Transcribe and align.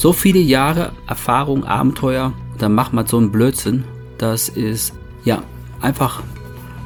So 0.00 0.14
viele 0.14 0.38
Jahre 0.38 0.92
Erfahrung, 1.06 1.64
Abenteuer, 1.64 2.32
dann 2.56 2.72
macht 2.72 2.94
man 2.94 3.06
so 3.06 3.18
einen 3.18 3.30
Blödsinn. 3.30 3.84
Das 4.16 4.48
ist 4.48 4.94
ja 5.24 5.42
einfach 5.82 6.22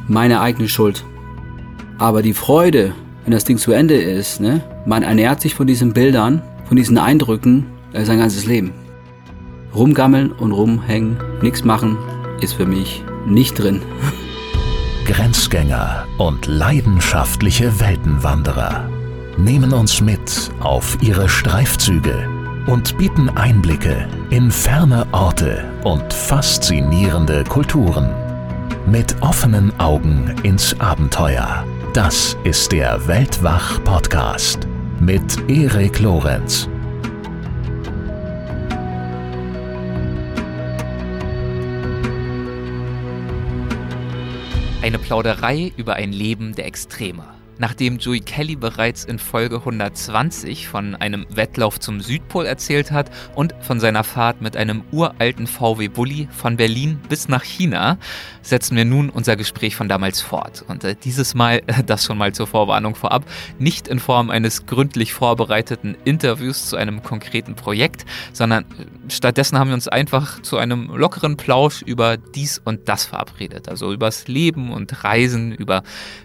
meine 0.08 0.40
eigene 0.40 0.69
Schuld. 0.69 1.04
Aber 1.96 2.22
die 2.22 2.35
Freude, 2.35 2.92
wenn 3.22 3.30
das 3.30 3.45
Ding 3.45 3.56
zu 3.56 3.71
Ende 3.71 3.95
ist, 3.95 4.40
ne, 4.40 4.64
man 4.85 5.04
ernährt 5.04 5.40
sich 5.40 5.54
von 5.54 5.69
diesen 5.69 5.92
Bildern, 5.92 6.42
von 6.64 6.77
diesen 6.77 6.98
Eindrücken 6.98 7.66
äh, 7.92 8.04
sein 8.04 8.19
ganzes 8.19 8.46
Leben. 8.46 8.73
Rumgammeln 9.73 10.33
und 10.33 10.51
rumhängen, 10.51 11.17
nichts 11.41 11.62
machen, 11.62 11.96
ist 12.41 12.55
für 12.55 12.67
mich 12.67 13.05
nicht 13.27 13.57
drin. 13.57 13.81
Grenzgänger 15.07 16.05
und 16.19 16.49
leidenschaftliche 16.49 17.79
Weltenwanderer 17.79 18.89
nehmen 19.39 19.73
uns 19.73 20.01
mit 20.01 20.51
auf 20.59 20.99
ihre 21.01 21.29
Streifzüge 21.29 22.34
und 22.67 22.96
bieten 22.96 23.29
Einblicke 23.31 24.09
in 24.31 24.51
ferne 24.51 25.07
Orte 25.13 25.64
und 25.85 26.13
faszinierende 26.13 27.45
Kulturen. 27.45 28.14
Mit 28.86 29.21
offenen 29.22 29.79
Augen 29.79 30.35
ins 30.43 30.79
Abenteuer. 30.81 31.67
Das 31.93 32.36
ist 32.45 32.72
der 32.72 33.06
Weltwach-Podcast 33.06 34.67
mit 35.00 35.48
Erik 35.48 36.00
Lorenz. 36.00 36.69
Eine 44.83 44.98
Plauderei 44.98 45.72
über 45.77 45.94
ein 45.94 46.12
Leben 46.12 46.55
der 46.55 46.67
Extreme. 46.67 47.25
Nachdem 47.58 47.98
Joey 47.98 48.20
Kelly 48.20 48.56
bereits 48.56 49.05
in 49.05 49.19
Folge 49.19 49.56
120 49.56 50.69
von 50.69 50.94
einem 50.97 51.27
Wettlauf 51.31 51.78
zum 51.78 52.00
Südpol 52.00 52.47
erzählt 52.47 52.91
hat 52.91 53.11
und 53.34 53.55
von 53.61 53.80
seiner 53.80 54.05
Fahrt 54.05 54.42
mit 54.42 54.56
einem 54.56 54.83
uralten 54.91 55.47
VW 55.47 55.89
Bulli 55.89 56.28
von 56.30 56.56
Berlin 56.56 57.00
bis 57.08 57.28
nach 57.28 57.44
China, 57.44 57.98
setzen 58.42 58.77
wir 58.77 58.84
nun 58.84 59.08
unser 59.10 59.36
Gespräch 59.36 59.77
von 59.77 59.88
damals 59.88 60.20
fort. 60.20 60.64
Und 60.66 60.84
äh, 60.84 60.97
dieses 61.02 61.34
Mal, 61.34 61.62
das 61.86 62.05
schon 62.05 62.19
mal 62.19 62.32
zur 62.32 62.47
Vorwarnung 62.47 62.94
vorab, 62.94 63.25
nicht 63.58 63.88
in 63.88 63.98
Form 63.98 64.30
eines 64.30 64.66
gründlich 64.66 65.12
vorbereiteten 65.12 65.97
Interviews 66.05 66.69
zu 66.69 66.77
einem 66.77 67.02
konkreten 67.02 67.55
Projekt, 67.55 68.05
sondern 68.32 68.64
äh, 68.64 69.10
stattdessen 69.10 69.58
haben 69.58 69.69
wir 69.69 69.75
uns 69.75 69.88
einfach 69.88 70.42
zu 70.42 70.58
einem 70.58 70.91
lockeren 70.94 71.36
Plausch 71.36 71.82
über 71.82 72.16
dies 72.16 72.60
und 72.64 72.88
das 72.88 73.05
verabredet. 73.05 73.69
Also 73.69 73.92
übers 73.92 74.28
Leben 74.28 74.72
und 74.72 75.05
Reisen, 75.05 75.52
über 75.52 75.82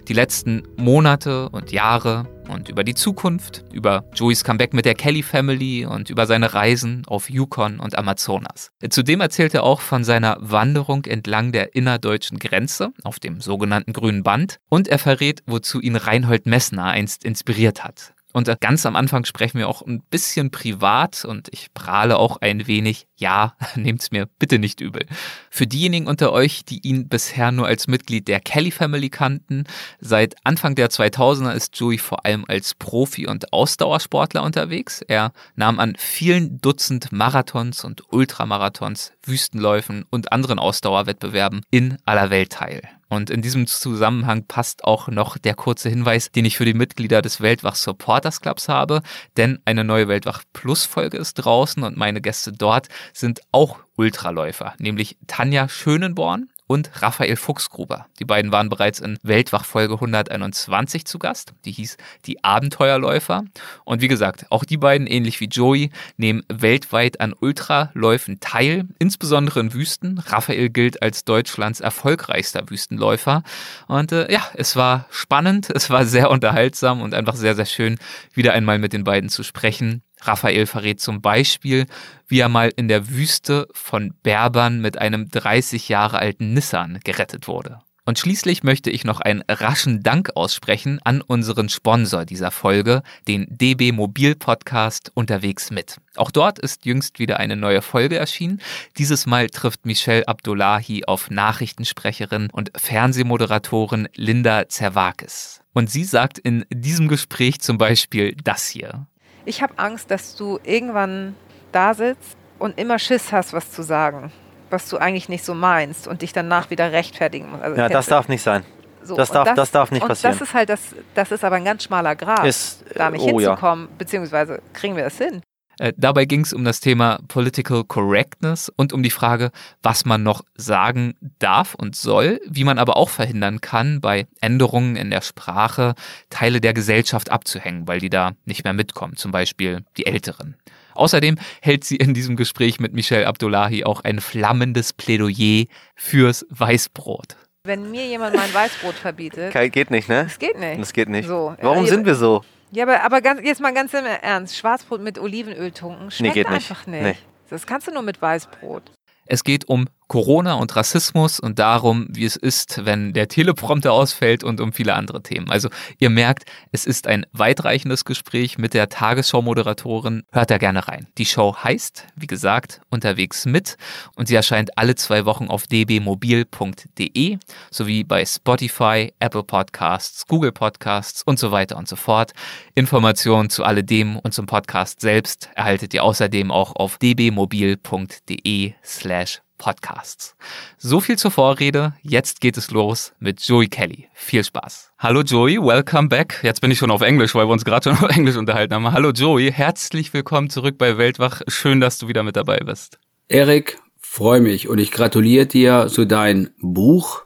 die 0.07 0.13
letzten 0.13 0.63
Monate 0.77 1.18
Monate 1.19 1.49
und 1.49 1.71
Jahre 1.71 2.27
und 2.47 2.69
über 2.69 2.85
die 2.85 2.95
Zukunft, 2.95 3.65
über 3.73 4.05
Joeys 4.15 4.43
Comeback 4.45 4.73
mit 4.73 4.85
der 4.85 4.95
Kelly 4.95 5.21
Family 5.21 5.85
und 5.85 6.09
über 6.09 6.25
seine 6.25 6.53
Reisen 6.53 7.03
auf 7.07 7.29
Yukon 7.29 7.79
und 7.79 7.97
Amazonas. 7.97 8.71
Zudem 8.89 9.19
erzählt 9.19 9.53
er 9.53 9.63
auch 9.63 9.81
von 9.81 10.05
seiner 10.05 10.37
Wanderung 10.39 11.03
entlang 11.05 11.51
der 11.51 11.75
innerdeutschen 11.75 12.39
Grenze 12.39 12.91
auf 13.03 13.19
dem 13.19 13.41
sogenannten 13.41 13.91
grünen 13.91 14.23
Band 14.23 14.59
und 14.69 14.87
er 14.87 14.97
verrät, 14.97 15.43
wozu 15.45 15.81
ihn 15.81 15.97
Reinhold 15.97 16.45
Messner 16.45 16.85
einst 16.85 17.25
inspiriert 17.25 17.83
hat. 17.83 18.13
Und 18.31 18.49
ganz 18.59 18.85
am 18.85 18.95
Anfang 18.95 19.25
sprechen 19.25 19.57
wir 19.57 19.67
auch 19.67 19.81
ein 19.81 20.01
bisschen 20.01 20.51
privat 20.51 21.25
und 21.25 21.47
ich 21.51 21.73
prahle 21.73 22.17
auch 22.17 22.37
ein 22.37 22.67
wenig. 22.67 23.07
Ja, 23.15 23.55
nehmt's 23.75 24.11
mir 24.11 24.27
bitte 24.37 24.59
nicht 24.59 24.81
übel. 24.81 25.05
Für 25.49 25.65
diejenigen 25.65 26.07
unter 26.07 26.31
euch, 26.31 26.63
die 26.63 26.79
ihn 26.87 27.09
bisher 27.09 27.51
nur 27.51 27.65
als 27.65 27.87
Mitglied 27.87 28.27
der 28.27 28.39
Kelly 28.39 28.71
Family 28.71 29.09
kannten, 29.09 29.63
seit 29.99 30.35
Anfang 30.43 30.75
der 30.75 30.89
2000er 30.89 31.53
ist 31.53 31.77
Joey 31.79 31.97
vor 31.97 32.25
allem 32.25 32.45
als 32.47 32.75
Profi 32.75 33.25
und 33.27 33.51
Ausdauersportler 33.51 34.43
unterwegs. 34.43 35.01
Er 35.01 35.33
nahm 35.55 35.79
an 35.79 35.95
vielen 35.97 36.61
Dutzend 36.61 37.11
Marathons 37.11 37.83
und 37.83 38.03
Ultramarathons, 38.13 39.11
Wüstenläufen 39.23 40.05
und 40.11 40.31
anderen 40.31 40.59
Ausdauerwettbewerben 40.59 41.61
in 41.71 41.97
aller 42.05 42.29
Welt 42.29 42.51
teil. 42.51 42.98
Und 43.09 43.29
in 43.29 43.41
diesem 43.41 43.65
Zusammenhang 43.67 44.45
passt 44.45 44.83
auch 44.83 45.07
noch 45.07 45.37
der 45.37 45.55
kurze 45.55 45.89
Hinweis, 45.89 46.31
den 46.31 46.45
ich 46.45 46.57
für 46.57 46.65
die 46.65 46.75
Mitglieder 46.75 47.21
des 47.21 47.41
Weltwach 47.41 47.75
Supporters 47.75 48.39
Clubs 48.39 48.69
habe, 48.69 49.01
denn 49.35 49.59
eine 49.65 49.83
neue 49.83 50.07
Weltwach 50.07 50.43
Plus 50.53 50.85
Folge 50.85 51.17
ist 51.17 51.33
draußen 51.33 51.83
und 51.83 51.97
meine 51.97 52.21
Gäste 52.21 52.53
dort 52.53 52.87
sind 53.13 53.41
auch 53.51 53.79
Ultraläufer, 53.97 54.75
nämlich 54.77 55.17
Tanja 55.27 55.67
Schönenborn 55.67 56.49
und 56.69 57.01
Raphael 57.01 57.35
Fuchsgruber. 57.35 58.05
Die 58.19 58.25
beiden 58.25 58.51
waren 58.51 58.69
bereits 58.69 58.99
in 58.99 59.17
Weltwach 59.23 59.65
Folge 59.65 59.95
121 59.95 61.03
zu 61.03 61.17
Gast. 61.17 61.53
Die 61.65 61.71
hieß 61.71 61.97
Die 62.27 62.43
Abenteuerläufer. 62.43 63.43
Und 63.85 64.01
wie 64.01 64.07
gesagt, 64.07 64.45
auch 64.51 64.63
die 64.63 64.77
beiden, 64.77 65.07
ähnlich 65.07 65.39
wie 65.39 65.47
Joey, 65.47 65.89
nehmen 66.17 66.43
weltweit 66.47 67.21
an 67.21 67.33
Ultraläufen 67.33 68.39
teil, 68.39 68.87
insbesondere 68.99 69.61
in 69.61 69.73
Wüsten. 69.73 70.19
Raphael 70.19 70.69
gilt 70.69 71.01
als 71.01 71.25
Deutschlands 71.25 71.79
erfolgreichster 71.79 72.69
Wüstenläufer. 72.69 73.41
Und 73.87 74.11
äh, 74.11 74.31
ja, 74.31 74.45
es 74.53 74.75
war 74.75 75.07
spannend, 75.09 75.69
es 75.73 75.89
war 75.89 76.05
sehr 76.05 76.29
unterhaltsam 76.29 77.01
und 77.01 77.15
einfach 77.15 77.35
sehr, 77.35 77.55
sehr 77.55 77.65
schön, 77.65 77.97
wieder 78.33 78.53
einmal 78.53 78.77
mit 78.77 78.93
den 78.93 79.03
beiden 79.03 79.29
zu 79.29 79.41
sprechen. 79.41 80.03
Raphael 80.21 80.65
verrät 80.65 80.99
zum 80.99 81.21
Beispiel, 81.21 81.85
wie 82.27 82.39
er 82.39 82.49
mal 82.49 82.71
in 82.75 82.87
der 82.87 83.09
Wüste 83.09 83.67
von 83.73 84.13
Berbern 84.23 84.81
mit 84.81 84.97
einem 84.97 85.29
30 85.29 85.89
Jahre 85.89 86.19
alten 86.19 86.53
Nissan 86.53 86.99
gerettet 87.03 87.47
wurde. 87.47 87.79
Und 88.09 88.17
schließlich 88.17 88.63
möchte 88.63 88.89
ich 88.89 89.03
noch 89.03 89.19
einen 89.19 89.43
raschen 89.47 90.01
Dank 90.01 90.31
aussprechen 90.33 90.99
an 91.03 91.21
unseren 91.21 91.69
Sponsor 91.69 92.25
dieser 92.25 92.49
Folge, 92.49 93.03
den 93.27 93.45
DB 93.49 93.91
Mobil 93.91 94.33
Podcast 94.33 95.11
Unterwegs 95.13 95.69
mit. 95.69 95.97
Auch 96.15 96.31
dort 96.31 96.57
ist 96.57 96.87
jüngst 96.87 97.19
wieder 97.19 97.39
eine 97.39 97.55
neue 97.55 97.83
Folge 97.83 98.17
erschienen. 98.17 98.61
Dieses 98.97 99.27
Mal 99.27 99.47
trifft 99.51 99.85
Michelle 99.85 100.27
Abdullahi 100.27 101.03
auf 101.05 101.29
Nachrichtensprecherin 101.29 102.49
und 102.51 102.71
Fernsehmoderatorin 102.75 104.09
Linda 104.15 104.67
Zerwakis. 104.67 105.61
Und 105.73 105.91
sie 105.91 106.03
sagt 106.03 106.39
in 106.39 106.65
diesem 106.71 107.09
Gespräch 107.09 107.61
zum 107.61 107.77
Beispiel 107.77 108.35
das 108.43 108.67
hier. 108.67 109.05
Ich 109.49 109.63
habe 109.63 109.73
Angst, 109.77 110.11
dass 110.11 110.35
du 110.35 110.59
irgendwann 110.63 111.35
da 111.71 111.95
sitzt 111.95 112.37
und 112.59 112.77
immer 112.77 112.99
Schiss 112.99 113.31
hast, 113.31 113.51
was 113.51 113.71
zu 113.71 113.81
sagen, 113.81 114.31
was 114.69 114.87
du 114.89 114.97
eigentlich 114.97 115.27
nicht 115.27 115.43
so 115.43 115.55
meinst 115.55 116.07
und 116.07 116.21
dich 116.21 116.33
danach 116.33 116.69
wieder 116.69 116.91
rechtfertigen 116.91 117.49
musst. 117.49 117.63
Also 117.63 117.81
ja, 117.81 117.89
das 117.89 118.05
darf 118.05 118.27
nicht 118.27 118.43
sein. 118.43 118.63
So, 119.01 119.15
das, 119.15 119.31
darf, 119.31 119.47
das, 119.47 119.55
das, 119.55 119.71
darf 119.71 119.89
nicht 119.89 120.03
und 120.03 120.09
passieren. 120.09 120.37
Das 120.37 120.47
ist 120.47 120.53
halt 120.53 120.69
das, 120.69 120.79
das 121.15 121.31
ist 121.31 121.43
aber 121.43 121.55
ein 121.55 121.65
ganz 121.65 121.83
schmaler 121.83 122.15
Grad, 122.15 122.45
ist, 122.45 122.85
da 122.93 123.09
nicht 123.09 123.23
oh, 123.23 123.39
hinzukommen, 123.39 123.85
ja. 123.85 123.91
beziehungsweise 123.97 124.61
kriegen 124.71 124.95
wir 124.95 125.05
das 125.05 125.17
hin. 125.17 125.41
Äh, 125.79 125.93
dabei 125.97 126.25
ging 126.25 126.41
es 126.41 126.53
um 126.53 126.63
das 126.63 126.81
Thema 126.81 127.19
Political 127.27 127.83
Correctness 127.85 128.71
und 128.75 128.93
um 128.93 129.01
die 129.01 129.09
Frage, 129.09 129.51
was 129.81 130.05
man 130.05 130.21
noch 130.21 130.43
sagen 130.55 131.15
darf 131.39 131.73
und 131.73 131.95
soll, 131.95 132.39
wie 132.45 132.65
man 132.65 132.77
aber 132.77 132.97
auch 132.97 133.09
verhindern 133.09 133.61
kann, 133.61 134.01
bei 134.01 134.27
Änderungen 134.41 134.95
in 134.95 135.09
der 135.09 135.21
Sprache 135.21 135.95
Teile 136.29 136.61
der 136.61 136.73
Gesellschaft 136.73 137.31
abzuhängen, 137.31 137.87
weil 137.87 137.99
die 137.99 138.09
da 138.09 138.33
nicht 138.45 138.65
mehr 138.65 138.73
mitkommen, 138.73 139.15
zum 139.15 139.31
Beispiel 139.31 139.83
die 139.97 140.05
Älteren. 140.05 140.55
Außerdem 140.95 141.37
hält 141.61 141.85
sie 141.85 141.95
in 141.95 142.13
diesem 142.13 142.35
Gespräch 142.35 142.81
mit 142.81 142.93
Michelle 142.93 143.25
Abdullahi 143.25 143.85
auch 143.85 144.01
ein 144.03 144.19
flammendes 144.19 144.91
Plädoyer 144.91 145.65
fürs 145.95 146.45
Weißbrot. 146.49 147.37
Wenn 147.63 147.89
mir 147.89 148.05
jemand 148.05 148.35
mein 148.35 148.53
Weißbrot 148.53 148.95
verbietet. 148.95 149.53
Geht 149.71 149.91
nicht, 149.91 150.09
ne? 150.09 150.23
Das 150.25 150.39
geht 150.39 150.59
nicht. 150.59 150.79
Das 150.81 150.91
geht 150.91 151.07
nicht. 151.07 151.27
So, 151.27 151.55
Warum 151.61 151.85
äh, 151.85 151.87
sind 151.87 152.05
wir 152.05 152.15
so? 152.15 152.43
Ja, 152.71 152.83
aber, 152.83 153.03
aber 153.03 153.21
ganz, 153.21 153.41
jetzt 153.43 153.61
mal 153.61 153.73
ganz 153.73 153.93
im 153.93 154.05
Ernst. 154.05 154.57
Schwarzbrot 154.57 155.01
mit 155.01 155.17
Olivenöl 155.17 155.71
tunken 155.71 156.11
schmeckt 156.11 156.35
nee, 156.35 156.45
einfach 156.45 156.85
nicht. 156.85 157.01
nicht. 157.03 157.19
Nee. 157.19 157.27
Das 157.49 157.65
kannst 157.65 157.87
du 157.87 157.91
nur 157.91 158.03
mit 158.03 158.21
Weißbrot. 158.21 158.83
Es 159.25 159.43
geht 159.43 159.67
um 159.67 159.87
Corona 160.09 160.55
und 160.55 160.75
Rassismus 160.75 161.39
und 161.39 161.59
darum, 161.59 162.07
wie 162.09 162.25
es 162.25 162.35
ist, 162.35 162.83
wenn 162.83 163.13
der 163.13 163.27
Teleprompter 163.27 163.93
ausfällt 163.93 164.43
und 164.43 164.59
um 164.59 164.73
viele 164.73 164.95
andere 164.95 165.21
Themen. 165.21 165.49
Also 165.51 165.69
ihr 165.99 166.09
merkt, 166.09 166.45
es 166.71 166.85
ist 166.85 167.05
ein 167.05 167.27
weitreichendes 167.31 168.05
Gespräch 168.05 168.57
mit 168.57 168.73
der 168.73 168.89
Tagesschau-Moderatorin. 168.89 170.23
Hört 170.31 170.49
da 170.49 170.57
gerne 170.57 170.87
rein. 170.87 171.07
Die 171.19 171.27
Show 171.27 171.55
heißt, 171.55 172.07
wie 172.15 172.25
gesagt, 172.25 172.81
unterwegs 172.89 173.45
mit 173.45 173.77
und 174.15 174.27
sie 174.27 174.35
erscheint 174.35 174.77
alle 174.79 174.95
zwei 174.95 175.25
Wochen 175.25 175.47
auf 175.47 175.67
dbmobil.de 175.67 177.37
sowie 177.69 178.03
bei 178.03 178.25
Spotify, 178.25 179.13
Apple 179.19 179.43
Podcasts, 179.43 180.25
Google 180.25 180.51
Podcasts 180.51 181.21
und 181.21 181.37
so 181.37 181.51
weiter 181.51 181.77
und 181.77 181.87
so 181.87 181.95
fort. 181.95 182.31
Informationen 182.73 183.51
zu 183.51 183.63
alledem 183.63 184.17
und 184.17 184.33
zum 184.33 184.47
Podcast 184.47 185.01
selbst 185.01 185.49
erhaltet 185.53 185.93
ihr 185.93 186.03
außerdem 186.03 186.49
auch 186.51 186.75
auf 186.75 186.97
dbmobil.de 186.97 188.73
slash 188.83 189.41
Podcasts. 189.59 190.35
So 190.79 190.99
viel 190.99 191.19
zur 191.19 191.29
Vorrede. 191.29 191.93
Jetzt 192.01 192.41
geht 192.41 192.57
es 192.57 192.71
los 192.71 193.13
mit 193.19 193.39
Joey 193.41 193.67
Kelly. 193.67 194.07
Viel 194.15 194.43
Spaß. 194.43 194.89
Hallo 194.97 195.21
Joey, 195.21 195.57
welcome 195.61 196.07
back. 196.07 196.39
Jetzt 196.41 196.61
bin 196.61 196.71
ich 196.71 196.79
schon 196.79 196.89
auf 196.89 197.01
Englisch, 197.01 197.35
weil 197.35 197.45
wir 197.47 197.51
uns 197.53 197.63
gerade 197.63 197.83
schon 197.83 197.97
auf 198.03 198.09
Englisch 198.09 198.37
unterhalten 198.37 198.73
haben. 198.73 198.91
Hallo 198.91 199.11
Joey, 199.11 199.51
herzlich 199.51 200.11
willkommen 200.15 200.49
zurück 200.49 200.79
bei 200.79 200.97
Weltwach. 200.97 201.43
Schön, 201.47 201.79
dass 201.79 201.99
du 201.99 202.07
wieder 202.07 202.23
mit 202.23 202.35
dabei 202.35 202.57
bist. 202.57 202.97
Erik, 203.27 203.77
freue 203.99 204.41
mich 204.41 204.67
und 204.67 204.79
ich 204.79 204.91
gratuliere 204.91 205.45
dir 205.45 205.87
zu 205.87 206.05
deinem 206.05 206.49
Buch, 206.59 207.21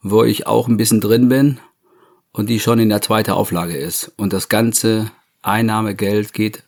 wo 0.00 0.22
ich 0.22 0.46
auch 0.46 0.68
ein 0.68 0.76
bisschen 0.76 1.00
drin 1.00 1.28
bin 1.28 1.58
und 2.30 2.48
die 2.48 2.60
schon 2.60 2.78
in 2.78 2.88
der 2.88 3.02
zweiten 3.02 3.32
Auflage 3.32 3.76
ist. 3.76 4.12
Und 4.16 4.32
das 4.32 4.48
ganze 4.48 5.10
Einnahmegeld 5.42 6.32
geht 6.32 6.64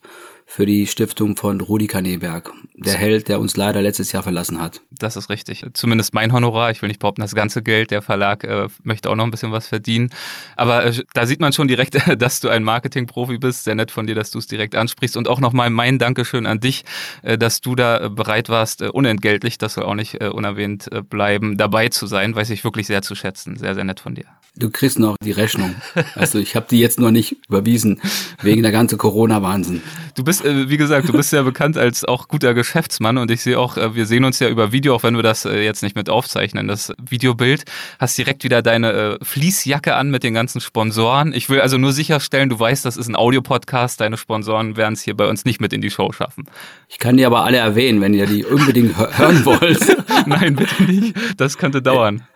für 0.55 0.67
die 0.67 0.87
Stiftung 0.87 1.35
von 1.35 1.63
Rudi 1.63 1.87
Kaneberg, 1.87 2.53
der 2.75 2.93
Held, 2.93 3.29
der 3.29 3.41
uns 3.41 3.57
leider 3.57 3.81
letztes 3.81 4.13
Jahr 4.13 4.23
verlassen 4.23 4.61
hat. 4.61 4.83
Das 4.91 5.17
ist 5.17 5.31
richtig. 5.31 5.65
Zumindest 5.73 6.13
mein 6.13 6.31
Honorar. 6.31 6.71
Ich 6.71 6.83
will 6.83 6.89
nicht 6.89 7.01
behaupten, 7.01 7.23
das 7.23 7.35
ganze 7.35 7.63
Geld. 7.63 7.91
Der 7.91 8.03
Verlag 8.03 8.45
äh, 8.45 8.69
möchte 8.83 9.09
auch 9.09 9.15
noch 9.15 9.25
ein 9.25 9.31
bisschen 9.31 9.51
was 9.51 9.67
verdienen. 9.67 10.11
Aber 10.57 10.85
äh, 10.85 10.93
da 11.15 11.25
sieht 11.25 11.41
man 11.41 11.55
schon 11.55 11.69
direkt, 11.69 11.97
dass 12.19 12.41
du 12.41 12.51
ein 12.51 12.65
Marketingprofi 12.65 13.39
bist. 13.39 13.65
Sehr 13.65 13.75
nett 13.75 13.91
von 13.91 14.07
dir, 14.07 14.15
dass 14.15 14.31
du 14.31 14.39
es 14.39 14.47
direkt 14.47 14.75
ansprichst. 14.75 15.17
Und 15.17 15.27
auch 15.27 15.41
nochmal 15.41 15.71
mein 15.71 15.99
Dankeschön 15.99 16.45
an 16.45 16.61
dich, 16.61 16.85
äh, 17.23 17.39
dass 17.39 17.63
du 17.63 17.75
da 17.75 18.05
äh, 18.05 18.11
bereit 18.11 18.51
warst, 18.51 18.83
äh, 18.83 18.89
unentgeltlich, 18.89 19.57
das 19.57 19.75
soll 19.75 19.85
auch 19.85 19.95
nicht 19.95 20.21
äh, 20.21 20.29
unerwähnt 20.29 20.91
bleiben, 21.09 21.57
dabei 21.57 21.89
zu 21.89 22.07
sein. 22.07 22.35
Weiß 22.35 22.51
ich 22.51 22.63
wirklich 22.63 22.87
sehr 22.87 23.01
zu 23.01 23.15
schätzen. 23.15 23.57
Sehr, 23.57 23.75
sehr 23.75 23.85
nett 23.85 24.01
von 24.01 24.15
dir. 24.15 24.27
Du 24.55 24.69
kriegst 24.71 24.99
noch 24.99 25.17
die 25.25 25.33
Rechnung. 25.33 25.75
Also 26.15 26.39
ich 26.39 26.57
habe 26.57 26.67
die 26.71 26.79
jetzt 26.79 27.01
noch 27.01 27.11
nicht 27.11 27.37
überwiesen, 27.49 28.03
wegen 28.43 28.63
der 28.63 28.71
ganzen 28.71 28.99
Corona-Wahnsinn. 28.99 29.81
Du 30.15 30.25
bist, 30.25 30.42
äh, 30.45 30.69
wie 30.69 30.77
gesagt, 30.77 31.09
du 31.09 31.13
bist 31.13 31.33
ja 31.33 31.43
bekannt 31.43 31.77
als 31.77 32.05
auch 32.05 32.29
guter 32.29 32.55
Geschäftsmann 32.55 33.19
und 33.19 33.31
ich 33.31 33.43
sehe 33.43 33.59
auch, 33.59 33.77
äh, 33.77 33.95
wir 33.95 34.07
sehen 34.07 34.25
uns 34.25 34.39
ja 34.39 34.49
über 34.49 34.73
Video, 34.73 34.95
auch 34.95 35.03
wenn 35.03 35.15
wir 35.17 35.23
das 35.23 35.45
äh, 35.45 35.63
jetzt 35.63 35.83
nicht 35.83 35.97
mit 35.97 36.11
aufzeichnen, 36.11 36.69
das 36.69 36.93
Videobild. 37.01 37.65
Hast 37.99 38.17
direkt 38.19 38.45
wieder 38.45 38.63
deine 38.63 39.19
Fließjacke 39.23 39.95
an 39.95 40.11
mit 40.11 40.23
den 40.23 40.35
ganzen 40.35 40.61
Sponsoren. 40.61 41.33
Ich 41.33 41.49
will 41.49 41.61
also 41.61 41.79
nur 41.79 41.93
sicherstellen, 41.93 42.49
du 42.49 42.59
weißt, 42.59 42.85
das 42.85 42.97
ist 42.97 43.09
ein 43.09 43.17
Audiopodcast, 43.17 44.01
deine 44.01 44.17
Sponsoren 44.17 44.77
werden 44.77 44.95
es 44.95 45.03
hier 45.03 45.17
bei 45.17 45.29
uns 45.29 45.45
nicht 45.45 45.61
mit 45.61 45.73
in 45.73 45.81
die 45.81 45.91
Show 45.91 46.13
schaffen. 46.13 46.45
Ich 46.89 46.99
kann 46.99 47.17
die 47.17 47.25
aber 47.25 47.45
alle 47.45 47.59
erwähnen, 47.59 48.01
wenn 48.01 48.15
ihr 48.15 48.27
die 48.27 48.45
unbedingt 48.45 48.97
hören 48.97 49.45
wollt. 49.45 49.97
Nein, 50.27 50.57
bitte 50.57 50.83
nicht. 50.85 51.15
Das 51.37 51.59
könnte 51.59 51.83
dauern. 51.83 52.27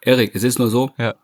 Erik, 0.00 0.34
es 0.34 0.42
ist 0.42 0.58
nur 0.58 0.68
so, 0.68 0.90
ja. 0.98 1.14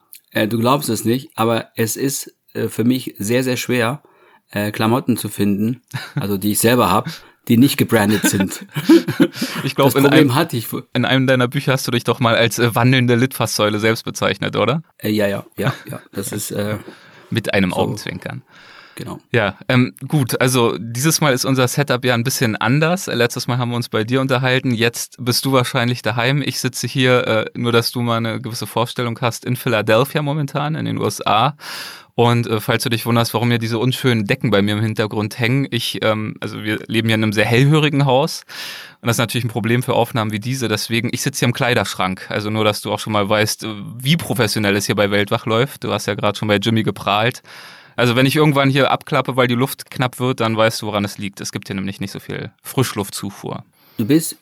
du 0.46 0.58
glaubst 0.58 0.88
es 0.88 1.04
nicht, 1.04 1.30
aber 1.34 1.68
es 1.74 1.96
ist 1.96 2.34
für 2.54 2.84
mich 2.84 3.14
sehr, 3.18 3.44
sehr 3.44 3.56
schwer, 3.56 4.02
äh, 4.50 4.70
Klamotten 4.70 5.16
zu 5.16 5.28
finden, 5.28 5.82
also 6.14 6.36
die 6.36 6.52
ich 6.52 6.58
selber 6.58 6.90
habe, 6.90 7.10
die 7.48 7.56
nicht 7.56 7.76
gebrandet 7.76 8.22
sind. 8.28 8.66
ich 9.64 9.74
glaube, 9.74 9.98
in, 9.98 10.06
einem, 10.06 10.34
hatte 10.34 10.56
ich. 10.56 10.68
in 10.92 11.04
einem 11.04 11.26
deiner 11.26 11.48
Bücher 11.48 11.72
hast 11.72 11.86
du 11.86 11.90
dich 11.90 12.04
doch 12.04 12.20
mal 12.20 12.36
als 12.36 12.58
äh, 12.58 12.74
wandelnde 12.74 13.14
Litfaßsäule 13.14 13.78
selbst 13.78 14.04
bezeichnet, 14.04 14.56
oder? 14.56 14.82
Äh, 14.98 15.10
ja, 15.10 15.26
ja, 15.26 15.44
ja, 15.56 15.72
ja. 15.86 16.00
Das 16.12 16.32
ist 16.32 16.50
äh, 16.50 16.76
mit 17.30 17.54
einem 17.54 17.70
so. 17.70 17.76
Augenzwinkern. 17.76 18.42
Genau. 18.98 19.20
Ja, 19.30 19.56
ähm, 19.68 19.94
gut, 20.08 20.40
also 20.40 20.76
dieses 20.76 21.20
Mal 21.20 21.32
ist 21.32 21.44
unser 21.44 21.68
Setup 21.68 22.04
ja 22.04 22.14
ein 22.14 22.24
bisschen 22.24 22.56
anders. 22.56 23.06
Letztes 23.06 23.46
Mal 23.46 23.56
haben 23.56 23.70
wir 23.70 23.76
uns 23.76 23.88
bei 23.88 24.02
dir 24.02 24.20
unterhalten. 24.20 24.72
Jetzt 24.72 25.18
bist 25.20 25.44
du 25.44 25.52
wahrscheinlich 25.52 26.02
daheim. 26.02 26.42
Ich 26.42 26.58
sitze 26.58 26.88
hier, 26.88 27.24
äh, 27.28 27.44
nur 27.54 27.70
dass 27.70 27.92
du 27.92 28.02
mal 28.02 28.16
eine 28.16 28.40
gewisse 28.40 28.66
Vorstellung 28.66 29.16
hast, 29.20 29.44
in 29.44 29.54
Philadelphia 29.54 30.20
momentan, 30.20 30.74
in 30.74 30.84
den 30.84 30.98
USA. 30.98 31.56
Und 32.18 32.48
äh, 32.48 32.60
falls 32.60 32.82
du 32.82 32.88
dich 32.88 33.06
wunderst, 33.06 33.32
warum 33.32 33.48
hier 33.48 33.60
diese 33.60 33.78
unschönen 33.78 34.24
Decken 34.24 34.50
bei 34.50 34.60
mir 34.60 34.72
im 34.72 34.82
Hintergrund 34.82 35.38
hängen, 35.38 35.68
ich, 35.70 36.00
ähm, 36.02 36.34
also 36.40 36.64
wir 36.64 36.80
leben 36.88 37.06
hier 37.06 37.14
in 37.14 37.22
einem 37.22 37.32
sehr 37.32 37.44
hellhörigen 37.44 38.06
Haus 38.06 38.42
und 39.00 39.06
das 39.06 39.14
ist 39.14 39.20
natürlich 39.20 39.44
ein 39.44 39.50
Problem 39.50 39.84
für 39.84 39.94
Aufnahmen 39.94 40.32
wie 40.32 40.40
diese. 40.40 40.66
Deswegen, 40.66 41.10
ich 41.12 41.22
sitze 41.22 41.38
hier 41.38 41.46
im 41.46 41.52
Kleiderschrank. 41.52 42.26
Also 42.28 42.50
nur, 42.50 42.64
dass 42.64 42.80
du 42.80 42.90
auch 42.92 42.98
schon 42.98 43.12
mal 43.12 43.28
weißt, 43.28 43.62
äh, 43.62 43.68
wie 43.98 44.16
professionell 44.16 44.74
es 44.74 44.86
hier 44.86 44.96
bei 44.96 45.12
Weltwach 45.12 45.46
läuft. 45.46 45.84
Du 45.84 45.92
hast 45.92 46.06
ja 46.06 46.16
gerade 46.16 46.36
schon 46.36 46.48
bei 46.48 46.56
Jimmy 46.56 46.82
geprahlt. 46.82 47.44
Also 47.94 48.16
wenn 48.16 48.26
ich 48.26 48.34
irgendwann 48.34 48.68
hier 48.68 48.90
abklappe, 48.90 49.36
weil 49.36 49.46
die 49.46 49.54
Luft 49.54 49.88
knapp 49.88 50.18
wird, 50.18 50.40
dann 50.40 50.56
weißt 50.56 50.82
du, 50.82 50.86
woran 50.86 51.04
es 51.04 51.18
liegt. 51.18 51.40
Es 51.40 51.52
gibt 51.52 51.68
hier 51.68 51.76
nämlich 51.76 52.00
nicht 52.00 52.10
so 52.10 52.18
viel 52.18 52.50
Frischluftzufuhr. 52.64 53.62
Du 53.96 54.04
bist 54.04 54.36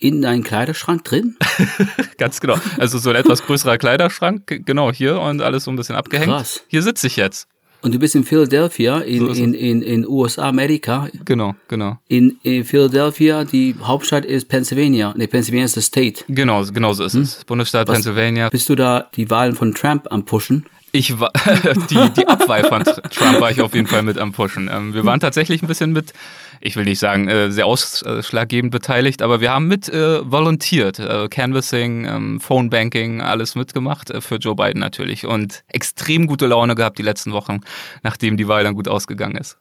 in 0.00 0.22
deinen 0.22 0.42
Kleiderschrank 0.42 1.04
drin? 1.04 1.36
Ganz 2.18 2.40
genau. 2.40 2.56
Also 2.78 2.98
so 2.98 3.10
ein 3.10 3.16
etwas 3.16 3.42
größerer 3.44 3.78
Kleiderschrank, 3.78 4.64
genau 4.66 4.90
hier 4.90 5.20
und 5.20 5.42
alles 5.42 5.64
so 5.64 5.70
ein 5.70 5.76
bisschen 5.76 5.94
abgehängt. 5.94 6.30
Krass. 6.30 6.64
Hier 6.66 6.82
sitze 6.82 7.06
ich 7.06 7.16
jetzt. 7.16 7.46
Und 7.82 7.94
du 7.94 7.98
bist 7.98 8.14
in 8.14 8.24
Philadelphia, 8.24 8.98
in, 8.98 9.20
so 9.20 9.32
in, 9.32 9.54
in, 9.54 9.80
in 9.80 10.06
USA, 10.06 10.48
Amerika. 10.48 11.08
Genau, 11.24 11.54
genau. 11.68 11.98
In, 12.08 12.38
in 12.42 12.64
Philadelphia, 12.64 13.44
die 13.44 13.74
Hauptstadt 13.82 14.26
ist 14.26 14.48
Pennsylvania. 14.48 15.14
Nee, 15.16 15.26
Pennsylvania 15.26 15.64
ist 15.64 15.76
das 15.76 15.86
State. 15.86 16.24
Genau, 16.28 16.62
genau 16.64 16.92
so 16.92 17.04
ist 17.04 17.14
hm? 17.14 17.22
es. 17.22 17.44
Bundesstaat 17.44 17.88
Was, 17.88 17.94
Pennsylvania. 17.94 18.50
Bist 18.50 18.68
du 18.68 18.74
da 18.74 19.08
die 19.16 19.30
Wahlen 19.30 19.54
von 19.54 19.74
Trump 19.74 20.08
am 20.10 20.24
Pushen? 20.26 20.66
Ich 20.92 21.18
war, 21.20 21.32
die, 21.90 22.10
die 22.16 22.26
Abwahl 22.26 22.64
von 22.64 22.82
Trump 22.84 23.40
war 23.40 23.50
ich 23.50 23.60
auf 23.60 23.74
jeden 23.74 23.86
Fall 23.86 24.02
mit 24.02 24.18
am 24.18 24.32
Pushen. 24.32 24.68
Ähm, 24.72 24.92
wir 24.92 25.04
waren 25.04 25.20
tatsächlich 25.20 25.62
ein 25.62 25.68
bisschen 25.68 25.92
mit 25.92 26.12
ich 26.60 26.76
will 26.76 26.84
nicht 26.84 26.98
sagen, 26.98 27.28
äh, 27.28 27.50
sehr 27.50 27.66
ausschlaggebend 27.66 28.70
beteiligt, 28.70 29.22
aber 29.22 29.40
wir 29.40 29.50
haben 29.50 29.66
mit 29.66 29.88
äh, 29.88 30.30
volontiert, 30.30 30.98
äh, 30.98 31.28
Canvassing, 31.28 32.06
ähm, 32.06 32.40
Phone 32.40 32.70
Banking, 32.70 33.20
alles 33.20 33.54
mitgemacht, 33.54 34.10
äh, 34.10 34.20
für 34.20 34.36
Joe 34.36 34.54
Biden 34.54 34.80
natürlich 34.80 35.26
und 35.26 35.64
extrem 35.68 36.26
gute 36.26 36.46
Laune 36.46 36.74
gehabt 36.74 36.98
die 36.98 37.02
letzten 37.02 37.32
Wochen, 37.32 37.60
nachdem 38.02 38.36
die 38.36 38.48
Wahl 38.48 38.64
dann 38.64 38.74
gut 38.74 38.88
ausgegangen 38.88 39.36
ist. 39.36 39.56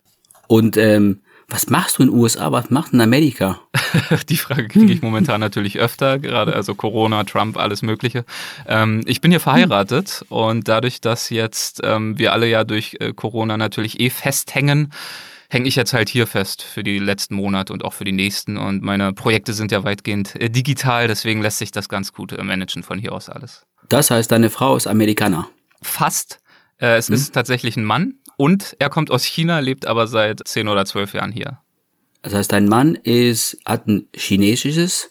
Und 0.47 0.77
ähm, 0.77 1.21
was 1.49 1.67
machst 1.69 1.97
du 1.97 2.03
in 2.03 2.09
den 2.09 2.17
USA? 2.17 2.51
Was 2.51 2.69
macht 2.69 2.93
in 2.93 3.01
Amerika? 3.01 3.59
Die 4.29 4.37
Frage 4.37 4.67
kriege 4.67 4.93
ich 4.93 5.01
momentan 5.01 5.41
natürlich 5.41 5.79
öfter, 5.79 6.19
gerade 6.19 6.53
also 6.53 6.75
Corona, 6.75 7.23
Trump, 7.23 7.57
alles 7.57 7.81
Mögliche. 7.81 8.23
Ähm, 8.67 9.01
ich 9.05 9.19
bin 9.19 9.31
hier 9.31 9.39
verheiratet 9.39 10.23
und 10.29 10.67
dadurch, 10.67 11.01
dass 11.01 11.31
jetzt 11.31 11.81
ähm, 11.83 12.19
wir 12.19 12.33
alle 12.33 12.47
ja 12.47 12.63
durch 12.63 12.97
äh, 12.99 13.13
Corona 13.13 13.57
natürlich 13.57 13.99
eh 13.99 14.11
festhängen, 14.11 14.91
hänge 15.49 15.67
ich 15.67 15.75
jetzt 15.75 15.93
halt 15.93 16.09
hier 16.09 16.27
fest 16.27 16.61
für 16.61 16.83
die 16.83 16.99
letzten 16.99 17.35
Monate 17.35 17.73
und 17.73 17.83
auch 17.83 17.93
für 17.93 18.05
die 18.05 18.11
nächsten. 18.11 18.57
Und 18.57 18.83
meine 18.83 19.13
Projekte 19.13 19.53
sind 19.53 19.71
ja 19.71 19.83
weitgehend 19.83 20.35
äh, 20.35 20.49
digital, 20.49 21.07
deswegen 21.07 21.41
lässt 21.41 21.57
sich 21.57 21.71
das 21.71 21.89
ganz 21.89 22.13
gut 22.13 22.31
äh, 22.31 22.43
managen 22.43 22.83
von 22.83 22.99
hier 22.99 23.11
aus 23.11 23.29
alles. 23.29 23.65
Das 23.89 24.11
heißt, 24.11 24.31
deine 24.31 24.49
Frau 24.49 24.75
ist 24.75 24.87
Amerikaner? 24.87 25.49
Fast. 25.81 26.39
Äh, 26.79 26.97
es 26.97 27.07
hm. 27.07 27.15
ist 27.15 27.33
tatsächlich 27.33 27.75
ein 27.75 27.83
Mann 27.83 28.15
und 28.37 28.75
er 28.79 28.89
kommt 28.89 29.11
aus 29.11 29.23
China, 29.23 29.59
lebt 29.59 29.85
aber 29.85 30.07
seit 30.07 30.47
zehn 30.47 30.67
oder 30.67 30.85
zwölf 30.85 31.13
Jahren 31.13 31.31
hier. 31.31 31.59
Das 32.21 32.33
heißt, 32.33 32.51
dein 32.51 32.67
Mann 32.67 32.95
ist, 32.95 33.57
hat 33.65 33.87
ein 33.87 34.07
chinesisches 34.13 35.09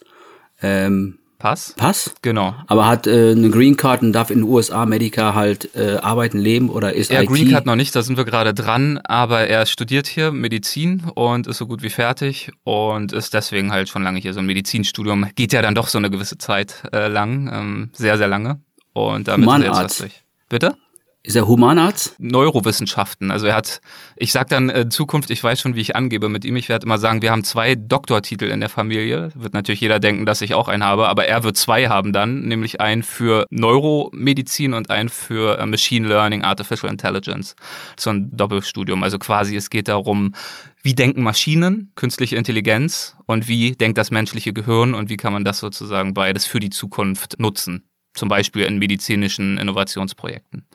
ähm, 0.63 1.19
Pass? 1.39 1.75
Pass? 1.77 2.15
Genau. 2.23 2.55
Aber 2.67 2.87
hat 2.87 3.07
äh, 3.07 3.31
eine 3.31 3.51
Green 3.51 3.77
Card 3.77 4.03
und 4.03 4.13
darf 4.13 4.31
in 4.31 4.39
den 4.39 4.45
USA, 4.45 4.83
Amerika 4.83 5.35
halt 5.35 5.75
äh, 5.77 5.97
arbeiten, 5.97 6.39
leben 6.39 6.69
oder 6.69 6.95
ist 6.95 7.13
er 7.13 7.23
IT? 7.23 7.29
Green 7.29 7.51
Card 7.51 7.65
noch 7.65 7.77
nicht, 7.77 7.95
da 7.95 8.03
sind 8.03 8.17
wir 8.17 8.25
gerade 8.25 8.55
dran, 8.55 8.99
aber 9.05 9.47
er 9.47 9.65
studiert 9.67 10.09
hier 10.09 10.33
Medizin 10.33 11.05
und 11.15 11.47
ist 11.47 11.59
so 11.59 11.67
gut 11.67 11.83
wie 11.83 11.91
fertig 11.91 12.51
und 12.65 13.13
ist 13.13 13.35
deswegen 13.35 13.71
halt 13.71 13.89
schon 13.89 14.03
lange 14.03 14.19
hier. 14.19 14.35
So 14.35 14.41
ein 14.41 14.47
Medizinstudium 14.47 15.29
geht 15.37 15.53
ja 15.53 15.63
dann 15.63 15.77
doch 15.77 15.87
so 15.87 15.99
eine 15.99 16.11
gewisse 16.11 16.39
Zeit 16.39 16.83
äh, 16.93 17.07
lang, 17.07 17.49
ähm, 17.53 17.91
sehr, 17.93 18.19
sehr 18.19 18.29
lange. 18.29 18.61
Und 18.93 19.29
damit 19.29 19.49
ist 19.49 19.55
er 19.55 19.61
jetzt 19.61 19.85
was 19.85 19.99
durch. 19.99 20.25
Bitte? 20.49 20.77
Ist 21.25 21.35
er 21.35 21.49
Humanarzt? 21.49 22.15
Neurowissenschaften. 22.19 23.31
Also 23.33 23.49
er 23.49 23.57
hat, 23.57 23.81
ich 24.17 24.31
sag 24.31 24.49
dann 24.49 24.71
in 24.71 24.91
Zukunft, 24.91 25.31
ich 25.31 25.43
weiß 25.43 25.61
schon, 25.61 25.75
wie 25.75 25.81
ich 25.81 25.97
angebe 25.97 26.29
mit 26.29 26.45
ihm. 26.45 26.55
Ich 26.57 26.69
werde 26.69 26.87
immer 26.87 26.97
sagen, 26.97 27.23
wir 27.23 27.33
haben 27.33 27.43
zwei 27.43 27.75
Doktortitel 27.75 28.45
in 28.45 28.61
der 28.61 28.69
Familie. 28.69 29.31
Wird 29.35 29.53
natürlich 29.53 29.81
jeder 29.81 29.99
denken, 29.99 30.27
dass 30.27 30.41
ich 30.43 30.55
auch 30.55 30.69
einen 30.69 30.85
habe, 30.85 31.09
aber 31.09 31.27
er 31.27 31.43
wird 31.43 31.57
zwei 31.57 31.89
haben 31.89 32.13
dann, 32.13 32.43
nämlich 32.43 32.81
einen 32.81 33.03
für 33.03 33.47
Neuromedizin 33.51 34.75
und 34.75 34.91
einen 34.91 35.09
für 35.09 35.59
äh, 35.59 35.67
Machine 35.67 36.07
Learning, 36.07 36.45
Artificial 36.45 36.91
Intelligence. 36.91 37.57
So 37.99 38.11
ein 38.11 38.31
Doppelstudium. 38.35 39.03
Also 39.03 39.19
quasi, 39.19 39.57
es 39.57 39.71
geht 39.71 39.89
darum, 39.89 40.35
wie 40.83 40.95
denken 40.95 41.23
Maschinen, 41.25 41.91
künstliche 41.97 42.37
Intelligenz 42.37 43.17
und 43.27 43.49
wie 43.49 43.73
denkt 43.73 43.99
das 43.99 44.13
menschliche 44.13 44.53
Gehirn 44.53 44.95
und 44.95 45.11
wie 45.11 45.17
kann 45.17 45.33
man 45.33 45.45
das 45.45 45.59
sozusagen 45.59 46.15
beides 46.15 46.47
für 46.47 46.61
die 46.61 46.71
Zukunft 46.71 47.41
nutzen. 47.41 47.89
Zum 48.15 48.29
Beispiel 48.29 48.65
in 48.65 48.79
medizinischen 48.79 49.59
Innovationsprojekten. 49.59 50.67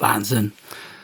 Wahnsinn. 0.00 0.52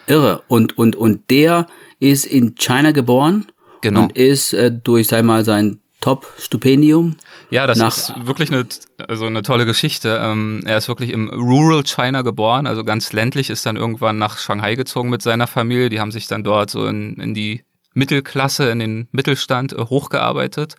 Irre. 0.07 0.43
Und, 0.49 0.77
und, 0.79 0.97
und 0.97 1.31
der 1.31 1.67
ist 1.99 2.27
in 2.27 2.55
China 2.57 2.93
geboren. 2.93 3.47
Genau. 3.81 4.05
Und 4.05 4.17
ist 4.17 4.53
äh, 4.53 4.73
durch, 4.73 5.09
sag 5.09 5.25
mal, 5.25 5.45
sein 5.45 5.81
Top-Stipendium. 6.01 7.17
Ja, 7.49 7.67
das 7.67 7.79
ist 7.79 8.13
wirklich 8.27 8.53
eine, 8.53 8.67
also 9.09 9.25
eine 9.25 9.41
tolle 9.41 9.65
Geschichte. 9.65 10.21
Ähm, 10.23 10.63
er 10.67 10.77
ist 10.77 10.89
wirklich 10.89 11.11
im 11.11 11.31
Rural 11.31 11.83
China 11.83 12.21
geboren, 12.21 12.67
also 12.67 12.85
ganz 12.85 13.13
ländlich, 13.15 13.49
ist 13.49 13.65
dann 13.65 13.77
irgendwann 13.77 14.19
nach 14.19 14.37
Shanghai 14.39 14.75
gezogen 14.75 15.09
mit 15.09 15.23
seiner 15.23 15.47
Familie. 15.47 15.89
Die 15.89 16.01
haben 16.01 16.13
sich 16.13 16.27
dann 16.27 16.45
dort 16.45 16.69
so 16.69 16.87
in, 16.87 17.15
in 17.15 17.33
die 17.33 17.65
Mittelklasse, 17.95 18.71
in 18.71 18.79
den 18.79 19.09
Mittelstand 19.13 19.73
äh, 19.73 19.77
hochgearbeitet. 19.79 20.77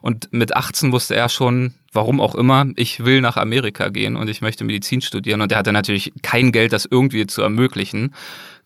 Und 0.00 0.28
mit 0.32 0.54
18 0.54 0.92
wusste 0.92 1.16
er 1.16 1.28
schon, 1.28 1.74
warum 1.92 2.20
auch 2.20 2.34
immer, 2.34 2.66
ich 2.76 3.04
will 3.04 3.20
nach 3.20 3.36
Amerika 3.36 3.88
gehen 3.88 4.16
und 4.16 4.28
ich 4.28 4.42
möchte 4.42 4.64
Medizin 4.64 5.00
studieren. 5.00 5.40
Und 5.40 5.52
er 5.52 5.58
hatte 5.58 5.72
natürlich 5.72 6.12
kein 6.22 6.52
Geld, 6.52 6.72
das 6.72 6.86
irgendwie 6.90 7.26
zu 7.26 7.42
ermöglichen 7.42 8.14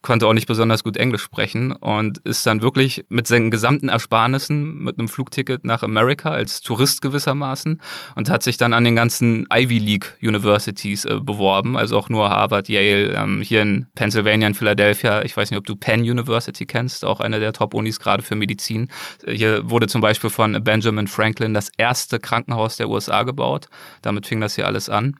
konnte 0.02 0.26
auch 0.26 0.32
nicht 0.32 0.46
besonders 0.46 0.82
gut 0.82 0.96
Englisch 0.96 1.22
sprechen 1.22 1.72
und 1.72 2.18
ist 2.18 2.46
dann 2.46 2.62
wirklich 2.62 3.04
mit 3.08 3.26
seinen 3.26 3.50
gesamten 3.50 3.88
Ersparnissen 3.88 4.78
mit 4.78 4.98
einem 4.98 5.08
Flugticket 5.08 5.64
nach 5.64 5.82
Amerika 5.82 6.30
als 6.30 6.62
Tourist 6.62 7.02
gewissermaßen 7.02 7.80
und 8.16 8.30
hat 8.30 8.42
sich 8.42 8.56
dann 8.56 8.72
an 8.72 8.84
den 8.84 8.96
ganzen 8.96 9.46
Ivy 9.52 9.78
League 9.78 10.16
Universities 10.22 11.04
äh, 11.04 11.20
beworben, 11.20 11.76
also 11.76 11.98
auch 11.98 12.08
nur 12.08 12.30
Harvard, 12.30 12.68
Yale, 12.68 13.12
ähm, 13.14 13.42
hier 13.42 13.62
in 13.62 13.86
Pennsylvania, 13.94 14.48
in 14.48 14.54
Philadelphia. 14.54 15.22
Ich 15.22 15.36
weiß 15.36 15.50
nicht, 15.50 15.58
ob 15.58 15.66
du 15.66 15.76
Penn 15.76 16.00
University 16.00 16.64
kennst, 16.64 17.04
auch 17.04 17.20
eine 17.20 17.40
der 17.40 17.52
Top-Unis 17.52 18.00
gerade 18.00 18.22
für 18.22 18.36
Medizin. 18.36 18.88
Hier 19.26 19.68
wurde 19.68 19.86
zum 19.86 20.00
Beispiel 20.00 20.30
von 20.30 20.62
Benjamin 20.64 21.08
Franklin 21.08 21.52
das 21.52 21.70
erste 21.76 22.18
Krankenhaus 22.18 22.76
der 22.76 22.88
USA 22.88 23.22
gebaut. 23.24 23.68
Damit 24.02 24.26
fing 24.26 24.40
das 24.40 24.54
hier 24.54 24.66
alles 24.66 24.88
an. 24.88 25.16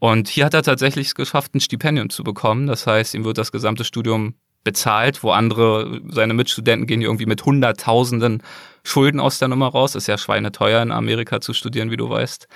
Und 0.00 0.28
hier 0.28 0.46
hat 0.46 0.54
er 0.54 0.62
tatsächlich 0.62 1.08
es 1.08 1.14
geschafft, 1.14 1.54
ein 1.54 1.60
Stipendium 1.60 2.10
zu 2.10 2.24
bekommen. 2.24 2.66
Das 2.66 2.86
heißt, 2.86 3.14
ihm 3.14 3.24
wird 3.24 3.38
das 3.38 3.52
gesamte 3.52 3.84
Studium 3.84 4.34
bezahlt, 4.64 5.22
wo 5.22 5.30
andere, 5.30 6.00
seine 6.08 6.34
Mitstudenten 6.34 6.86
gehen 6.86 7.02
irgendwie 7.02 7.26
mit 7.26 7.44
Hunderttausenden 7.44 8.42
Schulden 8.82 9.20
aus 9.20 9.38
der 9.38 9.48
Nummer 9.48 9.68
raus. 9.68 9.94
Ist 9.94 10.08
ja 10.08 10.18
schweineteuer 10.18 10.82
in 10.82 10.90
Amerika 10.90 11.40
zu 11.40 11.52
studieren, 11.52 11.90
wie 11.90 11.96
du 11.96 12.08
weißt. 12.08 12.48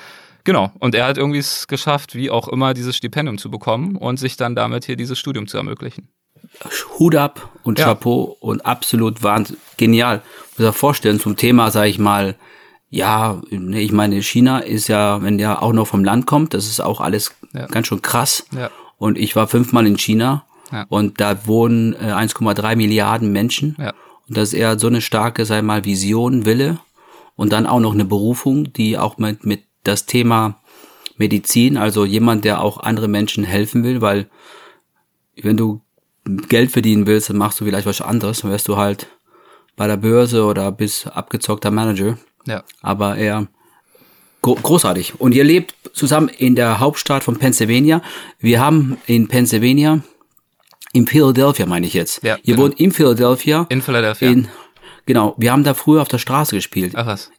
Genau. 0.44 0.72
Und 0.78 0.94
er 0.94 1.06
hat 1.06 1.18
irgendwie 1.18 1.38
es 1.38 1.66
geschafft, 1.66 2.14
wie 2.14 2.30
auch 2.30 2.48
immer, 2.48 2.74
dieses 2.74 2.96
Stipendium 2.96 3.38
zu 3.38 3.50
bekommen 3.50 3.96
und 3.96 4.18
sich 4.18 4.36
dann 4.36 4.54
damit 4.54 4.86
hier 4.86 4.96
dieses 4.96 5.18
Studium 5.18 5.46
zu 5.46 5.58
ermöglichen. 5.58 6.08
Hut 6.98 7.14
ab 7.16 7.50
und 7.62 7.78
ja. 7.78 7.86
Chapeau 7.86 8.36
und 8.40 8.64
absolut 8.64 9.22
wahnsinnig 9.22 9.60
genial. 9.76 10.22
Muss 10.56 10.68
ich 10.68 10.74
vorstellen 10.74 11.20
zum 11.20 11.36
Thema, 11.36 11.70
sage 11.70 11.88
ich 11.88 11.98
mal, 11.98 12.36
ja, 12.94 13.42
ich 13.50 13.90
meine, 13.90 14.22
China 14.22 14.60
ist 14.60 14.86
ja, 14.86 15.20
wenn 15.20 15.36
der 15.36 15.62
auch 15.64 15.72
noch 15.72 15.88
vom 15.88 16.04
Land 16.04 16.26
kommt, 16.26 16.54
das 16.54 16.66
ist 16.66 16.80
auch 16.80 17.00
alles 17.00 17.34
ja. 17.52 17.66
ganz 17.66 17.88
schön 17.88 18.02
krass. 18.02 18.46
Ja. 18.56 18.70
Und 18.98 19.18
ich 19.18 19.34
war 19.34 19.48
fünfmal 19.48 19.84
in 19.88 19.98
China 19.98 20.44
ja. 20.70 20.86
und 20.88 21.20
da 21.20 21.44
wohnen 21.46 21.94
äh, 21.94 22.12
1,3 22.12 22.76
Milliarden 22.76 23.32
Menschen. 23.32 23.74
Ja. 23.80 23.92
Und 24.28 24.36
das 24.36 24.52
ist 24.52 24.54
eher 24.54 24.78
so 24.78 24.86
eine 24.86 25.00
starke, 25.00 25.44
sei 25.44 25.60
mal, 25.60 25.84
Vision, 25.84 26.46
Wille 26.46 26.78
und 27.34 27.52
dann 27.52 27.66
auch 27.66 27.80
noch 27.80 27.94
eine 27.94 28.04
Berufung, 28.04 28.72
die 28.72 28.96
auch 28.96 29.18
mit, 29.18 29.44
mit 29.44 29.64
das 29.82 30.06
Thema 30.06 30.60
Medizin, 31.16 31.76
also 31.76 32.04
jemand, 32.04 32.44
der 32.44 32.60
auch 32.60 32.78
andere 32.78 33.08
Menschen 33.08 33.42
helfen 33.42 33.82
will, 33.82 34.02
weil 34.02 34.28
wenn 35.36 35.56
du 35.56 35.80
Geld 36.48 36.70
verdienen 36.70 37.08
willst, 37.08 37.28
dann 37.28 37.38
machst 37.38 37.60
du 37.60 37.64
vielleicht 37.64 37.88
was 37.88 38.00
anderes, 38.00 38.42
dann 38.42 38.52
wärst 38.52 38.68
du 38.68 38.76
halt 38.76 39.08
bei 39.74 39.88
der 39.88 39.96
Börse 39.96 40.44
oder 40.44 40.70
bist 40.70 41.08
abgezockter 41.08 41.72
Manager. 41.72 42.16
Ja. 42.46 42.64
Aber 42.82 43.16
er 43.16 43.48
großartig. 44.40 45.20
Und 45.20 45.34
ihr 45.34 45.44
lebt 45.44 45.74
zusammen 45.94 46.28
in 46.28 46.54
der 46.54 46.80
Hauptstadt 46.80 47.24
von 47.24 47.38
Pennsylvania. 47.38 48.02
Wir 48.38 48.60
haben 48.60 48.98
in 49.06 49.28
Pennsylvania, 49.28 50.00
in 50.92 51.06
Philadelphia 51.06 51.66
meine 51.66 51.86
ich 51.86 51.94
jetzt. 51.94 52.22
Ja, 52.22 52.36
ihr 52.36 52.54
genau. 52.54 52.62
wohnt 52.66 52.80
in 52.80 52.92
Philadelphia. 52.92 53.66
In 53.68 53.82
Philadelphia. 53.82 54.30
In, 54.30 54.48
genau. 55.06 55.34
Wir 55.38 55.52
haben 55.52 55.64
da 55.64 55.74
früher 55.74 56.02
auf 56.02 56.08
der 56.08 56.18
Straße 56.18 56.54
gespielt. 56.54 56.92
Ach 56.94 57.06
was. 57.06 57.30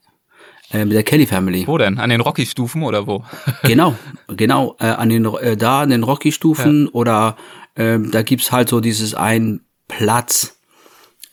Äh, 0.72 0.86
mit 0.86 0.94
der 0.94 1.04
Kelly 1.04 1.28
Family. 1.28 1.68
Wo 1.68 1.78
denn? 1.78 2.00
An 2.00 2.10
den 2.10 2.22
Rocky-Stufen 2.22 2.84
oder 2.84 3.06
wo? 3.06 3.24
genau, 3.64 3.96
genau. 4.28 4.76
Äh, 4.80 4.88
an 4.88 5.10
den, 5.10 5.26
äh, 5.26 5.56
da 5.56 5.82
an 5.82 5.90
den 5.90 6.04
Rocky-Stufen 6.04 6.86
ja. 6.86 6.92
oder 6.92 7.38
äh, 7.76 8.00
da 8.00 8.24
gibt's 8.24 8.52
halt 8.52 8.68
so 8.70 8.80
dieses 8.82 9.14
einen 9.14 9.62
Platz, 9.88 10.58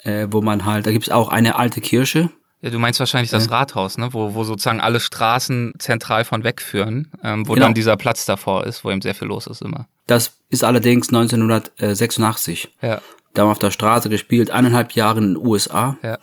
äh, 0.05 0.29
wo 0.31 0.43
man 0.43 0.67
halt, 0.67 0.87
da 0.87 0.93
gibt's 0.93 1.09
auch 1.09 1.29
eine 1.29 1.57
alte 1.57 1.81
Kirche. 1.81 2.31
Ja, 2.63 2.71
du 2.71 2.79
meinst 2.79 3.01
wahrscheinlich 3.01 3.31
das 3.31 3.47
ja. 3.47 3.51
Rathaus, 3.51 3.99
ne? 3.99 4.13
wo, 4.13 4.35
wo 4.35 4.45
sozusagen 4.45 4.81
alle 4.81 5.01
Straßen 5.01 5.75
zentral 5.79 6.25
von 6.25 6.45
wegführen, 6.45 7.11
ähm, 7.23 7.47
wo 7.49 7.55
genau. 7.55 7.67
dann 7.67 7.75
dieser 7.75 7.97
Platz 7.97 8.25
davor 8.25 8.65
ist, 8.65 8.85
wo 8.85 8.91
eben 8.93 9.03
sehr 9.03 9.17
viel 9.17 9.27
los 9.27 9.49
ist 9.49 9.63
immer. 9.63 9.89
Das 10.07 10.39
ist 10.49 10.63
allerdings 10.63 11.09
1986. 11.09 12.73
Ja. 12.81 13.01
Da 13.35 13.43
haben 13.43 13.49
wir 13.49 13.53
auf 13.53 13.59
der 13.59 13.73
Straße 13.73 14.09
gespielt, 14.09 14.53
eineinhalb 14.53 14.93
Jahre 14.93 15.19
in 15.19 15.35
den 15.35 15.37
USA. 15.45 15.97
Ja. 16.05 16.19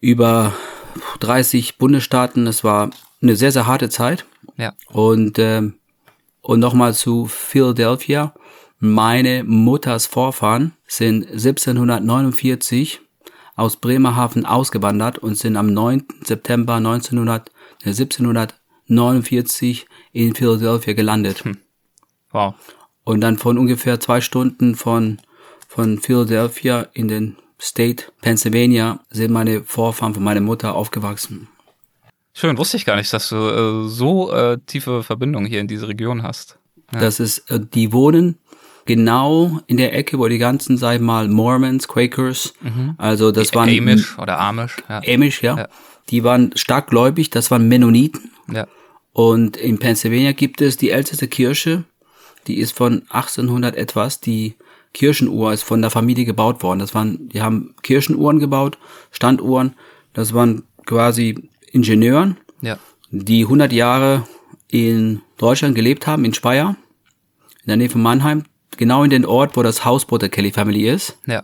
Über 0.00 0.52
30 1.20 1.78
Bundesstaaten. 1.78 2.48
Es 2.48 2.64
war 2.64 2.90
eine 3.22 3.36
sehr, 3.36 3.52
sehr 3.52 3.66
harte 3.66 3.88
Zeit. 3.88 4.24
Ja. 4.56 4.72
Und, 4.88 5.38
ähm, 5.38 5.74
und 6.40 6.58
nochmal 6.58 6.92
zu 6.92 7.26
Philadelphia. 7.26 8.34
Meine 8.80 9.44
Mutters 9.44 10.06
Vorfahren 10.06 10.72
sind 10.88 11.26
1749 11.28 13.00
aus 13.60 13.76
Bremerhaven 13.76 14.46
ausgewandert 14.46 15.18
und 15.18 15.36
sind 15.36 15.58
am 15.58 15.72
9. 15.74 16.04
September 16.24 16.76
1900, 16.76 17.50
äh, 17.84 17.90
1749 17.90 19.86
in 20.12 20.34
Philadelphia 20.34 20.94
gelandet. 20.94 21.44
Hm. 21.44 21.58
Wow. 22.30 22.54
Und 23.04 23.20
dann 23.20 23.36
von 23.36 23.58
ungefähr 23.58 24.00
zwei 24.00 24.22
Stunden 24.22 24.76
von, 24.76 25.18
von 25.68 25.98
Philadelphia 25.98 26.88
in 26.94 27.08
den 27.08 27.36
State, 27.60 28.04
Pennsylvania, 28.22 29.00
sind 29.10 29.30
meine 29.30 29.62
Vorfahren 29.62 30.14
von 30.14 30.22
meiner 30.22 30.40
Mutter 30.40 30.74
aufgewachsen. 30.74 31.48
Schön, 32.32 32.56
wusste 32.56 32.78
ich 32.78 32.86
gar 32.86 32.96
nicht, 32.96 33.12
dass 33.12 33.28
du 33.28 33.36
äh, 33.36 33.88
so 33.88 34.32
äh, 34.32 34.56
tiefe 34.64 35.02
Verbindungen 35.02 35.46
hier 35.46 35.60
in 35.60 35.68
diese 35.68 35.86
Region 35.86 36.22
hast. 36.22 36.58
Ja. 36.94 37.00
Das 37.00 37.20
ist, 37.20 37.50
äh, 37.50 37.60
die 37.60 37.92
wohnen 37.92 38.38
genau 38.86 39.60
in 39.66 39.76
der 39.76 39.94
Ecke, 39.94 40.18
wo 40.18 40.28
die 40.28 40.38
ganzen, 40.38 40.76
sag 40.76 40.96
ich 40.96 41.00
mal, 41.00 41.28
Mormons, 41.28 41.88
Quakers, 41.88 42.54
mhm. 42.60 42.94
also 42.98 43.32
das 43.32 43.54
waren 43.54 43.68
Amish 43.68 44.18
oder 44.18 44.38
Amish, 44.38 44.76
ja. 44.88 45.00
Amish, 45.06 45.42
ja. 45.42 45.56
ja. 45.56 45.68
Die 46.10 46.24
waren 46.24 46.52
stark 46.56 46.88
gläubig, 46.88 47.30
das 47.30 47.50
waren 47.50 47.68
Mennoniten. 47.68 48.30
Ja. 48.52 48.66
Und 49.12 49.56
in 49.56 49.78
Pennsylvania 49.78 50.32
gibt 50.32 50.60
es 50.60 50.76
die 50.76 50.90
älteste 50.90 51.28
Kirche, 51.28 51.84
die 52.46 52.58
ist 52.58 52.76
von 52.76 53.02
1800 53.10 53.76
etwas, 53.76 54.20
die 54.20 54.56
Kirchenuhr 54.92 55.52
ist 55.52 55.62
von 55.62 55.80
der 55.82 55.90
Familie 55.90 56.24
gebaut 56.24 56.62
worden. 56.62 56.80
Das 56.80 56.94
waren, 56.94 57.28
die 57.28 57.42
haben 57.42 57.74
Kirchenuhren 57.82 58.40
gebaut, 58.40 58.78
Standuhren. 59.10 59.74
Das 60.12 60.34
waren 60.34 60.64
quasi 60.86 61.48
Ingenieuren, 61.70 62.36
ja. 62.60 62.78
die 63.10 63.42
100 63.42 63.72
Jahre 63.72 64.26
in 64.68 65.22
Deutschland 65.36 65.74
gelebt 65.74 66.06
haben, 66.06 66.24
in 66.24 66.34
Speyer, 66.34 66.76
in 67.62 67.66
der 67.66 67.76
Nähe 67.76 67.90
von 67.90 68.02
Mannheim, 68.02 68.44
genau 68.76 69.04
in 69.04 69.10
den 69.10 69.26
Ort, 69.26 69.56
wo 69.56 69.62
das 69.62 69.84
Hausboot 69.84 70.22
der 70.22 70.28
Kelly 70.28 70.52
Family 70.52 70.88
ist. 70.88 71.18
Ja. 71.26 71.42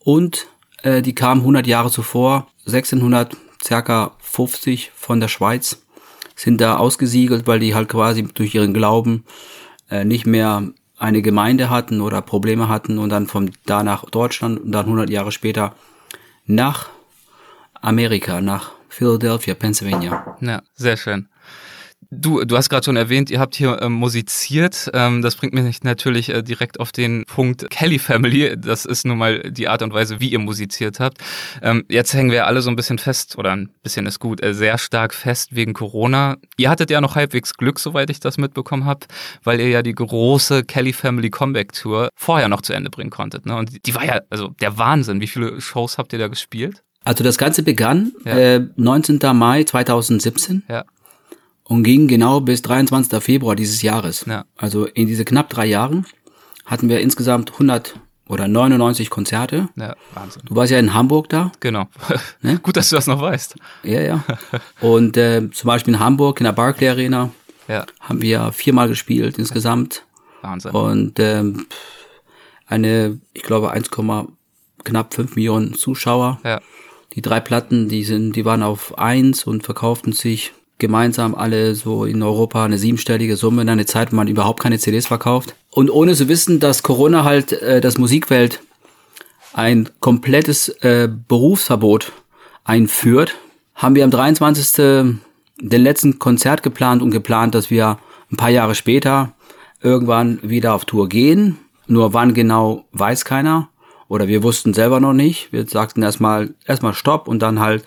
Und 0.00 0.46
äh, 0.82 1.02
die 1.02 1.14
kamen 1.14 1.40
100 1.40 1.66
Jahre 1.66 1.90
zuvor, 1.90 2.48
1600, 2.66 3.36
circa 3.62 4.12
50 4.20 4.92
von 4.94 5.20
der 5.20 5.28
Schweiz, 5.28 5.82
sind 6.34 6.60
da 6.60 6.76
ausgesiegelt, 6.76 7.46
weil 7.46 7.60
die 7.60 7.74
halt 7.74 7.88
quasi 7.88 8.24
durch 8.24 8.54
ihren 8.54 8.74
Glauben 8.74 9.24
äh, 9.90 10.04
nicht 10.04 10.26
mehr 10.26 10.68
eine 10.98 11.22
Gemeinde 11.22 11.70
hatten 11.70 12.00
oder 12.00 12.22
Probleme 12.22 12.68
hatten 12.68 12.98
und 12.98 13.10
dann 13.10 13.26
von 13.26 13.50
da 13.66 13.82
nach 13.82 14.04
Deutschland 14.10 14.60
und 14.60 14.72
dann 14.72 14.86
100 14.86 15.10
Jahre 15.10 15.32
später 15.32 15.74
nach 16.46 16.88
Amerika, 17.80 18.40
nach 18.40 18.72
Philadelphia, 18.88 19.54
Pennsylvania. 19.54 20.36
Ja, 20.40 20.62
sehr 20.74 20.96
schön. 20.96 21.28
Du, 22.20 22.44
du 22.44 22.56
hast 22.56 22.68
gerade 22.68 22.84
schon 22.84 22.96
erwähnt, 22.96 23.30
ihr 23.30 23.40
habt 23.40 23.54
hier 23.54 23.80
ähm, 23.82 23.92
musiziert. 23.92 24.90
Ähm, 24.94 25.22
das 25.22 25.36
bringt 25.36 25.54
mich 25.54 25.82
natürlich 25.82 26.28
äh, 26.28 26.42
direkt 26.42 26.78
auf 26.80 26.92
den 26.92 27.24
Punkt 27.24 27.68
Kelly 27.70 27.98
Family. 27.98 28.56
Das 28.56 28.84
ist 28.84 29.04
nun 29.04 29.18
mal 29.18 29.40
die 29.50 29.68
Art 29.68 29.82
und 29.82 29.92
Weise, 29.92 30.20
wie 30.20 30.28
ihr 30.28 30.38
musiziert 30.38 31.00
habt. 31.00 31.18
Ähm, 31.62 31.84
jetzt 31.88 32.14
hängen 32.14 32.30
wir 32.30 32.46
alle 32.46 32.62
so 32.62 32.70
ein 32.70 32.76
bisschen 32.76 32.98
fest, 32.98 33.36
oder 33.36 33.52
ein 33.52 33.70
bisschen 33.82 34.06
ist 34.06 34.20
gut, 34.20 34.42
äh, 34.42 34.54
sehr 34.54 34.78
stark 34.78 35.14
fest 35.14 35.54
wegen 35.54 35.72
Corona. 35.72 36.36
Ihr 36.56 36.70
hattet 36.70 36.90
ja 36.90 37.00
noch 37.00 37.16
halbwegs 37.16 37.54
Glück, 37.54 37.80
soweit 37.80 38.10
ich 38.10 38.20
das 38.20 38.38
mitbekommen 38.38 38.84
habe, 38.84 39.06
weil 39.42 39.60
ihr 39.60 39.68
ja 39.68 39.82
die 39.82 39.94
große 39.94 40.64
Kelly 40.64 40.92
Family 40.92 41.30
Comeback 41.30 41.72
Tour 41.72 42.08
vorher 42.14 42.48
noch 42.48 42.62
zu 42.62 42.72
Ende 42.72 42.90
bringen 42.90 43.10
konntet. 43.10 43.46
Ne? 43.46 43.56
Und 43.56 43.86
die 43.86 43.94
war 43.94 44.04
ja, 44.04 44.20
also 44.30 44.48
der 44.60 44.78
Wahnsinn. 44.78 45.20
Wie 45.20 45.26
viele 45.26 45.60
Shows 45.60 45.98
habt 45.98 46.12
ihr 46.12 46.18
da 46.18 46.28
gespielt? 46.28 46.82
Also 47.04 47.22
das 47.22 47.36
Ganze 47.36 47.62
begann 47.62 48.12
ja. 48.24 48.36
äh, 48.36 48.66
19. 48.76 49.20
Mai 49.34 49.64
2017. 49.64 50.62
Ja 50.68 50.84
und 51.64 51.82
ging 51.82 52.08
genau 52.08 52.40
bis 52.40 52.62
23. 52.62 53.22
Februar 53.22 53.56
dieses 53.56 53.82
Jahres. 53.82 54.24
Ja. 54.26 54.44
Also 54.56 54.86
in 54.86 55.06
diese 55.06 55.24
knapp 55.24 55.50
drei 55.50 55.66
Jahren 55.66 56.06
hatten 56.66 56.88
wir 56.88 57.00
insgesamt 57.00 57.52
100 57.52 57.98
oder 58.28 58.48
99 58.48 59.10
Konzerte. 59.10 59.68
Ja, 59.76 59.96
Wahnsinn. 60.14 60.42
Du 60.46 60.56
warst 60.56 60.72
ja 60.72 60.78
in 60.78 60.94
Hamburg 60.94 61.28
da. 61.28 61.52
Genau. 61.60 61.88
Ne? 62.40 62.58
Gut, 62.62 62.76
dass 62.76 62.88
du 62.88 62.96
das 62.96 63.06
noch 63.06 63.20
weißt. 63.20 63.56
Ja, 63.82 64.00
ja. 64.00 64.24
Und 64.80 65.16
äh, 65.16 65.50
zum 65.50 65.68
Beispiel 65.68 65.94
in 65.94 66.00
Hamburg 66.00 66.40
in 66.40 66.44
der 66.44 66.52
Barclay 66.52 66.88
Arena 66.88 67.30
ja. 67.68 67.84
haben 68.00 68.22
wir 68.22 68.52
viermal 68.52 68.88
gespielt 68.88 69.38
insgesamt. 69.38 70.04
Wahnsinn. 70.42 70.72
Und 70.72 71.18
ähm, 71.20 71.66
eine, 72.66 73.20
ich 73.34 73.42
glaube, 73.42 73.70
1, 73.70 73.90
knapp 73.90 75.14
5 75.14 75.36
Millionen 75.36 75.74
Zuschauer. 75.74 76.40
Ja. 76.44 76.60
Die 77.14 77.22
drei 77.22 77.40
Platten, 77.40 77.88
die 77.88 78.04
sind, 78.04 78.32
die 78.32 78.44
waren 78.44 78.62
auf 78.62 78.98
eins 78.98 79.44
und 79.44 79.62
verkauften 79.62 80.12
sich 80.12 80.52
gemeinsam 80.84 81.34
alle 81.34 81.74
so 81.74 82.04
in 82.04 82.22
Europa 82.22 82.62
eine 82.62 82.76
siebenstellige 82.76 83.36
Summe 83.36 83.62
in 83.62 83.70
einer 83.70 83.86
Zeit, 83.86 84.12
wo 84.12 84.16
man 84.16 84.28
überhaupt 84.28 84.60
keine 84.60 84.78
CDs 84.78 85.06
verkauft. 85.06 85.54
Und 85.70 85.88
ohne 85.88 86.14
zu 86.14 86.28
wissen, 86.28 86.60
dass 86.60 86.82
Corona 86.82 87.24
halt 87.24 87.52
äh, 87.52 87.80
das 87.80 87.96
Musikwelt 87.96 88.60
ein 89.54 89.88
komplettes 90.00 90.68
äh, 90.68 91.08
Berufsverbot 91.08 92.12
einführt, 92.64 93.34
haben 93.74 93.94
wir 93.94 94.04
am 94.04 94.10
23. 94.10 94.76
den 94.76 95.80
letzten 95.82 96.18
Konzert 96.18 96.62
geplant 96.62 97.00
und 97.00 97.12
geplant, 97.12 97.54
dass 97.54 97.70
wir 97.70 97.98
ein 98.30 98.36
paar 98.36 98.50
Jahre 98.50 98.74
später 98.74 99.32
irgendwann 99.80 100.38
wieder 100.42 100.74
auf 100.74 100.84
Tour 100.84 101.08
gehen. 101.08 101.56
Nur 101.86 102.12
wann 102.12 102.34
genau, 102.34 102.84
weiß 102.92 103.24
keiner. 103.24 103.70
Oder 104.08 104.28
wir 104.28 104.42
wussten 104.42 104.74
selber 104.74 105.00
noch 105.00 105.14
nicht. 105.14 105.50
Wir 105.50 105.66
sagten 105.66 106.02
erstmal, 106.02 106.50
erstmal 106.66 106.92
Stopp 106.92 107.26
und 107.26 107.40
dann 107.40 107.58
halt 107.58 107.84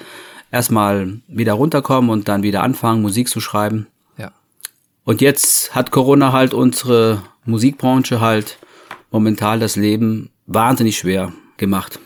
erstmal 0.51 1.19
wieder 1.27 1.53
runterkommen 1.53 2.09
und 2.09 2.27
dann 2.27 2.43
wieder 2.43 2.63
anfangen, 2.63 3.01
Musik 3.01 3.29
zu 3.29 3.39
schreiben. 3.39 3.87
Ja. 4.17 4.31
Und 5.03 5.21
jetzt 5.21 5.75
hat 5.75 5.91
Corona 5.91 6.31
halt 6.31 6.53
unsere 6.53 7.21
Musikbranche 7.45 8.21
halt 8.21 8.57
momentan 9.11 9.59
das 9.59 9.75
Leben 9.75 10.29
wahnsinnig 10.45 10.97
schwer 10.97 11.31
gemacht. 11.57 11.99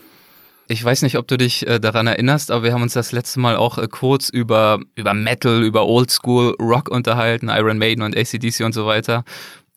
Ich 0.68 0.82
weiß 0.82 1.02
nicht, 1.02 1.18
ob 1.18 1.28
du 1.28 1.36
dich 1.36 1.66
äh, 1.66 1.80
daran 1.80 2.06
erinnerst, 2.06 2.50
aber 2.50 2.64
wir 2.64 2.72
haben 2.72 2.82
uns 2.82 2.94
das 2.94 3.12
letzte 3.12 3.40
Mal 3.40 3.56
auch 3.56 3.78
äh, 3.78 3.88
kurz 3.88 4.28
über, 4.28 4.80
über 4.94 5.12
Metal, 5.12 5.62
über 5.62 5.86
Oldschool 5.86 6.56
Rock 6.58 6.88
unterhalten, 6.88 7.50
Iron 7.50 7.78
Maiden 7.78 8.02
und 8.02 8.16
ACDC 8.16 8.64
und 8.64 8.72
so 8.72 8.86
weiter. 8.86 9.24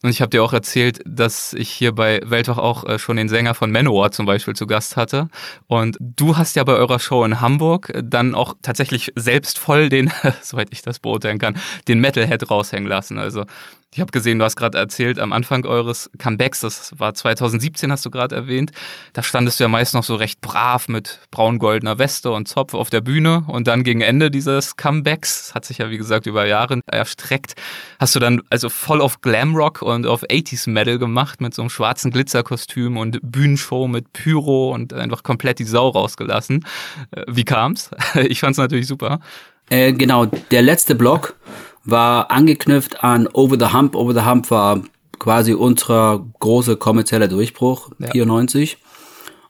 Und 0.03 0.09
ich 0.09 0.21
habe 0.21 0.29
dir 0.29 0.43
auch 0.43 0.53
erzählt, 0.53 1.01
dass 1.05 1.53
ich 1.53 1.69
hier 1.69 1.93
bei 1.93 2.21
Weltwach 2.23 2.57
auch 2.57 2.83
äh, 2.83 2.99
schon 2.99 3.17
den 3.17 3.29
Sänger 3.29 3.55
von 3.55 3.71
Manowar 3.71 4.11
zum 4.11 4.25
Beispiel 4.25 4.55
zu 4.55 4.67
Gast 4.67 4.97
hatte. 4.97 5.29
Und 5.67 5.97
du 5.99 6.37
hast 6.37 6.55
ja 6.55 6.63
bei 6.63 6.73
eurer 6.73 6.99
Show 6.99 7.23
in 7.23 7.41
Hamburg 7.41 7.91
dann 8.03 8.35
auch 8.35 8.55
tatsächlich 8.61 9.11
selbst 9.15 9.57
voll 9.57 9.89
den, 9.89 10.11
soweit 10.41 10.67
ich 10.71 10.81
das 10.81 10.99
beurteilen 10.99 11.39
kann, 11.39 11.57
den 11.87 11.99
Metalhead 12.01 12.49
raushängen 12.51 12.87
lassen. 12.87 13.17
Also 13.17 13.45
ich 13.95 14.01
habe 14.01 14.11
gesehen, 14.11 14.39
du 14.39 14.45
hast 14.45 14.57
gerade 14.57 14.77
erzählt, 14.77 15.19
am 15.19 15.31
Anfang 15.31 15.65
eures 15.65 16.11
Comebacks, 16.17 16.59
das 16.59 16.91
war 16.99 17.13
2017, 17.13 17.89
hast 17.93 18.05
du 18.05 18.11
gerade 18.11 18.35
erwähnt, 18.35 18.71
da 19.13 19.23
standest 19.23 19.57
du 19.57 19.63
ja 19.63 19.67
meist 19.69 19.93
noch 19.93 20.03
so 20.03 20.15
recht 20.15 20.41
brav 20.41 20.89
mit 20.89 21.21
braun-goldener 21.31 21.97
Weste 21.97 22.31
und 22.31 22.49
Zopf 22.49 22.73
auf 22.73 22.89
der 22.89 22.99
Bühne 22.99 23.45
und 23.47 23.67
dann 23.67 23.85
gegen 23.85 24.01
Ende 24.01 24.29
dieses 24.29 24.75
Comebacks, 24.75 25.55
hat 25.55 25.63
sich 25.63 25.77
ja 25.77 25.89
wie 25.91 25.97
gesagt 25.97 26.25
über 26.25 26.45
Jahre 26.45 26.81
erstreckt, 26.87 27.55
hast 27.97 28.13
du 28.13 28.19
dann 28.19 28.41
also 28.49 28.67
voll 28.67 28.99
auf 28.99 29.21
Glamrock 29.21 29.81
und 29.81 30.05
auf 30.07 30.23
80s 30.23 30.69
Metal 30.69 30.99
gemacht 30.99 31.39
mit 31.39 31.53
so 31.53 31.61
einem 31.61 31.69
schwarzen 31.69 32.11
Glitzerkostüm 32.11 32.97
und 32.97 33.19
Bühnenshow 33.23 33.87
mit 33.87 34.11
Pyro 34.11 34.73
und 34.73 34.93
einfach 34.93 35.23
komplett 35.23 35.59
die 35.59 35.63
Sau 35.63 35.87
rausgelassen. 35.87 36.65
Äh, 37.11 37.23
wie 37.27 37.45
kam's? 37.45 37.91
Ich 38.27 38.41
fand's 38.41 38.57
natürlich 38.57 38.87
super. 38.87 39.21
Äh, 39.69 39.93
genau, 39.93 40.25
der 40.25 40.61
letzte 40.61 40.95
Block 40.95 41.35
war 41.85 42.31
angeknüpft 42.31 43.03
an 43.03 43.27
Over 43.27 43.57
the 43.59 43.73
Hump. 43.73 43.95
Over 43.95 44.13
the 44.13 44.25
Hump 44.25 44.51
war 44.51 44.81
quasi 45.19 45.53
unser 45.53 46.25
großer 46.39 46.75
kommerzieller 46.75 47.27
Durchbruch, 47.27 47.91
ja. 47.99 48.11
94. 48.11 48.77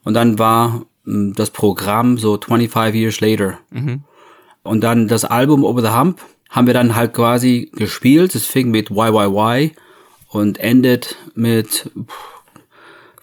Und 0.03 0.13
dann 0.13 0.37
war 0.37 0.85
hm, 1.05 1.33
das 1.33 1.49
Programm 1.49 2.17
so 2.17 2.39
25 2.39 2.99
Years 2.99 3.21
Later. 3.21 3.57
Mhm. 3.71 4.03
Und 4.63 4.81
dann 4.81 5.07
das 5.07 5.25
Album 5.25 5.63
Over 5.63 5.81
the 5.81 5.97
Hump 5.97 6.19
haben 6.49 6.67
wir 6.67 6.73
dann 6.73 6.95
halt 6.95 7.13
quasi 7.13 7.71
gespielt. 7.73 8.35
Es 8.35 8.45
fing 8.45 8.71
mit 8.71 8.89
YYY 8.89 9.73
und 10.29 10.57
endet 10.59 11.17
mit 11.33 11.89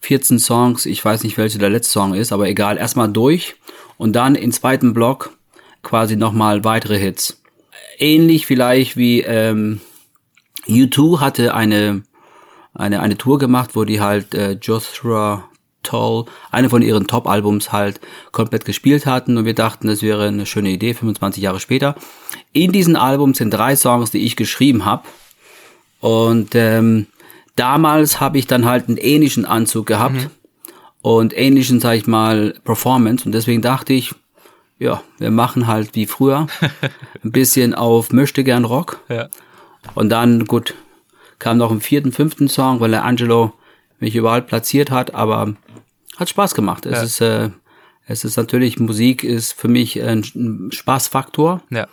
14 0.00 0.38
Songs. 0.38 0.86
Ich 0.86 1.04
weiß 1.04 1.22
nicht, 1.24 1.38
welcher 1.38 1.58
der 1.58 1.70
letzte 1.70 1.92
Song 1.92 2.14
ist, 2.14 2.32
aber 2.32 2.48
egal. 2.48 2.78
Erstmal 2.78 3.10
durch 3.10 3.56
und 3.96 4.14
dann 4.14 4.34
im 4.34 4.52
zweiten 4.52 4.94
Block 4.94 5.36
quasi 5.82 6.16
nochmal 6.16 6.64
weitere 6.64 6.98
Hits 6.98 7.41
ähnlich 7.98 8.46
vielleicht 8.46 8.96
wie 8.96 9.20
ähm, 9.20 9.80
U2 10.66 11.20
hatte 11.20 11.54
eine, 11.54 12.02
eine, 12.74 13.00
eine 13.00 13.18
Tour 13.18 13.38
gemacht, 13.38 13.70
wo 13.74 13.84
die 13.84 14.00
halt 14.00 14.34
äh, 14.34 14.52
Joshua 14.52 15.48
Toll, 15.82 16.26
eine 16.52 16.70
von 16.70 16.80
ihren 16.80 17.08
Top-Albums 17.08 17.72
halt 17.72 18.00
komplett 18.30 18.64
gespielt 18.64 19.04
hatten 19.04 19.36
und 19.36 19.44
wir 19.44 19.54
dachten, 19.54 19.88
das 19.88 20.00
wäre 20.00 20.28
eine 20.28 20.46
schöne 20.46 20.70
Idee, 20.70 20.94
25 20.94 21.42
Jahre 21.42 21.58
später. 21.58 21.96
In 22.52 22.70
diesem 22.70 22.94
Album 22.94 23.34
sind 23.34 23.50
drei 23.50 23.74
Songs, 23.74 24.12
die 24.12 24.24
ich 24.24 24.36
geschrieben 24.36 24.84
habe 24.84 25.02
und 26.00 26.54
ähm, 26.54 27.06
damals 27.56 28.20
habe 28.20 28.38
ich 28.38 28.46
dann 28.46 28.64
halt 28.64 28.88
einen 28.88 28.96
ähnlichen 28.96 29.44
Anzug 29.44 29.86
gehabt 29.86 30.14
mhm. 30.14 30.30
und 31.02 31.36
ähnlichen, 31.36 31.80
sag 31.80 31.96
ich 31.96 32.06
mal, 32.06 32.54
Performance 32.62 33.24
und 33.24 33.32
deswegen 33.32 33.60
dachte 33.60 33.92
ich, 33.92 34.14
ja, 34.82 35.02
wir 35.18 35.30
machen 35.30 35.66
halt 35.66 35.94
wie 35.94 36.06
früher 36.06 36.48
ein 37.24 37.32
bisschen 37.32 37.74
auf 37.74 38.12
möchte 38.12 38.42
gern 38.44 38.64
Rock. 38.64 39.00
Ja. 39.08 39.28
Und 39.94 40.08
dann, 40.10 40.44
gut, 40.44 40.74
kam 41.38 41.58
noch 41.58 41.70
im 41.70 41.80
vierten, 41.80 42.12
fünften 42.12 42.48
Song, 42.48 42.80
weil 42.80 42.90
der 42.90 43.04
Angelo 43.04 43.52
mich 44.00 44.16
überall 44.16 44.42
platziert 44.42 44.90
hat, 44.90 45.14
aber 45.14 45.54
hat 46.16 46.28
Spaß 46.28 46.54
gemacht. 46.54 46.86
Es 46.86 46.98
ja. 46.98 47.02
ist, 47.02 47.20
äh, 47.20 47.50
es 48.06 48.24
ist 48.24 48.36
natürlich, 48.36 48.78
Musik 48.78 49.22
ist 49.22 49.52
für 49.52 49.68
mich 49.68 50.02
ein 50.02 50.70
Spaßfaktor. 50.70 51.62
Ja. 51.70 51.86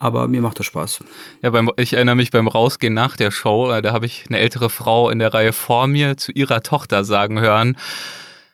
Aber 0.00 0.26
mir 0.26 0.40
macht 0.40 0.58
das 0.58 0.66
Spaß. 0.66 1.04
Ja, 1.42 1.50
beim, 1.50 1.70
ich 1.76 1.92
erinnere 1.92 2.16
mich 2.16 2.32
beim 2.32 2.48
Rausgehen 2.48 2.92
nach 2.92 3.16
der 3.16 3.30
Show, 3.30 3.70
äh, 3.70 3.82
da 3.82 3.92
habe 3.92 4.06
ich 4.06 4.24
eine 4.28 4.38
ältere 4.38 4.68
Frau 4.68 5.10
in 5.10 5.20
der 5.20 5.32
Reihe 5.32 5.52
vor 5.52 5.86
mir 5.86 6.16
zu 6.16 6.32
ihrer 6.32 6.64
Tochter 6.64 7.04
sagen 7.04 7.40
hören. 7.40 7.76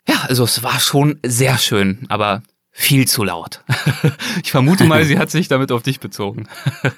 Ja, 0.07 0.27
also 0.29 0.45
es 0.45 0.63
war 0.63 0.79
schon 0.79 1.19
sehr 1.25 1.57
schön, 1.57 2.05
aber 2.11 2.43
viel 2.81 3.09
zu 3.09 3.25
laut. 3.25 3.65
ich 4.45 4.53
vermute 4.53 4.85
mal, 4.85 5.05
sie 5.05 5.19
hat 5.19 5.33
sich 5.33 5.49
damit 5.49 5.73
auf 5.73 5.83
dich 5.83 5.99
bezogen. 5.99 6.47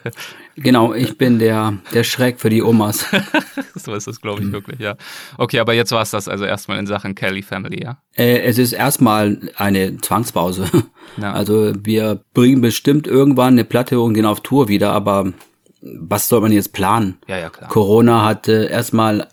genau, 0.55 0.93
ich 0.93 1.17
bin 1.17 1.39
der, 1.39 1.79
der 1.95 2.05
Schreck 2.05 2.39
für 2.39 2.51
die 2.51 2.63
Omas. 2.63 3.07
so 3.75 3.95
ist 3.95 4.07
es, 4.07 4.21
glaube 4.21 4.43
ich, 4.43 4.53
wirklich, 4.53 4.79
ja. 4.79 4.97
Okay, 5.39 5.59
aber 5.59 5.73
jetzt 5.73 5.91
war 5.93 6.03
es 6.03 6.11
das 6.11 6.29
also 6.29 6.45
erstmal 6.45 6.79
in 6.79 6.87
Sachen 6.87 7.15
Kelly 7.15 7.41
Family, 7.41 7.83
ja? 7.83 7.97
Äh, 8.15 8.41
es 8.43 8.59
ist 8.59 8.75
erstmal 8.75 9.51
eine 9.57 9.97
Zwangspause. 9.97 10.69
Ja. 11.17 11.33
Also 11.33 11.73
wir 11.83 12.23
bringen 12.35 12.61
bestimmt 12.61 13.07
irgendwann 13.07 13.55
eine 13.55 13.65
Platte 13.65 14.01
und 14.01 14.13
gehen 14.13 14.27
auf 14.27 14.43
Tour 14.43 14.69
wieder, 14.69 14.93
aber 14.93 15.33
was 15.81 16.29
soll 16.29 16.43
man 16.43 16.53
jetzt 16.53 16.75
planen? 16.75 17.17
Ja, 17.27 17.39
ja, 17.39 17.49
klar. 17.49 17.71
Corona 17.71 18.27
hatte 18.27 18.65
erstmal 18.65 19.29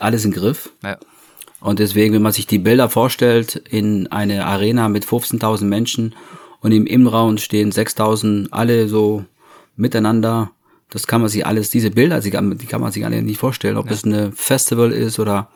alles 0.00 0.26
im 0.26 0.32
Griff. 0.32 0.70
Ja. 0.82 0.98
Und 1.60 1.80
deswegen, 1.80 2.14
wenn 2.14 2.22
man 2.22 2.32
sich 2.32 2.46
die 2.46 2.58
Bilder 2.58 2.88
vorstellt, 2.88 3.56
in 3.56 4.06
eine 4.08 4.46
Arena 4.46 4.88
mit 4.88 5.04
15.000 5.04 5.64
Menschen 5.64 6.14
und 6.60 6.72
im 6.72 6.86
Innenraum 6.86 7.38
stehen 7.38 7.72
6.000, 7.72 8.48
alle 8.52 8.88
so 8.88 9.24
miteinander, 9.76 10.52
das 10.90 11.06
kann 11.06 11.20
man 11.20 11.28
sich 11.28 11.46
alles, 11.46 11.68
diese 11.70 11.90
Bilder, 11.90 12.20
die 12.20 12.30
kann, 12.30 12.56
die 12.56 12.66
kann 12.66 12.80
man 12.80 12.92
sich 12.92 13.04
alle 13.04 13.20
nicht 13.22 13.38
vorstellen, 13.38 13.76
ob 13.76 13.86
ja. 13.86 13.92
es 13.92 14.04
eine 14.04 14.32
Festival 14.32 14.92
ist 14.92 15.18
oder 15.18 15.50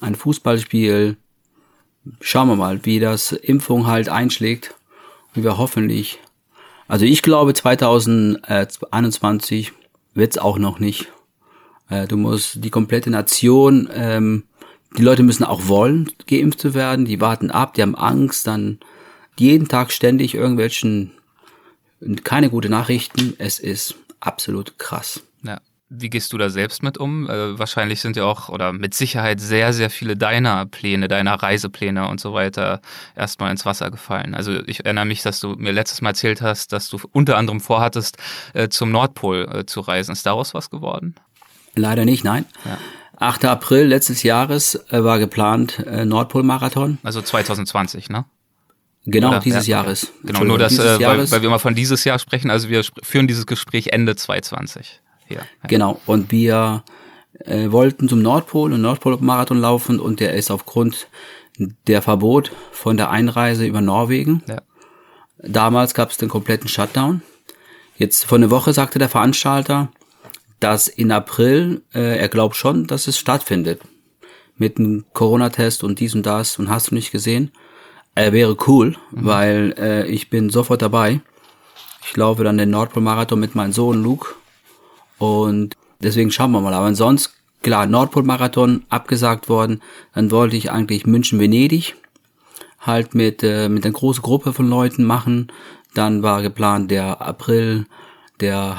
ein 0.00 0.14
Fußballspiel. 0.14 1.16
Schauen 2.20 2.48
wir 2.48 2.56
mal, 2.56 2.84
wie 2.84 3.00
das 3.00 3.32
Impfung 3.32 3.86
halt 3.86 4.08
einschlägt 4.08 4.74
und 5.34 5.44
wir 5.44 5.58
hoffentlich, 5.58 6.20
also 6.86 7.04
ich 7.04 7.22
glaube 7.22 7.52
2021 7.54 9.72
wird's 10.14 10.38
auch 10.38 10.58
noch 10.58 10.78
nicht. 10.78 11.08
Äh, 11.90 12.06
du 12.06 12.16
musst 12.16 12.64
die 12.64 12.70
komplette 12.70 13.10
Nation 13.10 13.90
ähm, 13.92 14.44
die 14.98 15.04
Leute 15.04 15.22
müssen 15.22 15.44
auch 15.44 15.68
wollen, 15.68 16.10
geimpft 16.26 16.60
zu 16.60 16.74
werden. 16.74 17.04
Die 17.04 17.20
warten 17.20 17.52
ab, 17.52 17.74
die 17.74 17.82
haben 17.82 17.94
Angst, 17.94 18.46
dann 18.48 18.80
jeden 19.38 19.68
Tag 19.68 19.92
ständig 19.92 20.34
irgendwelchen, 20.34 21.12
keine 22.24 22.50
gute 22.50 22.68
Nachrichten. 22.68 23.34
Es 23.38 23.60
ist 23.60 23.94
absolut 24.18 24.78
krass. 24.78 25.22
Ja. 25.44 25.60
Wie 25.88 26.10
gehst 26.10 26.32
du 26.32 26.38
da 26.38 26.50
selbst 26.50 26.82
mit 26.82 26.98
um? 26.98 27.30
Äh, 27.30 27.58
wahrscheinlich 27.58 28.00
sind 28.00 28.16
ja 28.16 28.24
auch 28.24 28.48
oder 28.48 28.72
mit 28.72 28.92
Sicherheit 28.92 29.40
sehr, 29.40 29.72
sehr 29.72 29.88
viele 29.88 30.16
deiner 30.16 30.66
Pläne, 30.66 31.08
deiner 31.08 31.34
Reisepläne 31.34 32.08
und 32.08 32.20
so 32.20 32.34
weiter 32.34 32.82
erstmal 33.16 33.52
ins 33.52 33.64
Wasser 33.64 33.90
gefallen. 33.90 34.34
Also 34.34 34.60
ich 34.66 34.84
erinnere 34.84 35.06
mich, 35.06 35.22
dass 35.22 35.40
du 35.40 35.50
mir 35.50 35.72
letztes 35.72 36.02
Mal 36.02 36.10
erzählt 36.10 36.42
hast, 36.42 36.72
dass 36.72 36.88
du 36.88 36.98
unter 37.12 37.38
anderem 37.38 37.60
vorhattest, 37.60 38.18
äh, 38.52 38.68
zum 38.68 38.90
Nordpol 38.90 39.48
äh, 39.50 39.64
zu 39.64 39.80
reisen. 39.80 40.12
Ist 40.12 40.26
daraus 40.26 40.52
was 40.52 40.68
geworden? 40.68 41.14
Leider 41.74 42.04
nicht, 42.04 42.24
nein. 42.24 42.44
Ja. 42.64 42.78
8. 43.20 43.44
April 43.46 43.86
letztes 43.86 44.22
Jahres 44.22 44.76
äh, 44.90 45.02
war 45.02 45.18
geplant 45.18 45.80
äh, 45.80 46.04
Nordpol-Marathon. 46.04 46.98
Also 47.02 47.20
2020, 47.20 48.10
ne? 48.10 48.24
Genau, 49.06 49.30
Oder, 49.30 49.40
dieses 49.40 49.66
ja, 49.66 49.78
Jahres. 49.78 50.12
Genau, 50.22 50.44
nur 50.44 50.58
das, 50.58 50.78
äh, 50.78 51.00
weil, 51.00 51.30
weil 51.30 51.42
wir 51.42 51.48
immer 51.48 51.58
von 51.58 51.74
dieses 51.74 52.04
Jahr 52.04 52.18
sprechen, 52.18 52.50
also 52.50 52.68
wir 52.68 52.82
führen 53.02 53.26
dieses 53.26 53.46
Gespräch 53.46 53.88
Ende 53.88 54.16
2020. 54.16 55.00
Hier. 55.26 55.38
Ja. 55.38 55.42
Genau, 55.66 56.00
und 56.06 56.30
wir 56.30 56.84
äh, 57.40 57.70
wollten 57.70 58.08
zum 58.08 58.22
Nordpol 58.22 58.72
und 58.72 58.80
Nordpol-Marathon 58.82 59.58
laufen 59.58 59.98
und 59.98 60.20
der 60.20 60.34
ist 60.34 60.50
aufgrund 60.50 61.08
der 61.86 62.02
Verbot 62.02 62.52
von 62.70 62.96
der 62.96 63.10
Einreise 63.10 63.66
über 63.66 63.80
Norwegen. 63.80 64.42
Ja. 64.46 64.62
Damals 65.38 65.94
gab 65.94 66.10
es 66.10 66.18
den 66.18 66.28
kompletten 66.28 66.68
Shutdown. 66.68 67.22
Jetzt 67.96 68.26
vor 68.26 68.38
einer 68.38 68.50
Woche 68.50 68.72
sagte 68.72 68.98
der 68.98 69.08
Veranstalter, 69.08 69.90
dass 70.60 70.88
in 70.88 71.12
April, 71.12 71.82
äh, 71.94 72.18
er 72.18 72.28
glaubt 72.28 72.56
schon, 72.56 72.86
dass 72.86 73.06
es 73.06 73.18
stattfindet. 73.18 73.80
Mit 74.56 74.78
einem 74.78 75.04
Corona-Test 75.12 75.84
und 75.84 76.00
dies 76.00 76.14
und 76.14 76.26
das 76.26 76.58
und 76.58 76.68
hast 76.68 76.90
du 76.90 76.94
nicht 76.94 77.12
gesehen. 77.12 77.52
Er 78.14 78.32
wäre 78.32 78.56
cool, 78.66 78.96
mhm. 79.10 79.24
weil 79.24 79.74
äh, 79.78 80.06
ich 80.08 80.30
bin 80.30 80.50
sofort 80.50 80.82
dabei. 80.82 81.20
Ich 82.04 82.16
laufe 82.16 82.42
dann 82.42 82.58
den 82.58 82.70
Nordpol-Marathon 82.70 83.38
mit 83.38 83.54
meinem 83.54 83.72
Sohn 83.72 84.02
Luke 84.02 84.34
und 85.18 85.76
deswegen 86.00 86.30
schauen 86.30 86.50
wir 86.52 86.60
mal. 86.60 86.74
Aber 86.74 86.92
sonst, 86.94 87.34
klar, 87.62 87.86
Nordpol-Marathon 87.86 88.84
abgesagt 88.88 89.48
worden. 89.48 89.82
Dann 90.14 90.30
wollte 90.30 90.56
ich 90.56 90.70
eigentlich 90.72 91.06
München-Venedig 91.06 91.94
halt 92.80 93.14
mit, 93.14 93.42
äh, 93.42 93.68
mit 93.68 93.84
einer 93.84 93.92
großen 93.92 94.22
Gruppe 94.22 94.52
von 94.52 94.68
Leuten 94.68 95.04
machen. 95.04 95.52
Dann 95.94 96.22
war 96.22 96.42
geplant 96.42 96.90
der 96.90 97.20
April 97.20 97.86
der 98.40 98.78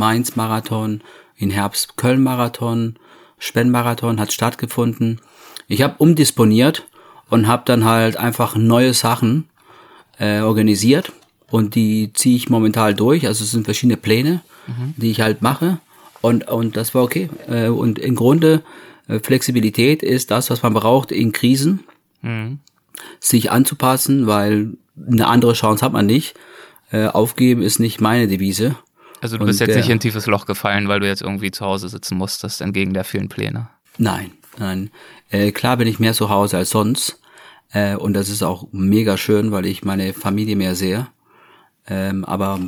Hamburg-Mainz-Marathon, 0.00 1.02
in 1.36 1.50
Herbst 1.50 1.96
Köln-Marathon, 1.96 2.96
Spenn-Marathon 3.38 4.20
hat 4.20 4.32
stattgefunden. 4.32 5.20
Ich 5.68 5.82
habe 5.82 5.94
umdisponiert 5.98 6.86
und 7.28 7.46
habe 7.46 7.62
dann 7.64 7.84
halt 7.84 8.16
einfach 8.16 8.56
neue 8.56 8.92
Sachen 8.92 9.48
äh, 10.18 10.40
organisiert 10.40 11.12
und 11.50 11.74
die 11.74 12.12
ziehe 12.12 12.36
ich 12.36 12.50
momentan 12.50 12.96
durch. 12.96 13.26
Also 13.26 13.44
es 13.44 13.50
sind 13.52 13.64
verschiedene 13.64 13.96
Pläne, 13.96 14.42
mhm. 14.66 14.94
die 14.96 15.10
ich 15.10 15.20
halt 15.20 15.42
mache 15.42 15.78
und 16.20 16.48
und 16.48 16.76
das 16.76 16.94
war 16.94 17.02
okay. 17.02 17.30
Äh, 17.48 17.68
und 17.68 17.98
im 17.98 18.16
Grunde 18.16 18.62
äh, 19.08 19.20
Flexibilität 19.20 20.02
ist 20.02 20.30
das, 20.30 20.50
was 20.50 20.62
man 20.62 20.74
braucht 20.74 21.12
in 21.12 21.32
Krisen, 21.32 21.80
mhm. 22.20 22.58
sich 23.20 23.50
anzupassen, 23.50 24.26
weil 24.26 24.72
eine 25.10 25.28
andere 25.28 25.54
Chance 25.54 25.84
hat 25.84 25.92
man 25.92 26.06
nicht. 26.06 26.34
Äh, 26.92 27.06
aufgeben 27.06 27.62
ist 27.62 27.78
nicht 27.78 28.00
meine 28.00 28.26
Devise. 28.26 28.74
Also 29.20 29.36
du 29.36 29.44
bist 29.44 29.60
und 29.60 29.66
jetzt 29.66 29.74
der, 29.74 29.82
nicht 29.82 29.90
in 29.90 29.96
ein 29.96 30.00
tiefes 30.00 30.26
Loch 30.26 30.46
gefallen, 30.46 30.88
weil 30.88 31.00
du 31.00 31.06
jetzt 31.06 31.22
irgendwie 31.22 31.50
zu 31.50 31.64
Hause 31.64 31.88
sitzen 31.88 32.16
musstest, 32.16 32.60
entgegen 32.60 32.94
der 32.94 33.04
vielen 33.04 33.28
Pläne. 33.28 33.68
Nein, 33.98 34.32
nein. 34.58 34.90
Äh, 35.30 35.52
klar 35.52 35.76
bin 35.76 35.86
ich 35.86 35.98
mehr 35.98 36.14
zu 36.14 36.30
Hause 36.30 36.56
als 36.56 36.70
sonst. 36.70 37.20
Äh, 37.72 37.96
und 37.96 38.14
das 38.14 38.28
ist 38.28 38.42
auch 38.42 38.66
mega 38.72 39.16
schön, 39.16 39.52
weil 39.52 39.66
ich 39.66 39.84
meine 39.84 40.12
Familie 40.12 40.56
mehr 40.56 40.74
sehe. 40.74 41.08
Ähm, 41.86 42.24
aber 42.24 42.60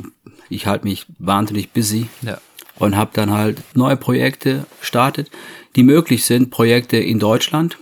ich 0.49 0.67
halte 0.67 0.85
mich 0.85 1.05
wahnsinnig 1.17 1.71
busy. 1.71 2.07
Ja. 2.21 2.37
Und 2.79 2.95
habe 2.95 3.11
dann 3.13 3.31
halt 3.31 3.61
neue 3.75 3.97
Projekte 3.97 4.65
gestartet, 4.79 5.29
die 5.75 5.83
möglich 5.83 6.25
sind. 6.25 6.49
Projekte 6.49 6.97
in 6.97 7.19
Deutschland, 7.19 7.77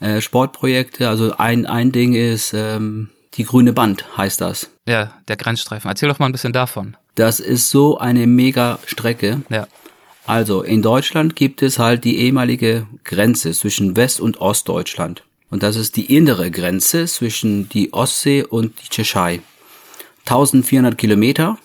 äh, 0.00 0.20
Sportprojekte. 0.20 1.08
Also 1.08 1.36
ein, 1.36 1.66
ein 1.66 1.90
Ding 1.92 2.14
ist 2.14 2.52
ähm, 2.54 3.10
die 3.34 3.44
grüne 3.44 3.72
Band, 3.72 4.16
heißt 4.16 4.40
das. 4.40 4.70
Ja, 4.86 5.14
der 5.26 5.36
Grenzstreifen. 5.36 5.88
Erzähl 5.90 6.08
doch 6.08 6.18
mal 6.18 6.26
ein 6.26 6.32
bisschen 6.32 6.52
davon. 6.52 6.96
Das 7.16 7.40
ist 7.40 7.70
so 7.70 7.98
eine 7.98 8.26
mega 8.26 8.78
Strecke. 8.86 9.42
Ja. 9.48 9.66
Also 10.26 10.62
in 10.62 10.82
Deutschland 10.82 11.34
gibt 11.34 11.62
es 11.62 11.78
halt 11.78 12.04
die 12.04 12.18
ehemalige 12.18 12.86
Grenze 13.04 13.52
zwischen 13.52 13.96
West- 13.96 14.20
und 14.20 14.40
Ostdeutschland. 14.40 15.24
Und 15.50 15.62
das 15.62 15.76
ist 15.76 15.96
die 15.96 16.14
innere 16.14 16.50
Grenze 16.50 17.06
zwischen 17.06 17.68
die 17.68 17.92
Ostsee 17.92 18.42
und 18.42 18.74
die 18.82 18.88
Tschechei. 18.88 19.40
1400 20.26 20.98
Kilometer 20.98 21.58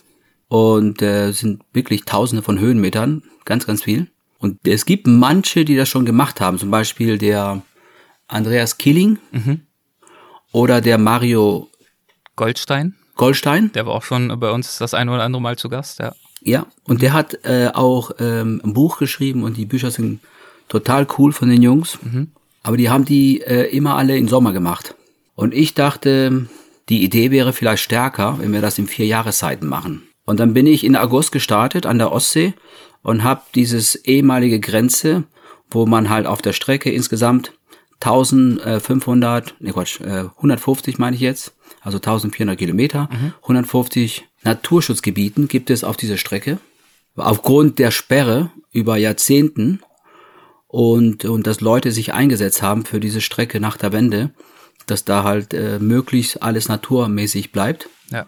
und 0.47 1.01
äh, 1.01 1.31
sind 1.31 1.63
wirklich 1.73 2.05
Tausende 2.05 2.43
von 2.43 2.59
Höhenmetern, 2.59 3.23
ganz, 3.45 3.65
ganz 3.65 3.83
viel. 3.83 4.11
Und 4.37 4.59
es 4.65 4.85
gibt 4.85 5.07
manche, 5.07 5.65
die 5.65 5.75
das 5.75 5.89
schon 5.89 6.05
gemacht 6.05 6.39
haben, 6.39 6.59
zum 6.59 6.71
Beispiel 6.71 7.17
der 7.17 7.61
Andreas 8.27 8.77
Killing 8.77 9.17
mhm. 9.31 9.61
oder 10.51 10.79
der 10.81 10.97
Mario 10.97 11.69
Goldstein. 12.35 12.95
Goldstein. 13.21 13.71
Der 13.73 13.85
war 13.85 13.93
auch 13.93 14.03
schon 14.03 14.39
bei 14.39 14.49
uns 14.49 14.79
das 14.79 14.95
eine 14.95 15.11
oder 15.11 15.21
andere 15.21 15.43
Mal 15.43 15.55
zu 15.55 15.69
Gast, 15.69 15.99
ja. 15.99 16.13
Ja, 16.43 16.65
und 16.85 17.03
der 17.03 17.13
hat 17.13 17.45
äh, 17.45 17.69
auch 17.71 18.09
ähm, 18.17 18.59
ein 18.63 18.73
Buch 18.73 18.97
geschrieben 18.97 19.43
und 19.43 19.57
die 19.57 19.65
Bücher 19.65 19.91
sind 19.91 20.21
total 20.69 21.05
cool 21.19 21.31
von 21.31 21.47
den 21.47 21.61
Jungs. 21.61 21.99
Mhm. 22.01 22.31
Aber 22.63 22.77
die 22.77 22.89
haben 22.89 23.05
die 23.05 23.41
äh, 23.41 23.69
immer 23.75 23.95
alle 23.95 24.17
im 24.17 24.27
Sommer 24.27 24.53
gemacht. 24.53 24.95
Und 25.35 25.53
ich 25.53 25.75
dachte, 25.75 26.47
die 26.89 27.03
Idee 27.03 27.29
wäre 27.29 27.53
vielleicht 27.53 27.83
stärker, 27.83 28.39
wenn 28.39 28.53
wir 28.53 28.61
das 28.61 28.79
in 28.79 28.87
vier 28.87 29.05
Jahreszeiten 29.05 29.67
machen. 29.67 30.01
Und 30.25 30.39
dann 30.39 30.55
bin 30.55 30.65
ich 30.65 30.83
in 30.83 30.95
August 30.95 31.31
gestartet 31.31 31.85
an 31.85 31.99
der 31.99 32.11
Ostsee 32.11 32.55
und 33.03 33.23
habe 33.23 33.43
dieses 33.53 33.93
ehemalige 33.93 34.59
Grenze, 34.59 35.25
wo 35.69 35.85
man 35.85 36.09
halt 36.09 36.25
auf 36.25 36.41
der 36.41 36.53
Strecke 36.53 36.89
insgesamt 36.89 37.53
1500, 37.99 39.53
ne 39.59 39.73
Quatsch, 39.73 40.01
äh, 40.01 40.25
150 40.37 40.97
meine 40.97 41.15
ich 41.15 41.21
jetzt, 41.21 41.53
also 41.81 41.97
1400 41.97 42.57
Kilometer, 42.57 43.09
mhm. 43.11 43.33
150 43.41 44.27
Naturschutzgebieten 44.43 45.47
gibt 45.47 45.69
es 45.69 45.83
auf 45.83 45.97
dieser 45.97 46.17
Strecke. 46.17 46.59
Aufgrund 47.15 47.79
der 47.79 47.91
Sperre 47.91 48.51
über 48.71 48.97
Jahrzehnten 48.97 49.81
und, 50.67 51.25
und 51.25 51.45
dass 51.47 51.59
Leute 51.59 51.91
sich 51.91 52.13
eingesetzt 52.13 52.61
haben 52.61 52.85
für 52.85 52.99
diese 52.99 53.19
Strecke 53.19 53.59
nach 53.59 53.77
der 53.77 53.91
Wende, 53.91 54.31
dass 54.87 55.05
da 55.05 55.23
halt 55.23 55.53
äh, 55.53 55.79
möglichst 55.79 56.41
alles 56.41 56.69
naturmäßig 56.69 57.51
bleibt. 57.51 57.89
Ja. 58.11 58.25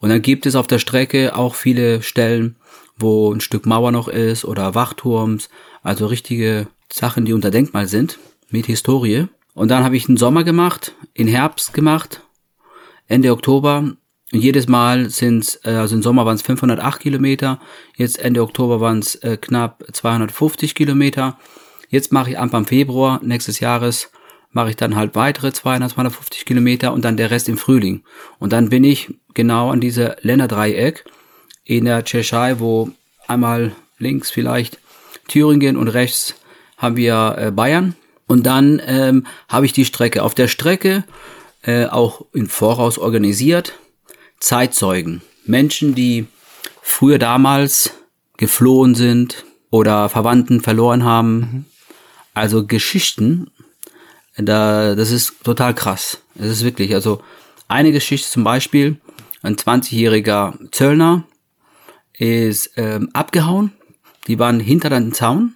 Und 0.00 0.08
dann 0.08 0.22
gibt 0.22 0.46
es 0.46 0.56
auf 0.56 0.66
der 0.66 0.78
Strecke 0.78 1.36
auch 1.36 1.54
viele 1.54 2.02
Stellen, 2.02 2.56
wo 2.96 3.32
ein 3.32 3.40
Stück 3.40 3.66
Mauer 3.66 3.92
noch 3.92 4.08
ist 4.08 4.44
oder 4.44 4.74
Wachturms, 4.74 5.48
also 5.82 6.06
richtige 6.06 6.66
Sachen, 6.92 7.24
die 7.24 7.32
unter 7.32 7.50
Denkmal 7.50 7.86
sind, 7.86 8.18
mit 8.50 8.66
Historie. 8.66 9.26
Und 9.54 9.70
dann 9.70 9.84
habe 9.84 9.96
ich 9.96 10.08
einen 10.08 10.16
Sommer 10.16 10.44
gemacht, 10.44 10.94
in 11.12 11.28
Herbst 11.28 11.74
gemacht, 11.74 12.23
Ende 13.08 13.32
Oktober. 13.32 13.94
Und 14.32 14.40
jedes 14.40 14.68
Mal 14.68 15.10
sind 15.10 15.60
äh, 15.64 15.70
also 15.70 15.94
im 15.94 16.02
Sommer 16.02 16.26
waren 16.26 16.36
es 16.36 16.42
508 16.42 17.00
Kilometer, 17.00 17.60
jetzt 17.96 18.18
Ende 18.18 18.42
Oktober 18.42 18.80
waren 18.80 18.98
es 18.98 19.16
äh, 19.16 19.36
knapp 19.36 19.84
250 19.92 20.74
Kilometer. 20.74 21.38
Jetzt 21.88 22.12
mache 22.12 22.30
ich 22.30 22.38
Anfang 22.38 22.66
Februar 22.66 23.20
nächstes 23.22 23.60
Jahres 23.60 24.10
mache 24.54 24.70
ich 24.70 24.76
dann 24.76 24.96
halt 24.96 25.14
weitere 25.14 25.52
200, 25.52 25.90
250 25.90 26.46
Kilometer 26.46 26.92
und 26.92 27.04
dann 27.04 27.16
der 27.16 27.30
Rest 27.30 27.48
im 27.48 27.58
Frühling. 27.58 28.02
Und 28.38 28.52
dann 28.52 28.70
bin 28.70 28.84
ich 28.84 29.12
genau 29.34 29.70
an 29.70 29.80
dieser 29.80 30.16
Länderdreieck 30.22 31.04
in 31.64 31.84
der 31.84 32.04
Tschechei, 32.04 32.60
wo 32.60 32.90
einmal 33.26 33.72
links 33.98 34.30
vielleicht 34.30 34.78
Thüringen 35.28 35.76
und 35.76 35.88
rechts 35.88 36.36
haben 36.76 36.96
wir 36.96 37.36
äh, 37.38 37.50
Bayern. 37.50 37.96
Und 38.26 38.46
dann 38.46 38.80
ähm, 38.86 39.26
habe 39.48 39.66
ich 39.66 39.72
die 39.72 39.84
Strecke. 39.84 40.22
Auf 40.22 40.34
der 40.34 40.48
Strecke 40.48 41.04
äh, 41.64 41.86
auch 41.86 42.26
im 42.32 42.48
Voraus 42.48 42.98
organisiert. 42.98 43.74
Zeitzeugen. 44.40 45.22
Menschen, 45.46 45.94
die 45.94 46.26
früher 46.82 47.18
damals 47.18 47.94
geflohen 48.36 48.94
sind 48.94 49.44
oder 49.70 50.08
Verwandten 50.08 50.60
verloren 50.60 51.04
haben. 51.04 51.36
Mhm. 51.36 51.64
Also 52.34 52.66
Geschichten, 52.66 53.50
da, 54.36 54.94
das 54.94 55.10
ist 55.10 55.44
total 55.44 55.74
krass. 55.74 56.20
Es 56.34 56.46
ist 56.46 56.64
wirklich, 56.64 56.94
also 56.94 57.22
eine 57.68 57.92
Geschichte 57.92 58.28
zum 58.28 58.44
Beispiel, 58.44 59.00
ein 59.42 59.56
20-jähriger 59.56 60.70
Zöllner 60.72 61.24
ist 62.12 62.72
ähm, 62.76 63.10
abgehauen. 63.12 63.72
Die 64.26 64.38
waren 64.38 64.58
hinter 64.58 64.90
dem 64.90 65.12
Zaun. 65.12 65.54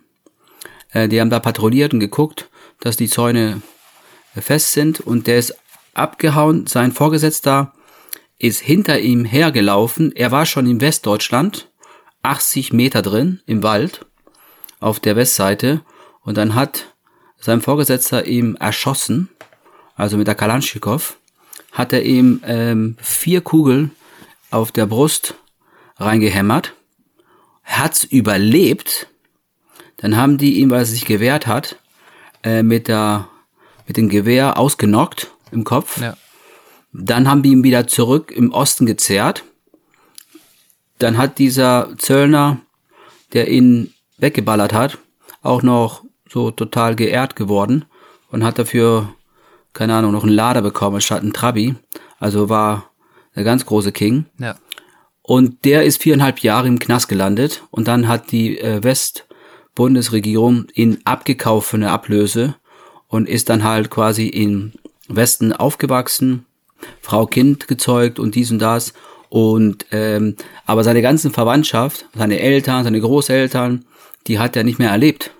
Äh, 0.90 1.08
die 1.08 1.20
haben 1.20 1.30
da 1.30 1.40
patrouilliert 1.40 1.94
und 1.94 2.00
geguckt, 2.00 2.50
dass 2.80 2.96
die 2.96 3.08
Zäune 3.08 3.62
fest 4.34 4.72
sind. 4.72 5.00
Und 5.00 5.26
der 5.26 5.38
ist 5.38 5.56
abgehauen. 5.98 6.66
Sein 6.66 6.92
Vorgesetzter 6.92 7.72
ist 8.38 8.60
hinter 8.60 9.00
ihm 9.00 9.24
hergelaufen. 9.24 10.12
Er 10.14 10.30
war 10.30 10.46
schon 10.46 10.66
in 10.66 10.80
Westdeutschland, 10.80 11.70
80 12.22 12.72
Meter 12.72 13.02
drin 13.02 13.40
im 13.46 13.62
Wald 13.62 14.06
auf 14.80 15.00
der 15.00 15.16
Westseite. 15.16 15.82
Und 16.22 16.36
dann 16.36 16.54
hat 16.54 16.94
sein 17.38 17.60
Vorgesetzter 17.60 18.26
ihm 18.26 18.56
erschossen, 18.56 19.28
also 19.94 20.16
mit 20.16 20.26
der 20.26 20.34
Kalaschnikow, 20.34 21.16
hat 21.72 21.92
er 21.92 22.02
ihm 22.04 22.40
ähm, 22.44 22.96
vier 23.00 23.40
Kugeln 23.40 23.92
auf 24.50 24.72
der 24.72 24.86
Brust 24.86 25.34
reingehämmert, 25.96 26.74
hat's 27.64 28.04
überlebt, 28.04 29.08
dann 29.98 30.16
haben 30.16 30.38
die 30.38 30.60
ihn, 30.60 30.70
weil 30.70 30.80
er 30.80 30.86
sich 30.86 31.04
gewehrt 31.04 31.46
hat, 31.46 31.76
äh, 32.42 32.62
mit 32.62 32.88
der 32.88 33.28
mit 33.88 33.96
dem 33.96 34.10
Gewehr 34.10 34.58
ausgenockt 34.58 35.32
im 35.52 35.64
Kopf. 35.64 36.00
Ja. 36.00 36.16
Dann 36.92 37.28
haben 37.28 37.42
die 37.42 37.50
ihn 37.50 37.64
wieder 37.64 37.86
zurück 37.86 38.32
im 38.32 38.52
Osten 38.52 38.86
gezerrt. 38.86 39.44
Dann 40.98 41.18
hat 41.18 41.38
dieser 41.38 41.94
Zöllner, 41.98 42.60
der 43.32 43.48
ihn 43.48 43.92
weggeballert 44.16 44.72
hat, 44.72 44.98
auch 45.42 45.62
noch 45.62 46.04
so 46.28 46.50
total 46.50 46.96
geehrt 46.96 47.36
geworden 47.36 47.84
und 48.30 48.44
hat 48.44 48.58
dafür, 48.58 49.14
keine 49.72 49.94
Ahnung, 49.94 50.12
noch 50.12 50.24
einen 50.24 50.32
Lader 50.32 50.62
bekommen 50.62 51.00
statt 51.00 51.22
einen 51.22 51.32
Trabi. 51.32 51.74
Also 52.18 52.48
war 52.48 52.90
der 53.36 53.44
ganz 53.44 53.64
große 53.64 53.92
King. 53.92 54.26
Ja. 54.38 54.56
Und 55.22 55.64
der 55.64 55.84
ist 55.84 56.02
viereinhalb 56.02 56.40
Jahre 56.40 56.68
im 56.68 56.78
Knast 56.78 57.08
gelandet 57.08 57.62
und 57.70 57.86
dann 57.86 58.08
hat 58.08 58.32
die 58.32 58.58
äh, 58.58 58.82
Westbundesregierung 58.82 60.66
ihn 60.74 60.98
abgekauft 61.04 61.68
für 61.68 61.76
eine 61.76 61.90
Ablöse 61.90 62.56
und 63.08 63.28
ist 63.28 63.50
dann 63.50 63.62
halt 63.62 63.90
quasi 63.90 64.26
im 64.26 64.72
Westen 65.08 65.52
aufgewachsen, 65.52 66.46
Frau 67.00 67.26
Kind 67.26 67.68
gezeugt 67.68 68.18
und 68.18 68.34
dies 68.34 68.50
und 68.50 68.60
das. 68.60 68.92
Und 69.30 69.86
ähm, 69.90 70.36
aber 70.64 70.84
seine 70.84 71.02
ganzen 71.02 71.32
Verwandtschaft, 71.32 72.06
seine 72.14 72.40
Eltern, 72.40 72.84
seine 72.84 73.00
Großeltern, 73.00 73.84
die 74.26 74.38
hat 74.38 74.56
er 74.56 74.64
nicht 74.64 74.78
mehr 74.78 74.90
erlebt. 74.90 75.32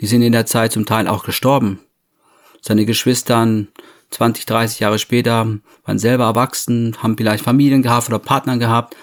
Die 0.00 0.06
sind 0.06 0.22
in 0.22 0.32
der 0.32 0.46
Zeit 0.46 0.72
zum 0.72 0.86
Teil 0.86 1.08
auch 1.08 1.24
gestorben. 1.24 1.80
Seine 2.60 2.86
Geschwistern 2.86 3.68
20, 4.10 4.46
30 4.46 4.80
Jahre 4.80 4.98
später 4.98 5.58
waren 5.84 5.98
selber 5.98 6.24
erwachsen, 6.24 6.96
haben 7.02 7.16
vielleicht 7.16 7.44
Familien 7.44 7.82
gehabt 7.82 8.08
oder 8.08 8.18
Partner 8.18 8.56
gehabt. 8.56 8.96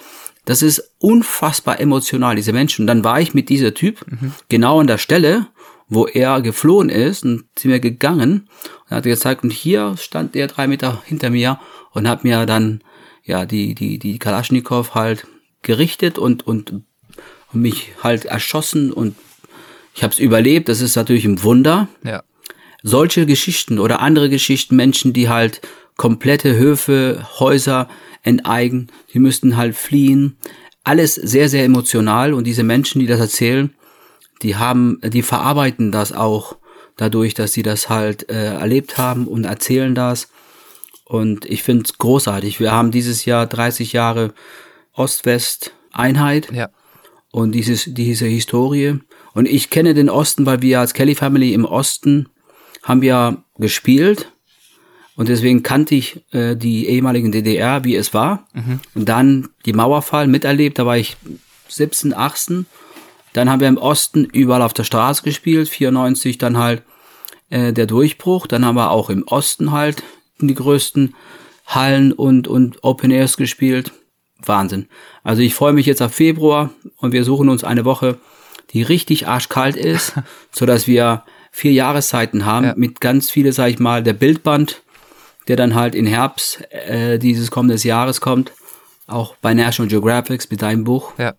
Das 0.44 0.62
ist 0.62 0.92
unfassbar 0.98 1.80
emotional, 1.80 2.36
diese 2.36 2.52
Menschen. 2.52 2.82
Und 2.82 2.86
dann 2.86 3.04
war 3.04 3.20
ich 3.20 3.34
mit 3.34 3.48
dieser 3.48 3.74
Typ 3.74 4.04
mhm. 4.08 4.32
genau 4.48 4.80
an 4.80 4.86
der 4.86 4.98
Stelle, 4.98 5.46
wo 5.88 6.06
er 6.06 6.40
geflohen 6.40 6.88
ist 6.88 7.24
und 7.24 7.44
sind 7.58 7.70
wir 7.70 7.80
gegangen 7.80 8.48
und 8.84 8.96
hat 8.96 9.04
gezeigt, 9.04 9.44
und 9.44 9.52
hier 9.52 9.96
stand 9.96 10.34
der 10.34 10.48
drei 10.48 10.66
Meter 10.66 11.02
hinter 11.04 11.30
mir 11.30 11.60
und 11.92 12.08
hat 12.08 12.24
mir 12.24 12.46
dann 12.46 12.82
ja 13.22 13.46
die 13.46 13.74
die 13.74 13.98
die 13.98 14.18
Kalaschnikow 14.18 14.94
halt 14.94 15.26
gerichtet 15.62 16.18
und 16.18 16.46
und, 16.46 16.70
und 16.72 16.84
mich 17.52 17.92
halt 18.02 18.24
erschossen 18.24 18.92
und 18.92 19.16
ich 19.96 20.02
habe 20.02 20.12
es 20.12 20.18
überlebt, 20.18 20.68
das 20.68 20.82
ist 20.82 20.94
natürlich 20.94 21.24
ein 21.24 21.42
Wunder. 21.42 21.88
Ja. 22.04 22.22
Solche 22.82 23.24
Geschichten 23.24 23.78
oder 23.78 24.00
andere 24.00 24.28
Geschichten, 24.28 24.76
Menschen, 24.76 25.14
die 25.14 25.30
halt 25.30 25.62
komplette 25.96 26.54
Höfe, 26.56 27.26
Häuser 27.38 27.88
enteigen, 28.22 28.88
die 29.14 29.18
müssten 29.18 29.56
halt 29.56 29.74
fliehen. 29.74 30.36
Alles 30.84 31.14
sehr, 31.14 31.48
sehr 31.48 31.64
emotional 31.64 32.34
und 32.34 32.44
diese 32.44 32.62
Menschen, 32.62 33.00
die 33.00 33.06
das 33.06 33.20
erzählen, 33.20 33.74
die 34.42 34.56
haben, 34.56 35.00
die 35.02 35.22
verarbeiten 35.22 35.92
das 35.92 36.12
auch 36.12 36.56
dadurch, 36.96 37.34
dass 37.34 37.52
sie 37.52 37.62
das 37.62 37.88
halt 37.88 38.30
äh, 38.30 38.54
erlebt 38.54 38.98
haben 38.98 39.26
und 39.26 39.44
erzählen 39.44 39.94
das. 39.94 40.28
Und 41.04 41.44
ich 41.44 41.62
finde 41.62 41.84
es 41.84 41.98
großartig. 41.98 42.58
Wir 42.58 42.72
haben 42.72 42.90
dieses 42.90 43.24
Jahr 43.24 43.46
30 43.46 43.92
Jahre 43.92 44.34
Ost-West 44.92 45.72
Einheit. 45.92 46.50
Ja. 46.52 46.68
Und 47.30 47.52
dieses, 47.52 47.84
diese 47.86 48.26
Historie. 48.26 48.98
Und 49.34 49.46
ich 49.46 49.70
kenne 49.70 49.94
den 49.94 50.08
Osten, 50.08 50.46
weil 50.46 50.62
wir 50.62 50.80
als 50.80 50.94
Kelly 50.94 51.14
Family 51.14 51.52
im 51.52 51.64
Osten 51.64 52.28
haben 52.82 53.02
wir 53.02 53.44
gespielt. 53.58 54.32
Und 55.16 55.28
deswegen 55.28 55.62
kannte 55.62 55.94
ich 55.94 56.24
äh, 56.32 56.56
die 56.56 56.88
ehemaligen 56.88 57.32
DDR, 57.32 57.84
wie 57.84 57.96
es 57.96 58.12
war. 58.14 58.46
Mhm. 58.52 58.80
Und 58.94 59.08
dann 59.08 59.48
die 59.64 59.72
Mauerfall 59.72 60.26
miterlebt. 60.26 60.78
Da 60.78 60.86
war 60.86 60.96
ich 60.96 61.16
17, 61.68 62.14
18. 62.14 62.66
Dann 63.36 63.50
haben 63.50 63.60
wir 63.60 63.68
im 63.68 63.76
Osten 63.76 64.24
überall 64.24 64.62
auf 64.62 64.72
der 64.72 64.84
Straße 64.84 65.22
gespielt. 65.22 65.68
94 65.68 66.38
dann 66.38 66.56
halt 66.56 66.82
äh, 67.50 67.74
der 67.74 67.84
Durchbruch. 67.84 68.46
Dann 68.46 68.64
haben 68.64 68.76
wir 68.76 68.90
auch 68.90 69.10
im 69.10 69.24
Osten 69.24 69.72
halt 69.72 70.02
in 70.40 70.48
die 70.48 70.54
größten 70.54 71.14
Hallen 71.66 72.12
und, 72.12 72.48
und 72.48 72.82
Open 72.82 73.10
Airs 73.10 73.36
gespielt. 73.36 73.92
Wahnsinn. 74.42 74.88
Also 75.22 75.42
ich 75.42 75.54
freue 75.54 75.74
mich 75.74 75.84
jetzt 75.84 76.00
auf 76.00 76.14
Februar 76.14 76.70
und 76.96 77.12
wir 77.12 77.24
suchen 77.24 77.50
uns 77.50 77.62
eine 77.62 77.84
Woche, 77.84 78.16
die 78.70 78.82
richtig 78.82 79.28
arschkalt 79.28 79.76
ist, 79.76 80.14
so 80.50 80.64
dass 80.64 80.86
wir 80.86 81.24
vier 81.50 81.72
Jahreszeiten 81.72 82.46
haben 82.46 82.66
ja. 82.66 82.74
mit 82.74 83.02
ganz 83.02 83.30
viele, 83.30 83.52
sag 83.52 83.68
ich 83.68 83.78
mal, 83.78 84.02
der 84.02 84.14
Bildband, 84.14 84.82
der 85.46 85.56
dann 85.56 85.74
halt 85.74 85.94
in 85.94 86.06
Herbst 86.06 86.62
äh, 86.72 87.18
dieses 87.18 87.50
kommenden 87.50 87.78
Jahres 87.78 88.22
kommt, 88.22 88.52
auch 89.06 89.36
bei 89.36 89.52
National 89.52 89.90
Geographic 89.90 90.50
mit 90.50 90.62
deinem 90.62 90.84
Buch, 90.84 91.12
ja. 91.18 91.34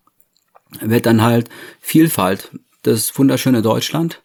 Wird 0.81 1.05
dann 1.05 1.21
halt 1.21 1.49
Vielfalt, 1.79 2.51
das 2.83 3.17
wunderschöne 3.17 3.61
Deutschland. 3.61 4.21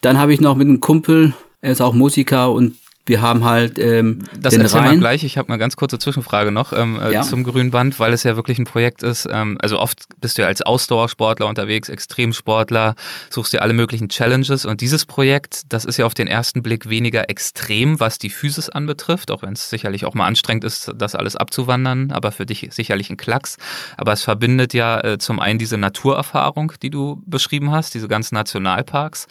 Dann 0.00 0.18
habe 0.18 0.32
ich 0.32 0.40
noch 0.40 0.56
mit 0.56 0.68
einem 0.68 0.80
Kumpel, 0.80 1.34
er 1.60 1.72
ist 1.72 1.80
auch 1.80 1.94
Musiker 1.94 2.52
und 2.52 2.76
wir 3.08 3.22
haben 3.22 3.44
halt 3.44 3.78
ähm, 3.78 4.24
das 4.38 4.52
den 4.52 4.60
erzähl 4.60 4.80
Rhein. 4.80 4.90
mal 4.90 4.98
gleich. 4.98 5.24
Ich 5.24 5.38
habe 5.38 5.48
eine 5.48 5.58
ganz 5.58 5.76
kurze 5.76 5.98
Zwischenfrage 5.98 6.50
noch 6.52 6.72
ähm, 6.72 7.00
äh, 7.00 7.12
ja. 7.12 7.22
zum 7.22 7.42
Grünband, 7.42 7.98
weil 7.98 8.12
es 8.12 8.22
ja 8.22 8.36
wirklich 8.36 8.58
ein 8.58 8.64
Projekt 8.64 9.02
ist. 9.02 9.26
Ähm, 9.30 9.58
also 9.60 9.78
oft 9.78 10.04
bist 10.20 10.36
du 10.36 10.42
ja 10.42 10.48
als 10.48 10.62
Ausdauersportler 10.62 11.46
unterwegs, 11.46 11.88
Extremsportler, 11.88 12.94
suchst 13.30 13.52
dir 13.52 13.62
alle 13.62 13.72
möglichen 13.72 14.08
Challenges 14.08 14.64
und 14.64 14.80
dieses 14.80 15.06
Projekt, 15.06 15.62
das 15.72 15.84
ist 15.84 15.96
ja 15.96 16.06
auf 16.06 16.14
den 16.14 16.28
ersten 16.28 16.62
Blick 16.62 16.88
weniger 16.88 17.30
extrem, 17.30 17.98
was 17.98 18.18
die 18.18 18.30
Physis 18.30 18.68
anbetrifft, 18.68 19.30
auch 19.30 19.42
wenn 19.42 19.54
es 19.54 19.70
sicherlich 19.70 20.04
auch 20.04 20.14
mal 20.14 20.26
anstrengend 20.26 20.64
ist, 20.64 20.92
das 20.96 21.14
alles 21.14 21.36
abzuwandern, 21.36 22.12
aber 22.12 22.32
für 22.32 22.46
dich 22.46 22.68
sicherlich 22.70 23.10
ein 23.10 23.16
Klacks. 23.16 23.56
Aber 23.96 24.12
es 24.12 24.22
verbindet 24.22 24.74
ja 24.74 25.00
äh, 25.00 25.18
zum 25.18 25.40
einen 25.40 25.58
diese 25.58 25.78
Naturerfahrung, 25.78 26.72
die 26.82 26.90
du 26.90 27.22
beschrieben 27.26 27.70
hast, 27.70 27.94
diese 27.94 28.08
ganzen 28.08 28.34
Nationalparks 28.34 29.26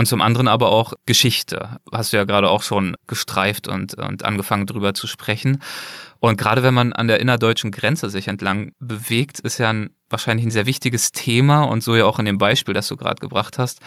und 0.00 0.06
zum 0.06 0.22
anderen 0.22 0.48
aber 0.48 0.70
auch 0.72 0.94
Geschichte. 1.04 1.76
Hast 1.92 2.14
du 2.14 2.16
ja 2.16 2.24
gerade 2.24 2.48
auch 2.48 2.62
schon 2.62 2.96
gestreift 3.06 3.68
und, 3.68 3.92
und 3.98 4.24
angefangen 4.24 4.64
drüber 4.64 4.94
zu 4.94 5.06
sprechen. 5.06 5.62
Und 6.20 6.38
gerade 6.38 6.62
wenn 6.62 6.72
man 6.72 6.94
an 6.94 7.06
der 7.06 7.20
innerdeutschen 7.20 7.70
Grenze 7.70 8.08
sich 8.08 8.26
entlang 8.26 8.72
bewegt, 8.78 9.40
ist 9.40 9.58
ja 9.58 9.68
ein, 9.68 9.90
wahrscheinlich 10.08 10.46
ein 10.46 10.50
sehr 10.50 10.64
wichtiges 10.64 11.12
Thema 11.12 11.64
und 11.64 11.82
so 11.82 11.94
ja 11.96 12.06
auch 12.06 12.18
in 12.18 12.24
dem 12.24 12.38
Beispiel, 12.38 12.72
das 12.72 12.88
du 12.88 12.96
gerade 12.96 13.20
gebracht 13.20 13.58
hast, 13.58 13.80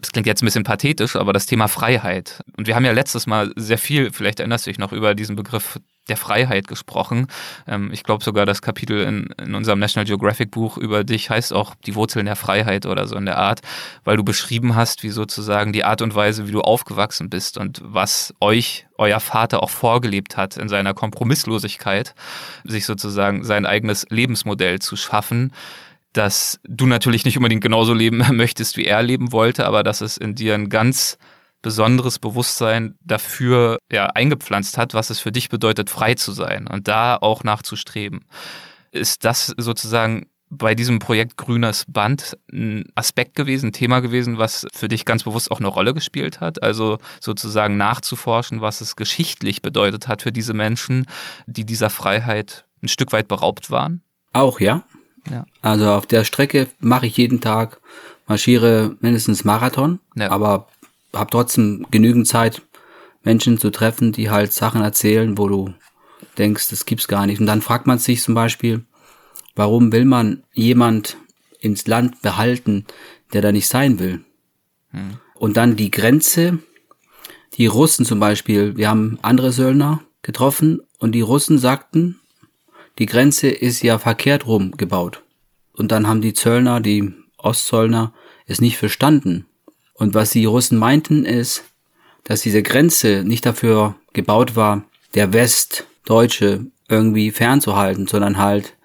das 0.00 0.12
klingt 0.12 0.26
jetzt 0.26 0.42
ein 0.42 0.46
bisschen 0.46 0.64
pathetisch, 0.64 1.16
aber 1.16 1.32
das 1.32 1.46
Thema 1.46 1.68
Freiheit. 1.68 2.40
Und 2.56 2.66
wir 2.66 2.74
haben 2.74 2.84
ja 2.84 2.92
letztes 2.92 3.26
Mal 3.26 3.52
sehr 3.56 3.78
viel, 3.78 4.12
vielleicht 4.12 4.40
erinnerst 4.40 4.66
du 4.66 4.70
dich 4.70 4.78
noch, 4.78 4.92
über 4.92 5.14
diesen 5.14 5.36
Begriff 5.36 5.78
der 6.08 6.16
Freiheit 6.16 6.66
gesprochen. 6.66 7.28
Ähm, 7.66 7.90
ich 7.92 8.02
glaube 8.02 8.24
sogar, 8.24 8.44
das 8.44 8.62
Kapitel 8.62 9.02
in, 9.02 9.28
in 9.42 9.54
unserem 9.54 9.78
National 9.78 10.06
Geographic 10.06 10.50
Buch 10.50 10.76
über 10.76 11.04
dich 11.04 11.30
heißt 11.30 11.52
auch 11.52 11.74
die 11.86 11.94
Wurzeln 11.94 12.26
der 12.26 12.36
Freiheit 12.36 12.86
oder 12.86 13.06
so 13.06 13.16
in 13.16 13.26
der 13.26 13.38
Art, 13.38 13.60
weil 14.04 14.16
du 14.16 14.24
beschrieben 14.24 14.74
hast, 14.74 15.02
wie 15.02 15.10
sozusagen 15.10 15.72
die 15.72 15.84
Art 15.84 16.02
und 16.02 16.14
Weise, 16.14 16.48
wie 16.48 16.52
du 16.52 16.62
aufgewachsen 16.62 17.30
bist 17.30 17.58
und 17.58 17.80
was 17.84 18.34
euch 18.40 18.86
euer 18.98 19.20
Vater 19.20 19.62
auch 19.62 19.70
vorgelebt 19.70 20.36
hat 20.36 20.56
in 20.56 20.68
seiner 20.68 20.94
Kompromisslosigkeit, 20.94 22.14
sich 22.64 22.84
sozusagen 22.84 23.44
sein 23.44 23.64
eigenes 23.64 24.06
Lebensmodell 24.10 24.80
zu 24.80 24.96
schaffen 24.96 25.52
dass 26.12 26.60
du 26.64 26.86
natürlich 26.86 27.24
nicht 27.24 27.36
unbedingt 27.36 27.62
genauso 27.62 27.94
leben 27.94 28.24
möchtest, 28.36 28.76
wie 28.76 28.84
er 28.84 29.02
leben 29.02 29.32
wollte, 29.32 29.66
aber 29.66 29.82
dass 29.82 30.00
es 30.00 30.16
in 30.16 30.34
dir 30.34 30.54
ein 30.54 30.68
ganz 30.68 31.18
besonderes 31.62 32.18
Bewusstsein 32.18 32.96
dafür 33.04 33.78
ja, 33.92 34.06
eingepflanzt 34.06 34.78
hat, 34.78 34.94
was 34.94 35.10
es 35.10 35.20
für 35.20 35.32
dich 35.32 35.50
bedeutet, 35.50 35.90
frei 35.90 36.14
zu 36.14 36.32
sein 36.32 36.66
und 36.66 36.88
da 36.88 37.16
auch 37.16 37.44
nachzustreben. 37.44 38.24
Ist 38.92 39.24
das 39.24 39.54
sozusagen 39.56 40.26
bei 40.50 40.74
diesem 40.74 40.98
Projekt 40.98 41.36
Grünes 41.36 41.84
Band 41.86 42.36
ein 42.52 42.86
Aspekt 42.96 43.36
gewesen, 43.36 43.68
ein 43.68 43.72
Thema 43.72 44.00
gewesen, 44.00 44.36
was 44.36 44.66
für 44.72 44.88
dich 44.88 45.04
ganz 45.04 45.22
bewusst 45.22 45.50
auch 45.50 45.60
eine 45.60 45.68
Rolle 45.68 45.94
gespielt 45.94 46.40
hat? 46.40 46.62
Also 46.62 46.98
sozusagen 47.20 47.76
nachzuforschen, 47.76 48.60
was 48.60 48.80
es 48.80 48.96
geschichtlich 48.96 49.62
bedeutet 49.62 50.08
hat 50.08 50.22
für 50.22 50.32
diese 50.32 50.52
Menschen, 50.52 51.06
die 51.46 51.64
dieser 51.64 51.88
Freiheit 51.88 52.64
ein 52.82 52.88
Stück 52.88 53.12
weit 53.12 53.28
beraubt 53.28 53.70
waren? 53.70 54.02
Auch, 54.32 54.58
ja. 54.58 54.82
Ja. 55.28 55.44
Also 55.62 55.90
auf 55.90 56.06
der 56.06 56.24
Strecke 56.24 56.68
mache 56.78 57.06
ich 57.06 57.16
jeden 57.16 57.40
Tag, 57.40 57.80
marschiere 58.26 58.96
mindestens 59.00 59.44
Marathon, 59.44 60.00
ja. 60.14 60.30
aber 60.30 60.68
habe 61.12 61.30
trotzdem 61.30 61.86
genügend 61.90 62.28
Zeit, 62.28 62.62
Menschen 63.22 63.58
zu 63.58 63.70
treffen, 63.70 64.12
die 64.12 64.30
halt 64.30 64.52
Sachen 64.52 64.82
erzählen, 64.82 65.36
wo 65.36 65.48
du 65.48 65.74
denkst, 66.38 66.68
das 66.68 66.86
gibt's 66.86 67.08
gar 67.08 67.26
nicht. 67.26 67.40
Und 67.40 67.46
dann 67.46 67.62
fragt 67.62 67.86
man 67.86 67.98
sich 67.98 68.22
zum 68.22 68.34
Beispiel, 68.34 68.84
warum 69.54 69.92
will 69.92 70.04
man 70.04 70.42
jemand 70.52 71.16
ins 71.60 71.86
Land 71.86 72.22
behalten, 72.22 72.86
der 73.32 73.42
da 73.42 73.52
nicht 73.52 73.68
sein 73.68 73.98
will? 73.98 74.24
Hm. 74.90 75.18
Und 75.34 75.56
dann 75.56 75.76
die 75.76 75.90
Grenze, 75.90 76.58
die 77.54 77.66
Russen 77.66 78.04
zum 78.04 78.20
Beispiel, 78.20 78.76
wir 78.76 78.88
haben 78.88 79.18
andere 79.22 79.52
Söldner 79.52 80.02
getroffen 80.22 80.80
und 80.98 81.12
die 81.12 81.20
Russen 81.20 81.58
sagten, 81.58 82.19
die 83.00 83.06
Grenze 83.06 83.48
ist 83.48 83.82
ja 83.82 83.98
verkehrt 83.98 84.46
rum 84.46 84.72
gebaut. 84.76 85.24
Und 85.72 85.90
dann 85.90 86.06
haben 86.06 86.20
die 86.20 86.34
Zöllner, 86.34 86.80
die 86.80 87.14
Ostzöllner, 87.38 88.12
es 88.46 88.60
nicht 88.60 88.76
verstanden. 88.76 89.46
Und 89.94 90.14
was 90.14 90.30
die 90.30 90.44
Russen 90.44 90.78
meinten 90.78 91.24
ist, 91.24 91.64
dass 92.24 92.42
diese 92.42 92.62
Grenze 92.62 93.24
nicht 93.24 93.46
dafür 93.46 93.96
gebaut 94.12 94.54
war, 94.54 94.84
der 95.14 95.32
Westdeutsche 95.32 96.66
irgendwie 96.88 97.30
fernzuhalten, 97.30 98.06
sondern 98.06 98.36
halt 98.36 98.76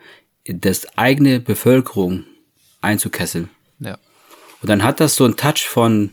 das 0.48 0.98
eigene 0.98 1.42
Bevölkerung 1.42 2.24
einzukesseln. 2.80 3.50
Ja. 3.80 3.98
Und 4.62 4.70
dann 4.70 4.84
hat 4.84 5.02
das 5.02 5.16
so 5.16 5.26
ein 5.26 5.36
Touch 5.36 5.68
von 5.68 6.12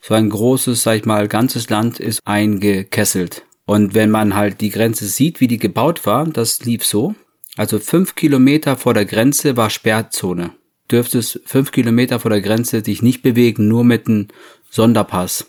so 0.00 0.14
ein 0.14 0.30
großes, 0.30 0.82
sag 0.82 0.96
ich 0.96 1.04
mal, 1.04 1.28
ganzes 1.28 1.68
Land 1.68 2.00
ist 2.00 2.20
eingekesselt. 2.24 3.44
Und 3.66 3.92
wenn 3.92 4.10
man 4.10 4.34
halt 4.34 4.60
die 4.62 4.70
Grenze 4.70 5.06
sieht, 5.06 5.40
wie 5.40 5.48
die 5.48 5.58
gebaut 5.58 6.06
war, 6.06 6.26
das 6.26 6.64
lief 6.64 6.84
so. 6.84 7.14
Also 7.56 7.78
fünf 7.78 8.14
Kilometer 8.14 8.76
vor 8.76 8.94
der 8.94 9.04
Grenze 9.04 9.56
war 9.56 9.70
Sperrzone 9.70 10.52
dürftest 10.92 11.40
fünf 11.44 11.72
Kilometer 11.72 12.20
vor 12.20 12.30
der 12.30 12.42
Grenze 12.42 12.82
dich 12.82 13.02
nicht 13.02 13.22
bewegen, 13.22 13.66
nur 13.66 13.82
mit 13.82 14.06
einem 14.06 14.28
Sonderpass. 14.70 15.46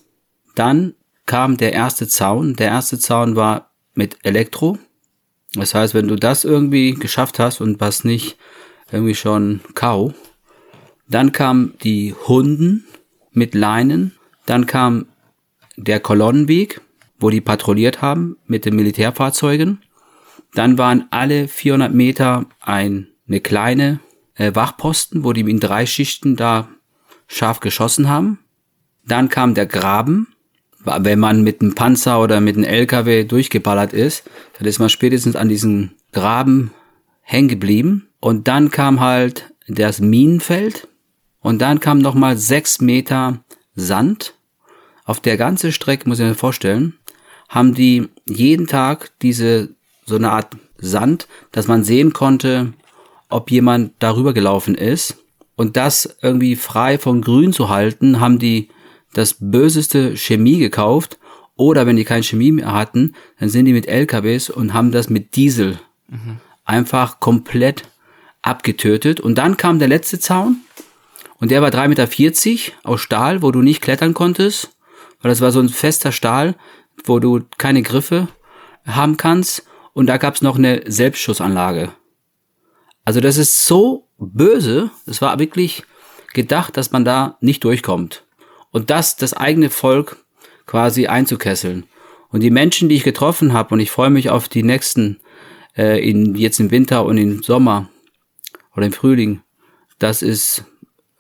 Dann 0.56 0.96
kam 1.26 1.58
der 1.58 1.74
erste 1.74 2.08
Zaun. 2.08 2.56
Der 2.56 2.68
erste 2.68 2.98
Zaun 2.98 3.36
war 3.36 3.72
mit 3.94 4.18
Elektro. 4.24 4.78
Das 5.54 5.76
heißt, 5.76 5.94
wenn 5.94 6.08
du 6.08 6.16
das 6.16 6.46
irgendwie 6.46 6.94
geschafft 6.94 7.40
hast 7.40 7.62
und 7.62 7.80
was 7.80 8.04
nicht 8.04 8.38
irgendwie 8.92 9.16
schon 9.16 9.62
Kau, 9.76 10.14
dann 11.08 11.32
kam 11.32 11.74
die 11.84 12.14
Hunden 12.28 12.86
mit 13.32 13.54
Leinen. 13.54 14.14
Dann 14.46 14.66
kam 14.66 15.08
der 15.76 16.00
Kolonnenweg, 16.00 16.82
wo 17.20 17.30
die 17.30 17.42
patrouilliert 17.42 18.02
haben 18.02 18.38
mit 18.48 18.66
den 18.66 18.76
Militärfahrzeugen. 18.76 19.82
Dann 20.56 20.78
waren 20.78 21.06
alle 21.10 21.48
400 21.48 21.94
Meter 21.94 22.46
ein, 22.62 23.08
eine 23.28 23.42
kleine 23.42 24.00
äh, 24.36 24.54
Wachposten, 24.54 25.24
wo 25.24 25.34
die 25.34 25.42
in 25.42 25.60
drei 25.60 25.86
Schichten 25.86 26.36
da 26.36 26.68
scharf 27.28 27.60
geschossen 27.60 28.10
haben. 28.10 28.40
Dann 29.06 29.30
kam 29.30 29.54
der 29.54 29.66
Graben. 29.66 30.28
Wenn 30.86 31.20
man 31.20 31.44
mit 31.44 31.62
einem 31.62 31.76
Panzer 31.76 32.22
oder 32.22 32.42
mit 32.42 32.58
einem 32.58 32.66
LKW 32.66 33.24
durchgeballert 33.24 33.94
ist, 33.94 34.30
dann 34.58 34.68
ist 34.68 34.80
man 34.80 34.90
spätestens 34.90 35.38
an 35.38 35.48
diesem 35.48 35.92
Graben 36.12 36.72
hängen 37.22 37.48
geblieben. 37.48 38.10
Und 38.20 38.50
dann 38.50 38.70
kam 38.70 39.00
halt 39.00 39.54
das 39.68 40.02
Minenfeld. 40.02 40.88
Und 41.40 41.62
dann 41.62 41.80
kam 41.80 42.00
nochmal 42.00 42.38
sechs 42.38 42.82
Meter 42.82 43.44
Sand. 43.76 44.36
Auf 45.06 45.20
der 45.20 45.38
ganzen 45.38 45.72
Strecke, 45.72 46.08
muss 46.08 46.20
ich 46.20 46.26
mir 46.26 46.36
vorstellen, 46.36 46.96
haben 47.50 47.74
die 47.74 48.10
jeden 48.26 48.68
Tag 48.68 49.12
diese, 49.22 49.70
so 50.06 50.16
eine 50.16 50.32
Art 50.32 50.56
Sand, 50.78 51.28
dass 51.52 51.68
man 51.68 51.84
sehen 51.84 52.14
konnte, 52.14 52.74
ob 53.30 53.52
jemand 53.52 53.94
darüber 54.00 54.34
gelaufen 54.34 54.76
ist. 54.76 55.18
Und 55.56 55.78
das 55.78 56.18
irgendwie 56.22 56.56
frei 56.56 56.98
von 56.98 57.22
Grün 57.22 57.54
zu 57.54 57.70
halten, 57.70 58.20
haben 58.20 58.40
die 58.40 58.70
das 59.14 59.38
böseste 59.40 60.18
Chemie 60.18 60.58
gekauft. 60.58 61.20
Oder 61.56 61.86
wenn 61.86 61.96
die 61.96 62.04
keine 62.04 62.24
Chemie 62.24 62.52
mehr 62.52 62.74
hatten, 62.74 63.14
dann 63.40 63.50
sind 63.50 63.66
die 63.66 63.74
mit 63.74 63.88
LKWs 63.88 64.50
und 64.50 64.74
haben 64.74 64.92
das 64.92 65.10
mit 65.10 65.36
Diesel 65.36 65.80
mhm. 66.08 66.38
einfach 66.66 67.20
komplett 67.20 67.84
abgetötet. 68.42 69.20
Und 69.20 69.38
dann 69.38 69.58
kam 69.58 69.80
der 69.80 69.88
letzte 69.88 70.20
Zaun. 70.20 70.58
Und 71.40 71.52
der 71.52 71.62
war 71.62 71.70
3,40 71.70 72.50
Meter 72.50 72.74
aus 72.84 73.02
Stahl, 73.02 73.42
wo 73.42 73.52
du 73.52 73.62
nicht 73.62 73.82
klettern 73.82 74.14
konntest. 74.14 74.76
Weil 75.22 75.30
das 75.30 75.42
war 75.42 75.52
so 75.52 75.60
ein 75.60 75.70
fester 75.70 76.12
Stahl, 76.12 76.56
wo 77.06 77.20
du 77.20 77.42
keine 77.58 77.84
Griffe 77.84 78.28
haben 78.86 79.18
kannst. 79.18 79.66
Und 79.94 80.08
da 80.08 80.18
gab's 80.18 80.42
noch 80.42 80.58
eine 80.58 80.84
Selbstschussanlage. 80.86 81.94
Also 83.06 83.20
das 83.20 83.38
ist 83.38 83.66
so 83.66 84.08
böse. 84.18 84.92
Es 85.06 85.22
war 85.22 85.38
wirklich 85.40 85.84
gedacht, 86.34 86.78
dass 86.78 86.92
man 86.92 87.06
da 87.06 87.38
nicht 87.42 87.64
durchkommt. 87.64 88.26
Und 88.72 88.90
das, 88.90 89.16
das 89.16 89.34
eigene 89.34 89.70
Volk 89.70 90.18
quasi 90.66 91.08
einzukesseln. 91.08 91.86
Und 92.30 92.42
die 92.42 92.50
Menschen, 92.50 92.90
die 92.90 92.96
ich 92.96 93.04
getroffen 93.04 93.54
habe, 93.54 93.76
und 93.76 93.80
ich 93.80 93.92
freue 93.92 94.10
mich 94.10 94.30
auf 94.30 94.50
die 94.50 94.64
nächsten, 94.64 95.20
äh, 95.78 96.08
in, 96.08 96.36
jetzt 96.36 96.60
im 96.60 96.72
Winter 96.72 97.06
und 97.06 97.18
im 97.18 97.44
Sommer 97.44 97.90
oder 98.76 98.88
im 98.88 98.94
Frühling, 98.94 99.42
das 100.00 100.24
ist 100.24 100.66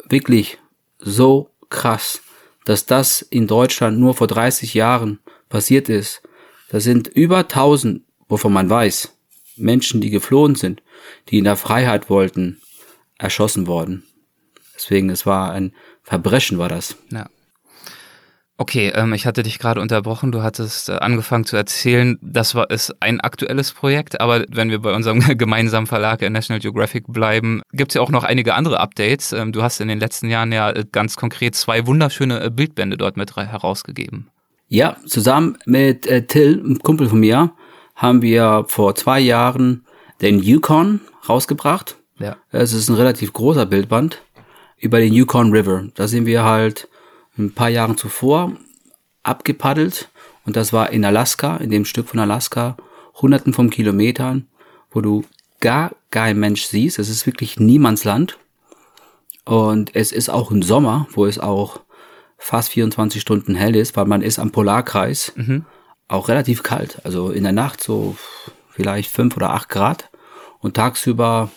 wirklich 0.10 0.58
so 0.98 1.52
krass, 1.70 2.22
dass 2.66 2.86
das 2.86 3.22
in 3.22 3.46
Deutschland 3.46 4.00
nur 4.00 4.16
vor 4.16 4.28
30 4.28 4.74
Jahren 4.74 5.20
passiert 5.50 5.90
ist. 5.90 6.24
Das 6.70 6.84
sind 6.84 7.08
über 7.08 7.40
1000, 7.40 8.02
wovon 8.34 8.52
man 8.52 8.68
weiß, 8.68 9.16
Menschen, 9.58 10.02
die 10.02 10.10
geflohen 10.10 10.56
sind, 10.56 10.82
die 11.30 11.38
in 11.38 11.44
der 11.44 11.56
Freiheit 11.56 12.10
wollten, 12.10 12.60
erschossen 13.20 13.68
worden. 13.68 14.04
Deswegen, 14.76 15.12
es 15.12 15.28
war 15.28 15.52
ein 15.52 15.72
Verbrechen, 16.02 16.58
war 16.58 16.68
das. 16.68 16.98
Ja. 17.12 17.28
Okay, 18.58 18.92
ähm, 18.96 19.14
ich 19.14 19.28
hatte 19.28 19.44
dich 19.44 19.60
gerade 19.60 19.82
unterbrochen. 19.82 20.32
Du 20.32 20.42
hattest 20.42 20.90
äh, 20.90 20.94
angefangen 20.94 21.46
zu 21.46 21.56
erzählen, 21.56 22.18
das 22.24 22.56
war 22.56 22.72
ist 22.72 22.96
ein 23.02 23.22
aktuelles 23.22 23.72
Projekt, 23.72 24.20
aber 24.20 24.46
wenn 24.50 24.72
wir 24.72 24.80
bei 24.80 24.96
unserem 24.96 25.20
gemeinsamen 25.38 25.86
Verlag 25.86 26.24
in 26.24 26.34
National 26.34 26.60
Geographic 26.60 27.04
bleiben, 27.08 27.62
gibt 27.72 27.92
es 27.92 27.96
ja 27.96 28.02
auch 28.02 28.10
noch 28.10 28.24
einige 28.24 28.56
andere 28.56 28.80
Updates. 28.80 29.32
Ähm, 29.32 29.52
du 29.52 29.62
hast 29.62 29.80
in 29.80 29.88
den 29.90 30.00
letzten 30.00 30.28
Jahren 30.28 30.52
ja 30.52 30.72
äh, 30.72 30.86
ganz 30.92 31.18
konkret 31.18 31.54
zwei 31.54 31.86
wunderschöne 31.86 32.46
äh, 32.46 32.50
Bildbände 32.50 32.98
dort 32.98 33.16
mit 33.16 33.36
herausgegeben. 33.36 34.30
Ja, 34.70 34.98
zusammen 35.06 35.60
mit 35.66 36.08
äh, 36.08 36.26
Till, 36.26 36.60
einem 36.60 36.80
Kumpel 36.80 37.10
von 37.10 37.20
mir, 37.20 37.54
haben 37.96 38.22
wir 38.22 38.66
vor 38.68 38.96
zwei 38.96 39.20
Jahren 39.20 39.86
den 40.22 40.40
Yukon 40.40 41.02
rausgebracht. 41.28 41.98
Ja. 42.20 42.38
Es 42.52 42.74
ist 42.74 42.90
ein 42.90 42.96
relativ 42.96 43.34
großer 43.34 43.66
Bildband 43.66 44.22
über 44.78 45.00
den 45.00 45.14
Yukon 45.14 45.52
River. 45.52 45.86
Da 45.96 46.08
sind 46.08 46.26
wir 46.26 46.44
halt 46.44 46.88
ein 47.38 47.54
paar 47.54 47.70
Jahren 47.70 47.98
zuvor 47.98 48.54
abgepaddelt 49.24 50.10
und 50.46 50.56
das 50.56 50.74
war 50.74 50.92
in 50.92 51.06
Alaska, 51.06 51.58
in 51.58 51.70
dem 51.70 51.86
Stück 51.86 52.10
von 52.10 52.20
Alaska, 52.20 52.76
hunderten 53.22 53.54
von 53.54 53.70
Kilometern, 53.70 54.48
wo 54.92 55.02
du 55.02 55.24
gar 55.60 55.92
kein 56.12 56.40
Mensch 56.40 56.66
siehst. 56.66 57.00
Es 57.00 57.10
ist 57.10 57.26
wirklich 57.26 57.60
Niemandsland. 57.60 58.38
Und 59.46 59.96
es 59.96 60.12
ist 60.12 60.30
auch 60.30 60.52
im 60.52 60.62
Sommer, 60.62 61.08
wo 61.12 61.26
es 61.26 61.40
auch 61.40 61.82
fast 62.38 62.70
24 62.70 63.22
Stunden 63.22 63.56
hell 63.56 63.76
ist, 63.76 63.96
weil 63.96 64.06
man 64.06 64.22
ist 64.22 64.40
am 64.40 64.52
Polarkreis. 64.52 65.34
Mhm. 65.36 65.66
Auch 66.14 66.28
relativ 66.28 66.62
kalt. 66.62 67.04
Also 67.04 67.32
in 67.32 67.42
der 67.42 67.54
Nacht 67.54 67.82
so 67.82 68.16
vielleicht 68.70 69.10
fünf 69.10 69.36
oder 69.36 69.50
acht 69.50 69.68
Grad 69.68 70.12
und 70.60 70.76
tagsüber 70.76 71.50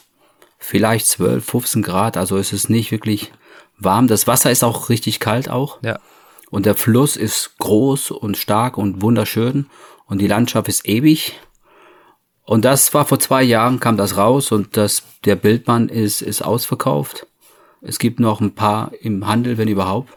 vielleicht 0.59 1.07
12, 1.09 1.45
15 1.45 1.83
Grad. 1.83 2.16
Also 2.16 2.38
es 2.38 2.55
ist 2.55 2.71
nicht 2.71 2.90
wirklich 2.90 3.33
warm. 3.77 4.09
Das 4.09 4.27
Wasser 4.27 4.51
ist 4.51 4.64
auch 4.64 4.88
richtig 4.88 5.21
kalt 5.21 5.51
auch. 5.51 5.83
Ja. 5.83 5.99
Und 6.49 6.64
der 6.64 6.75
Fluss 6.75 7.19
ist 7.19 7.59
groß 7.59 8.12
und 8.12 8.38
stark 8.38 8.79
und 8.79 9.03
wunderschön. 9.03 9.66
Und 10.07 10.23
die 10.23 10.27
Landschaft 10.27 10.69
ist 10.69 10.88
ewig. 10.88 11.38
Und 12.42 12.64
das 12.64 12.95
war 12.95 13.05
vor 13.05 13.19
zwei 13.19 13.42
Jahren, 13.42 13.79
kam 13.79 13.99
das 13.99 14.16
raus 14.16 14.53
und 14.53 14.79
das, 14.79 15.03
der 15.27 15.37
Bildmann 15.37 15.90
ist, 15.90 16.23
ist 16.23 16.40
ausverkauft. 16.40 17.27
Es 17.83 17.99
gibt 17.99 18.21
noch 18.21 18.40
ein 18.40 18.55
paar 18.55 18.92
im 19.03 19.27
Handel, 19.27 19.59
wenn 19.59 19.69
überhaupt. 19.69 20.16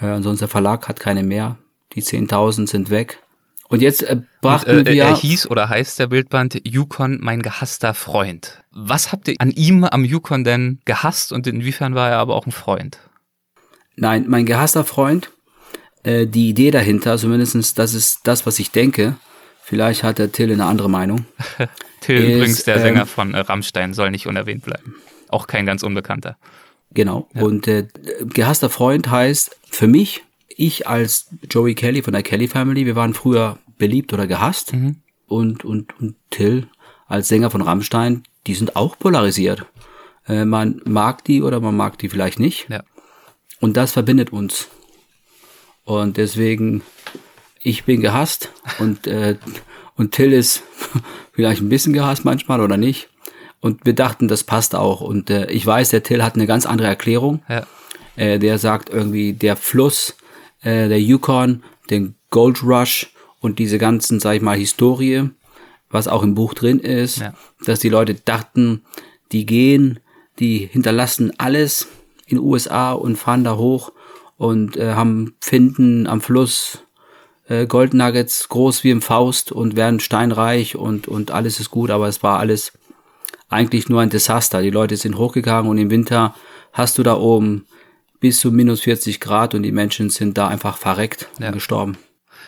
Äh, 0.00 0.06
ansonsten 0.06 0.44
der 0.44 0.48
Verlag 0.48 0.88
hat 0.88 0.98
keine 0.98 1.22
mehr. 1.22 1.58
Die 1.92 2.02
10.000 2.02 2.70
sind 2.70 2.88
weg. 2.88 3.22
Und 3.68 3.82
jetzt 3.82 4.02
äh, 4.02 4.20
brachten 4.40 4.78
und, 4.78 4.88
äh, 4.88 4.92
wir. 4.92 5.04
Er 5.04 5.16
hieß 5.16 5.50
oder 5.50 5.68
heißt 5.68 5.98
der 5.98 6.06
Bildband 6.08 6.60
Yukon, 6.64 7.18
mein 7.20 7.42
gehasster 7.42 7.94
Freund. 7.94 8.62
Was 8.70 9.12
habt 9.12 9.28
ihr 9.28 9.34
an 9.38 9.50
ihm, 9.50 9.84
am 9.84 10.04
Yukon 10.04 10.44
denn 10.44 10.80
gehasst 10.84 11.32
und 11.32 11.46
inwiefern 11.46 11.94
war 11.94 12.10
er 12.10 12.18
aber 12.18 12.36
auch 12.36 12.46
ein 12.46 12.52
Freund? 12.52 12.98
Nein, 13.96 14.26
mein 14.28 14.46
gehasster 14.46 14.84
Freund, 14.84 15.30
äh, 16.04 16.26
die 16.26 16.48
Idee 16.48 16.70
dahinter, 16.70 17.18
zumindestens 17.18 17.74
das 17.74 17.94
ist 17.94 18.20
das, 18.24 18.46
was 18.46 18.58
ich 18.58 18.70
denke. 18.70 19.16
Vielleicht 19.62 20.04
hat 20.04 20.18
der 20.18 20.30
Till 20.30 20.52
eine 20.52 20.64
andere 20.64 20.88
Meinung. 20.88 21.26
Till 22.00 22.22
ist, 22.22 22.36
übrigens 22.36 22.64
der 22.64 22.76
ähm, 22.76 22.82
Sänger 22.82 23.06
von 23.06 23.34
äh, 23.34 23.38
Rammstein, 23.38 23.94
soll 23.94 24.10
nicht 24.10 24.26
unerwähnt 24.26 24.64
bleiben. 24.64 24.94
Auch 25.28 25.48
kein 25.48 25.66
ganz 25.66 25.82
unbekannter. 25.82 26.36
Genau. 26.92 27.28
Ja. 27.34 27.42
Und 27.42 27.66
äh, 27.66 27.88
gehasster 28.26 28.70
Freund 28.70 29.10
heißt 29.10 29.56
für 29.68 29.88
mich 29.88 30.22
ich 30.48 30.86
als 30.86 31.28
Joey 31.50 31.74
Kelly 31.74 32.02
von 32.02 32.12
der 32.12 32.22
Kelly 32.22 32.48
Family, 32.48 32.86
wir 32.86 32.96
waren 32.96 33.14
früher 33.14 33.58
beliebt 33.78 34.12
oder 34.12 34.26
gehasst. 34.26 34.72
Mhm. 34.72 34.96
Und, 35.26 35.64
und, 35.64 35.98
und 35.98 36.16
Till 36.30 36.68
als 37.06 37.28
Sänger 37.28 37.50
von 37.50 37.62
Rammstein, 37.62 38.22
die 38.46 38.54
sind 38.54 38.76
auch 38.76 38.98
polarisiert. 38.98 39.66
Äh, 40.26 40.44
man 40.44 40.80
mag 40.84 41.24
die 41.24 41.42
oder 41.42 41.60
man 41.60 41.76
mag 41.76 41.98
die 41.98 42.08
vielleicht 42.08 42.38
nicht. 42.38 42.68
Ja. 42.68 42.82
Und 43.60 43.76
das 43.76 43.92
verbindet 43.92 44.32
uns. 44.32 44.68
Und 45.84 46.16
deswegen, 46.16 46.82
ich 47.60 47.84
bin 47.84 48.00
gehasst 48.00 48.52
und, 48.78 49.06
äh, 49.06 49.36
und 49.96 50.12
Till 50.12 50.32
ist 50.32 50.62
vielleicht 51.32 51.62
ein 51.62 51.68
bisschen 51.68 51.92
gehasst 51.92 52.24
manchmal 52.24 52.60
oder 52.60 52.76
nicht. 52.76 53.08
Und 53.60 53.84
wir 53.84 53.94
dachten, 53.94 54.28
das 54.28 54.44
passt 54.44 54.74
auch. 54.74 55.00
Und 55.00 55.30
äh, 55.30 55.50
ich 55.50 55.64
weiß, 55.66 55.88
der 55.90 56.02
Till 56.02 56.22
hat 56.22 56.34
eine 56.34 56.46
ganz 56.46 56.66
andere 56.66 56.88
Erklärung. 56.88 57.42
Ja. 57.48 57.66
Äh, 58.16 58.38
der 58.38 58.58
sagt 58.58 58.90
irgendwie, 58.90 59.32
der 59.32 59.56
Fluss 59.56 60.16
äh, 60.66 60.88
der 60.88 61.00
Yukon, 61.00 61.62
den 61.90 62.16
Gold 62.30 62.64
Rush 62.64 63.12
und 63.40 63.60
diese 63.60 63.78
ganzen, 63.78 64.18
sag 64.18 64.34
ich 64.34 64.42
mal, 64.42 64.56
Historie, 64.56 65.30
was 65.90 66.08
auch 66.08 66.24
im 66.24 66.34
Buch 66.34 66.54
drin 66.54 66.80
ist, 66.80 67.18
ja. 67.18 67.34
dass 67.64 67.78
die 67.78 67.88
Leute 67.88 68.14
dachten, 68.14 68.82
die 69.30 69.46
gehen, 69.46 70.00
die 70.40 70.58
hinterlassen 70.66 71.32
alles 71.38 71.86
in 72.26 72.38
den 72.38 72.44
USA 72.44 72.92
und 72.92 73.16
fahren 73.16 73.44
da 73.44 73.56
hoch 73.56 73.92
und 74.36 74.76
äh, 74.76 74.94
haben 74.94 75.34
finden 75.40 76.08
am 76.08 76.20
Fluss 76.20 76.82
äh, 77.48 77.66
Gold 77.66 77.94
Nuggets 77.94 78.48
groß 78.48 78.82
wie 78.82 78.90
im 78.90 79.02
Faust 79.02 79.52
und 79.52 79.76
werden 79.76 80.00
steinreich 80.00 80.74
und 80.74 81.06
und 81.06 81.30
alles 81.30 81.60
ist 81.60 81.70
gut, 81.70 81.90
aber 81.90 82.08
es 82.08 82.24
war 82.24 82.40
alles 82.40 82.72
eigentlich 83.48 83.88
nur 83.88 84.00
ein 84.00 84.10
Desaster. 84.10 84.60
Die 84.60 84.70
Leute 84.70 84.96
sind 84.96 85.16
hochgegangen 85.16 85.70
und 85.70 85.78
im 85.78 85.90
Winter 85.90 86.34
hast 86.72 86.98
du 86.98 87.04
da 87.04 87.16
oben 87.16 87.66
bis 88.20 88.40
zu 88.40 88.50
minus 88.52 88.80
40 88.80 89.20
Grad 89.20 89.54
und 89.54 89.62
die 89.62 89.72
Menschen 89.72 90.10
sind 90.10 90.38
da 90.38 90.48
einfach 90.48 90.78
verreckt 90.78 91.28
ja. 91.38 91.48
und 91.48 91.54
gestorben. 91.54 91.96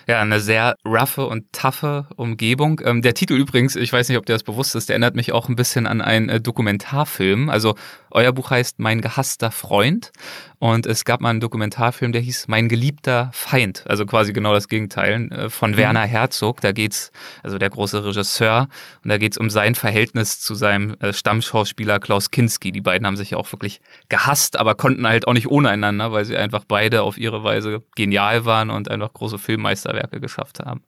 Ja, 0.08 0.22
eine 0.22 0.40
sehr 0.40 0.76
roughe 0.86 1.26
und 1.26 1.52
toughe 1.52 2.06
Umgebung. 2.16 2.80
Ähm, 2.82 3.02
der 3.02 3.12
Titel 3.12 3.34
übrigens, 3.34 3.76
ich 3.76 3.92
weiß 3.92 4.08
nicht, 4.08 4.16
ob 4.16 4.24
dir 4.24 4.32
das 4.32 4.42
bewusst 4.42 4.74
ist, 4.74 4.88
der 4.88 4.94
erinnert 4.94 5.14
mich 5.14 5.32
auch 5.32 5.50
ein 5.50 5.56
bisschen 5.56 5.86
an 5.86 6.00
einen 6.00 6.30
äh, 6.30 6.40
Dokumentarfilm. 6.40 7.50
Also 7.50 7.74
euer 8.10 8.32
Buch 8.32 8.50
heißt 8.50 8.78
Mein 8.78 9.02
gehasster 9.02 9.50
Freund 9.50 10.10
und 10.58 10.86
es 10.86 11.04
gab 11.04 11.20
mal 11.20 11.30
einen 11.30 11.40
Dokumentarfilm, 11.40 12.12
der 12.12 12.20
hieß 12.20 12.48
Mein 12.48 12.68
geliebter 12.68 13.30
Feind. 13.32 13.84
Also 13.88 14.06
quasi 14.06 14.32
genau 14.32 14.52
das 14.52 14.68
Gegenteil 14.68 15.30
äh, 15.30 15.50
von 15.50 15.72
mhm. 15.72 15.76
Werner 15.76 16.04
Herzog. 16.04 16.60
Da 16.60 16.72
geht's, 16.72 17.12
also 17.42 17.58
der 17.58 17.70
große 17.70 18.04
Regisseur, 18.04 18.68
und 19.04 19.10
da 19.10 19.18
geht's 19.18 19.38
um 19.38 19.50
sein 19.50 19.74
Verhältnis 19.74 20.40
zu 20.40 20.54
seinem 20.54 20.96
äh, 21.00 21.12
Stammschauspieler 21.12 22.00
Klaus 22.00 22.30
Kinski. 22.30 22.72
Die 22.72 22.80
beiden 22.80 23.06
haben 23.06 23.16
sich 23.16 23.30
ja 23.30 23.38
auch 23.38 23.50
wirklich 23.52 23.80
gehasst, 24.08 24.58
aber 24.58 24.74
konnten 24.74 25.06
halt 25.06 25.28
auch 25.28 25.34
nicht 25.34 25.48
ohne 25.48 25.70
einander, 25.70 26.10
weil 26.10 26.24
sie 26.24 26.36
einfach 26.36 26.64
beide 26.66 27.02
auf 27.02 27.18
ihre 27.18 27.44
Weise 27.44 27.82
genial 27.94 28.44
waren 28.44 28.70
und 28.70 28.90
einfach 28.90 29.12
große 29.12 29.38
Filmmeisterwerke 29.38 30.20
geschafft 30.20 30.60
haben. 30.60 30.82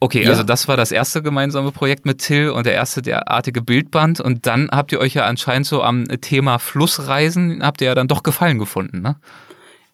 Okay, 0.00 0.22
ja. 0.22 0.30
also 0.30 0.44
das 0.44 0.68
war 0.68 0.76
das 0.76 0.92
erste 0.92 1.22
gemeinsame 1.22 1.72
Projekt 1.72 2.06
mit 2.06 2.18
Till 2.18 2.50
und 2.50 2.66
der 2.66 2.74
erste 2.74 3.02
derartige 3.02 3.62
Bildband. 3.62 4.20
Und 4.20 4.46
dann 4.46 4.68
habt 4.70 4.92
ihr 4.92 5.00
euch 5.00 5.14
ja 5.14 5.24
anscheinend 5.24 5.66
so 5.66 5.82
am 5.82 6.06
Thema 6.20 6.58
Flussreisen, 6.58 7.62
habt 7.62 7.80
ihr 7.80 7.88
ja 7.88 7.94
dann 7.94 8.08
doch 8.08 8.22
Gefallen 8.22 8.58
gefunden, 8.58 9.00
ne? 9.00 9.16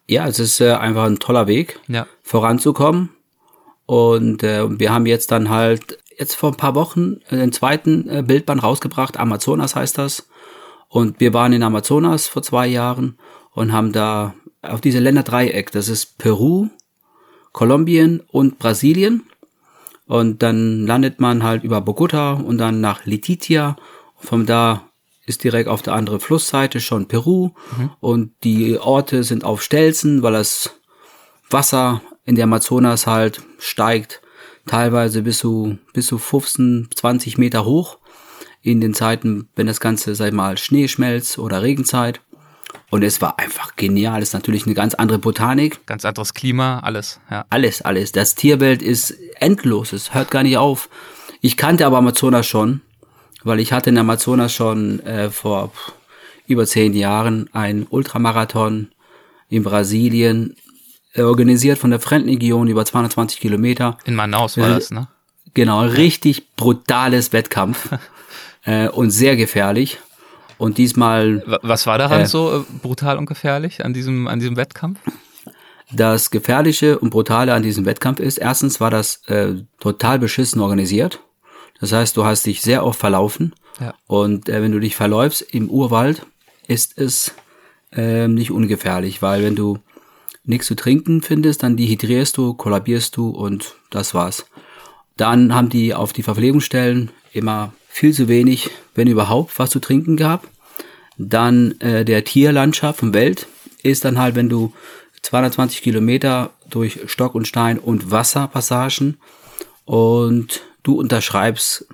Ja, 0.06 0.26
es 0.28 0.38
ist 0.38 0.60
äh, 0.60 0.72
einfach 0.72 1.04
ein 1.04 1.18
toller 1.18 1.46
Weg, 1.46 1.80
ja. 1.88 2.06
voranzukommen. 2.22 3.08
Und 3.86 4.42
äh, 4.42 4.78
wir 4.78 4.92
haben 4.92 5.06
jetzt 5.06 5.30
dann 5.30 5.48
halt 5.48 5.98
jetzt 6.18 6.34
vor 6.34 6.50
ein 6.50 6.56
paar 6.56 6.74
Wochen 6.74 7.20
den 7.30 7.52
zweiten 7.52 8.08
äh, 8.08 8.22
Bildband 8.22 8.62
rausgebracht. 8.62 9.16
Amazonas 9.16 9.74
heißt 9.74 9.96
das. 9.96 10.28
Und 10.88 11.20
wir 11.20 11.32
waren 11.32 11.54
in 11.54 11.62
Amazonas 11.62 12.28
vor 12.28 12.42
zwei 12.42 12.66
Jahren 12.66 13.18
und 13.52 13.72
haben 13.72 13.92
da 13.92 14.34
auf 14.62 14.80
diese 14.80 14.98
Länderdreieck, 14.98 15.72
das 15.72 15.88
ist 15.88 16.18
Peru, 16.18 16.68
Kolumbien 17.52 18.20
und 18.30 18.58
Brasilien 18.58 19.22
und 20.06 20.42
dann 20.42 20.86
landet 20.86 21.20
man 21.20 21.42
halt 21.42 21.64
über 21.64 21.80
Bogota 21.80 22.34
und 22.34 22.58
dann 22.58 22.80
nach 22.80 23.06
Letitia. 23.06 23.76
Von 24.16 24.46
da 24.46 24.90
ist 25.26 25.44
direkt 25.44 25.68
auf 25.68 25.82
der 25.82 25.94
anderen 25.94 26.20
Flussseite 26.20 26.80
schon 26.80 27.08
Peru. 27.08 27.50
Mhm. 27.76 27.90
Und 28.00 28.32
die 28.44 28.78
Orte 28.78 29.24
sind 29.24 29.44
auf 29.44 29.62
Stelzen, 29.62 30.22
weil 30.22 30.34
das 30.34 30.78
Wasser 31.50 32.02
in 32.24 32.34
der 32.34 32.44
Amazonas 32.44 33.06
halt 33.06 33.42
steigt. 33.58 34.20
Teilweise 34.66 35.22
bis 35.22 35.38
zu, 35.38 35.78
bis 35.92 36.06
zu 36.06 36.18
15, 36.18 36.88
20 36.94 37.38
Meter 37.38 37.64
hoch. 37.64 37.98
In 38.60 38.80
den 38.80 38.94
Zeiten, 38.94 39.48
wenn 39.56 39.66
das 39.66 39.80
Ganze, 39.80 40.14
sag 40.14 40.28
ich 40.28 40.32
mal, 40.32 40.56
Schnee 40.56 40.88
schmelzt 40.88 41.38
oder 41.38 41.62
Regenzeit. 41.62 42.20
Und 42.90 43.02
es 43.02 43.20
war 43.20 43.38
einfach 43.38 43.76
genial. 43.76 44.22
Es 44.22 44.28
ist 44.28 44.34
natürlich 44.34 44.66
eine 44.66 44.74
ganz 44.74 44.94
andere 44.94 45.18
Botanik. 45.18 45.84
Ganz 45.86 46.04
anderes 46.04 46.34
Klima, 46.34 46.80
alles, 46.80 47.20
ja. 47.30 47.44
Alles, 47.50 47.82
alles. 47.82 48.12
Das 48.12 48.34
Tierwelt 48.34 48.82
ist 48.82 49.16
endlos. 49.40 49.92
Es 49.92 50.14
hört 50.14 50.30
gar 50.30 50.42
nicht 50.42 50.58
auf. 50.58 50.88
Ich 51.40 51.56
kannte 51.56 51.86
aber 51.86 51.98
Amazonas 51.98 52.46
schon, 52.46 52.82
weil 53.42 53.60
ich 53.60 53.72
hatte 53.72 53.90
in 53.90 53.98
Amazonas 53.98 54.52
schon 54.52 55.00
äh, 55.00 55.30
vor, 55.30 55.72
über 56.46 56.66
zehn 56.66 56.94
Jahren 56.94 57.48
einen 57.52 57.86
Ultramarathon 57.88 58.88
in 59.48 59.62
Brasilien, 59.62 60.56
äh, 61.14 61.22
organisiert 61.22 61.78
von 61.78 61.90
der 61.90 62.00
Fremdenlegion 62.00 62.68
über 62.68 62.84
220 62.84 63.40
Kilometer. 63.40 63.98
In 64.04 64.14
Manaus 64.14 64.56
war 64.56 64.68
das, 64.68 64.90
ne? 64.90 65.08
Genau, 65.54 65.82
richtig 65.82 66.54
brutales 66.56 67.32
Wettkampf 67.32 67.90
äh, 68.64 68.88
und 68.88 69.10
sehr 69.10 69.36
gefährlich. 69.36 69.98
Und 70.64 70.78
diesmal. 70.78 71.42
Was 71.60 71.86
war 71.86 71.98
daran 71.98 72.22
äh, 72.22 72.26
so 72.26 72.60
äh, 72.60 72.78
brutal 72.80 73.18
und 73.18 73.26
gefährlich 73.26 73.84
an 73.84 73.92
diesem, 73.92 74.26
an 74.26 74.38
diesem 74.38 74.56
Wettkampf? 74.56 74.98
Das 75.92 76.30
Gefährliche 76.30 76.98
und 76.98 77.10
Brutale 77.10 77.52
an 77.52 77.62
diesem 77.62 77.84
Wettkampf 77.84 78.18
ist, 78.18 78.38
erstens 78.38 78.80
war 78.80 78.90
das 78.90 79.16
äh, 79.26 79.56
total 79.78 80.18
beschissen 80.18 80.62
organisiert. 80.62 81.20
Das 81.80 81.92
heißt, 81.92 82.16
du 82.16 82.24
hast 82.24 82.46
dich 82.46 82.62
sehr 82.62 82.86
oft 82.86 82.98
verlaufen. 82.98 83.54
Ja. 83.78 83.92
Und 84.06 84.48
äh, 84.48 84.62
wenn 84.62 84.72
du 84.72 84.80
dich 84.80 84.96
verläufst 84.96 85.42
im 85.42 85.68
Urwald, 85.68 86.24
ist 86.66 86.96
es 86.96 87.34
äh, 87.92 88.26
nicht 88.26 88.50
ungefährlich, 88.50 89.20
weil 89.20 89.44
wenn 89.44 89.56
du 89.56 89.80
nichts 90.44 90.66
zu 90.66 90.76
trinken 90.76 91.20
findest, 91.20 91.62
dann 91.62 91.76
dehydrierst 91.76 92.38
du, 92.38 92.54
kollabierst 92.54 93.18
du 93.18 93.28
und 93.28 93.74
das 93.90 94.14
war's. 94.14 94.46
Dann 95.18 95.54
haben 95.54 95.68
die 95.68 95.92
auf 95.92 96.14
die 96.14 96.22
Verpflegungsstellen 96.22 97.10
immer 97.34 97.74
viel 97.86 98.14
zu 98.14 98.28
wenig, 98.28 98.70
wenn 98.94 99.08
überhaupt, 99.08 99.58
was 99.58 99.68
zu 99.68 99.78
trinken 99.78 100.16
gab. 100.16 100.48
Dann 101.16 101.78
äh, 101.80 102.04
der 102.04 102.24
Tierlandschaft 102.24 103.00
von 103.00 103.14
Welt 103.14 103.46
ist 103.82 104.04
dann 104.04 104.18
halt, 104.18 104.34
wenn 104.34 104.48
du 104.48 104.72
220 105.22 105.82
Kilometer 105.82 106.50
durch 106.68 107.00
Stock 107.06 107.34
und 107.34 107.48
Stein 107.48 107.78
und 107.78 108.10
Wasserpassagen 108.10 109.18
und 109.84 110.62
du 110.82 110.98
unterschreibst 110.98 111.86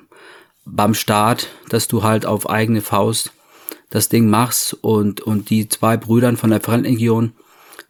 beim 0.64 0.94
Start, 0.94 1.48
dass 1.68 1.88
du 1.88 2.02
halt 2.02 2.26
auf 2.26 2.48
eigene 2.48 2.80
Faust 2.80 3.32
das 3.90 4.08
Ding 4.08 4.28
machst 4.28 4.74
und, 4.74 5.20
und 5.20 5.50
die 5.50 5.68
zwei 5.68 5.96
Brüdern 5.96 6.36
von 6.36 6.50
der 6.50 6.60
Fremdenlegion, 6.60 7.32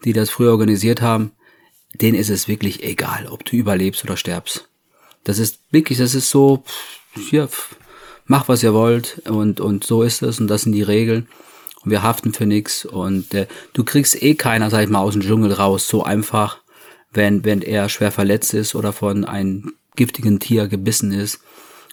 die 0.05 0.13
das 0.13 0.31
früher 0.31 0.53
organisiert 0.53 1.03
haben, 1.03 1.33
denen 1.95 2.19
ist 2.19 2.31
es 2.31 2.49
wirklich 2.49 2.83
egal, 2.83 3.27
ob 3.27 3.45
du 3.45 3.57
überlebst 3.57 4.05
oder 4.05 4.17
sterbst. 4.17 4.69
Das 5.25 5.39
ist 5.39 5.61
wirklich, 5.71 5.99
das 5.99 6.15
ist 6.15 6.31
so, 6.31 6.65
hier, 7.15 7.49
mach 8.31 8.47
was 8.47 8.63
ihr 8.63 8.73
wollt 8.73 9.23
und, 9.29 9.61
und 9.61 9.83
so 9.83 10.05
ist 10.05 10.23
es 10.23 10.39
und 10.39 10.47
das 10.47 10.63
sind 10.63 10.73
die 10.73 10.85
Regeln. 10.85 11.27
Und 11.83 11.91
wir 11.91 12.05
haften 12.05 12.33
für 12.33 12.47
nichts 12.47 12.85
und 12.85 13.35
äh, 13.35 13.49
du 13.73 13.83
kriegst 13.83 14.23
eh 14.23 14.37
keiner, 14.37 14.71
sag 14.71 14.85
ich 14.85 14.89
mal, 14.89 15.01
aus 15.01 15.15
dem 15.15 15.23
Dschungel 15.23 15.53
raus, 15.53 15.89
so 15.89 16.05
einfach, 16.05 16.59
wenn, 17.13 17.45
wenn 17.45 17.61
er 17.61 17.89
schwer 17.89 18.13
verletzt 18.13 18.55
ist 18.55 18.77
oder 18.77 18.93
von 18.93 19.25
einem 19.25 19.73
giftigen 19.97 20.39
Tier 20.39 20.69
gebissen 20.69 21.11
ist 21.11 21.41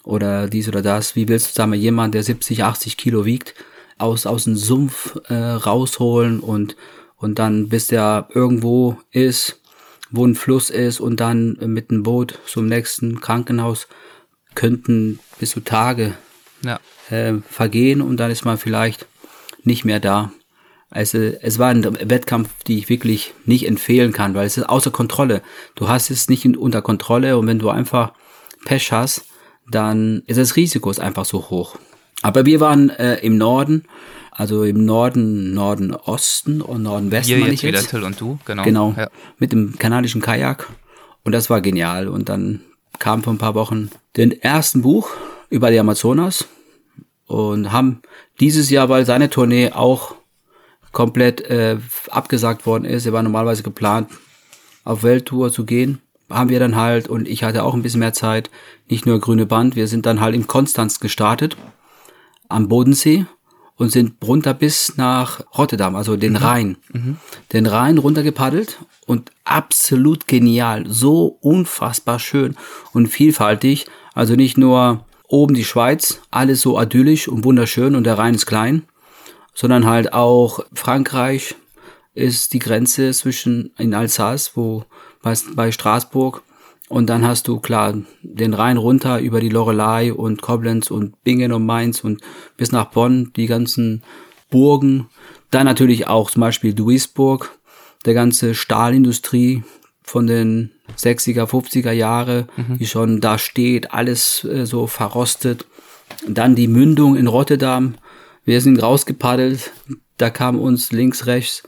oder 0.03 0.47
dies 0.47 0.67
oder 0.67 0.83
das. 0.83 1.15
Wie 1.15 1.27
willst 1.27 1.49
du 1.49 1.53
sagen, 1.55 1.73
jemand, 1.73 2.13
der 2.13 2.21
70, 2.21 2.63
80 2.63 2.97
Kilo 2.97 3.25
wiegt, 3.25 3.55
aus, 3.97 4.27
aus 4.27 4.43
dem 4.43 4.55
Sumpf 4.55 5.17
äh, 5.29 5.33
rausholen 5.33 6.39
und, 6.39 6.75
und 7.15 7.39
dann 7.39 7.67
bis 7.67 7.87
der 7.87 8.29
irgendwo 8.31 8.97
ist, 9.09 9.59
wo 10.11 10.23
ein 10.23 10.35
Fluss 10.35 10.69
ist 10.69 10.99
und 10.99 11.19
dann 11.19 11.57
mit 11.65 11.89
dem 11.89 12.03
Boot 12.03 12.37
zum 12.45 12.67
nächsten 12.67 13.21
Krankenhaus 13.21 13.87
könnten 14.53 15.17
bis 15.39 15.51
zu 15.51 15.61
Tage 15.61 16.13
ja. 16.63 16.79
äh, 17.09 17.35
vergehen 17.49 18.01
und 18.01 18.17
dann 18.17 18.31
ist 18.31 18.45
man 18.45 18.57
vielleicht 18.57 19.05
nicht 19.63 19.85
mehr 19.85 19.99
da. 19.99 20.31
Also 20.89 21.17
es 21.17 21.59
war 21.59 21.69
ein 21.69 21.83
Wettkampf, 22.09 22.49
die 22.65 22.77
ich 22.77 22.89
wirklich 22.89 23.33
nicht 23.45 23.67
empfehlen 23.67 24.13
kann, 24.13 24.33
weil 24.35 24.47
es 24.47 24.57
ist 24.57 24.69
außer 24.69 24.91
Kontrolle. 24.91 25.41
Du 25.75 25.89
hast 25.89 26.09
es 26.09 26.29
nicht 26.29 26.45
unter 26.45 26.81
Kontrolle 26.81 27.37
und 27.37 27.47
wenn 27.47 27.59
du 27.59 27.69
einfach 27.69 28.13
Pech 28.65 28.91
hast, 28.91 29.25
dann 29.69 30.23
ist 30.27 30.37
das 30.37 30.55
Risiko 30.55 30.91
einfach 30.91 31.25
so 31.25 31.49
hoch. 31.49 31.77
Aber 32.21 32.45
wir 32.45 32.61
waren 32.61 32.89
äh, 32.89 33.17
im 33.17 33.37
Norden, 33.37 33.83
also 34.31 34.63
im 34.63 34.85
Norden, 34.85 35.53
Norden 35.53 35.93
Osten 35.93 36.61
und 36.61 36.83
Norden 36.83 37.11
Westen. 37.11 37.35
Hier 37.35 37.39
jetzt, 37.39 37.61
jetzt 37.61 37.63
wieder 37.63 37.81
Till 37.81 38.03
und 38.03 38.19
du, 38.19 38.39
genau. 38.45 38.63
Genau, 38.63 38.93
ja. 38.97 39.09
mit 39.37 39.51
dem 39.51 39.77
kanadischen 39.77 40.21
Kajak 40.21 40.69
und 41.23 41.33
das 41.33 41.49
war 41.49 41.59
genial. 41.59 42.07
Und 42.07 42.29
dann 42.29 42.61
kam 42.97 43.23
vor 43.23 43.33
ein 43.33 43.37
paar 43.37 43.55
Wochen 43.55 43.89
den 44.15 44.31
ersten 44.31 44.81
Buch 44.81 45.09
über 45.49 45.71
die 45.71 45.79
Amazonas 45.79 46.47
und 47.25 47.71
haben 47.71 48.01
dieses 48.39 48.69
Jahr, 48.69 48.89
weil 48.89 49.05
seine 49.05 49.29
Tournee 49.29 49.71
auch 49.71 50.15
komplett 50.91 51.41
äh, 51.41 51.77
abgesagt 52.09 52.65
worden 52.65 52.85
ist, 52.85 53.05
er 53.05 53.13
war 53.13 53.23
normalerweise 53.23 53.63
geplant, 53.63 54.09
auf 54.83 55.03
Welttour 55.03 55.51
zu 55.51 55.65
gehen, 55.65 56.01
haben 56.29 56.49
wir 56.49 56.59
dann 56.59 56.75
halt, 56.75 57.07
und 57.07 57.27
ich 57.27 57.43
hatte 57.43 57.63
auch 57.63 57.73
ein 57.73 57.81
bisschen 57.81 57.99
mehr 57.99 58.13
Zeit, 58.13 58.49
nicht 58.89 59.05
nur 59.05 59.19
grüne 59.19 59.45
Band, 59.45 59.75
wir 59.75 59.87
sind 59.87 60.05
dann 60.05 60.21
halt 60.21 60.35
in 60.35 60.47
Konstanz 60.47 60.99
gestartet, 60.99 61.57
am 62.49 62.67
Bodensee 62.67 63.25
und 63.75 63.91
sind 63.91 64.15
runter 64.23 64.53
bis 64.53 64.97
nach 64.97 65.41
Rotterdam, 65.57 65.95
also 65.95 66.17
den 66.17 66.33
mhm. 66.33 66.37
Rhein. 66.37 66.77
Mhm. 66.91 67.17
Den 67.53 67.65
Rhein 67.65 67.97
runtergepaddelt 67.97 68.79
und 69.05 69.31
absolut 69.43 70.27
genial, 70.27 70.85
so 70.87 71.37
unfassbar 71.41 72.19
schön 72.19 72.55
und 72.93 73.07
vielfältig. 73.07 73.85
Also 74.13 74.35
nicht 74.35 74.57
nur 74.57 75.05
oben 75.27 75.53
die 75.53 75.65
Schweiz, 75.65 76.21
alles 76.31 76.61
so 76.61 76.79
idyllisch 76.79 77.27
und 77.27 77.43
wunderschön 77.43 77.95
und 77.95 78.05
der 78.05 78.17
Rhein 78.17 78.35
ist 78.35 78.45
klein, 78.45 78.83
sondern 79.53 79.85
halt 79.85 80.13
auch 80.13 80.61
Frankreich 80.73 81.55
ist 82.13 82.53
die 82.53 82.59
Grenze 82.59 83.11
zwischen 83.11 83.71
in 83.77 83.93
Alsace, 83.93 84.51
wo 84.55 84.85
bei, 85.21 85.33
bei 85.55 85.71
Straßburg 85.71 86.41
und 86.89 87.09
dann 87.09 87.27
hast 87.27 87.47
du 87.47 87.59
klar 87.59 87.95
den 88.21 88.53
Rhein 88.53 88.77
runter 88.77 89.19
über 89.19 89.41
die 89.41 89.49
Lorelei 89.49 90.13
und 90.13 90.41
Koblenz 90.41 90.89
und 90.89 91.21
Bingen 91.23 91.51
und 91.51 91.65
Mainz 91.65 92.03
und 92.03 92.21
bis 92.55 92.71
nach 92.71 92.85
Bonn 92.85 93.31
die 93.35 93.47
ganzen 93.47 94.03
Burgen. 94.49 95.09
Dann 95.51 95.65
natürlich 95.65 96.07
auch 96.07 96.31
zum 96.31 96.41
Beispiel 96.41 96.73
Duisburg, 96.73 97.57
der 98.05 98.13
ganze 98.13 98.55
Stahlindustrie 98.55 99.63
von 100.07 100.25
den 100.25 100.71
60er, 100.97 101.45
50er 101.45 101.91
Jahre, 101.91 102.47
mhm. 102.55 102.77
die 102.79 102.87
schon 102.87 103.21
da 103.21 103.37
steht, 103.37 103.91
alles 103.91 104.43
äh, 104.45 104.65
so 104.65 104.87
verrostet. 104.87 105.65
Dann 106.27 106.55
die 106.55 106.69
Mündung 106.69 107.17
in 107.17 107.27
Rotterdam. 107.27 107.95
Wir 108.45 108.61
sind 108.61 108.81
rausgepaddelt. 108.81 109.71
Da 110.17 110.29
kam 110.29 110.57
uns 110.59 110.91
links, 110.91 111.27
rechts 111.27 111.63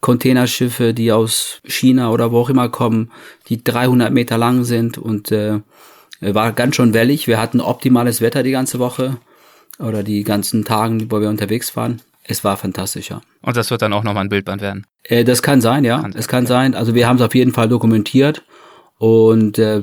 Containerschiffe, 0.00 0.94
die 0.94 1.12
aus 1.12 1.60
China 1.64 2.10
oder 2.10 2.32
wo 2.32 2.38
auch 2.38 2.50
immer 2.50 2.68
kommen, 2.68 3.10
die 3.48 3.62
300 3.62 4.12
Meter 4.12 4.38
lang 4.38 4.64
sind 4.64 4.96
und 4.96 5.30
äh, 5.30 5.60
war 6.20 6.52
ganz 6.52 6.76
schön 6.76 6.94
wellig. 6.94 7.26
Wir 7.26 7.40
hatten 7.40 7.60
optimales 7.60 8.20
Wetter 8.20 8.42
die 8.42 8.50
ganze 8.50 8.78
Woche 8.78 9.18
oder 9.78 10.02
die 10.02 10.22
ganzen 10.22 10.64
Tagen, 10.64 11.10
wo 11.10 11.20
wir 11.20 11.28
unterwegs 11.28 11.76
waren. 11.76 12.02
Es 12.30 12.44
war 12.44 12.56
fantastisch, 12.56 13.10
ja. 13.10 13.20
Und 13.42 13.56
das 13.56 13.70
wird 13.70 13.82
dann 13.82 13.92
auch 13.92 14.04
nochmal 14.04 14.24
ein 14.24 14.28
Bildband 14.28 14.62
werden? 14.62 14.86
Äh, 15.02 15.24
das 15.24 15.42
kann 15.42 15.60
sein, 15.60 15.84
ja. 15.84 16.00
Kann 16.00 16.14
es 16.16 16.28
kann 16.28 16.46
sein. 16.46 16.74
Also 16.74 16.94
wir 16.94 17.08
haben 17.08 17.16
es 17.16 17.22
auf 17.22 17.34
jeden 17.34 17.52
Fall 17.52 17.68
dokumentiert 17.68 18.42
und 18.98 19.58
äh, 19.58 19.82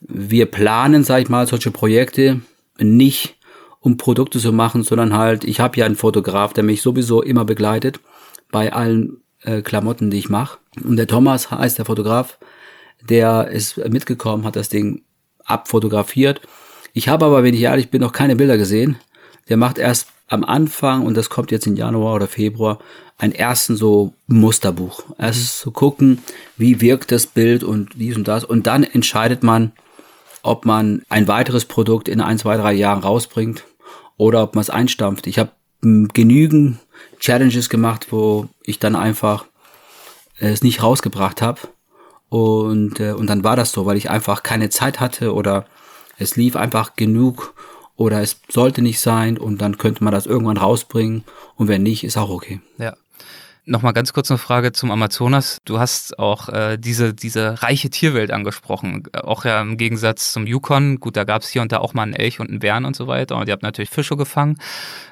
wir 0.00 0.46
planen, 0.46 1.02
sag 1.02 1.22
ich 1.22 1.28
mal, 1.28 1.46
solche 1.46 1.70
Projekte 1.70 2.40
nicht 2.78 3.36
um 3.80 3.96
Produkte 3.96 4.38
zu 4.38 4.52
machen, 4.52 4.82
sondern 4.82 5.16
halt, 5.16 5.44
ich 5.44 5.60
habe 5.60 5.78
ja 5.78 5.86
einen 5.86 5.96
Fotograf, 5.96 6.52
der 6.52 6.64
mich 6.64 6.82
sowieso 6.82 7.22
immer 7.22 7.44
begleitet 7.44 8.00
bei 8.50 8.72
allen 8.72 9.22
äh, 9.42 9.62
Klamotten, 9.62 10.10
die 10.10 10.18
ich 10.18 10.28
mache. 10.28 10.58
Und 10.84 10.96
der 10.96 11.06
Thomas 11.06 11.50
heißt 11.50 11.78
der 11.78 11.84
Fotograf, 11.84 12.38
der 13.02 13.48
ist 13.48 13.76
mitgekommen, 13.88 14.44
hat 14.44 14.56
das 14.56 14.68
Ding 14.68 15.02
abfotografiert. 15.44 16.40
Ich 16.92 17.08
habe 17.08 17.26
aber, 17.26 17.42
wenn 17.42 17.54
ich 17.54 17.62
ehrlich 17.62 17.90
bin, 17.90 18.00
noch 18.00 18.12
keine 18.12 18.36
Bilder 18.36 18.58
gesehen. 18.58 18.98
Der 19.48 19.56
macht 19.56 19.78
erst 19.78 20.08
am 20.28 20.44
Anfang, 20.44 21.06
und 21.06 21.16
das 21.16 21.30
kommt 21.30 21.50
jetzt 21.50 21.66
in 21.66 21.76
Januar 21.76 22.14
oder 22.14 22.26
Februar, 22.26 22.78
einen 23.16 23.32
ersten 23.32 23.76
so 23.76 24.12
Musterbuch. 24.26 25.02
Erst 25.18 25.58
zu 25.58 25.70
gucken, 25.70 26.22
wie 26.56 26.80
wirkt 26.80 27.10
das 27.10 27.26
Bild 27.26 27.64
und 27.64 27.90
dies 27.94 28.16
und 28.16 28.28
das. 28.28 28.44
Und 28.44 28.66
dann 28.66 28.84
entscheidet 28.84 29.42
man, 29.42 29.72
ob 30.42 30.64
man 30.64 31.02
ein 31.08 31.28
weiteres 31.28 31.64
Produkt 31.64 32.08
in 32.08 32.20
ein, 32.20 32.38
zwei, 32.38 32.56
drei 32.56 32.72
Jahren 32.72 33.02
rausbringt 33.02 33.64
oder 34.16 34.42
ob 34.42 34.54
man 34.54 34.62
es 34.62 34.70
einstampft. 34.70 35.26
Ich 35.26 35.38
habe 35.38 35.50
genügend 35.80 36.78
Challenges 37.18 37.68
gemacht, 37.68 38.08
wo 38.10 38.48
ich 38.62 38.78
dann 38.78 38.96
einfach 38.96 39.46
es 40.38 40.62
nicht 40.62 40.82
rausgebracht 40.82 41.42
habe. 41.42 41.60
Und, 42.28 43.00
äh, 43.00 43.12
und 43.12 43.26
dann 43.28 43.42
war 43.42 43.56
das 43.56 43.72
so, 43.72 43.86
weil 43.86 43.96
ich 43.96 44.10
einfach 44.10 44.42
keine 44.42 44.68
Zeit 44.68 45.00
hatte 45.00 45.34
oder 45.34 45.66
es 46.18 46.36
lief 46.36 46.56
einfach 46.56 46.94
genug 46.94 47.54
oder 47.98 48.22
es 48.22 48.40
sollte 48.48 48.80
nicht 48.80 49.00
sein 49.00 49.36
und 49.36 49.60
dann 49.60 49.76
könnte 49.76 50.04
man 50.04 50.14
das 50.14 50.24
irgendwann 50.24 50.56
rausbringen 50.56 51.24
und 51.56 51.66
wenn 51.66 51.82
nicht, 51.82 52.04
ist 52.04 52.16
auch 52.16 52.30
okay. 52.30 52.60
Ja. 52.78 52.96
Nochmal 53.66 53.92
ganz 53.92 54.14
kurz 54.14 54.30
eine 54.30 54.38
Frage 54.38 54.72
zum 54.72 54.90
Amazonas. 54.90 55.58
Du 55.66 55.78
hast 55.78 56.18
auch 56.18 56.48
äh, 56.48 56.78
diese, 56.78 57.12
diese 57.12 57.62
reiche 57.62 57.90
Tierwelt 57.90 58.30
angesprochen. 58.30 59.02
Auch 59.12 59.44
ja 59.44 59.60
im 59.60 59.76
Gegensatz 59.76 60.32
zum 60.32 60.46
Yukon. 60.46 61.00
Gut, 61.00 61.18
da 61.18 61.24
gab 61.24 61.42
es 61.42 61.50
hier 61.50 61.60
und 61.60 61.70
da 61.70 61.78
auch 61.78 61.92
mal 61.92 62.04
einen 62.04 62.14
Elch 62.14 62.40
und 62.40 62.48
einen 62.48 62.60
Bären 62.60 62.86
und 62.86 62.96
so 62.96 63.08
weiter. 63.08 63.36
Und 63.36 63.46
ihr 63.46 63.52
habt 63.52 63.62
natürlich 63.62 63.90
Fische 63.90 64.16
gefangen. 64.16 64.56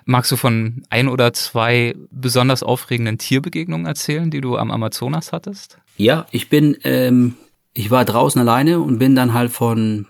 Magst 0.06 0.32
du 0.32 0.36
von 0.36 0.84
ein 0.88 1.08
oder 1.08 1.34
zwei 1.34 1.94
besonders 2.10 2.62
aufregenden 2.62 3.18
Tierbegegnungen 3.18 3.84
erzählen, 3.84 4.30
die 4.30 4.40
du 4.40 4.56
am 4.56 4.70
Amazonas 4.70 5.32
hattest? 5.32 5.76
Ja, 5.98 6.26
ich 6.30 6.48
bin, 6.48 6.78
ähm, 6.84 7.34
ich 7.74 7.90
war 7.90 8.06
draußen 8.06 8.40
alleine 8.40 8.80
und 8.80 8.98
bin 8.98 9.14
dann 9.14 9.34
halt 9.34 9.50
von, 9.50 10.06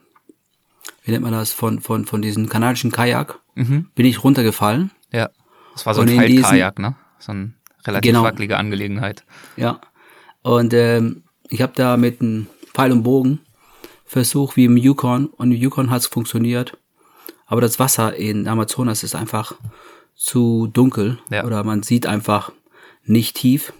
wie 1.06 1.12
nennt 1.12 1.22
man 1.22 1.32
das, 1.32 1.52
von, 1.52 1.80
von, 1.80 2.04
von 2.04 2.20
diesem 2.20 2.48
kanadischen 2.48 2.90
Kajak, 2.90 3.38
mhm. 3.54 3.86
bin 3.94 4.06
ich 4.06 4.24
runtergefallen. 4.24 4.90
Ja 5.12 5.30
Das 5.72 5.86
war 5.86 5.94
so 5.94 6.02
ein 6.02 6.08
Faltkajak, 6.08 6.80
ne? 6.80 6.96
So 7.20 7.30
eine 7.30 7.52
relativ 7.86 8.10
genau. 8.10 8.24
wackelige 8.24 8.56
Angelegenheit. 8.56 9.24
Ja. 9.56 9.80
Und 10.42 10.74
ähm, 10.74 11.22
ich 11.48 11.62
habe 11.62 11.72
da 11.76 11.96
mit 11.96 12.20
einem 12.20 12.48
Pfeil 12.74 12.90
und 12.90 13.04
Bogen 13.04 13.38
versucht, 14.04 14.56
wie 14.56 14.64
im 14.64 14.76
Yukon. 14.76 15.26
Und 15.26 15.52
im 15.52 15.56
Yukon 15.56 15.90
hat 15.90 16.02
es 16.02 16.08
funktioniert. 16.08 16.76
Aber 17.46 17.60
das 17.60 17.78
Wasser 17.78 18.16
in 18.16 18.48
Amazonas 18.48 19.04
ist 19.04 19.14
einfach 19.14 19.54
zu 20.16 20.66
dunkel. 20.66 21.20
Ja. 21.30 21.44
Oder 21.44 21.62
man 21.62 21.84
sieht 21.84 22.06
einfach 22.06 22.50
nicht 23.04 23.36
tief. 23.36 23.72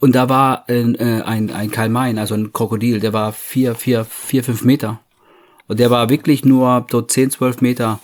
Und 0.00 0.16
da 0.16 0.28
war 0.28 0.68
ein, 0.68 0.96
äh, 0.96 1.22
ein, 1.24 1.52
ein 1.52 1.70
Kalmain, 1.70 2.18
also 2.18 2.34
ein 2.34 2.52
Krokodil, 2.52 2.98
der 2.98 3.12
war 3.12 3.32
vier, 3.32 3.76
vier, 3.76 4.04
vier, 4.04 4.42
fünf 4.42 4.64
Meter. 4.64 4.98
Und 5.72 5.80
der 5.80 5.90
war 5.90 6.10
wirklich 6.10 6.44
nur 6.44 6.86
so 6.90 7.00
zehn, 7.00 7.30
zwölf 7.30 7.62
Meter 7.62 7.98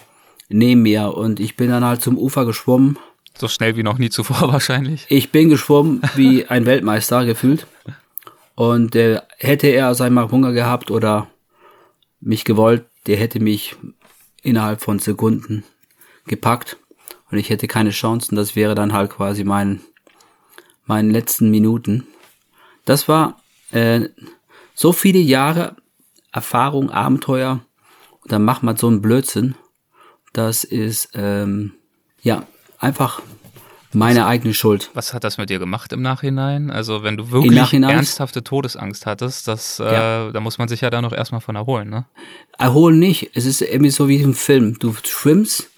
neben 0.49 0.81
mir. 0.81 1.15
Und 1.15 1.39
ich 1.39 1.55
bin 1.55 1.69
dann 1.69 1.85
halt 1.85 2.01
zum 2.01 2.17
Ufer 2.17 2.47
geschwommen. 2.47 2.99
So 3.37 3.47
schnell 3.47 3.77
wie 3.77 3.83
noch 3.83 3.99
nie 3.99 4.09
zuvor 4.09 4.51
wahrscheinlich. 4.55 5.05
Ich 5.11 5.33
bin 5.33 5.51
geschwommen 5.51 6.01
wie 6.15 6.47
ein 6.47 6.65
Weltmeister 6.65 7.27
gefühlt. 7.27 7.67
Und 8.55 8.97
äh, 8.97 9.21
hätte 9.37 9.67
er 9.67 9.95
mal 10.09 10.31
Hunger 10.31 10.53
gehabt 10.53 10.91
oder 10.91 11.29
mich 12.23 12.47
gewollt, 12.47 12.87
der 13.07 13.19
hätte 13.19 13.39
mich 13.39 13.77
innerhalb 14.41 14.81
von 14.81 14.99
Sekunden 14.99 15.63
gepackt 16.27 16.79
und 17.31 17.37
ich 17.37 17.51
hätte 17.51 17.67
keine 17.67 17.91
Chancen. 17.91 18.35
Das 18.37 18.57
wäre 18.57 18.77
dann 18.77 18.95
halt 18.95 19.11
quasi 19.11 19.45
mein 19.45 19.81
meinen 20.87 21.11
letzten 21.11 21.51
Minuten. 21.51 22.07
Das 22.87 23.09
war 23.09 23.43
äh, 23.73 24.09
so 24.73 24.93
viele 24.93 25.19
Jahre 25.19 25.77
Erfahrung, 26.39 26.91
Abenteuer 26.91 27.61
und 28.23 28.31
dann 28.31 28.45
macht 28.45 28.63
man 28.63 28.77
so 28.77 28.87
einen 28.87 29.03
Blödsinn. 29.03 29.57
Das 30.33 30.63
ist 30.63 31.11
ähm, 31.15 31.73
ja 32.23 32.47
einfach 32.79 33.21
meine 33.93 34.27
eigene 34.27 34.55
Schuld. 34.55 34.91
Was 34.95 35.13
hat 35.15 35.25
das 35.25 35.37
mit 35.37 35.51
dir 35.51 35.59
gemacht 35.59 35.93
im 35.93 36.01
Nachhinein? 36.01 36.71
Also 36.71 37.03
wenn 37.03 37.17
du 37.17 37.33
wirklich 37.33 37.73
ernsthafte 37.73 38.45
Todesangst 38.45 39.05
hattest, 39.05 39.49
das, 39.49 39.81
äh, 39.81 39.93
ja. 39.93 40.31
da 40.31 40.39
muss 40.39 40.59
man 40.59 40.69
sich 40.69 40.83
ja 40.83 40.91
da 40.91 41.03
noch 41.03 41.13
erstmal 41.13 41.41
von 41.41 41.57
erholen, 41.57 41.91
ne? 41.91 42.07
Erholen 42.57 43.01
nicht. 43.01 43.31
Es 43.35 43.47
ist 43.47 43.61
irgendwie 43.61 43.91
so 43.91 44.09
wie 44.09 44.21
im 44.21 44.35
Film. 44.35 44.79
Du 44.79 44.95
schwimmst 45.03 45.71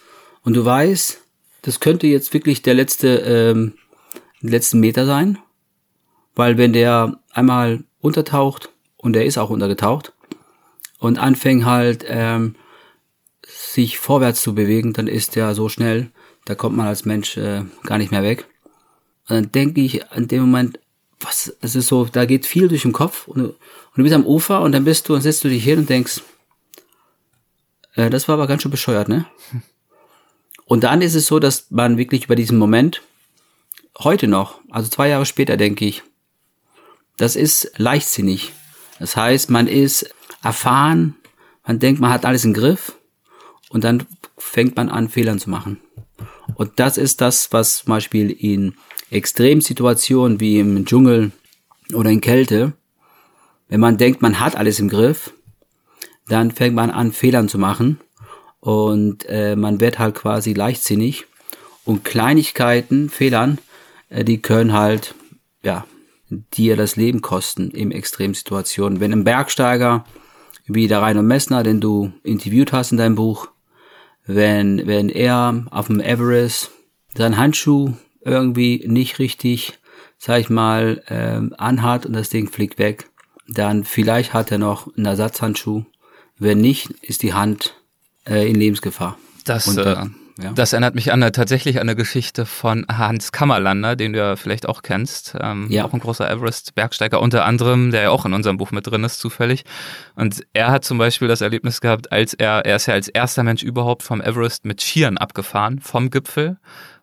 und 0.42 0.54
du 0.54 0.62
weißt, 0.62 1.22
das 1.62 1.80
könnte 1.80 2.06
jetzt 2.06 2.34
wirklich 2.34 2.60
der 2.60 2.74
letzte 2.74 3.16
ähm, 3.16 3.72
letzten 4.42 4.80
Meter 4.80 5.06
sein, 5.06 5.38
weil 6.34 6.58
wenn 6.58 6.74
der 6.74 7.18
einmal 7.32 7.84
untertaucht 8.00 8.68
und 8.98 9.14
der 9.14 9.24
ist 9.24 9.38
auch 9.38 9.48
untergetaucht 9.48 10.12
und 11.00 11.18
anfängt 11.18 11.64
halt 11.64 12.04
ähm, 12.06 12.54
sich 13.46 13.98
vorwärts 13.98 14.42
zu 14.42 14.54
bewegen, 14.54 14.92
dann 14.92 15.08
ist 15.08 15.34
der 15.34 15.54
so 15.54 15.68
schnell, 15.68 16.10
da 16.44 16.54
kommt 16.54 16.76
man 16.76 16.86
als 16.86 17.04
Mensch 17.04 17.36
äh, 17.36 17.64
gar 17.84 17.98
nicht 17.98 18.12
mehr 18.12 18.22
weg. 18.22 18.46
Und 19.28 19.36
dann 19.36 19.52
denke 19.52 19.80
ich 19.80 20.08
an 20.12 20.28
dem 20.28 20.42
Moment, 20.42 20.78
was, 21.18 21.54
es 21.60 21.74
ist 21.74 21.88
so, 21.88 22.04
da 22.04 22.24
geht 22.24 22.46
viel 22.46 22.68
durch 22.68 22.82
den 22.82 22.92
Kopf 22.92 23.26
und, 23.26 23.40
und 23.40 23.56
du 23.96 24.02
bist 24.02 24.14
am 24.14 24.26
Ufer 24.26 24.60
und 24.60 24.72
dann 24.72 24.84
bist 24.84 25.08
du 25.08 25.14
und 25.14 25.22
setzt 25.22 25.42
du 25.42 25.48
dich 25.48 25.64
hin 25.64 25.80
und 25.80 25.90
denkst, 25.90 26.22
äh, 27.94 28.10
das 28.10 28.28
war 28.28 28.34
aber 28.34 28.46
ganz 28.46 28.62
schön 28.62 28.70
bescheuert, 28.70 29.08
ne? 29.08 29.26
Und 30.66 30.84
dann 30.84 31.02
ist 31.02 31.16
es 31.16 31.26
so, 31.26 31.40
dass 31.40 31.70
man 31.70 31.98
wirklich 31.98 32.26
über 32.26 32.36
diesen 32.36 32.56
Moment 32.56 33.02
heute 33.98 34.28
noch, 34.28 34.60
also 34.70 34.88
zwei 34.88 35.08
Jahre 35.08 35.26
später, 35.26 35.56
denke 35.56 35.84
ich, 35.84 36.04
das 37.16 37.34
ist 37.34 37.72
leichtsinnig. 37.76 38.52
Das 39.00 39.16
heißt, 39.16 39.50
man 39.50 39.66
ist 39.66 40.14
erfahren, 40.42 41.16
man 41.66 41.78
denkt, 41.78 42.00
man 42.00 42.10
hat 42.10 42.24
alles 42.24 42.44
im 42.44 42.54
Griff 42.54 42.98
und 43.68 43.84
dann 43.84 44.04
fängt 44.38 44.76
man 44.76 44.88
an, 44.88 45.08
Fehlern 45.08 45.38
zu 45.38 45.50
machen. 45.50 45.80
Und 46.54 46.72
das 46.76 46.98
ist 46.98 47.20
das, 47.20 47.52
was 47.52 47.78
zum 47.78 47.90
Beispiel 47.90 48.30
in 48.30 48.74
Extremsituationen 49.10 50.40
wie 50.40 50.58
im 50.58 50.84
Dschungel 50.84 51.32
oder 51.94 52.10
in 52.10 52.20
Kälte, 52.20 52.72
wenn 53.68 53.80
man 53.80 53.98
denkt, 53.98 54.20
man 54.22 54.40
hat 54.40 54.56
alles 54.56 54.80
im 54.80 54.88
Griff, 54.88 55.32
dann 56.26 56.50
fängt 56.50 56.74
man 56.74 56.90
an, 56.90 57.12
Fehlern 57.12 57.48
zu 57.48 57.58
machen 57.58 58.00
und 58.60 59.24
äh, 59.28 59.56
man 59.56 59.80
wird 59.80 59.98
halt 59.98 60.14
quasi 60.14 60.52
leichtsinnig 60.52 61.26
und 61.84 62.04
Kleinigkeiten, 62.04 63.08
Fehlern, 63.10 63.58
äh, 64.08 64.24
die 64.24 64.42
können 64.42 64.72
halt, 64.72 65.14
ja, 65.62 65.86
dir 66.28 66.76
das 66.76 66.96
Leben 66.96 67.22
kosten 67.22 67.70
in 67.70 67.90
Extremsituationen. 67.90 69.00
Wenn 69.00 69.12
ein 69.12 69.24
Bergsteiger 69.24 70.04
wie 70.74 70.88
der 70.88 71.02
Rainer 71.02 71.22
Messner, 71.22 71.62
den 71.62 71.80
du 71.80 72.12
interviewt 72.22 72.72
hast 72.72 72.92
in 72.92 72.98
deinem 72.98 73.14
Buch, 73.14 73.48
wenn, 74.26 74.86
wenn 74.86 75.08
er 75.08 75.66
auf 75.70 75.88
dem 75.88 76.00
Everest 76.00 76.70
seinen 77.16 77.36
Handschuh 77.36 77.94
irgendwie 78.24 78.84
nicht 78.86 79.18
richtig, 79.18 79.78
sag 80.18 80.40
ich 80.40 80.50
mal, 80.50 81.02
ähm, 81.08 81.54
anhat 81.58 82.06
und 82.06 82.12
das 82.12 82.28
Ding 82.28 82.48
fliegt 82.50 82.78
weg, 82.78 83.08
dann 83.48 83.84
vielleicht 83.84 84.32
hat 84.32 84.52
er 84.52 84.58
noch 84.58 84.94
einen 84.96 85.06
Ersatzhandschuh. 85.06 85.84
Wenn 86.38 86.58
nicht, 86.58 86.90
ist 87.02 87.22
die 87.22 87.34
Hand 87.34 87.74
äh, 88.26 88.48
in 88.48 88.54
Lebensgefahr. 88.54 89.18
Das, 89.44 89.76
äh, 89.76 90.06
ja. 90.42 90.52
Das 90.52 90.72
erinnert 90.72 90.94
mich 90.94 91.12
an 91.12 91.22
eine, 91.22 91.32
tatsächlich 91.32 91.76
an 91.76 91.82
eine 91.82 91.96
Geschichte 91.96 92.46
von 92.46 92.86
Hans 92.90 93.32
Kammerlander, 93.32 93.96
den 93.96 94.12
du 94.12 94.18
ja 94.18 94.36
vielleicht 94.36 94.68
auch 94.68 94.82
kennst. 94.82 95.36
Ähm, 95.40 95.66
ja. 95.70 95.84
Auch 95.84 95.92
ein 95.92 96.00
großer 96.00 96.30
Everest-Bergsteiger 96.30 97.20
unter 97.20 97.44
anderem, 97.44 97.90
der 97.90 98.02
ja 98.02 98.10
auch 98.10 98.24
in 98.24 98.32
unserem 98.32 98.56
Buch 98.56 98.70
mit 98.70 98.86
drin 98.86 99.04
ist, 99.04 99.18
zufällig. 99.18 99.64
Und 100.14 100.44
er 100.52 100.70
hat 100.70 100.84
zum 100.84 100.98
Beispiel 100.98 101.28
das 101.28 101.40
Erlebnis 101.40 101.80
gehabt, 101.80 102.12
als 102.12 102.34
er, 102.34 102.64
er 102.64 102.76
ist 102.76 102.86
ja 102.86 102.94
als 102.94 103.08
erster 103.08 103.42
Mensch 103.42 103.62
überhaupt 103.62 104.02
vom 104.02 104.20
Everest 104.20 104.64
mit 104.64 104.80
Skiern 104.80 105.18
abgefahren, 105.18 105.80
vom 105.80 106.10
Gipfel. 106.10 106.58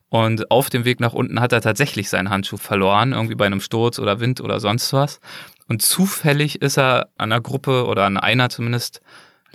Und 0.10 0.52
auf 0.52 0.70
dem 0.70 0.86
Weg 0.86 1.00
nach 1.00 1.14
unten 1.14 1.42
hat 1.42 1.52
er 1.52 1.62
tatsächlich 1.62 2.10
seinen 2.10 2.30
Handschuh 2.30 2.58
verloren, 2.58 3.12
irgendwie 3.12 3.36
bei 3.36 3.46
einem 3.46 3.60
Sturz 3.60 4.00
oder 4.00 4.20
Wind 4.20 4.40
oder 4.40 4.60
sonst 4.60 4.94
was. 4.94 5.20
Und 5.68 5.82
zufällig 5.82 6.62
ist 6.62 6.78
er 6.78 7.10
an 7.18 7.32
einer 7.32 7.42
Gruppe 7.42 7.86
oder 7.88 8.06
an 8.06 8.18
einer 8.18 8.50
zumindest 8.50 9.02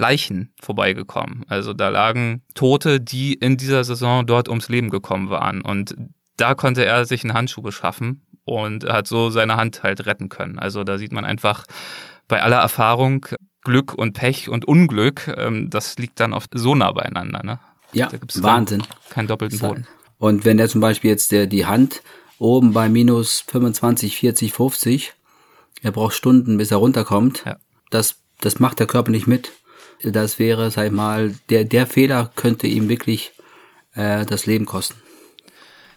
Leichen 0.03 0.53
vorbeigekommen. 0.61 1.45
Also 1.49 1.73
da 1.73 1.89
lagen 1.89 2.43
Tote, 2.55 3.01
die 3.01 3.35
in 3.35 3.57
dieser 3.57 3.85
Saison 3.85 4.27
dort 4.27 4.49
ums 4.49 4.69
Leben 4.69 4.91
gekommen 4.91 5.31
waren. 5.31 5.63
Und 5.63 5.97
da 6.37 6.55
konnte 6.55 6.85
er 6.85 7.05
sich 7.05 7.23
einen 7.23 7.35
Handschuh 7.35 7.63
beschaffen 7.63 8.27
und 8.45 8.85
hat 8.85 9.07
so 9.07 9.31
seine 9.31 9.57
Hand 9.57 9.85
halt 9.85 10.05
retten 10.07 10.29
können. 10.29 10.59
Also 10.59 10.83
da 10.83 10.99
sieht 10.99 11.13
man 11.13 11.25
einfach 11.25 11.65
bei 12.27 12.43
aller 12.43 12.59
Erfahrung 12.59 13.27
Glück 13.63 13.95
und 13.95 14.15
Pech 14.15 14.49
und 14.49 14.65
Unglück, 14.65 15.33
ähm, 15.37 15.71
das 15.71 15.97
liegt 15.99 16.19
dann 16.19 16.33
oft 16.33 16.51
so 16.53 16.75
nah 16.75 16.91
beieinander. 16.91 17.43
Ne? 17.45 17.61
Ja, 17.93 18.11
Wahnsinn. 18.41 18.83
Keinen 19.11 19.29
doppelten 19.29 19.61
Boden. 19.61 19.87
Und 20.19 20.45
wenn 20.45 20.57
der 20.57 20.69
zum 20.69 20.81
Beispiel 20.81 21.11
jetzt 21.11 21.31
der, 21.31 21.47
die 21.47 21.67
Hand 21.67 22.03
oben 22.39 22.73
bei 22.73 22.89
minus 22.89 23.45
25, 23.47 24.17
40, 24.17 24.53
50, 24.53 25.13
er 25.83 25.93
braucht 25.93 26.15
Stunden, 26.15 26.59
bis 26.59 26.73
er 26.73 26.79
runterkommt, 26.79 27.45
ja. 27.47 27.57
das, 27.91 28.17
das 28.41 28.59
macht 28.59 28.81
der 28.81 28.89
Körper 28.89 29.13
nicht 29.13 29.29
mit 29.29 29.53
das 30.03 30.39
wäre, 30.39 30.71
sag 30.71 30.87
ich 30.87 30.93
mal, 30.93 31.35
der, 31.51 31.65
der 31.65 31.87
Fehler 31.87 32.31
könnte 32.35 32.67
ihm 32.67 32.89
wirklich 32.89 33.33
äh, 33.95 34.25
das 34.27 34.47
Leben 34.47 34.67
kosten. 34.67 34.95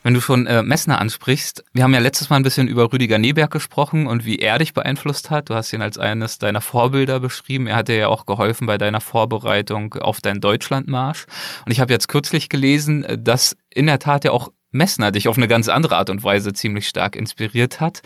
Wenn 0.06 0.14
du 0.14 0.22
schon 0.22 0.46
äh, 0.46 0.62
Messner 0.62 1.02
ansprichst, 1.02 1.66
wir 1.74 1.82
haben 1.82 1.94
ja 1.96 2.00
letztes 2.00 2.30
Mal 2.30 2.36
ein 2.36 2.44
bisschen 2.44 2.68
über 2.68 2.94
Rüdiger 2.94 3.18
Neberg 3.18 3.50
gesprochen 3.50 4.06
und 4.06 4.24
wie 4.24 4.38
er 4.38 4.60
dich 4.60 4.76
beeinflusst 4.76 5.32
hat. 5.32 5.50
Du 5.50 5.56
hast 5.56 5.74
ihn 5.74 5.82
als 5.82 5.98
eines 5.98 6.38
deiner 6.38 6.62
Vorbilder 6.62 7.20
beschrieben. 7.20 7.66
Er 7.66 7.78
hat 7.78 7.88
dir 7.88 7.98
ja 7.98 8.08
auch 8.10 8.28
geholfen 8.28 8.68
bei 8.68 8.78
deiner 8.78 9.02
Vorbereitung 9.02 9.96
auf 9.96 10.22
deinen 10.22 10.42
Deutschlandmarsch. 10.42 11.26
Und 11.66 11.72
ich 11.72 11.80
habe 11.80 11.92
jetzt 11.92 12.08
kürzlich 12.08 12.50
gelesen, 12.50 13.04
dass 13.18 13.58
in 13.72 13.88
der 13.88 13.98
Tat 13.98 14.26
ja 14.26 14.32
auch 14.32 14.50
Messner 14.70 15.12
dich 15.12 15.28
auf 15.28 15.38
eine 15.38 15.48
ganz 15.48 15.70
andere 15.70 15.96
Art 15.96 16.12
und 16.12 16.24
Weise 16.24 16.54
ziemlich 16.54 16.88
stark 16.88 17.16
inspiriert 17.16 17.80
hat. 17.80 18.04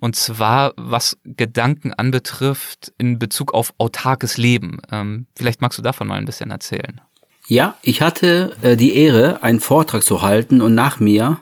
Und 0.00 0.16
zwar, 0.16 0.72
was 0.76 1.18
Gedanken 1.24 1.92
anbetrifft 1.92 2.92
in 2.98 3.18
Bezug 3.18 3.54
auf 3.54 3.74
autarkes 3.78 4.36
Leben. 4.36 4.80
Ähm, 4.90 5.26
vielleicht 5.34 5.60
magst 5.60 5.78
du 5.78 5.82
davon 5.82 6.08
mal 6.08 6.18
ein 6.18 6.26
bisschen 6.26 6.50
erzählen. 6.50 7.00
Ja, 7.48 7.76
ich 7.82 8.02
hatte 8.02 8.56
äh, 8.62 8.76
die 8.76 8.96
Ehre, 8.96 9.42
einen 9.42 9.60
Vortrag 9.60 10.02
zu 10.02 10.22
halten 10.22 10.60
und 10.60 10.74
nach 10.74 10.98
mir 10.98 11.38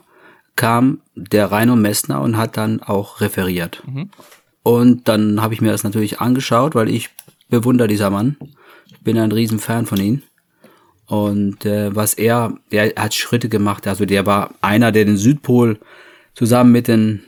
kam 0.55 1.01
der 1.15 1.51
Reino 1.51 1.75
Messner 1.75 2.21
und 2.21 2.37
hat 2.37 2.57
dann 2.57 2.81
auch 2.81 3.21
referiert. 3.21 3.83
Mhm. 3.85 4.09
Und 4.63 5.07
dann 5.07 5.41
habe 5.41 5.53
ich 5.53 5.61
mir 5.61 5.71
das 5.71 5.83
natürlich 5.83 6.21
angeschaut, 6.21 6.75
weil 6.75 6.89
ich 6.89 7.09
bewundere 7.49 7.87
dieser 7.87 8.09
Mann. 8.09 8.37
Ich 8.87 8.99
bin 9.01 9.17
ein 9.17 9.31
Riesenfan 9.31 9.85
von 9.85 9.99
ihm. 9.99 10.21
Und 11.07 11.65
äh, 11.65 11.95
was 11.95 12.15
er, 12.15 12.57
der 12.71 12.93
hat 12.95 13.13
Schritte 13.13 13.49
gemacht. 13.49 13.87
Also 13.87 14.05
der 14.05 14.25
war 14.25 14.51
einer, 14.61 14.91
der 14.91 15.05
den 15.05 15.17
Südpol 15.17 15.79
zusammen 16.33 16.71
mit 16.71 16.87
den 16.87 17.23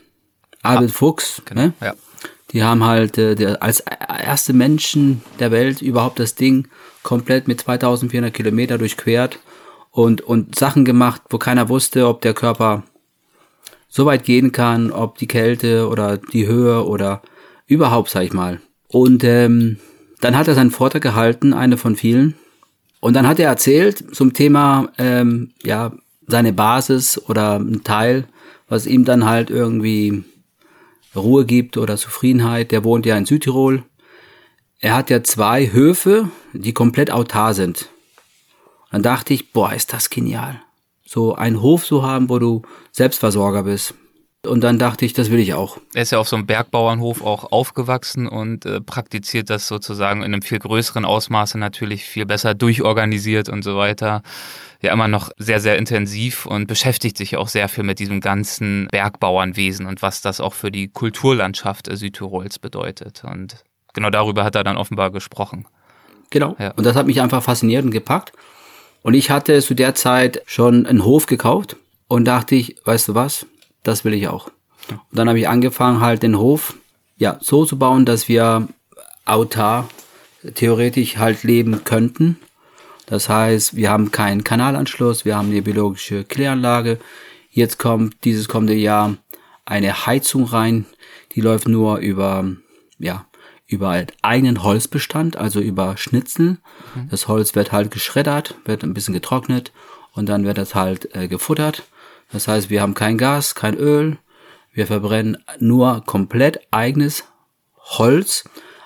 Ah, 0.67 0.87
Fuchs, 0.87 1.41
genau, 1.45 1.61
ne? 1.61 1.73
ja. 1.81 1.93
die 2.51 2.63
haben 2.63 2.83
halt 2.83 3.17
äh, 3.17 3.35
der, 3.35 3.61
als 3.61 3.79
erste 3.81 4.53
Menschen 4.53 5.21
der 5.39 5.51
Welt 5.51 5.81
überhaupt 5.81 6.19
das 6.19 6.35
Ding 6.35 6.67
komplett 7.03 7.47
mit 7.47 7.61
2400 7.61 8.33
Kilometer 8.33 8.77
durchquert 8.77 9.39
und, 9.91 10.21
und 10.21 10.55
Sachen 10.55 10.85
gemacht, 10.85 11.21
wo 11.29 11.37
keiner 11.37 11.69
wusste, 11.69 12.07
ob 12.07 12.21
der 12.21 12.33
Körper 12.33 12.83
so 13.87 14.05
weit 14.05 14.23
gehen 14.23 14.51
kann, 14.51 14.91
ob 14.91 15.17
die 15.17 15.27
Kälte 15.27 15.87
oder 15.87 16.17
die 16.17 16.47
Höhe 16.47 16.85
oder 16.85 17.21
überhaupt, 17.65 18.09
sag 18.09 18.23
ich 18.23 18.33
mal. 18.33 18.59
Und 18.89 19.23
ähm, 19.23 19.77
dann 20.21 20.37
hat 20.37 20.47
er 20.47 20.55
seinen 20.55 20.71
Vortrag 20.71 21.01
gehalten, 21.01 21.53
eine 21.53 21.77
von 21.77 21.95
vielen. 21.95 22.35
Und 22.99 23.15
dann 23.15 23.27
hat 23.27 23.39
er 23.39 23.49
erzählt 23.49 24.15
zum 24.15 24.33
Thema, 24.33 24.89
ähm, 24.97 25.51
ja, 25.63 25.93
seine 26.27 26.53
Basis 26.53 27.17
oder 27.29 27.57
ein 27.57 27.83
Teil, 27.83 28.27
was 28.67 28.85
ihm 28.85 29.05
dann 29.05 29.25
halt 29.25 29.49
irgendwie 29.49 30.23
Ruhe 31.17 31.45
gibt 31.45 31.77
oder 31.77 31.97
Zufriedenheit. 31.97 32.71
Der 32.71 32.83
wohnt 32.83 33.05
ja 33.05 33.17
in 33.17 33.25
Südtirol. 33.25 33.83
Er 34.79 34.95
hat 34.95 35.09
ja 35.09 35.23
zwei 35.23 35.71
Höfe, 35.71 36.29
die 36.53 36.73
komplett 36.73 37.11
autar 37.11 37.53
sind. 37.53 37.89
Dann 38.91 39.03
dachte 39.03 39.33
ich, 39.33 39.51
boah, 39.51 39.73
ist 39.73 39.93
das 39.93 40.09
genial. 40.09 40.61
So 41.05 41.35
einen 41.35 41.61
Hof 41.61 41.85
zu 41.85 42.03
haben, 42.03 42.29
wo 42.29 42.39
du 42.39 42.61
Selbstversorger 42.91 43.63
bist. 43.63 43.93
Und 44.47 44.61
dann 44.61 44.79
dachte 44.79 45.05
ich, 45.05 45.13
das 45.13 45.29
will 45.29 45.39
ich 45.39 45.53
auch. 45.53 45.77
Er 45.93 46.01
ist 46.01 46.11
ja 46.11 46.19
auf 46.19 46.27
so 46.27 46.35
einem 46.35 46.45
Bergbauernhof 46.45 47.21
auch 47.21 47.51
aufgewachsen 47.51 48.27
und 48.27 48.65
äh, 48.65 48.81
praktiziert 48.81 49.49
das 49.49 49.67
sozusagen 49.67 50.21
in 50.21 50.33
einem 50.33 50.41
viel 50.41 50.59
größeren 50.59 51.05
Ausmaße 51.05 51.57
natürlich 51.57 52.05
viel 52.05 52.25
besser 52.25 52.55
durchorganisiert 52.55 53.49
und 53.49 53.63
so 53.63 53.77
weiter. 53.77 54.21
Ja, 54.81 54.93
immer 54.93 55.07
noch 55.07 55.31
sehr, 55.37 55.59
sehr 55.59 55.77
intensiv 55.77 56.45
und 56.45 56.67
beschäftigt 56.67 57.17
sich 57.17 57.35
auch 57.35 57.47
sehr 57.47 57.67
viel 57.67 57.83
mit 57.83 57.99
diesem 57.99 58.21
ganzen 58.21 58.87
Bergbauernwesen 58.91 59.87
und 59.87 60.01
was 60.01 60.21
das 60.21 60.39
auch 60.39 60.53
für 60.53 60.71
die 60.71 60.87
Kulturlandschaft 60.87 61.89
Südtirols 61.91 62.59
bedeutet. 62.59 63.23
Und 63.23 63.63
genau 63.93 64.09
darüber 64.09 64.43
hat 64.43 64.55
er 64.55 64.63
dann 64.63 64.77
offenbar 64.77 65.11
gesprochen. 65.11 65.65
Genau. 66.29 66.55
Ja. 66.59 66.71
Und 66.71 66.85
das 66.85 66.95
hat 66.95 67.07
mich 67.07 67.21
einfach 67.21 67.41
fasziniert 67.41 67.85
und 67.85 67.91
gepackt. 67.91 68.33
Und 69.01 69.13
ich 69.13 69.31
hatte 69.31 69.61
zu 69.61 69.73
der 69.73 69.95
Zeit 69.95 70.41
schon 70.45 70.85
einen 70.85 71.05
Hof 71.05 71.25
gekauft 71.25 71.77
und 72.07 72.25
dachte 72.25 72.55
ich, 72.55 72.75
weißt 72.85 73.07
du 73.09 73.15
was, 73.15 73.45
das 73.83 74.05
will 74.05 74.13
ich 74.13 74.27
auch. 74.27 74.51
Und 74.89 75.17
dann 75.17 75.27
habe 75.27 75.39
ich 75.39 75.49
angefangen, 75.49 76.01
halt 76.01 76.23
den 76.23 76.37
Hof 76.37 76.75
ja 77.17 77.37
so 77.41 77.65
zu 77.65 77.77
bauen, 77.77 78.05
dass 78.05 78.27
wir 78.27 78.67
autar 79.25 79.89
theoretisch 80.55 81.17
halt 81.17 81.43
leben 81.43 81.83
könnten. 81.83 82.37
Das 83.05 83.29
heißt, 83.29 83.75
wir 83.75 83.89
haben 83.89 84.11
keinen 84.11 84.43
Kanalanschluss, 84.43 85.25
wir 85.25 85.37
haben 85.37 85.51
die 85.51 85.61
biologische 85.61 86.23
Kläranlage. 86.23 86.99
Jetzt 87.49 87.79
kommt 87.79 88.23
dieses 88.23 88.47
kommende 88.47 88.75
Jahr 88.75 89.15
eine 89.65 90.05
Heizung 90.05 90.45
rein, 90.45 90.85
die 91.33 91.41
läuft 91.41 91.67
nur 91.67 91.97
über, 91.97 92.45
ja, 92.99 93.25
über 93.65 93.89
halt 93.89 94.13
eigenen 94.21 94.63
Holzbestand, 94.63 95.37
also 95.37 95.59
über 95.59 95.97
Schnitzel. 95.97 96.57
Mhm. 96.95 97.09
Das 97.09 97.27
Holz 97.27 97.55
wird 97.55 97.71
halt 97.71 97.91
geschreddert, 97.91 98.55
wird 98.65 98.83
ein 98.83 98.93
bisschen 98.93 99.13
getrocknet 99.13 99.71
und 100.13 100.27
dann 100.27 100.45
wird 100.45 100.57
das 100.57 100.75
halt 100.75 101.13
äh, 101.15 101.27
gefuttert. 101.27 101.83
Das 102.31 102.47
heißt, 102.47 102.69
wir 102.69 102.81
haben 102.81 102.93
kein 102.93 103.17
Gas, 103.17 103.55
kein 103.55 103.75
Öl. 103.75 104.17
Wir 104.73 104.87
verbrennen 104.87 105.37
nur 105.59 106.03
komplett 106.05 106.59
eigenes 106.71 107.23
Holz, 107.77 108.43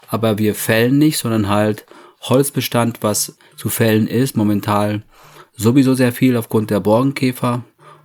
aber 0.07 0.37
wir 0.37 0.55
fällen 0.55 0.97
nicht, 0.97 1.17
sondern 1.17 1.49
halt 1.49 1.85
Holzbestand, 2.21 2.99
was 3.01 3.37
zu 3.57 3.69
fällen 3.69 4.07
ist. 4.07 4.37
Momentan 4.37 5.03
sowieso 5.55 5.93
sehr 5.93 6.11
viel 6.11 6.37
aufgrund 6.37 6.69
der 6.69 6.79
Borkenkäfer. 6.79 7.63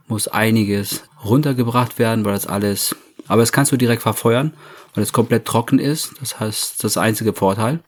Muss 0.08 0.28
einiges 0.28 1.04
runtergebracht 1.24 1.98
werden, 1.98 2.24
weil 2.24 2.34
das 2.34 2.46
alles, 2.46 2.94
aber 3.26 3.42
das 3.42 3.52
kannst 3.52 3.72
du 3.72 3.76
direkt 3.76 4.02
verfeuern, 4.02 4.54
weil 4.94 5.02
es 5.02 5.12
komplett 5.12 5.44
trocken 5.44 5.78
ist. 5.78 6.12
Das 6.20 6.38
heißt, 6.38 6.82
das 6.82 6.96
einzige 6.96 7.32
Vorteil. 7.32 7.80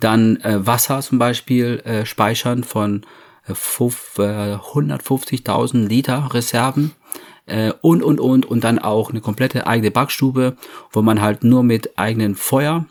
Dann 0.00 0.36
äh, 0.42 0.66
Wasser 0.66 1.00
zum 1.00 1.18
Beispiel 1.18 1.80
äh, 1.84 2.06
speichern 2.06 2.64
von 2.64 3.04
150.000 3.54 5.84
äh, 5.84 5.86
Liter 5.86 6.28
Reserven 6.32 6.92
äh, 7.46 7.72
und, 7.80 8.02
und, 8.02 8.20
und, 8.20 8.46
und 8.46 8.64
dann 8.64 8.78
auch 8.78 9.10
eine 9.10 9.20
komplette 9.20 9.66
eigene 9.66 9.90
Backstube, 9.90 10.56
wo 10.92 11.02
man 11.02 11.20
halt 11.20 11.44
nur 11.44 11.62
mit 11.62 11.98
eigenen 11.98 12.34
Feuer, 12.34 12.86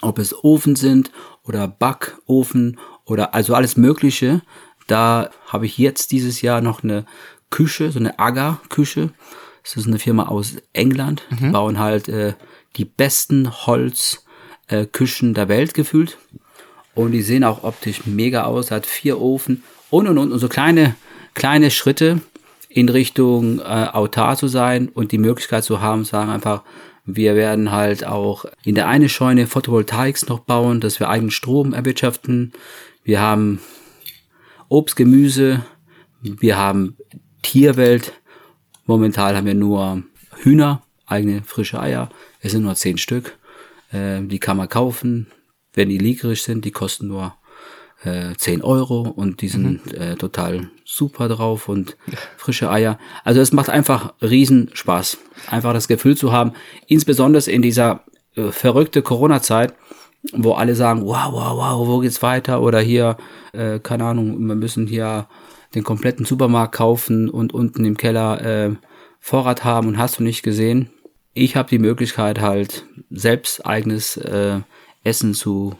ob 0.00 0.18
es 0.18 0.34
Ofen 0.44 0.76
sind 0.76 1.10
oder 1.44 1.68
Backofen 1.68 2.78
oder 3.04 3.34
also 3.34 3.54
alles 3.54 3.76
Mögliche, 3.76 4.40
da 4.86 5.30
habe 5.46 5.66
ich 5.66 5.78
jetzt 5.78 6.12
dieses 6.12 6.42
Jahr 6.42 6.60
noch 6.60 6.82
eine 6.82 7.04
Küche, 7.50 7.90
so 7.90 7.98
eine 7.98 8.18
Aga-Küche. 8.18 9.10
Das 9.62 9.76
ist 9.76 9.86
eine 9.86 9.98
Firma 9.98 10.26
aus 10.26 10.56
England, 10.72 11.22
mhm. 11.30 11.36
die 11.36 11.48
bauen 11.50 11.78
halt 11.78 12.08
äh, 12.08 12.34
die 12.76 12.84
besten 12.84 13.66
Holzküchen 13.66 15.30
äh, 15.30 15.34
der 15.34 15.48
Welt 15.48 15.74
gefühlt. 15.74 16.18
Und 16.94 17.12
die 17.12 17.22
sehen 17.22 17.44
auch 17.44 17.64
optisch 17.64 18.06
mega 18.06 18.44
aus, 18.44 18.70
hat 18.70 18.86
vier 18.86 19.20
Ofen 19.20 19.62
und 19.90 20.08
und 20.08 20.18
und, 20.18 20.32
und 20.32 20.38
so 20.38 20.48
kleine, 20.48 20.94
kleine 21.34 21.70
Schritte 21.70 22.20
in 22.68 22.88
Richtung 22.88 23.60
äh, 23.60 23.62
autar 23.62 24.36
zu 24.36 24.48
sein 24.48 24.88
und 24.88 25.12
die 25.12 25.18
Möglichkeit 25.18 25.64
zu 25.64 25.80
haben, 25.80 26.04
sagen 26.04 26.30
einfach, 26.30 26.62
wir 27.04 27.34
werden 27.34 27.72
halt 27.72 28.06
auch 28.06 28.44
in 28.64 28.74
der 28.74 28.88
eine 28.88 29.08
Scheune 29.08 29.46
Photovoltaiks 29.46 30.28
noch 30.28 30.40
bauen, 30.40 30.80
dass 30.80 31.00
wir 31.00 31.08
eigenen 31.08 31.30
Strom 31.30 31.72
erwirtschaften. 31.72 32.52
Wir 33.02 33.20
haben 33.20 33.60
Obst, 34.68 34.96
Gemüse, 34.96 35.64
wir 36.20 36.56
haben 36.56 36.96
Tierwelt. 37.42 38.12
Momentan 38.86 39.34
haben 39.36 39.46
wir 39.46 39.54
nur 39.54 40.02
Hühner, 40.36 40.82
eigene 41.06 41.42
frische 41.42 41.80
Eier. 41.80 42.08
Es 42.40 42.52
sind 42.52 42.62
nur 42.62 42.76
zehn 42.76 42.98
Stück. 42.98 43.36
Äh, 43.90 44.22
die 44.22 44.38
kann 44.38 44.56
man 44.56 44.68
kaufen 44.68 45.26
wenn 45.74 45.88
die 45.88 45.98
liegerisch 45.98 46.42
sind, 46.42 46.64
die 46.64 46.70
kosten 46.70 47.08
nur 47.08 47.34
äh, 48.04 48.34
10 48.36 48.62
Euro 48.62 49.02
und 49.02 49.42
die 49.42 49.48
sind 49.48 49.86
mhm. 49.86 50.00
äh, 50.00 50.16
total 50.16 50.70
super 50.84 51.28
drauf 51.28 51.68
und 51.68 51.96
frische 52.36 52.70
Eier. 52.70 52.98
Also 53.24 53.40
es 53.40 53.52
macht 53.52 53.70
einfach 53.70 54.14
riesen 54.20 54.70
Spaß, 54.72 55.18
einfach 55.48 55.72
das 55.72 55.88
Gefühl 55.88 56.16
zu 56.16 56.32
haben, 56.32 56.52
insbesondere 56.86 57.50
in 57.50 57.62
dieser 57.62 58.04
äh, 58.34 58.50
verrückte 58.50 59.02
Corona-Zeit, 59.02 59.74
wo 60.32 60.52
alle 60.52 60.74
sagen, 60.74 61.04
wow, 61.04 61.32
wow, 61.32 61.56
wow, 61.56 61.88
wo 61.88 61.98
geht's 61.98 62.22
weiter? 62.22 62.62
Oder 62.62 62.80
hier, 62.80 63.16
äh, 63.52 63.78
keine 63.80 64.04
Ahnung, 64.04 64.38
wir 64.46 64.54
müssen 64.54 64.86
hier 64.86 65.28
den 65.74 65.84
kompletten 65.84 66.24
Supermarkt 66.24 66.74
kaufen 66.74 67.28
und 67.28 67.52
unten 67.54 67.84
im 67.84 67.96
Keller 67.96 68.40
äh, 68.44 68.70
Vorrat 69.20 69.64
haben 69.64 69.88
und 69.88 69.98
hast 69.98 70.18
du 70.18 70.22
nicht 70.22 70.42
gesehen. 70.42 70.90
Ich 71.34 71.56
habe 71.56 71.68
die 71.68 71.78
Möglichkeit 71.78 72.40
halt 72.40 72.84
selbst 73.10 73.64
eigenes 73.64 74.16
äh, 74.16 74.60
Essen 75.04 75.34
zu, 75.34 75.74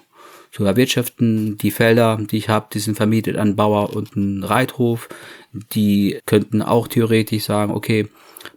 zu 0.50 0.64
erwirtschaften. 0.64 1.56
Die 1.58 1.70
Felder, 1.70 2.18
die 2.18 2.38
ich 2.38 2.48
habe, 2.48 2.66
die 2.72 2.78
sind 2.78 2.96
vermietet 2.96 3.36
an 3.36 3.56
Bauer 3.56 3.94
und 3.94 4.16
einen 4.16 4.44
Reithof. 4.44 5.08
Die 5.52 6.20
könnten 6.26 6.62
auch 6.62 6.88
theoretisch 6.88 7.44
sagen, 7.44 7.72
okay, 7.72 8.08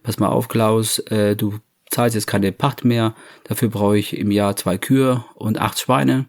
pass 0.03 0.19
mal 0.19 0.29
auf, 0.29 0.47
Klaus, 0.47 0.99
äh, 0.99 1.35
du 1.35 1.59
zahlst 1.89 2.15
jetzt 2.15 2.27
keine 2.27 2.51
Pacht 2.51 2.83
mehr, 2.83 3.15
dafür 3.45 3.69
brauche 3.69 3.97
ich 3.97 4.17
im 4.17 4.31
Jahr 4.31 4.55
zwei 4.55 4.77
Kühe 4.77 5.23
und 5.35 5.59
acht 5.59 5.79
Schweine 5.79 6.25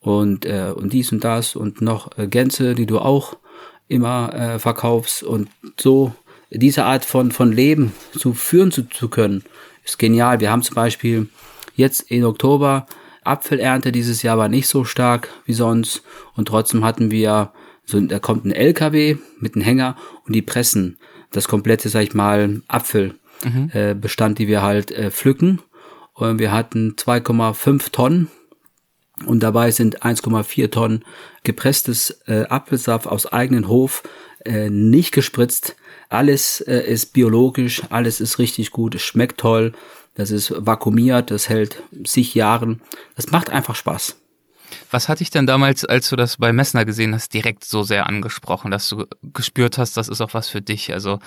und, 0.00 0.44
äh, 0.44 0.72
und 0.74 0.92
dies 0.92 1.12
und 1.12 1.24
das 1.24 1.56
und 1.56 1.80
noch 1.80 2.16
äh, 2.18 2.26
Gänse, 2.26 2.74
die 2.74 2.86
du 2.86 2.98
auch 2.98 3.36
immer 3.88 4.34
äh, 4.34 4.58
verkaufst 4.58 5.22
und 5.22 5.48
so 5.78 6.14
diese 6.50 6.84
Art 6.84 7.04
von, 7.04 7.30
von 7.30 7.52
Leben 7.52 7.92
zu 8.16 8.34
führen 8.34 8.72
zu, 8.72 8.88
zu 8.88 9.08
können, 9.08 9.44
ist 9.84 9.98
genial. 9.98 10.40
Wir 10.40 10.50
haben 10.50 10.62
zum 10.62 10.74
Beispiel 10.74 11.28
jetzt 11.76 12.10
in 12.10 12.24
Oktober 12.24 12.86
Apfelernte 13.30 13.92
dieses 13.92 14.22
Jahr 14.22 14.38
war 14.38 14.48
nicht 14.48 14.66
so 14.66 14.84
stark 14.84 15.28
wie 15.44 15.52
sonst 15.52 16.02
und 16.34 16.48
trotzdem 16.48 16.84
hatten 16.84 17.10
wir 17.10 17.52
so, 17.84 18.00
da 18.00 18.18
kommt 18.18 18.44
ein 18.44 18.52
LKW 18.52 19.16
mit 19.38 19.54
einem 19.54 19.64
Hänger 19.64 19.96
und 20.26 20.34
die 20.34 20.42
pressen 20.42 20.98
das 21.32 21.48
komplette, 21.48 21.88
sag 21.88 22.02
ich 22.02 22.14
mal, 22.14 22.62
Apfelbestand, 22.68 23.18
mhm. 23.44 23.70
äh, 23.72 24.34
die 24.34 24.48
wir 24.48 24.62
halt 24.62 24.90
äh, 24.90 25.10
pflücken. 25.10 25.60
Und 26.14 26.38
wir 26.38 26.52
hatten 26.52 26.96
2,5 26.96 27.92
Tonnen 27.92 28.28
und 29.26 29.42
dabei 29.42 29.70
sind 29.70 30.02
1,4 30.02 30.70
Tonnen 30.70 31.04
gepresstes 31.44 32.22
äh, 32.26 32.44
Apfelsaft 32.48 33.06
aus 33.06 33.26
eigenen 33.26 33.68
Hof, 33.68 34.02
äh, 34.44 34.70
nicht 34.70 35.12
gespritzt. 35.12 35.76
Alles 36.08 36.60
äh, 36.60 36.80
ist 36.80 37.12
biologisch, 37.12 37.82
alles 37.90 38.20
ist 38.20 38.38
richtig 38.38 38.70
gut, 38.70 38.94
es 38.94 39.02
schmeckt 39.02 39.38
toll. 39.38 39.72
Das 40.14 40.30
ist 40.30 40.52
vakuumiert, 40.56 41.30
das 41.30 41.48
hält 41.48 41.82
sich 42.04 42.34
Jahren. 42.34 42.82
Das 43.16 43.30
macht 43.30 43.50
einfach 43.50 43.74
Spaß. 43.76 44.16
Was 44.90 45.08
hat 45.08 45.20
dich 45.20 45.30
denn 45.30 45.46
damals, 45.46 45.84
als 45.84 46.08
du 46.08 46.16
das 46.16 46.36
bei 46.36 46.52
Messner 46.52 46.84
gesehen 46.84 47.14
hast, 47.14 47.32
direkt 47.34 47.64
so 47.64 47.82
sehr 47.82 48.06
angesprochen, 48.06 48.70
dass 48.70 48.88
du 48.88 49.06
gespürt 49.22 49.78
hast, 49.78 49.96
das 49.96 50.08
ist 50.08 50.20
auch 50.20 50.34
was 50.34 50.48
für 50.48 50.62
dich? 50.62 50.92
Also 50.92 51.18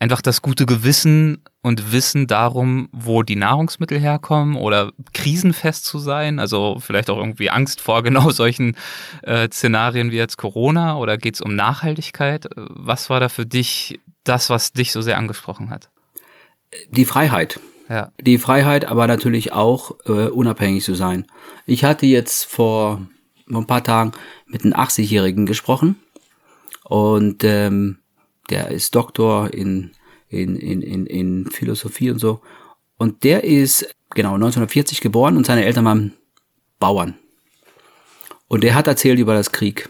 einfach 0.00 0.22
das 0.22 0.42
gute 0.42 0.66
Gewissen 0.66 1.44
und 1.60 1.92
Wissen 1.92 2.26
darum, 2.26 2.88
wo 2.90 3.22
die 3.22 3.36
Nahrungsmittel 3.36 4.00
herkommen 4.00 4.56
oder 4.56 4.92
krisenfest 5.12 5.84
zu 5.84 5.98
sein, 5.98 6.38
also 6.38 6.78
vielleicht 6.80 7.10
auch 7.10 7.18
irgendwie 7.18 7.50
Angst 7.50 7.80
vor 7.80 8.02
genau 8.02 8.30
solchen 8.30 8.76
äh, 9.22 9.48
Szenarien 9.50 10.10
wie 10.10 10.16
jetzt 10.16 10.38
Corona 10.38 10.96
oder 10.96 11.18
geht 11.18 11.34
es 11.34 11.40
um 11.40 11.54
Nachhaltigkeit? 11.54 12.48
Was 12.56 13.10
war 13.10 13.20
da 13.20 13.28
für 13.28 13.46
dich 13.46 14.00
das, 14.24 14.50
was 14.50 14.72
dich 14.72 14.90
so 14.90 15.02
sehr 15.02 15.18
angesprochen 15.18 15.70
hat? 15.70 15.90
Die 16.90 17.04
Freiheit. 17.04 17.60
Ja. 17.90 18.12
Die 18.20 18.38
Freiheit, 18.38 18.84
aber 18.84 19.08
natürlich 19.08 19.52
auch 19.52 19.96
äh, 20.06 20.28
unabhängig 20.28 20.84
zu 20.84 20.94
sein. 20.94 21.26
Ich 21.66 21.82
hatte 21.82 22.06
jetzt 22.06 22.44
vor 22.44 23.04
ein 23.48 23.66
paar 23.66 23.82
Tagen 23.82 24.12
mit 24.46 24.62
einem 24.62 24.74
80-Jährigen 24.74 25.44
gesprochen 25.44 25.96
und 26.84 27.42
ähm, 27.42 27.98
der 28.48 28.70
ist 28.70 28.94
Doktor 28.94 29.52
in, 29.52 29.90
in, 30.28 30.54
in, 30.54 30.82
in, 30.82 31.06
in 31.06 31.50
Philosophie 31.50 32.12
und 32.12 32.20
so. 32.20 32.40
Und 32.96 33.24
der 33.24 33.42
ist 33.42 33.92
genau 34.10 34.34
1940 34.34 35.00
geboren 35.00 35.36
und 35.36 35.46
seine 35.46 35.64
Eltern 35.64 35.84
waren 35.84 36.12
Bauern. 36.78 37.18
Und 38.46 38.62
der 38.62 38.76
hat 38.76 38.86
erzählt 38.86 39.18
über 39.18 39.34
das 39.34 39.50
Krieg. 39.50 39.88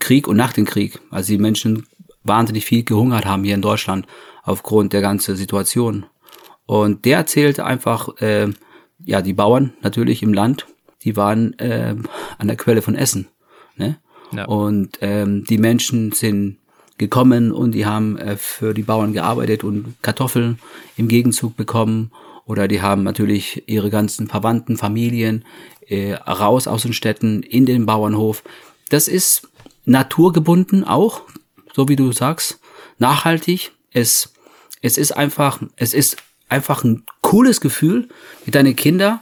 Krieg 0.00 0.26
und 0.26 0.36
nach 0.36 0.52
dem 0.52 0.64
Krieg. 0.64 0.98
Also 1.10 1.32
die 1.32 1.38
Menschen 1.38 1.86
wahnsinnig 2.24 2.64
viel 2.64 2.82
gehungert 2.82 3.26
haben 3.26 3.44
hier 3.44 3.54
in 3.54 3.62
Deutschland 3.62 4.06
aufgrund 4.42 4.92
der 4.92 5.02
ganzen 5.02 5.36
Situation. 5.36 6.06
Und 6.68 7.06
der 7.06 7.16
erzählte 7.16 7.64
einfach, 7.64 8.20
äh, 8.20 8.48
ja, 9.02 9.22
die 9.22 9.32
Bauern 9.32 9.72
natürlich 9.80 10.22
im 10.22 10.34
Land, 10.34 10.66
die 11.02 11.16
waren 11.16 11.58
äh, 11.58 11.96
an 12.36 12.46
der 12.46 12.58
Quelle 12.58 12.82
von 12.82 12.94
Essen. 12.94 13.28
Ne? 13.76 13.96
Ja. 14.32 14.44
Und 14.44 14.98
ähm, 15.00 15.44
die 15.44 15.56
Menschen 15.56 16.12
sind 16.12 16.58
gekommen 16.98 17.52
und 17.52 17.72
die 17.72 17.86
haben 17.86 18.18
äh, 18.18 18.36
für 18.36 18.74
die 18.74 18.82
Bauern 18.82 19.14
gearbeitet 19.14 19.64
und 19.64 19.94
Kartoffeln 20.02 20.58
im 20.98 21.08
Gegenzug 21.08 21.56
bekommen. 21.56 22.10
Oder 22.44 22.68
die 22.68 22.82
haben 22.82 23.02
natürlich 23.02 23.62
ihre 23.66 23.88
ganzen 23.88 24.26
Verwandten, 24.26 24.76
Familien 24.76 25.46
äh, 25.86 26.12
raus 26.16 26.68
aus 26.68 26.82
den 26.82 26.92
Städten 26.92 27.42
in 27.42 27.64
den 27.64 27.86
Bauernhof. 27.86 28.42
Das 28.90 29.08
ist 29.08 29.48
naturgebunden 29.86 30.84
auch, 30.84 31.22
so 31.72 31.88
wie 31.88 31.96
du 31.96 32.12
sagst, 32.12 32.60
nachhaltig. 32.98 33.72
Es, 33.90 34.34
es 34.82 34.98
ist 34.98 35.12
einfach, 35.12 35.62
es 35.76 35.94
ist 35.94 36.18
einfach 36.48 36.84
ein 36.84 37.04
cooles 37.20 37.60
Gefühl, 37.60 38.08
mit 38.46 38.54
deinen 38.54 38.76
Kindern 38.76 39.20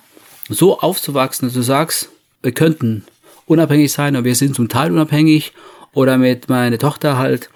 so 0.48 0.80
aufzuwachsen, 0.80 1.48
dass 1.48 1.54
du 1.54 1.62
sagst, 1.62 2.10
wir 2.42 2.52
könnten 2.52 3.04
unabhängig 3.46 3.92
sein 3.92 4.16
und 4.16 4.24
wir 4.24 4.34
sind 4.34 4.54
zum 4.54 4.68
Teil 4.68 4.92
unabhängig 4.92 5.52
oder 5.92 6.18
mit 6.18 6.48
meiner 6.48 6.78
Tochter 6.78 7.18
halt 7.18 7.50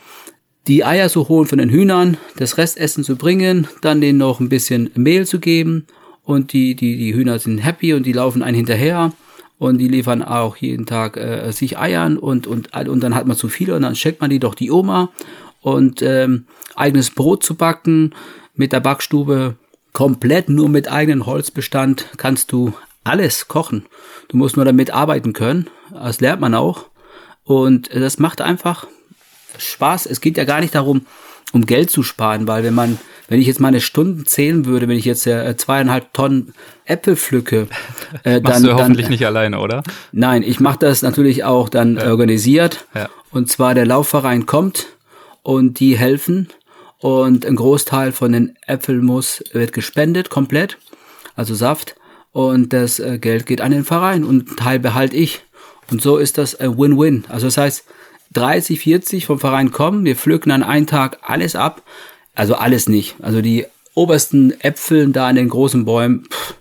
die 0.66 0.84
Eier 0.84 1.08
zu 1.08 1.28
holen 1.28 1.46
von 1.46 1.58
den 1.58 1.70
Hühnern, 1.70 2.16
das 2.36 2.58
Restessen 2.58 3.04
zu 3.04 3.16
bringen, 3.16 3.66
dann 3.82 4.00
denen 4.00 4.18
noch 4.18 4.40
ein 4.40 4.48
bisschen 4.48 4.90
Mehl 4.94 5.26
zu 5.26 5.40
geben 5.40 5.86
und 6.24 6.52
die, 6.52 6.74
die, 6.74 6.96
die 6.96 7.14
Hühner 7.14 7.38
sind 7.38 7.58
happy 7.58 7.94
und 7.94 8.04
die 8.04 8.12
laufen 8.12 8.42
einen 8.42 8.56
hinterher 8.56 9.12
und 9.58 9.78
die 9.78 9.88
liefern 9.88 10.22
auch 10.22 10.56
jeden 10.56 10.86
Tag 10.86 11.16
äh, 11.16 11.50
sich 11.52 11.78
Eiern 11.78 12.18
und, 12.18 12.46
und, 12.46 12.74
und 12.74 13.02
dann 13.02 13.14
hat 13.14 13.26
man 13.26 13.36
zu 13.36 13.48
viele 13.48 13.74
und 13.74 13.82
dann 13.82 13.96
schickt 13.96 14.20
man 14.20 14.30
die 14.30 14.38
doch 14.38 14.54
die 14.54 14.70
Oma 14.70 15.10
und 15.60 16.02
ähm, 16.02 16.46
eigenes 16.76 17.10
Brot 17.10 17.42
zu 17.42 17.54
backen 17.54 18.14
mit 18.60 18.72
der 18.72 18.80
Backstube 18.80 19.56
komplett 19.94 20.50
nur 20.50 20.68
mit 20.68 20.86
eigenem 20.92 21.24
Holzbestand 21.24 22.06
kannst 22.18 22.52
du 22.52 22.74
alles 23.04 23.48
kochen. 23.48 23.86
Du 24.28 24.36
musst 24.36 24.56
nur 24.56 24.66
damit 24.66 24.92
arbeiten 24.92 25.32
können. 25.32 25.68
Das 25.90 26.20
lernt 26.20 26.42
man 26.42 26.54
auch. 26.54 26.84
Und 27.42 27.88
das 27.92 28.18
macht 28.18 28.42
einfach 28.42 28.86
Spaß. 29.56 30.04
Es 30.04 30.20
geht 30.20 30.36
ja 30.36 30.44
gar 30.44 30.60
nicht 30.60 30.74
darum, 30.74 31.06
um 31.52 31.64
Geld 31.64 31.90
zu 31.90 32.02
sparen, 32.02 32.46
weil 32.46 32.62
wenn 32.62 32.74
man, 32.74 32.98
wenn 33.28 33.40
ich 33.40 33.46
jetzt 33.46 33.60
meine 33.60 33.80
Stunden 33.80 34.26
zählen 34.26 34.66
würde, 34.66 34.88
wenn 34.88 34.98
ich 34.98 35.06
jetzt 35.06 35.26
äh, 35.26 35.56
zweieinhalb 35.56 36.12
Tonnen 36.12 36.52
Äpfel 36.84 37.16
pflücke, 37.16 37.66
äh, 38.24 38.40
Machst 38.42 38.56
dann, 38.56 38.62
du 38.64 38.74
hoffentlich 38.74 39.06
dann, 39.06 39.12
nicht 39.12 39.26
alleine, 39.26 39.58
oder? 39.58 39.82
Nein, 40.12 40.42
ich 40.42 40.60
mache 40.60 40.80
das 40.80 41.00
natürlich 41.00 41.44
auch 41.44 41.70
dann 41.70 41.96
ja. 41.96 42.10
organisiert. 42.10 42.86
Ja. 42.94 43.08
Und 43.30 43.48
zwar 43.48 43.74
der 43.74 43.86
Laufverein 43.86 44.44
kommt 44.44 44.88
und 45.42 45.80
die 45.80 45.96
helfen 45.96 46.50
und 47.00 47.46
ein 47.46 47.56
Großteil 47.56 48.12
von 48.12 48.32
den 48.32 48.56
Äpfelmus 48.66 49.42
wird 49.52 49.72
gespendet 49.72 50.30
komplett, 50.30 50.78
also 51.34 51.54
Saft 51.54 51.96
und 52.32 52.72
das 52.72 52.98
äh, 53.00 53.18
Geld 53.18 53.46
geht 53.46 53.60
an 53.60 53.72
den 53.72 53.84
Verein 53.84 54.24
und 54.24 54.56
Teil 54.58 54.78
behalte 54.78 55.16
ich. 55.16 55.42
Und 55.90 56.00
so 56.00 56.18
ist 56.18 56.38
das 56.38 56.54
ein 56.54 56.78
Win-Win. 56.78 57.24
Also 57.28 57.46
das 57.46 57.56
heißt, 57.56 57.84
30, 58.32 58.78
40 58.78 59.26
vom 59.26 59.40
Verein 59.40 59.72
kommen, 59.72 60.04
wir 60.04 60.14
pflücken 60.14 60.52
an 60.52 60.62
einem 60.62 60.86
Tag 60.86 61.18
alles 61.22 61.56
ab. 61.56 61.82
Also 62.34 62.54
alles 62.54 62.88
nicht. 62.88 63.16
Also 63.20 63.42
die 63.42 63.66
obersten 63.94 64.58
Äpfel 64.60 65.08
da 65.08 65.26
an 65.26 65.34
den 65.34 65.48
großen 65.48 65.84
Bäumen, 65.84 66.26
pff, 66.30 66.54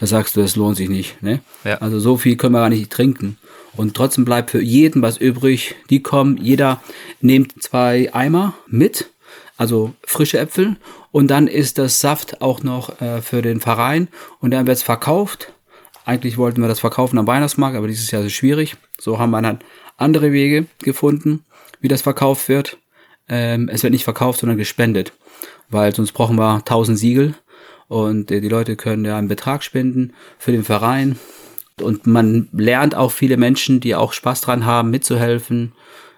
da 0.00 0.06
sagst 0.06 0.36
du, 0.36 0.42
das 0.42 0.56
lohnt 0.56 0.76
sich 0.76 0.90
nicht. 0.90 1.22
Ne? 1.22 1.40
Ja. 1.64 1.78
Also 1.78 1.98
so 1.98 2.18
viel 2.18 2.36
können 2.36 2.52
wir 2.52 2.60
gar 2.60 2.68
nicht 2.68 2.90
trinken. 2.90 3.38
Und 3.76 3.94
trotzdem 3.94 4.24
bleibt 4.24 4.50
für 4.50 4.60
jeden 4.60 5.02
was 5.02 5.16
übrig. 5.16 5.74
Die 5.88 6.02
kommen, 6.02 6.36
jeder 6.36 6.80
nimmt 7.20 7.62
zwei 7.62 8.12
Eimer 8.12 8.54
mit, 8.68 9.10
also 9.56 9.94
frische 10.02 10.38
Äpfel. 10.38 10.76
Und 11.10 11.28
dann 11.28 11.46
ist 11.46 11.78
das 11.78 12.00
Saft 12.00 12.42
auch 12.42 12.62
noch 12.62 13.00
äh, 13.00 13.22
für 13.22 13.42
den 13.42 13.60
Verein. 13.60 14.08
Und 14.40 14.50
dann 14.50 14.66
wird 14.66 14.76
es 14.76 14.82
verkauft. 14.82 15.52
Eigentlich 16.04 16.36
wollten 16.36 16.60
wir 16.60 16.68
das 16.68 16.80
verkaufen 16.80 17.18
am 17.18 17.26
Weihnachtsmarkt, 17.26 17.76
aber 17.76 17.88
dieses 17.88 18.10
Jahr 18.10 18.22
ist 18.22 18.28
es 18.28 18.32
schwierig. 18.34 18.76
So 19.00 19.18
haben 19.18 19.30
wir 19.30 19.40
dann 19.40 19.60
andere 19.96 20.32
Wege 20.32 20.66
gefunden, 20.80 21.44
wie 21.80 21.88
das 21.88 22.02
verkauft 22.02 22.48
wird. 22.48 22.78
Ähm, 23.28 23.70
es 23.72 23.82
wird 23.82 23.92
nicht 23.92 24.04
verkauft, 24.04 24.40
sondern 24.40 24.58
gespendet, 24.58 25.12
weil 25.70 25.94
sonst 25.94 26.12
brauchen 26.12 26.36
wir 26.36 26.56
1000 26.56 26.98
Siegel 26.98 27.34
und 27.88 28.30
äh, 28.30 28.40
die 28.40 28.48
Leute 28.48 28.76
können 28.76 29.04
ja 29.04 29.16
einen 29.16 29.28
Betrag 29.28 29.62
spenden 29.62 30.12
für 30.38 30.52
den 30.52 30.64
Verein. 30.64 31.18
Und 31.80 32.06
man 32.06 32.48
lernt 32.52 32.94
auch 32.94 33.10
viele 33.10 33.36
Menschen, 33.36 33.80
die 33.80 33.94
auch 33.94 34.12
Spaß 34.12 34.42
dran 34.42 34.64
haben, 34.64 34.90
mitzuhelfen. 34.90 35.72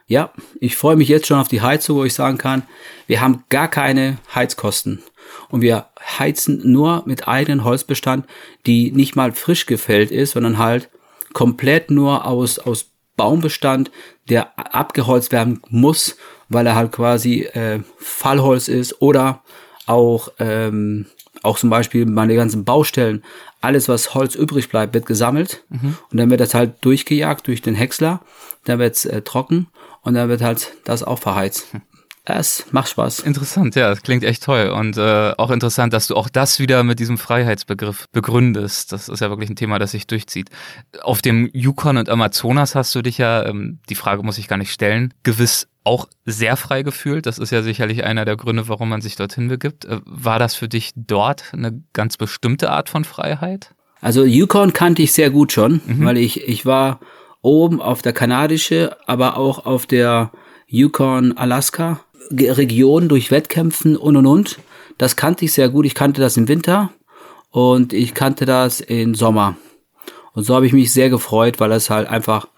Ja, 0.08 0.30
ich 0.60 0.76
freue 0.76 0.96
mich 0.96 1.08
jetzt 1.08 1.26
schon 1.26 1.38
auf 1.38 1.48
die 1.48 1.62
Heizung, 1.62 1.98
wo 1.98 2.04
ich 2.04 2.14
sagen 2.14 2.38
kann, 2.38 2.62
wir 3.08 3.20
haben 3.20 3.44
gar 3.48 3.68
keine 3.68 4.18
Heizkosten. 4.34 5.02
Und 5.48 5.62
wir 5.62 5.86
heizen 6.18 6.60
nur 6.64 7.02
mit 7.06 7.26
eigenen 7.26 7.64
Holzbestand, 7.64 8.26
die 8.66 8.92
nicht 8.92 9.16
mal 9.16 9.32
frisch 9.32 9.66
gefällt 9.66 10.12
ist, 10.12 10.32
sondern 10.32 10.58
halt 10.58 10.88
komplett 11.32 11.90
nur 11.90 12.24
aus, 12.24 12.60
aus 12.60 12.90
Baumbestand, 13.16 13.90
der 14.28 14.56
abgeholzt 14.56 15.32
werden 15.32 15.60
muss, 15.68 16.16
weil 16.48 16.66
er 16.66 16.76
halt 16.76 16.92
quasi 16.92 17.42
äh, 17.42 17.80
Fallholz 17.98 18.68
ist 18.68 19.02
oder 19.02 19.42
auch, 19.86 20.28
ähm, 20.38 21.06
auch 21.42 21.58
zum 21.58 21.70
Beispiel 21.70 22.06
meine 22.06 22.36
ganzen 22.36 22.64
Baustellen, 22.64 23.24
alles 23.60 23.88
was 23.88 24.14
Holz 24.14 24.34
übrig 24.36 24.68
bleibt, 24.68 24.94
wird 24.94 25.06
gesammelt 25.06 25.64
mhm. 25.68 25.96
und 26.10 26.18
dann 26.18 26.30
wird 26.30 26.40
das 26.40 26.54
halt 26.54 26.84
durchgejagt 26.84 27.46
durch 27.48 27.62
den 27.62 27.74
Häcksler, 27.74 28.20
dann 28.64 28.78
wird's 28.78 29.04
äh, 29.04 29.22
trocken 29.22 29.68
und 30.06 30.14
dann 30.14 30.28
wird 30.28 30.40
halt 30.40 30.72
das 30.84 31.02
auch 31.02 31.18
verheizt. 31.18 31.66
Hm. 31.72 31.82
Es 32.28 32.66
macht 32.72 32.88
Spaß. 32.88 33.20
Interessant, 33.20 33.76
ja, 33.76 33.88
das 33.88 34.02
klingt 34.02 34.24
echt 34.24 34.42
toll. 34.42 34.70
Und 34.70 34.96
äh, 34.96 35.32
auch 35.36 35.50
interessant, 35.50 35.92
dass 35.92 36.08
du 36.08 36.16
auch 36.16 36.28
das 36.28 36.58
wieder 36.58 36.82
mit 36.82 36.98
diesem 36.98 37.18
Freiheitsbegriff 37.18 38.06
begründest. 38.10 38.92
Das 38.92 39.08
ist 39.08 39.20
ja 39.20 39.30
wirklich 39.30 39.50
ein 39.50 39.56
Thema, 39.56 39.78
das 39.78 39.92
sich 39.92 40.08
durchzieht. 40.08 40.50
Auf 41.02 41.22
dem 41.22 41.48
Yukon 41.52 41.96
und 41.96 42.08
Amazonas 42.08 42.74
hast 42.74 42.94
du 42.96 43.02
dich 43.02 43.18
ja, 43.18 43.46
ähm, 43.46 43.78
die 43.88 43.94
Frage 43.94 44.24
muss 44.24 44.38
ich 44.38 44.48
gar 44.48 44.58
nicht 44.58 44.72
stellen, 44.72 45.14
gewiss 45.22 45.68
auch 45.84 46.08
sehr 46.24 46.56
frei 46.56 46.82
gefühlt. 46.82 47.26
Das 47.26 47.38
ist 47.38 47.50
ja 47.50 47.62
sicherlich 47.62 48.02
einer 48.02 48.24
der 48.24 48.36
Gründe, 48.36 48.68
warum 48.68 48.88
man 48.88 49.00
sich 49.00 49.14
dorthin 49.14 49.46
begibt. 49.46 49.84
Äh, 49.84 50.00
war 50.04 50.40
das 50.40 50.56
für 50.56 50.68
dich 50.68 50.92
dort 50.96 51.52
eine 51.52 51.80
ganz 51.92 52.16
bestimmte 52.16 52.70
Art 52.70 52.88
von 52.88 53.04
Freiheit? 53.04 53.74
Also 54.00 54.24
Yukon 54.24 54.72
kannte 54.72 55.02
ich 55.02 55.12
sehr 55.12 55.30
gut 55.30 55.52
schon, 55.52 55.80
mhm. 55.86 56.04
weil 56.04 56.18
ich, 56.18 56.46
ich 56.48 56.66
war 56.66 57.00
oben 57.42 57.80
auf 57.80 58.02
der 58.02 58.12
kanadische, 58.12 58.96
aber 59.06 59.36
auch 59.36 59.66
auf 59.66 59.86
der 59.86 60.30
Yukon, 60.66 61.36
Alaska 61.36 62.00
Region 62.30 63.08
durch 63.08 63.30
Wettkämpfen 63.30 63.96
und 63.96 64.16
und 64.16 64.26
und. 64.26 64.58
Das 64.98 65.16
kannte 65.16 65.44
ich 65.44 65.52
sehr 65.52 65.68
gut. 65.68 65.86
Ich 65.86 65.94
kannte 65.94 66.20
das 66.20 66.36
im 66.36 66.48
Winter 66.48 66.90
und 67.50 67.92
ich 67.92 68.14
kannte 68.14 68.46
das 68.46 68.80
im 68.80 69.14
Sommer. 69.14 69.56
Und 70.32 70.44
so 70.44 70.54
habe 70.54 70.66
ich 70.66 70.72
mich 70.72 70.92
sehr 70.92 71.10
gefreut, 71.10 71.60
weil 71.60 71.70
das 71.70 71.90
halt 71.90 72.08
einfach, 72.08 72.48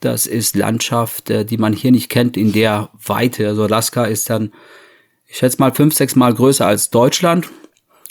das 0.00 0.26
ist 0.26 0.54
Landschaft, 0.54 1.30
äh, 1.30 1.44
die 1.44 1.58
man 1.58 1.72
hier 1.72 1.90
nicht 1.90 2.08
kennt 2.08 2.36
in 2.36 2.52
der 2.52 2.90
Weite. 3.04 3.48
Also 3.48 3.64
Alaska 3.64 4.04
ist 4.04 4.30
dann, 4.30 4.52
ich 5.26 5.38
schätze 5.38 5.58
mal, 5.58 5.72
fünf, 5.72 5.94
sechs 5.94 6.14
Mal 6.14 6.34
größer 6.34 6.66
als 6.66 6.90
Deutschland. 6.90 7.48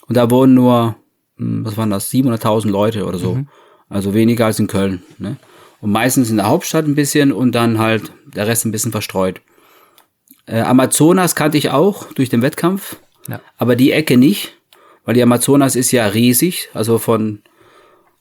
Und 0.08 0.18
da 0.18 0.30
wohnen 0.30 0.54
nur, 0.54 0.96
hm, 1.38 1.66
was 1.66 1.78
waren 1.78 1.90
das, 1.90 2.12
700.000 2.12 2.70
Leute 2.70 3.06
oder 3.06 3.18
so. 3.18 3.36
Mhm. 3.36 3.48
Also 3.88 4.14
weniger 4.14 4.48
als 4.48 4.60
in 4.60 4.68
Köln. 4.68 5.04
Ne? 5.18 5.38
Und 5.82 5.92
meistens 5.92 6.30
in 6.30 6.38
der 6.38 6.48
Hauptstadt 6.48 6.86
ein 6.86 6.96
bisschen 6.96 7.32
und 7.32 7.54
dann 7.54 7.80
halt 7.80 8.12
der 8.26 8.48
Rest 8.48 8.66
ein 8.66 8.72
bisschen 8.72 8.92
verstreut. 8.92 9.42
Äh, 10.46 10.62
Amazonas 10.62 11.36
kannte 11.36 11.58
ich 11.58 11.72
auch 11.72 12.12
durch 12.14 12.30
den 12.30 12.42
Wettkampf, 12.42 12.98
ja. 13.28 13.42
aber 13.58 13.76
die 13.76 13.92
Ecke 13.92 14.18
nicht, 14.18 14.54
weil 15.04 15.16
die 15.16 15.24
Amazonas 15.24 15.76
ist 15.76 15.92
ja 15.92 16.08
riesig, 16.08 16.70
also 16.74 16.98
von 16.98 17.42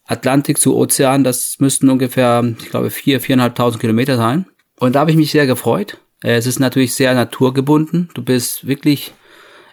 Atlantik 0.06 0.58
zu 0.58 0.76
Ozean, 0.76 1.24
das 1.24 1.58
müssten 1.60 1.88
ungefähr, 1.88 2.44
ich 2.58 2.70
glaube, 2.70 2.90
vier, 2.90 3.20
viereinhalbtausend 3.20 3.80
Kilometer 3.80 4.16
sein. 4.16 4.46
Und 4.78 4.94
da 4.94 5.00
habe 5.00 5.10
ich 5.10 5.16
mich 5.16 5.30
sehr 5.30 5.46
gefreut. 5.46 5.98
Äh, 6.22 6.36
es 6.36 6.46
ist 6.46 6.58
natürlich 6.58 6.94
sehr 6.94 7.14
naturgebunden. 7.14 8.10
Du 8.14 8.22
bist 8.22 8.66
wirklich 8.66 9.14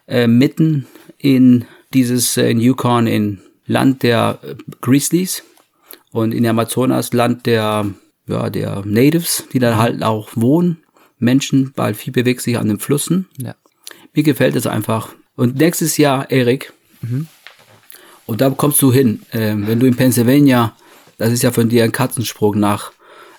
äh, 0.08 0.28
mitten 0.28 0.88
in 1.18 1.66
dieses, 1.94 2.38
äh, 2.38 2.50
in 2.50 2.60
Yukon, 2.60 3.08
in 3.08 3.42
Land 3.66 4.04
der 4.04 4.40
äh, 4.44 4.56
Grizzlies 4.82 5.44
und 6.12 6.34
in 6.34 6.46
Amazonas 6.46 7.14
Land 7.14 7.46
der, 7.46 7.86
ja, 8.28 8.50
der 8.50 8.84
Natives, 8.86 9.46
die 9.54 9.60
da 9.60 9.78
halt 9.78 10.04
auch 10.04 10.30
wohnen. 10.36 10.84
Menschen, 11.18 11.72
weil 11.76 11.94
viel 11.94 12.12
bewegt 12.12 12.42
sich 12.42 12.58
an 12.58 12.68
den 12.68 12.80
Flüssen. 12.80 13.28
Ja. 13.38 13.56
Mir 14.14 14.24
gefällt 14.24 14.56
es 14.56 14.66
einfach. 14.66 15.10
Und 15.36 15.56
nächstes 15.56 15.98
Jahr, 15.98 16.30
Erik, 16.32 16.74
mhm. 17.02 17.28
und 18.26 18.42
da 18.42 18.50
kommst 18.50 18.82
du 18.82 18.92
hin, 18.92 19.22
äh, 19.32 19.54
wenn 19.56 19.80
du 19.80 19.86
in 19.86 19.96
Pennsylvania, 19.96 20.76
das 21.18 21.32
ist 21.32 21.44
ja 21.44 21.52
von 21.52 21.70
dir 21.70 21.84
ein 21.84 21.92
Katzensprung 21.92 22.60
nach 22.60 22.92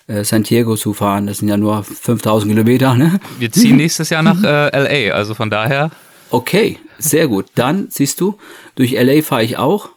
äh, 0.07 0.23
Santiago 0.23 0.75
zu 0.75 0.93
fahren, 0.93 1.27
das 1.27 1.39
sind 1.39 1.49
ja 1.49 1.57
nur 1.57 1.83
5000 1.83 2.51
Kilometer. 2.51 2.95
Ne? 2.95 3.19
Wir 3.37 3.51
ziehen 3.51 3.77
nächstes 3.77 4.09
Jahr 4.09 4.23
nach 4.23 4.41
äh, 4.43 5.07
LA, 5.07 5.13
also 5.13 5.33
von 5.33 5.49
daher. 5.49 5.91
Okay, 6.29 6.79
sehr 6.97 7.27
gut. 7.27 7.47
Dann 7.55 7.87
siehst 7.89 8.19
du, 8.19 8.37
durch 8.75 8.93
LA 8.93 9.21
fahre 9.21 9.43
ich 9.43 9.57
auch. 9.57 9.89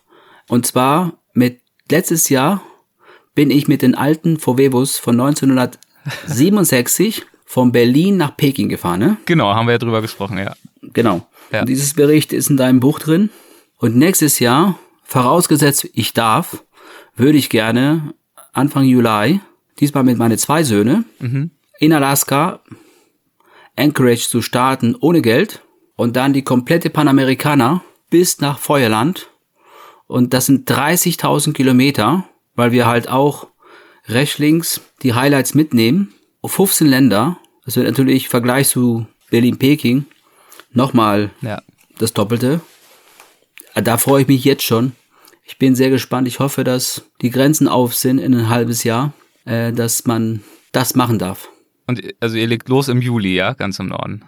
Und 0.48 0.66
zwar 0.66 1.14
mit 1.32 1.60
letztes 1.90 2.28
Jahr 2.28 2.62
bin 3.34 3.50
ich 3.50 3.68
mit 3.68 3.82
den 3.82 3.94
alten 3.94 4.38
VW-Bus 4.38 4.98
von 4.98 5.20
1967 5.20 7.24
von 7.44 7.72
Berlin 7.72 8.16
nach 8.16 8.36
Peking 8.36 8.68
gefahren, 8.68 9.00
ne? 9.00 9.16
Genau, 9.26 9.54
haben 9.54 9.66
wir 9.66 9.72
ja 9.72 9.78
drüber 9.78 10.02
gesprochen, 10.02 10.38
ja. 10.38 10.54
Genau. 10.82 11.26
Ja. 11.52 11.60
Und 11.60 11.68
dieses 11.68 11.94
Bericht 11.94 12.32
ist 12.32 12.50
in 12.50 12.56
deinem 12.56 12.80
Buch 12.80 12.98
drin. 12.98 13.30
Und 13.78 13.96
nächstes 13.96 14.40
Jahr, 14.40 14.78
vorausgesetzt 15.04 15.88
ich 15.92 16.12
darf, 16.12 16.64
würde 17.14 17.38
ich 17.38 17.50
gerne 17.50 18.14
Anfang 18.52 18.84
Juli, 18.84 19.40
diesmal 19.78 20.04
mit 20.04 20.18
meinen 20.18 20.38
zwei 20.38 20.64
Söhne, 20.64 21.04
mhm. 21.18 21.50
in 21.78 21.92
Alaska, 21.92 22.60
Anchorage 23.76 24.28
zu 24.28 24.42
starten 24.42 24.96
ohne 24.98 25.20
Geld 25.20 25.62
und 25.94 26.16
dann 26.16 26.32
die 26.32 26.42
komplette 26.42 26.90
Panamerikaner 26.90 27.82
bis 28.10 28.40
nach 28.40 28.58
Feuerland. 28.58 29.28
Und 30.06 30.34
das 30.34 30.46
sind 30.46 30.70
30.000 30.70 31.52
Kilometer, 31.52 32.28
weil 32.54 32.72
wir 32.72 32.86
halt 32.86 33.08
auch 33.08 33.48
rechts 34.06 34.38
links 34.38 34.80
die 35.02 35.14
Highlights 35.14 35.54
mitnehmen. 35.54 36.12
15 36.44 36.86
Länder. 36.86 37.38
Das 37.64 37.74
wird 37.74 37.86
natürlich 37.86 38.24
im 38.24 38.30
Vergleich 38.30 38.68
zu 38.68 39.06
Berlin-Peking 39.30 40.04
nochmal 40.72 41.30
ja. 41.40 41.60
das 41.98 42.12
Doppelte. 42.12 42.60
Da 43.74 43.98
freue 43.98 44.22
ich 44.22 44.28
mich 44.28 44.44
jetzt 44.44 44.62
schon. 44.62 44.92
Ich 45.44 45.58
bin 45.58 45.74
sehr 45.74 45.90
gespannt. 45.90 46.28
Ich 46.28 46.38
hoffe, 46.38 46.64
dass 46.64 47.04
die 47.20 47.30
Grenzen 47.30 47.68
auf 47.68 47.94
sind 47.94 48.18
in 48.18 48.34
ein 48.34 48.48
halbes 48.48 48.84
Jahr, 48.84 49.12
äh, 49.44 49.72
dass 49.72 50.06
man 50.06 50.42
das 50.72 50.94
machen 50.94 51.18
darf. 51.18 51.48
Und 51.86 52.02
also 52.20 52.36
ihr 52.36 52.46
legt 52.46 52.68
los 52.68 52.88
im 52.88 53.00
Juli, 53.00 53.34
ja, 53.34 53.52
ganz 53.52 53.78
im 53.78 53.86
Norden. 53.86 54.24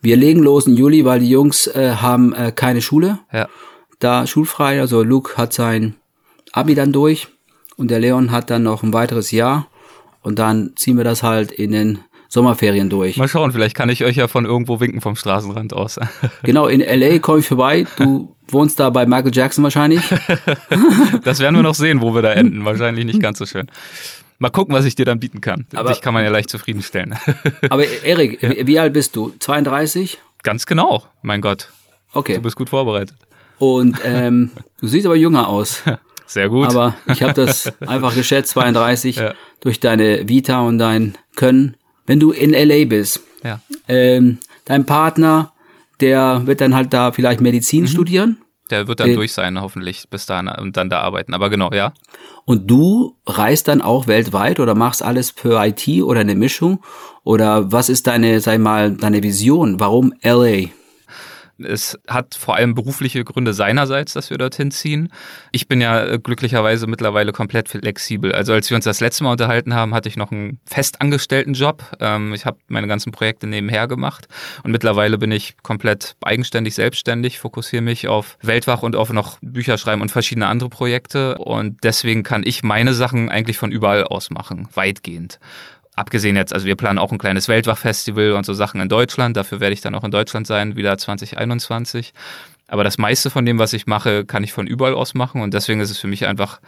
Wir 0.00 0.16
legen 0.16 0.42
los 0.42 0.66
im 0.66 0.74
Juli, 0.74 1.04
weil 1.04 1.20
die 1.20 1.28
Jungs 1.28 1.66
äh, 1.66 1.96
haben 1.96 2.32
äh, 2.32 2.52
keine 2.54 2.80
Schule. 2.80 3.18
Ja. 3.32 3.48
Da 3.98 4.26
schulfrei, 4.26 4.80
also 4.80 5.02
Luke 5.02 5.36
hat 5.36 5.52
sein 5.52 5.96
Abi 6.52 6.74
dann 6.74 6.92
durch 6.92 7.28
und 7.76 7.90
der 7.90 8.00
Leon 8.00 8.30
hat 8.30 8.50
dann 8.50 8.62
noch 8.62 8.82
ein 8.82 8.92
weiteres 8.92 9.30
Jahr 9.30 9.68
und 10.22 10.38
dann 10.38 10.72
ziehen 10.76 10.96
wir 10.96 11.04
das 11.04 11.22
halt 11.22 11.50
in 11.50 11.72
den 11.72 11.98
Sommerferien 12.28 12.90
durch. 12.90 13.16
Mal 13.16 13.26
schauen, 13.26 13.52
vielleicht 13.52 13.74
kann 13.74 13.88
ich 13.88 14.04
euch 14.04 14.16
ja 14.16 14.28
von 14.28 14.44
irgendwo 14.44 14.80
winken 14.80 15.00
vom 15.00 15.16
Straßenrand 15.16 15.72
aus. 15.72 15.98
genau, 16.42 16.66
in 16.66 16.80
LA 16.80 17.18
komme 17.18 17.38
ich 17.38 17.48
vorbei. 17.48 17.86
Du 17.96 18.36
wohnst 18.48 18.78
da 18.78 18.90
bei 18.90 19.06
Michael 19.06 19.34
Jackson 19.34 19.64
wahrscheinlich. 19.64 20.02
das 21.24 21.40
werden 21.40 21.56
wir 21.56 21.62
noch 21.62 21.74
sehen, 21.74 22.02
wo 22.02 22.14
wir 22.14 22.22
da 22.22 22.32
enden. 22.32 22.64
Wahrscheinlich 22.64 23.06
nicht 23.06 23.20
ganz 23.20 23.38
so 23.38 23.46
schön. 23.46 23.68
Mal 24.38 24.50
gucken, 24.50 24.74
was 24.74 24.84
ich 24.84 24.94
dir 24.94 25.04
dann 25.04 25.18
bieten 25.18 25.40
kann. 25.40 25.66
Aber, 25.74 25.88
Dich 25.88 26.00
kann 26.00 26.14
man 26.14 26.22
ja 26.22 26.30
leicht 26.30 26.50
zufriedenstellen. 26.50 27.16
aber 27.70 27.84
Erik, 28.04 28.66
wie 28.66 28.78
alt 28.78 28.92
bist 28.92 29.16
du? 29.16 29.32
32? 29.38 30.18
Ganz 30.42 30.66
genau, 30.66 31.04
mein 31.22 31.40
Gott. 31.40 31.70
Okay. 32.12 32.34
Du 32.34 32.42
bist 32.42 32.56
gut 32.56 32.68
vorbereitet. 32.68 33.16
Und 33.58 33.98
ähm, 34.04 34.50
du 34.80 34.86
siehst 34.86 35.06
aber 35.06 35.16
jünger 35.16 35.48
aus. 35.48 35.82
Sehr 36.26 36.48
gut. 36.48 36.68
Aber 36.68 36.94
ich 37.06 37.22
habe 37.22 37.32
das 37.32 37.72
einfach 37.80 38.14
geschätzt, 38.14 38.50
32, 38.50 39.16
ja. 39.16 39.34
durch 39.60 39.80
deine 39.80 40.28
Vita 40.28 40.60
und 40.60 40.78
dein 40.78 41.16
Können. 41.36 41.76
Wenn 42.06 42.20
du 42.20 42.32
in 42.32 42.50
LA 42.52 42.84
bist, 42.84 43.22
ja. 43.42 43.60
ähm, 43.88 44.38
dein 44.66 44.84
Partner, 44.84 45.52
der 46.00 46.46
wird 46.46 46.60
dann 46.60 46.74
halt 46.74 46.92
da 46.92 47.12
vielleicht 47.12 47.40
Medizin 47.40 47.82
mhm. 47.82 47.88
studieren. 47.88 48.38
Der 48.70 48.86
wird 48.86 49.00
dann 49.00 49.10
äh, 49.10 49.14
durch 49.14 49.32
sein, 49.32 49.58
hoffentlich, 49.60 50.08
bis 50.10 50.26
dahin 50.26 50.48
und 50.48 50.76
dann 50.76 50.90
da 50.90 51.00
arbeiten. 51.00 51.32
Aber 51.32 51.48
genau, 51.48 51.72
ja. 51.72 51.94
Und 52.44 52.70
du 52.70 53.16
reist 53.26 53.68
dann 53.68 53.80
auch 53.80 54.06
weltweit 54.06 54.60
oder 54.60 54.74
machst 54.74 55.02
alles 55.02 55.30
für 55.30 55.64
IT 55.64 55.88
oder 56.02 56.20
eine 56.20 56.34
Mischung? 56.34 56.80
Oder 57.24 57.72
was 57.72 57.88
ist 57.88 58.06
deine, 58.06 58.40
sag 58.40 58.58
mal, 58.60 58.92
deine 58.92 59.22
Vision? 59.22 59.80
Warum 59.80 60.12
LA? 60.22 60.68
Es 61.62 61.98
hat 62.06 62.34
vor 62.34 62.56
allem 62.56 62.74
berufliche 62.74 63.24
Gründe 63.24 63.52
seinerseits, 63.52 64.12
dass 64.12 64.30
wir 64.30 64.38
dorthin 64.38 64.70
ziehen. 64.70 65.12
Ich 65.52 65.68
bin 65.68 65.80
ja 65.80 66.04
äh, 66.04 66.18
glücklicherweise 66.18 66.86
mittlerweile 66.86 67.32
komplett 67.32 67.68
flexibel. 67.68 68.32
Also 68.32 68.52
als 68.52 68.70
wir 68.70 68.76
uns 68.76 68.84
das 68.84 69.00
letzte 69.00 69.24
Mal 69.24 69.32
unterhalten 69.32 69.74
haben, 69.74 69.94
hatte 69.94 70.08
ich 70.08 70.16
noch 70.16 70.30
einen 70.30 70.60
festangestellten 70.66 71.54
Job. 71.54 71.84
Ähm, 72.00 72.32
ich 72.34 72.46
habe 72.46 72.58
meine 72.68 72.86
ganzen 72.86 73.12
Projekte 73.12 73.46
nebenher 73.46 73.88
gemacht 73.88 74.28
und 74.62 74.70
mittlerweile 74.70 75.18
bin 75.18 75.32
ich 75.32 75.56
komplett 75.62 76.16
eigenständig, 76.22 76.74
selbstständig, 76.74 77.38
fokussiere 77.38 77.82
mich 77.82 78.08
auf 78.08 78.38
Weltwach 78.42 78.82
und 78.82 78.96
auf 78.96 79.12
noch 79.12 79.38
Bücher 79.40 79.78
schreiben 79.78 80.02
und 80.02 80.10
verschiedene 80.10 80.46
andere 80.46 80.68
Projekte 80.68 81.38
und 81.38 81.82
deswegen 81.82 82.22
kann 82.22 82.42
ich 82.44 82.62
meine 82.62 82.94
Sachen 82.94 83.28
eigentlich 83.30 83.58
von 83.58 83.72
überall 83.72 84.04
aus 84.04 84.30
machen, 84.30 84.68
weitgehend. 84.74 85.38
Abgesehen 85.98 86.36
jetzt, 86.36 86.52
also 86.52 86.64
wir 86.64 86.76
planen 86.76 86.96
auch 86.98 87.10
ein 87.10 87.18
kleines 87.18 87.48
Weltwachfestival 87.48 88.30
und 88.32 88.46
so 88.46 88.54
Sachen 88.54 88.80
in 88.80 88.88
Deutschland. 88.88 89.36
Dafür 89.36 89.58
werde 89.58 89.72
ich 89.72 89.80
dann 89.80 89.96
auch 89.96 90.04
in 90.04 90.12
Deutschland 90.12 90.46
sein, 90.46 90.76
wieder 90.76 90.96
2021. 90.96 92.12
Aber 92.68 92.84
das 92.84 92.98
meiste 92.98 93.30
von 93.30 93.44
dem, 93.44 93.58
was 93.58 93.72
ich 93.72 93.88
mache, 93.88 94.24
kann 94.24 94.44
ich 94.44 94.52
von 94.52 94.68
überall 94.68 94.94
aus 94.94 95.14
machen. 95.14 95.42
Und 95.42 95.54
deswegen 95.54 95.80
ist 95.80 95.90
es 95.90 95.98
für 95.98 96.06
mich 96.06 96.24
einfach 96.26 96.60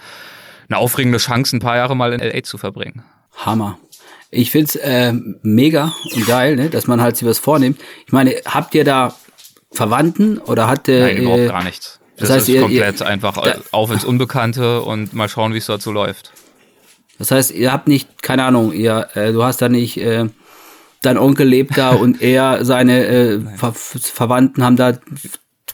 eine 0.68 0.78
aufregende 0.78 1.18
Chance, 1.18 1.56
ein 1.56 1.60
paar 1.60 1.76
Jahre 1.76 1.94
mal 1.94 2.12
in 2.12 2.18
LA 2.18 2.42
zu 2.42 2.58
verbringen. 2.58 3.04
Hammer. 3.36 3.78
Ich 4.32 4.50
find's 4.50 4.74
äh, 4.74 5.12
mega 5.42 5.92
und 6.12 6.26
geil, 6.26 6.56
ne, 6.56 6.68
dass 6.68 6.88
man 6.88 7.00
halt 7.00 7.16
sich 7.16 7.28
was 7.28 7.38
vornimmt. 7.38 7.80
Ich 8.06 8.12
meine, 8.12 8.34
habt 8.46 8.74
ihr 8.74 8.82
da 8.82 9.14
Verwandten 9.70 10.38
oder 10.38 10.66
hat 10.66 10.88
der. 10.88 11.06
Nein, 11.06 11.16
überhaupt 11.18 11.42
äh, 11.42 11.46
gar 11.46 11.62
nichts. 11.62 12.00
Das, 12.16 12.28
das 12.28 12.36
heißt, 12.36 12.48
ist 12.48 12.54
ihr, 12.54 12.62
komplett 12.62 13.00
ihr, 13.00 13.06
einfach 13.06 13.36
auf 13.70 13.92
ins 13.92 14.04
Unbekannte 14.04 14.82
und 14.82 15.12
mal 15.12 15.28
schauen, 15.28 15.54
wie 15.54 15.58
es 15.58 15.66
dort 15.66 15.82
so 15.82 15.92
läuft. 15.92 16.32
Das 17.20 17.30
heißt, 17.30 17.50
ihr 17.50 17.70
habt 17.70 17.86
nicht, 17.86 18.22
keine 18.22 18.44
Ahnung, 18.44 18.72
ihr, 18.72 19.08
äh, 19.12 19.30
du 19.34 19.44
hast 19.44 19.60
da 19.60 19.68
nicht, 19.68 19.98
äh, 19.98 20.24
dein 21.02 21.18
Onkel 21.18 21.46
lebt 21.46 21.76
da 21.76 21.90
und 21.90 22.22
er, 22.22 22.64
seine 22.64 23.06
äh, 23.06 23.40
Ver 23.58 23.74
Verwandten 23.74 24.64
haben 24.64 24.76
da 24.76 24.94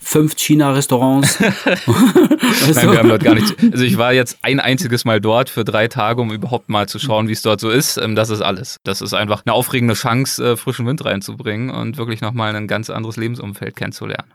fünf 0.02 0.34
China-Restaurants. 0.34 1.38
Nein, 1.40 2.90
wir 2.90 2.98
haben 2.98 3.08
dort 3.08 3.22
gar 3.22 3.36
nicht. 3.36 3.54
Also 3.72 3.84
ich 3.84 3.96
war 3.96 4.12
jetzt 4.12 4.38
ein 4.42 4.58
einziges 4.58 5.04
Mal 5.04 5.20
dort 5.20 5.48
für 5.48 5.62
drei 5.62 5.86
Tage, 5.86 6.20
um 6.20 6.32
überhaupt 6.32 6.68
mal 6.68 6.88
zu 6.88 6.98
schauen, 6.98 7.28
wie 7.28 7.32
es 7.32 7.42
dort 7.42 7.60
so 7.60 7.70
ist. 7.70 7.96
Ähm, 7.96 8.16
das 8.16 8.30
ist 8.30 8.40
alles. 8.40 8.78
Das 8.82 9.00
ist 9.00 9.14
einfach 9.14 9.44
eine 9.46 9.52
aufregende 9.52 9.94
Chance, 9.94 10.44
äh, 10.44 10.56
frischen 10.56 10.84
Wind 10.84 11.04
reinzubringen 11.04 11.70
und 11.70 11.96
wirklich 11.96 12.22
nochmal 12.22 12.56
ein 12.56 12.66
ganz 12.66 12.90
anderes 12.90 13.16
Lebensumfeld 13.16 13.76
kennenzulernen. 13.76 14.34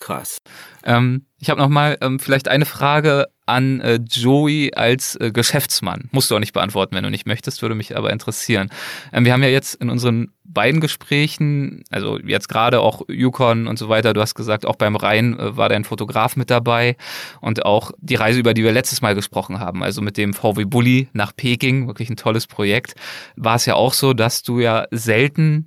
Krass. 0.00 0.38
Ähm, 0.82 1.26
ich 1.38 1.50
habe 1.50 1.60
nochmal 1.60 1.98
ähm, 2.00 2.18
vielleicht 2.18 2.48
eine 2.48 2.64
Frage 2.64 3.28
an 3.46 3.80
äh, 3.80 3.98
Joey 4.08 4.72
als 4.74 5.16
äh, 5.16 5.32
Geschäftsmann. 5.32 6.08
Musst 6.12 6.30
du 6.30 6.36
auch 6.36 6.40
nicht 6.40 6.52
beantworten, 6.52 6.94
wenn 6.94 7.04
du 7.04 7.10
nicht 7.10 7.26
möchtest, 7.26 7.62
würde 7.62 7.74
mich 7.74 7.96
aber 7.96 8.12
interessieren. 8.12 8.70
Ähm, 9.12 9.24
wir 9.24 9.32
haben 9.32 9.42
ja 9.42 9.48
jetzt 9.48 9.74
in 9.74 9.90
unseren 9.90 10.30
beiden 10.44 10.80
Gesprächen, 10.80 11.82
also 11.90 12.18
jetzt 12.18 12.48
gerade 12.48 12.80
auch 12.80 13.02
Yukon 13.08 13.66
und 13.66 13.78
so 13.78 13.88
weiter, 13.88 14.12
du 14.12 14.20
hast 14.20 14.34
gesagt, 14.34 14.66
auch 14.66 14.76
beim 14.76 14.96
Rhein 14.96 15.38
äh, 15.38 15.56
war 15.56 15.68
dein 15.68 15.84
Fotograf 15.84 16.36
mit 16.36 16.50
dabei 16.50 16.96
und 17.40 17.64
auch 17.64 17.90
die 17.98 18.14
Reise, 18.14 18.38
über 18.38 18.54
die 18.54 18.62
wir 18.62 18.72
letztes 18.72 19.02
Mal 19.02 19.14
gesprochen 19.14 19.58
haben, 19.58 19.82
also 19.82 20.02
mit 20.02 20.16
dem 20.16 20.34
VW 20.34 20.64
Bulli 20.64 21.08
nach 21.12 21.34
Peking, 21.34 21.86
wirklich 21.86 22.10
ein 22.10 22.16
tolles 22.16 22.46
Projekt, 22.46 22.94
war 23.36 23.56
es 23.56 23.66
ja 23.66 23.74
auch 23.74 23.92
so, 23.92 24.12
dass 24.12 24.42
du 24.42 24.60
ja 24.60 24.86
selten 24.90 25.66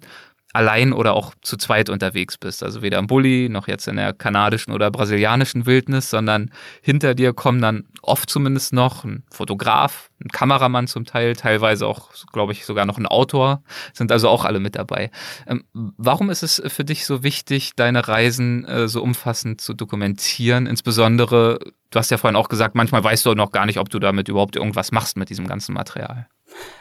allein 0.56 0.94
oder 0.94 1.14
auch 1.14 1.34
zu 1.42 1.58
zweit 1.58 1.90
unterwegs 1.90 2.38
bist. 2.38 2.64
Also 2.64 2.82
weder 2.82 2.98
im 2.98 3.08
Bulli 3.08 3.50
noch 3.50 3.68
jetzt 3.68 3.88
in 3.88 3.98
der 3.98 4.14
kanadischen 4.14 4.74
oder 4.74 4.90
brasilianischen 4.90 5.66
Wildnis, 5.66 6.10
sondern 6.10 6.52
hinter 6.82 7.14
dir 7.14 7.34
kommen 7.34 7.62
dann 7.62 7.86
oft 8.02 8.30
zumindest 8.30 8.74
noch 8.74 9.04
ein 9.04 9.24
Fotograf, 9.30 10.10
ein 10.24 10.30
Kameramann 10.30 10.88
zum 10.88 11.06
Teil, 11.06 11.36
teilweise 11.36 11.88
auch, 11.88 12.12
glaube 12.32 12.54
ich, 12.54 12.66
sogar 12.66 12.86
noch 12.86 12.98
ein 12.98 13.06
Autor, 13.06 13.64
sind 13.94 14.12
also 14.12 14.30
auch 14.30 14.46
alle 14.46 14.60
mit 14.60 14.76
dabei. 14.76 15.12
Ähm, 15.46 15.64
warum 15.74 16.30
ist 16.30 16.44
es 16.44 16.62
für 16.68 16.86
dich 16.86 17.06
so 17.06 17.24
wichtig, 17.24 17.76
deine 17.76 18.08
Reisen 18.08 18.66
äh, 18.66 18.88
so 18.88 19.04
umfassend 19.04 19.60
zu 19.60 19.74
dokumentieren? 19.74 20.68
Insbesondere, 20.68 21.60
du 21.92 22.00
hast 22.00 22.12
ja 22.12 22.18
vorhin 22.18 22.38
auch 22.38 22.50
gesagt, 22.50 22.76
manchmal 22.76 23.04
weißt 23.04 23.26
du 23.26 23.34
noch 23.34 23.52
gar 23.52 23.66
nicht, 23.66 23.80
ob 23.80 23.90
du 23.90 24.00
damit 24.00 24.30
überhaupt 24.30 24.56
irgendwas 24.56 24.92
machst 24.92 25.18
mit 25.18 25.30
diesem 25.30 25.48
ganzen 25.48 25.74
Material. 25.74 26.28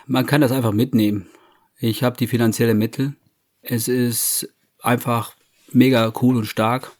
Man 0.06 0.26
kann 0.26 0.40
das 0.40 0.52
einfach 0.52 0.72
mitnehmen. 0.72 1.26
Ich 1.78 2.04
habe 2.04 2.16
die 2.16 2.28
finanziellen 2.28 2.78
Mittel 2.78 3.16
es 3.64 3.88
ist 3.88 4.48
einfach 4.80 5.34
mega 5.72 6.12
cool 6.22 6.36
und 6.36 6.46
stark, 6.46 6.92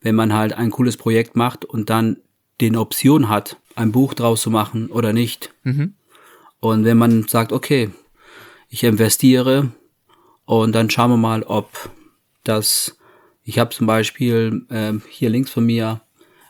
wenn 0.00 0.14
man 0.14 0.34
halt 0.34 0.52
ein 0.52 0.70
cooles 0.70 0.96
Projekt 0.96 1.36
macht 1.36 1.64
und 1.64 1.90
dann 1.90 2.18
den 2.60 2.76
Option 2.76 3.28
hat, 3.28 3.56
ein 3.76 3.92
Buch 3.92 4.14
draus 4.14 4.42
zu 4.42 4.50
machen 4.50 4.88
oder 4.88 5.12
nicht. 5.12 5.54
Mhm. 5.62 5.94
Und 6.60 6.84
wenn 6.84 6.98
man 6.98 7.28
sagt, 7.28 7.52
okay, 7.52 7.90
ich 8.68 8.84
investiere 8.84 9.70
und 10.44 10.74
dann 10.74 10.90
schauen 10.90 11.10
wir 11.10 11.16
mal, 11.16 11.42
ob 11.44 11.90
das, 12.44 12.98
ich 13.44 13.58
habe 13.58 13.70
zum 13.70 13.86
Beispiel 13.86 14.66
äh, 14.70 14.94
hier 15.08 15.30
links 15.30 15.50
von 15.50 15.64
mir 15.64 16.00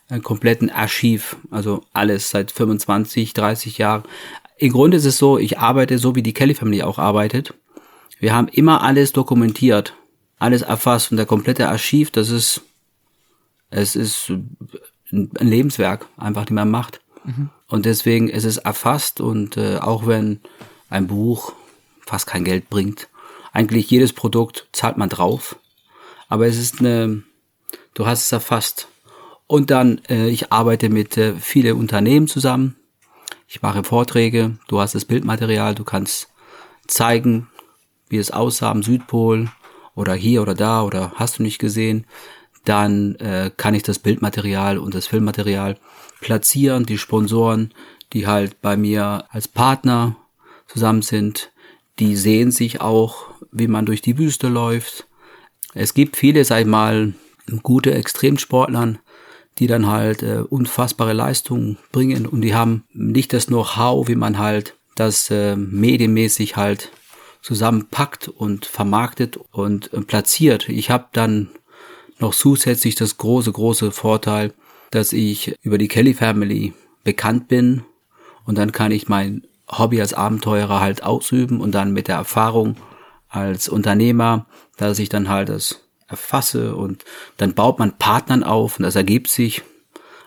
einen 0.09 0.23
kompletten 0.23 0.71
Archiv, 0.71 1.37
also 1.51 1.85
alles 1.93 2.31
seit 2.31 2.51
25, 2.51 3.35
30 3.35 3.79
Jahren. 3.79 4.05
Im 4.57 4.73
Grunde 4.73 4.97
ist 4.97 5.05
es 5.05 5.19
so, 5.19 5.39
ich 5.39 5.59
arbeite 5.59 5.99
so, 5.99 6.15
wie 6.15 6.23
die 6.23 6.33
Kelly 6.33 6.55
Family 6.55 6.83
auch 6.83 6.99
arbeitet. 6.99 7.55
Wir 8.19 8.35
haben 8.35 8.49
immer 8.49 8.83
alles 8.83 9.13
dokumentiert, 9.13 9.95
alles 10.39 10.63
erfasst 10.63 11.11
und 11.11 11.17
der 11.17 11.27
komplette 11.27 11.69
Archiv, 11.69 12.11
das 12.11 12.31
ist, 12.31 12.63
es 13.71 13.97
ist 13.97 14.31
ein 15.11 15.31
Lebenswerk, 15.39 16.07
einfach, 16.17 16.45
die 16.45 16.53
man 16.53 16.71
macht. 16.71 17.01
Mhm. 17.25 17.51
Und 17.69 17.87
deswegen 17.87 18.29
ist 18.29 18.45
es 18.45 18.57
erfasst 18.57 19.21
und 19.21 19.57
äh, 19.57 19.79
auch 19.79 20.07
wenn 20.07 20.41
ein 20.91 21.07
Buch 21.07 21.53
fast 22.01 22.27
kein 22.27 22.45
Geld 22.45 22.71
bringt, 22.71 23.09
eigentlich 23.53 23.91
jedes 23.91 24.13
Produkt 24.13 24.69
zahlt 24.73 24.97
man 24.97 25.09
drauf, 25.09 25.57
aber 26.29 26.47
es 26.47 26.59
ist 26.59 26.81
eine, 26.81 27.23
du 27.95 28.07
hast 28.07 28.23
es 28.23 28.33
erfasst. 28.33 28.89
Und 29.47 29.71
dann, 29.71 30.01
äh, 30.09 30.29
ich 30.29 30.53
arbeite 30.53 30.91
mit 30.91 31.17
äh, 31.17 31.35
viele 31.35 31.75
Unternehmen 31.75 32.29
zusammen. 32.29 32.77
Ich 33.47 33.63
mache 33.63 33.83
Vorträge, 33.83 34.59
du 34.69 34.81
hast 34.81 34.95
das 34.95 35.07
Bildmaterial, 35.07 35.75
du 35.75 35.85
kannst 35.85 36.29
zeigen, 36.87 37.49
wie 38.11 38.19
es 38.19 38.31
aussah 38.31 38.71
am 38.71 38.83
Südpol 38.83 39.51
oder 39.95 40.15
hier 40.15 40.43
oder 40.43 40.55
da 40.55 40.83
oder 40.83 41.13
hast 41.17 41.39
du 41.39 41.43
nicht 41.43 41.59
gesehen, 41.59 42.07
dann 42.65 43.15
äh, 43.17 43.51
kann 43.57 43.75
ich 43.75 43.83
das 43.83 43.99
Bildmaterial 43.99 44.79
und 44.79 44.95
das 44.95 45.07
Filmmaterial 45.07 45.77
platzieren. 46.21 46.85
Die 46.85 46.99
Sponsoren, 46.99 47.73
die 48.13 48.27
halt 48.27 48.61
bei 48.61 48.77
mir 48.77 49.25
als 49.31 49.49
Partner 49.49 50.17
zusammen 50.67 51.03
sind, 51.03 51.51
die 51.99 52.17
sehen 52.17 52.51
sich 52.51 52.81
auch, 52.81 53.27
wie 53.51 53.69
man 53.69 53.87
durch 53.87 54.03
die 54.03 54.19
Wüste 54.19 54.49
läuft. 54.49 55.07
Es 55.75 55.95
gibt 55.95 56.17
viele, 56.17 56.45
sag 56.45 56.61
ich 56.61 56.67
mal, 56.67 57.15
gute 57.63 57.95
Extremsportlern, 57.95 58.99
die 59.59 59.67
dann 59.67 59.87
halt 59.87 60.23
äh, 60.23 60.43
unfassbare 60.49 61.13
Leistungen 61.13 61.79
bringen 61.91 62.27
und 62.27 62.43
die 62.43 62.55
haben 62.55 62.85
nicht 62.93 63.33
das 63.33 63.47
Know-how, 63.47 64.07
wie 64.09 64.15
man 64.15 64.39
halt 64.39 64.75
das 64.95 65.31
äh, 65.31 65.57
medienmäßig 65.57 66.57
halt 66.57 66.91
zusammenpackt 67.49 68.29
und 68.29 68.67
vermarktet 68.67 69.39
und 69.53 69.91
äh, 69.95 70.03
platziert. 70.03 70.69
Ich 70.69 70.91
habe 70.91 71.07
dann 71.13 71.49
noch 72.19 72.35
zusätzlich 72.35 72.95
das 72.95 73.17
große, 73.17 73.51
große 73.51 73.91
Vorteil, 73.91 74.53
dass 74.91 75.15
ich 75.15 75.55
über 75.63 75.79
die 75.79 75.89
Kelly 75.89 76.13
Family 76.13 76.75
bekannt 77.05 77.49
bin 77.49 77.85
und 78.45 78.59
dann 78.59 78.73
kann 78.73 78.93
ich 78.93 79.09
mein 79.09 79.47
Hobby 79.67 79.99
als 79.99 80.13
Abenteurer 80.13 80.81
halt 80.81 81.03
ausüben 81.03 81.63
und 81.63 81.73
dann 81.73 81.95
mit 81.95 82.09
der 82.09 82.17
Erfahrung 82.17 82.77
als 83.31 83.71
Unternehmer, 83.71 84.45
dass 84.77 84.99
ich 84.99 85.09
dann 85.09 85.31
halt 85.31 85.49
das 85.49 85.81
erfasse 86.07 86.77
und 86.77 87.07
dann 87.39 87.55
baut 87.55 87.79
man 87.79 87.97
Partnern 87.97 88.43
auf 88.43 88.79
und 88.79 88.83
das 88.83 88.97
ergibt 88.97 89.29
sich. 89.29 89.63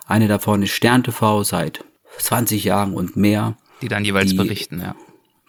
Eine 0.07 0.27
davon 0.27 0.63
ist 0.63 0.71
Stern 0.71 1.03
TV 1.03 1.43
seit 1.43 1.85
20 2.17 2.63
Jahren 2.63 2.95
und 2.95 3.15
mehr. 3.15 3.57
Die 3.83 3.89
dann 3.89 4.05
jeweils 4.05 4.31
die, 4.31 4.37
berichten, 4.37 4.81
ja. 4.81 4.95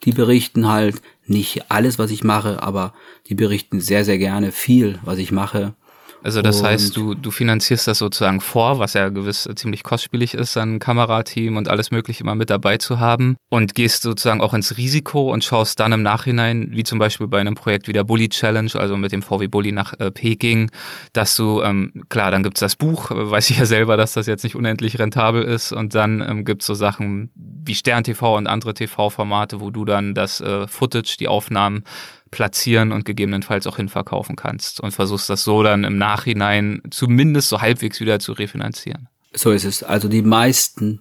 Die 0.05 0.13
berichten 0.13 0.69
halt 0.69 1.01
nicht 1.27 1.71
alles, 1.71 1.99
was 1.99 2.11
ich 2.11 2.25
mache, 2.25 2.63
aber 2.63 2.93
die 3.29 3.35
berichten 3.35 3.81
sehr, 3.81 4.05
sehr 4.05 4.19
gerne 4.19 4.53
viel, 4.53 4.99
was 5.05 5.19
ich 5.19 5.33
mache. 5.33 5.75
Also 6.23 6.41
das 6.41 6.61
und 6.61 6.67
heißt, 6.67 6.97
du, 6.97 7.15
du 7.15 7.31
finanzierst 7.31 7.89
das 7.89 7.99
sozusagen 7.99 8.41
vor, 8.41 8.79
was 8.79 8.95
ja 8.95 9.09
gewiss 9.09 9.49
ziemlich 9.57 9.83
kostspielig 9.83 10.35
ist, 10.35 10.57
ein 10.57 10.79
Kamerateam 10.79 11.57
und 11.57 11.69
alles 11.69 11.91
mögliche 11.91 12.23
immer 12.23 12.35
mit 12.35 12.51
dabei 12.51 12.79
zu 12.79 13.01
haben. 13.01 13.37
Und 13.49 13.75
gehst 13.75 14.03
sozusagen 14.03 14.41
auch 14.41 14.55
ins 14.55 14.77
Risiko 14.77 15.33
und 15.33 15.45
schaust 15.45 15.81
dann 15.81 15.93
im 15.93 16.03
Nachhinein, 16.03 16.69
wie 16.71 16.85
zum 16.85 16.99
Beispiel 16.99 17.27
bei 17.27 17.41
einem 17.41 17.55
Projekt 17.55 17.89
wie 17.89 17.93
der 17.93 18.05
Bully 18.05 18.29
Challenge, 18.29 18.71
also 18.75 18.97
mit 18.97 19.13
dem 19.13 19.23
VW 19.23 19.49
Bully 19.49 19.73
nach 19.73 19.95
äh, 19.99 20.11
Peking, 20.11 20.71
dass 21.13 21.37
du, 21.37 21.63
ähm, 21.63 22.05
klar, 22.09 22.31
dann 22.31 22.43
gibt's 22.43 22.61
das 22.61 22.77
Buch, 22.77 23.11
weiß 23.11 23.51
ich 23.51 23.59
ja 23.59 23.67
selber, 23.67 23.97
dass 23.97 24.13
das 24.13 24.27
jetzt 24.27 24.45
nicht 24.45 24.55
unendlich 24.55 24.99
rentabel 24.99 25.43
ist. 25.43 25.73
Und 25.73 25.95
dann 25.95 26.21
ähm, 26.21 26.45
gibt's 26.45 26.67
so 26.67 26.75
Sachen 26.75 27.31
wie 27.35 27.75
Stern 27.75 28.05
TV 28.05 28.37
und 28.37 28.47
andere 28.47 28.75
TV-Formate, 28.75 29.61
wo 29.61 29.71
du 29.71 29.85
dann 29.85 30.15
das 30.15 30.41
äh, 30.41 30.67
Footage, 30.69 31.17
die 31.19 31.29
Aufnahmen 31.29 31.85
platzieren 32.33 32.91
und 32.91 33.05
gegebenenfalls 33.05 33.69
auch 33.69 33.77
hinverkaufen 33.77 34.35
kannst 34.35 34.81
und 34.81 34.91
versuchst 34.91 35.31
das 35.31 35.45
so 35.45 35.63
dann 35.63 35.85
im 35.85 35.99
Nachhinein 35.99 36.83
zumindest 36.91 37.51
so 37.51 37.61
halbwegs 37.61 38.01
wieder 38.01 38.19
zu 38.19 38.33
refinanzieren. 38.33 39.09
So 39.33 39.53
ist 39.53 39.65
es. 39.65 39.85
Also 39.85 40.09
die 40.09 40.23
meisten, 40.23 41.01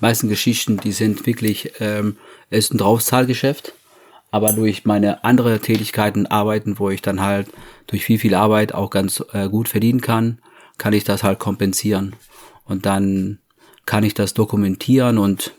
meisten 0.00 0.28
Geschichten, 0.28 0.78
die 0.78 0.92
sind 0.92 1.26
wirklich, 1.26 1.72
ähm, 1.78 2.16
ist 2.50 2.74
ein 2.74 2.78
Draufzahlgeschäft. 2.78 3.74
Aber 4.30 4.52
durch 4.52 4.84
meine 4.84 5.22
andere 5.22 5.60
Tätigkeiten, 5.60 6.26
Arbeiten, 6.26 6.80
wo 6.80 6.90
ich 6.90 7.02
dann 7.02 7.20
halt 7.20 7.46
durch 7.86 8.04
viel, 8.04 8.18
viel 8.18 8.34
Arbeit 8.34 8.74
auch 8.74 8.90
ganz 8.90 9.22
äh, 9.32 9.48
gut 9.48 9.68
verdienen 9.68 10.00
kann, 10.00 10.38
kann 10.76 10.92
ich 10.92 11.04
das 11.04 11.22
halt 11.22 11.38
kompensieren. 11.38 12.16
Und 12.64 12.84
dann 12.84 13.38
kann 13.86 14.02
ich 14.02 14.14
das 14.14 14.34
dokumentieren 14.34 15.18
und 15.18 15.52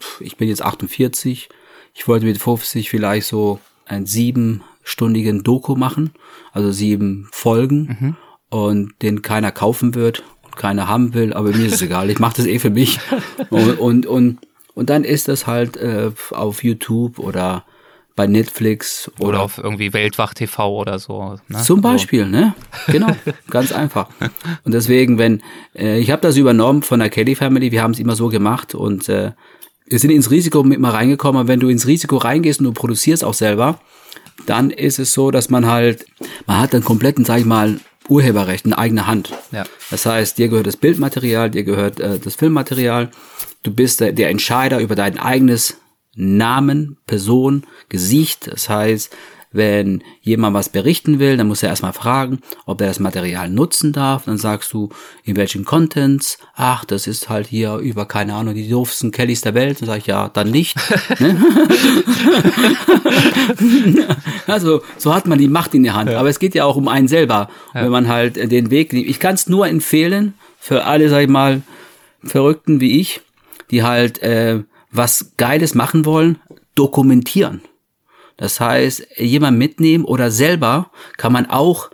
pff, 0.00 0.20
ich 0.20 0.36
bin 0.36 0.48
jetzt 0.48 0.62
48. 0.62 1.48
Ich 1.92 2.08
wollte 2.08 2.24
mit 2.24 2.38
50 2.38 2.88
vielleicht 2.88 3.26
so 3.26 3.60
ein 3.86 4.06
siebenstündigen 4.06 5.42
Doku 5.42 5.76
machen, 5.76 6.10
also 6.52 6.70
sieben 6.70 7.28
Folgen 7.32 7.96
mhm. 8.00 8.16
und 8.50 8.92
den 9.02 9.22
keiner 9.22 9.52
kaufen 9.52 9.94
wird 9.94 10.22
und 10.42 10.56
keiner 10.56 10.88
haben 10.88 11.14
will, 11.14 11.32
aber 11.32 11.50
mir 11.50 11.66
ist 11.66 11.74
es 11.74 11.82
egal, 11.82 12.10
ich 12.10 12.18
mache 12.18 12.36
das 12.36 12.46
eh 12.46 12.58
für 12.58 12.70
mich 12.70 12.98
und, 13.50 13.78
und, 13.78 14.06
und, 14.06 14.38
und 14.74 14.90
dann 14.90 15.04
ist 15.04 15.28
das 15.28 15.46
halt 15.46 15.76
äh, 15.76 16.10
auf 16.30 16.64
YouTube 16.64 17.18
oder 17.18 17.64
bei 18.16 18.26
Netflix 18.26 19.10
oder, 19.18 19.28
oder 19.28 19.40
auf 19.42 19.58
irgendwie 19.58 19.92
Weltwach 19.92 20.34
TV 20.34 20.80
oder 20.80 20.98
so. 20.98 21.36
Ne? 21.48 21.62
Zum 21.62 21.80
Beispiel, 21.80 22.26
ne? 22.26 22.54
Genau, 22.86 23.08
ganz 23.50 23.72
einfach. 23.72 24.08
Und 24.62 24.72
deswegen, 24.72 25.18
wenn 25.18 25.42
äh, 25.74 25.98
ich 25.98 26.10
habe 26.10 26.22
das 26.22 26.36
übernommen 26.36 26.82
von 26.82 27.00
der 27.00 27.10
Kelly 27.10 27.34
Family, 27.34 27.72
wir 27.72 27.82
haben 27.82 27.90
es 27.90 27.98
immer 27.98 28.14
so 28.14 28.28
gemacht 28.28 28.74
und 28.74 29.08
äh, 29.08 29.32
wir 29.86 29.98
sind 29.98 30.10
ins 30.10 30.30
Risiko 30.30 30.62
mit 30.62 30.80
mal 30.80 30.90
reingekommen, 30.90 31.40
aber 31.40 31.48
wenn 31.48 31.60
du 31.60 31.68
ins 31.68 31.86
Risiko 31.86 32.16
reingehst 32.16 32.60
und 32.60 32.66
du 32.66 32.72
produzierst 32.72 33.24
auch 33.24 33.34
selber, 33.34 33.80
dann 34.46 34.70
ist 34.70 34.98
es 34.98 35.12
so, 35.12 35.30
dass 35.30 35.50
man 35.50 35.66
halt, 35.66 36.06
man 36.46 36.58
hat 36.58 36.74
dann 36.74 36.84
kompletten, 36.84 37.24
sag 37.24 37.40
ich 37.40 37.44
mal, 37.44 37.80
Urheberrecht 38.08 38.66
in 38.66 38.74
eigener 38.74 39.06
Hand. 39.06 39.32
Ja. 39.50 39.64
Das 39.90 40.04
heißt, 40.04 40.36
dir 40.36 40.48
gehört 40.48 40.66
das 40.66 40.76
Bildmaterial, 40.76 41.50
dir 41.50 41.64
gehört 41.64 42.00
äh, 42.00 42.18
das 42.18 42.34
Filmmaterial. 42.34 43.10
Du 43.62 43.72
bist 43.72 44.00
der, 44.00 44.12
der 44.12 44.28
Entscheider 44.28 44.80
über 44.80 44.94
dein 44.94 45.18
eigenes 45.18 45.78
Namen, 46.14 46.98
Person, 47.06 47.64
Gesicht. 47.88 48.48
Das 48.52 48.68
heißt, 48.68 49.14
wenn 49.54 50.02
jemand 50.20 50.54
was 50.54 50.68
berichten 50.68 51.20
will, 51.20 51.36
dann 51.36 51.46
muss 51.46 51.62
er 51.62 51.68
erstmal 51.68 51.92
fragen, 51.92 52.40
ob 52.66 52.80
er 52.80 52.88
das 52.88 52.98
Material 52.98 53.48
nutzen 53.48 53.92
darf. 53.92 54.24
Dann 54.24 54.36
sagst 54.36 54.72
du, 54.72 54.88
in 55.22 55.36
welchen 55.36 55.64
Contents. 55.64 56.38
Ach, 56.56 56.84
das 56.84 57.06
ist 57.06 57.28
halt 57.28 57.46
hier 57.46 57.76
über, 57.76 58.06
keine 58.06 58.34
Ahnung, 58.34 58.54
die 58.54 58.68
doofsten 58.68 59.12
Kellys 59.12 59.42
der 59.42 59.54
Welt. 59.54 59.80
Dann 59.80 59.86
sag 59.86 59.98
ich, 59.98 60.06
ja, 60.06 60.28
dann 60.28 60.50
nicht. 60.50 60.76
Ne? 61.20 61.36
also, 64.48 64.82
so 64.98 65.14
hat 65.14 65.26
man 65.26 65.38
die 65.38 65.48
Macht 65.48 65.74
in 65.74 65.84
der 65.84 65.94
Hand. 65.94 66.10
Ja. 66.10 66.18
Aber 66.18 66.28
es 66.28 66.40
geht 66.40 66.56
ja 66.56 66.64
auch 66.64 66.76
um 66.76 66.88
einen 66.88 67.06
selber. 67.06 67.48
Ja. 67.74 67.84
Wenn 67.84 67.92
man 67.92 68.08
halt 68.08 68.36
den 68.50 68.70
Weg 68.70 68.92
nimmt. 68.92 69.06
Ich 69.06 69.20
kann 69.20 69.36
es 69.36 69.48
nur 69.48 69.68
empfehlen 69.68 70.34
für 70.58 70.84
alle, 70.84 71.08
sag 71.08 71.22
ich 71.22 71.28
mal, 71.28 71.62
Verrückten 72.24 72.80
wie 72.80 73.00
ich, 73.00 73.20
die 73.70 73.84
halt 73.84 74.20
äh, 74.20 74.64
was 74.90 75.32
Geiles 75.36 75.76
machen 75.76 76.04
wollen, 76.04 76.38
dokumentieren. 76.74 77.60
Das 78.36 78.60
heißt, 78.60 79.06
jemand 79.16 79.58
mitnehmen 79.58 80.04
oder 80.04 80.30
selber 80.30 80.90
kann 81.16 81.32
man 81.32 81.46
auch 81.46 81.90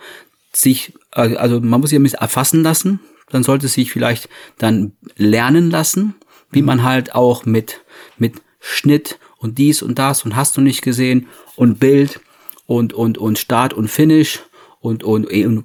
sich, 0.53 0.95
also 1.11 1.61
man 1.61 1.81
muss 1.81 1.91
sich 1.91 1.99
ein 1.99 2.03
bisschen 2.03 2.21
erfassen 2.21 2.63
lassen, 2.63 3.01
dann 3.31 3.43
sollte 3.43 3.69
sich 3.69 3.93
vielleicht 3.93 4.29
dann 4.59 4.93
lernen 5.17 5.71
lassen, 5.71 6.15
wie 6.51 6.63
man 6.63 6.83
halt 6.83 7.15
auch 7.15 7.45
mit, 7.45 7.81
mit 8.19 8.43
Schnitt 8.59 9.19
und 9.39 9.59
dies 9.59 9.83
und 9.83 9.99
das 9.99 10.25
und 10.25 10.37
hast 10.37 10.57
du 10.57 10.61
nicht 10.61 10.83
gesehen 10.83 11.29
und 11.57 11.79
Bild 11.79 12.21
und, 12.67 12.93
und, 12.93 13.19
und 13.19 13.39
Start 13.39 13.73
und 13.73 13.89
Finish 13.89 14.41
und, 14.81 15.05
und, 15.05 15.31
und 15.31 15.65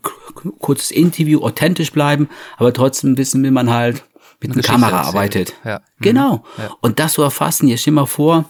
kurzes 0.59 0.91
Interview 0.91 1.41
authentisch 1.41 1.91
bleiben, 1.91 2.29
aber 2.57 2.73
trotzdem 2.73 3.17
wissen, 3.17 3.43
wie 3.43 3.51
man 3.51 3.71
halt 3.71 4.03
mit 4.41 4.51
einer 4.51 4.61
Kamera 4.61 5.01
arbeitet. 5.01 5.53
Ja. 5.63 5.81
Genau. 5.99 6.43
Ja. 6.57 6.71
Und 6.81 6.99
das 6.99 7.13
zu 7.13 7.21
erfassen, 7.21 7.67
jetzt 7.67 7.81
stell 7.81 7.93
mal 7.93 8.05
vor, 8.05 8.49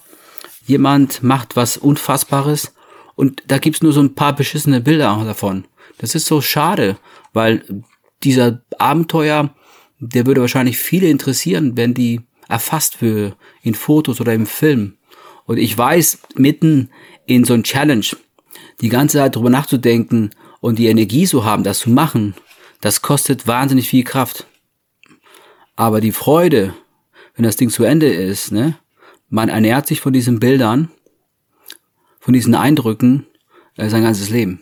jemand 0.65 1.23
macht 1.23 1.55
was 1.55 1.77
Unfassbares 1.77 2.73
und 3.15 3.43
da 3.47 3.57
gibt's 3.57 3.81
nur 3.81 3.93
so 3.93 4.01
ein 4.01 4.15
paar 4.15 4.35
beschissene 4.35 4.81
Bilder 4.81 5.21
davon. 5.25 5.65
Das 5.97 6.15
ist 6.15 6.25
so 6.25 6.41
schade, 6.41 6.97
weil 7.33 7.63
dieser 8.23 8.61
Abenteuer, 8.77 9.53
der 9.99 10.25
würde 10.25 10.41
wahrscheinlich 10.41 10.77
viele 10.77 11.07
interessieren, 11.07 11.77
wenn 11.77 11.93
die 11.93 12.21
erfasst 12.47 12.95
für 12.95 13.35
in 13.61 13.75
Fotos 13.75 14.19
oder 14.19 14.33
im 14.33 14.45
Film. 14.45 14.97
Und 15.45 15.57
ich 15.57 15.77
weiß, 15.77 16.19
mitten 16.35 16.89
in 17.25 17.43
so 17.45 17.53
ein 17.53 17.63
Challenge, 17.63 18.05
die 18.81 18.89
ganze 18.89 19.17
Zeit 19.17 19.35
drüber 19.35 19.49
nachzudenken 19.49 20.31
und 20.59 20.79
die 20.79 20.87
Energie 20.87 21.25
zu 21.25 21.45
haben, 21.45 21.63
das 21.63 21.79
zu 21.79 21.89
machen, 21.89 22.35
das 22.81 23.01
kostet 23.01 23.47
wahnsinnig 23.47 23.87
viel 23.87 24.03
Kraft. 24.03 24.47
Aber 25.75 26.01
die 26.01 26.11
Freude, 26.11 26.73
wenn 27.35 27.43
das 27.43 27.57
Ding 27.57 27.69
zu 27.69 27.83
Ende 27.83 28.07
ist, 28.07 28.51
ne, 28.51 28.77
man 29.35 29.49
ernährt 29.49 29.85
sich 29.85 29.99
von 29.99 30.13
diesen 30.13 30.39
Bildern, 30.39 30.89
von 32.21 32.33
diesen 32.33 32.55
Eindrücken 32.55 33.27
äh, 33.75 33.89
sein 33.89 34.01
ganzes 34.01 34.29
Leben. 34.29 34.61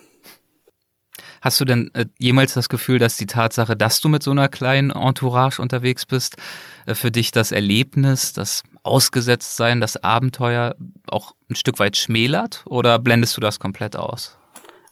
Hast 1.41 1.61
du 1.61 1.65
denn 1.65 1.91
äh, 1.93 2.05
jemals 2.17 2.55
das 2.55 2.69
Gefühl, 2.69 2.97
dass 2.97 3.15
die 3.15 3.27
Tatsache, 3.27 3.75
dass 3.75 4.01
du 4.01 4.09
mit 4.09 4.23
so 4.23 4.31
einer 4.31 4.49
kleinen 4.49 4.89
Entourage 4.89 5.61
unterwegs 5.61 6.07
bist, 6.07 6.37
äh, 6.87 6.95
für 6.95 7.11
dich 7.11 7.31
das 7.31 7.51
Erlebnis, 7.51 8.33
das 8.33 8.63
Ausgesetztsein, 8.81 9.79
das 9.79 10.03
Abenteuer 10.03 10.75
auch 11.07 11.35
ein 11.51 11.55
Stück 11.55 11.77
weit 11.77 11.95
schmälert 11.95 12.63
oder 12.65 12.97
blendest 12.97 13.37
du 13.37 13.41
das 13.41 13.59
komplett 13.59 13.95
aus? 13.95 14.37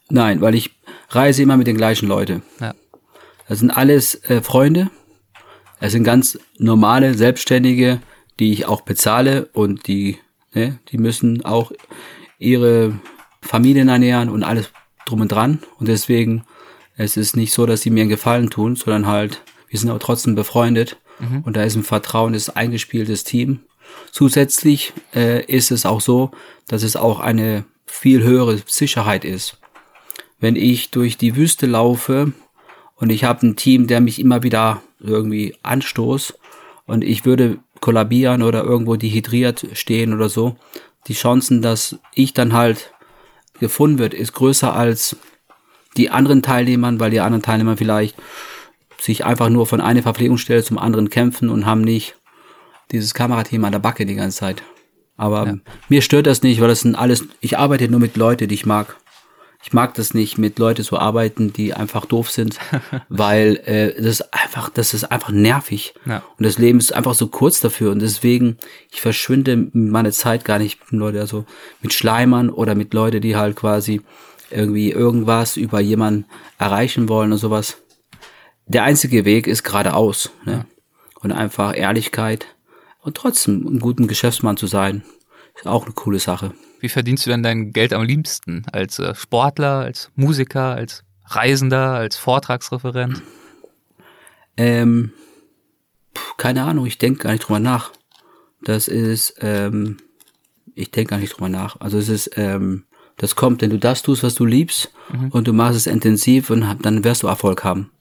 Nein, 0.10 0.42
weil 0.42 0.54
ich 0.54 0.70
reise 1.10 1.42
immer 1.42 1.58
mit 1.58 1.66
den 1.66 1.78
gleichen 1.78 2.08
Leuten. 2.08 2.44
Ja. 2.60 2.76
Das 3.48 3.60
sind 3.60 3.72
alles 3.72 4.14
äh, 4.26 4.44
Freunde. 4.44 4.92
Es 5.80 5.94
sind 5.94 6.04
ganz 6.04 6.38
normale, 6.60 7.16
selbstständige, 7.16 8.00
die 8.42 8.52
ich 8.52 8.66
auch 8.66 8.82
bezahle 8.82 9.50
und 9.54 9.88
die, 9.88 10.18
ne, 10.54 10.80
die 10.89 10.98
müssen 10.98 11.46
auch 11.46 11.72
ihre 12.39 13.00
Familien 13.44 13.88
ernähren 13.88 14.30
und 14.30 14.44
alles 14.44 14.72
drum 15.06 15.22
und 15.22 15.32
dran. 15.32 15.60
Und 15.78 15.88
deswegen, 15.88 16.44
es 16.98 17.18
ist 17.18 17.38
nicht 17.38 17.54
so, 17.54 17.68
dass 17.68 17.82
sie 17.82 17.92
mir 17.92 18.02
einen 18.02 18.10
Gefallen 18.10 18.50
tun, 18.50 18.76
sondern 18.76 19.06
halt, 19.06 19.44
wir 19.70 19.80
sind 19.80 19.92
aber 19.92 20.00
trotzdem 20.00 20.34
befreundet 20.34 20.98
mhm. 21.20 21.44
und 21.44 21.56
da 21.56 21.64
ist 21.64 21.76
ein 21.76 21.84
Vertrauen, 21.84 22.34
ist 22.34 22.50
eingespieltes 22.50 23.24
Team. 23.24 23.60
Zusätzlich 24.12 24.92
äh, 25.14 25.46
ist 25.46 25.70
es 25.70 25.86
auch 25.86 26.02
so, 26.02 26.32
dass 26.68 26.82
es 26.82 26.96
auch 26.96 27.20
eine 27.20 27.64
viel 27.86 28.24
höhere 28.24 28.60
Sicherheit 28.66 29.24
ist. 29.24 29.60
Wenn 30.39 30.56
ich 30.56 30.89
durch 30.89 31.16
die 31.16 31.36
Wüste 31.36 31.68
laufe 31.68 32.34
und 32.96 33.12
ich 33.12 33.24
habe 33.24 33.46
ein 33.46 33.56
Team, 33.56 33.86
der 33.86 34.02
mich 34.02 34.18
immer 34.20 34.42
wieder 34.42 34.82
irgendwie 35.00 35.56
anstoßt 35.62 36.39
und 36.88 37.04
ich 37.04 37.24
würde 37.24 37.60
kollabieren 37.82 38.44
oder 38.44 38.64
irgendwo 38.64 38.96
dehydriert 38.96 39.68
stehen 39.74 40.14
oder 40.14 40.30
so, 40.30 40.56
die 41.08 41.14
Chancen, 41.14 41.62
dass 41.62 42.00
ich 42.14 42.34
dann 42.34 42.54
halt 42.54 42.94
gefunden 43.60 44.00
wird, 44.00 44.14
ist 44.14 44.34
größer 44.34 44.74
als 44.74 45.18
die 45.98 46.10
anderen 46.10 46.42
Teilnehmern, 46.42 47.00
weil 47.00 47.12
die 47.12 47.20
anderen 47.20 47.42
Teilnehmer 47.42 47.76
vielleicht 47.76 48.16
sich 49.00 49.26
einfach 49.26 49.50
nur 49.50 49.66
von 49.66 49.82
einer 49.82 50.04
Verpflegungsstelle 50.04 50.64
zum 50.64 50.78
anderen 50.78 51.10
kämpfen 51.10 51.50
und 51.50 51.66
haben 51.66 51.82
nicht 51.82 52.16
dieses 52.92 53.14
Kamerateam 53.14 53.66
an 53.66 53.72
der 53.72 53.80
Backe 53.80 54.06
die 54.06 54.16
ganze 54.16 54.38
Zeit. 54.38 54.64
Aber 55.18 55.48
ja. 55.48 55.58
mir 55.90 56.02
stört 56.02 56.28
das 56.28 56.44
nicht, 56.44 56.62
weil 56.62 56.68
das 56.68 56.82
sind 56.82 56.96
alles, 56.96 57.26
ich 57.42 57.58
arbeite 57.58 57.90
nur 57.90 58.00
mit 58.00 58.16
Leuten, 58.16 58.48
die 58.48 58.56
ich 58.56 58.66
mag. 58.66 58.98
Ich 59.64 59.74
mag 59.74 59.93
das 59.93 60.14
nicht, 60.14 60.38
mit 60.38 60.57
Leuten 60.57 60.84
zu 60.84 60.97
arbeiten, 60.97 61.53
die 61.53 61.74
einfach 61.74 62.05
doof 62.05 62.32
sind, 62.32 62.57
weil 63.09 63.57
äh, 63.66 63.93
das 63.95 64.22
ist 64.22 64.34
einfach, 64.34 64.70
das 64.70 64.93
ist 64.93 65.05
einfach 65.05 65.30
nervig. 65.30 65.93
Ja. 66.05 66.24
Und 66.38 66.45
das 66.45 66.57
Leben 66.57 66.80
ist 66.80 66.93
einfach 66.93 67.14
so 67.14 67.28
kurz 67.28 67.59
dafür. 67.59 67.91
Und 67.91 67.99
deswegen, 67.99 68.57
ich 68.91 69.01
verschwinde 69.01 69.70
meine 69.74 70.12
Zeit 70.12 70.45
gar 70.45 70.57
nicht 70.57 70.80
mit 70.91 70.99
Leuten, 70.99 71.20
also 71.20 71.45
mit 71.82 71.93
Schleimern 71.93 72.49
oder 72.49 72.76
mit 72.76 72.93
Leuten, 72.93 73.22
die 73.22 73.36
halt 73.36 73.55
quasi 73.55 74.01
irgendwie 74.49 74.91
irgendwas 74.91 75.57
über 75.57 75.80
jemanden 75.80 76.26
erreichen 76.57 77.07
wollen 77.07 77.32
und 77.32 77.38
sowas. 77.38 77.78
Der 78.66 78.84
einzige 78.84 79.26
Weg 79.26 79.47
ist 79.47 79.64
geradeaus. 79.64 80.32
Ne? 80.45 80.66
Und 81.22 81.32
einfach 81.32 81.78
Ehrlichkeit 81.78 82.47
und 83.01 83.16
trotzdem 83.16 83.66
ein 83.68 83.80
guter 83.80 84.07
Geschäftsmann 84.07 84.57
zu 84.57 84.68
sein, 84.68 85.03
ist 85.55 85.68
auch 85.68 85.86
eine 85.86 85.93
coole 85.93 86.20
Sache. 86.20 86.53
Wie 86.82 86.90
verdienst 86.90 87.26
du 87.26 87.30
denn 87.30 87.44
dein 87.44 87.74
Geld 87.74 87.94
am 87.94 88.04
liebsten? 88.04 88.66
Als 88.72 88.98
äh, 88.98 89.14
Sportler, 89.14 89.80
als 89.80 90.12
Musiker, 90.16 90.74
als 90.74 91.04
Reisender, 91.26 91.94
als 91.94 92.18
Vortragsreferent? 92.18 93.22
Ähm, 94.58 95.14
keine 96.38 96.64
Ahnung, 96.64 96.88
ich 96.88 96.98
denke 96.98 97.24
gar 97.24 97.32
nicht 97.32 97.48
drüber 97.48 97.60
nach. 97.60 97.92
Das 98.64 98.88
ist, 98.88 99.36
ähm, 99.42 99.98
ich 100.74 100.90
denke 100.90 101.12
gar 101.12 101.20
nicht 101.20 101.34
drüber 101.34 101.50
nach. 101.50 101.80
Also 101.80 102.00
es 102.00 102.10
ist, 102.10 102.32
ähm, 102.36 102.86
das 103.18 103.36
kommt, 103.36 103.62
wenn 103.62 103.70
du 103.70 103.78
das 103.78 104.02
tust, 104.02 104.24
was 104.24 104.34
du 104.34 104.46
liebst 104.46 104.92
mhm. 105.14 105.30
und 105.30 105.48
du 105.48 105.54
machst 105.54 105.78
es 105.78 105.86
intensiv 105.86 106.50
und 106.50 106.66
dann 106.82 107.04
wirst 107.04 107.22
du 107.22 107.28
Erfolg 107.28 107.64
haben. 107.64 107.92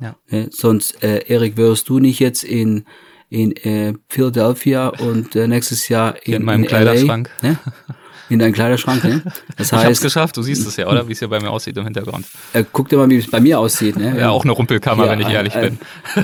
Ja. 0.00 0.16
ja 0.30 0.46
sonst, 0.50 1.02
äh, 1.02 1.26
Erik, 1.26 1.58
wirst 1.58 1.90
du 1.90 1.98
nicht 1.98 2.18
jetzt 2.18 2.42
in 2.42 2.86
in 3.30 3.52
äh, 3.52 3.94
Philadelphia 4.08 4.88
und 4.88 5.36
äh, 5.36 5.46
nächstes 5.46 5.88
Jahr 5.88 6.16
in, 6.26 6.34
in 6.34 6.44
meinem 6.44 6.64
in 6.64 6.68
Kleiderschrank. 6.68 7.30
LA, 7.42 7.48
ne? 7.50 7.58
In 8.30 8.38
deinem 8.38 8.52
Kleiderschrank, 8.52 9.04
ne? 9.04 9.22
Das 9.56 9.72
heißt, 9.72 9.82
ich 9.82 9.88
hab's 9.88 10.00
geschafft, 10.00 10.36
du 10.36 10.42
siehst 10.42 10.66
es 10.66 10.76
ja, 10.76 10.88
oder? 10.88 11.06
Wie 11.08 11.12
es 11.12 11.18
hier 11.18 11.28
bei 11.28 11.40
mir 11.40 11.50
aussieht 11.50 11.76
im 11.76 11.84
Hintergrund. 11.84 12.26
Äh, 12.52 12.64
guck 12.72 12.88
dir 12.88 12.96
mal, 12.96 13.10
wie 13.10 13.16
es 13.16 13.28
bei 13.28 13.40
mir 13.40 13.58
aussieht, 13.58 13.96
ne? 13.96 14.16
Ja, 14.18 14.30
auch 14.30 14.44
eine 14.44 14.52
Rumpelkammer, 14.52 15.06
ja, 15.06 15.12
wenn 15.12 15.20
ich 15.20 15.26
ein, 15.26 15.34
ehrlich 15.34 15.54
bin. 15.54 15.78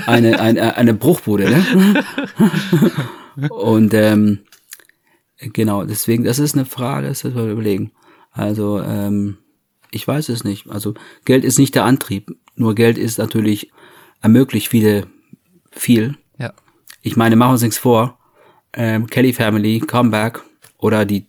Eine, 0.05 0.39
eine, 0.39 0.77
eine 0.77 0.93
Bruchbude, 0.93 1.49
ne? 1.49 2.03
und 3.49 3.93
ähm, 3.93 4.39
genau, 5.37 5.83
deswegen, 5.83 6.23
das 6.23 6.39
ist 6.39 6.55
eine 6.55 6.65
Frage, 6.65 7.09
das 7.09 7.23
wir 7.23 7.51
überlegen. 7.51 7.91
Also, 8.31 8.81
ähm, 8.81 9.37
ich 9.91 10.07
weiß 10.07 10.29
es 10.29 10.43
nicht. 10.43 10.69
Also 10.69 10.93
Geld 11.25 11.43
ist 11.43 11.59
nicht 11.59 11.75
der 11.75 11.85
Antrieb. 11.85 12.31
Nur 12.55 12.75
Geld 12.75 12.97
ist 12.97 13.17
natürlich 13.17 13.71
ermöglicht 14.21 14.69
viele 14.69 15.07
viel. 15.71 16.15
Ja. 16.39 16.53
Ich 17.01 17.15
meine, 17.15 17.35
machen 17.35 17.49
wir 17.49 17.53
uns 17.53 17.61
nichts 17.61 17.77
vor. 17.77 18.19
Ähm, 18.73 19.07
Kelly 19.07 19.33
Family, 19.33 19.79
Comeback 19.79 20.41
oder 20.77 21.05
die 21.05 21.27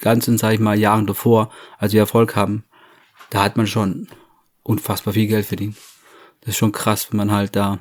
ganzen, 0.00 0.38
sag 0.38 0.54
ich 0.54 0.60
mal, 0.60 0.78
Jahren 0.78 1.06
davor, 1.06 1.50
als 1.78 1.92
wir 1.92 2.00
Erfolg 2.00 2.36
haben, 2.36 2.64
da 3.30 3.42
hat 3.42 3.56
man 3.56 3.66
schon 3.66 4.08
unfassbar 4.62 5.14
viel 5.14 5.26
Geld 5.26 5.46
verdient. 5.46 5.76
Das 6.40 6.50
ist 6.50 6.56
schon 6.58 6.72
krass, 6.72 7.10
wenn 7.10 7.18
man 7.18 7.32
halt 7.32 7.56
da 7.56 7.78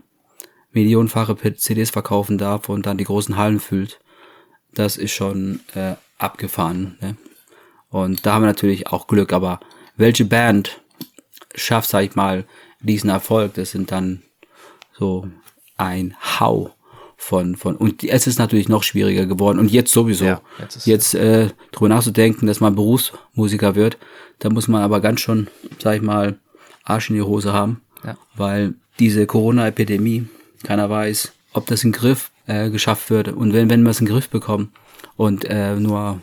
millionenfache 0.72 1.36
CDs 1.56 1.90
verkaufen 1.90 2.38
darf 2.38 2.70
und 2.70 2.86
dann 2.86 2.98
die 2.98 3.06
großen 3.06 3.38
Hallen 3.38 3.60
füllt. 3.60 4.00
Das 4.74 4.98
ist 4.98 5.12
schon 5.12 5.62
äh, 5.74 5.96
abgefahren. 6.18 6.98
Ne? 7.02 7.18
Und 7.90 8.26
da 8.26 8.34
haben 8.34 8.44
wir 8.44 8.48
natürlich 8.48 8.88
auch 8.88 9.08
Glück, 9.08 9.34
aber 9.34 9.60
welche 9.96 10.26
Band 10.26 10.82
schafft, 11.56 11.90
sag 11.90 12.04
ich 12.04 12.16
mal, 12.16 12.46
diesen 12.80 13.10
Erfolg? 13.10 13.56
Das 13.56 13.72
sind 13.72 13.92
dann 13.92 14.22
so 14.94 15.28
ein 15.78 16.16
Hau 16.40 16.76
von, 17.22 17.58
von, 17.58 17.76
und 17.76 18.06
es 18.06 18.28
ist 18.28 18.40
natürlich 18.40 18.70
noch 18.70 18.82
schwieriger 18.82 19.26
geworden 19.26 19.60
und 19.60 19.70
jetzt 19.70 19.92
sowieso. 19.92 20.24
Ja, 20.24 20.42
jetzt 20.58 20.88
jetzt 20.88 21.14
äh, 21.16 21.50
drüber 21.74 21.90
nachzudenken, 21.90 22.48
dass 22.48 22.62
man 22.62 22.76
Berufsmusiker 22.76 23.76
wird, 23.76 23.98
da 24.40 24.50
muss 24.50 24.70
man 24.70 24.82
aber 24.82 25.02
ganz 25.02 25.20
schon, 25.20 25.48
sag 25.80 25.98
ich 25.98 26.02
mal, 26.02 26.40
Arsch 26.86 27.10
in 27.10 27.18
die 27.18 27.22
Hose 27.22 27.52
haben, 27.52 27.82
ja. 28.06 28.18
weil 28.38 28.74
diese 29.00 29.28
Corona-Epidemie, 29.28 30.28
keiner 30.64 30.90
weiß, 30.90 31.34
ob 31.52 31.68
das 31.68 31.84
in 31.84 31.92
den 31.92 32.00
Griff 32.00 32.32
äh, 32.48 32.70
geschafft 32.70 33.10
wird 33.10 33.28
und 33.28 33.52
wenn, 33.52 33.70
wenn 33.70 33.84
wir 33.84 33.90
es 33.90 34.00
in 34.00 34.06
den 34.06 34.14
Griff 34.14 34.30
bekommen 34.30 34.72
und 35.18 35.44
äh, 35.44 35.76
nur, 35.76 36.22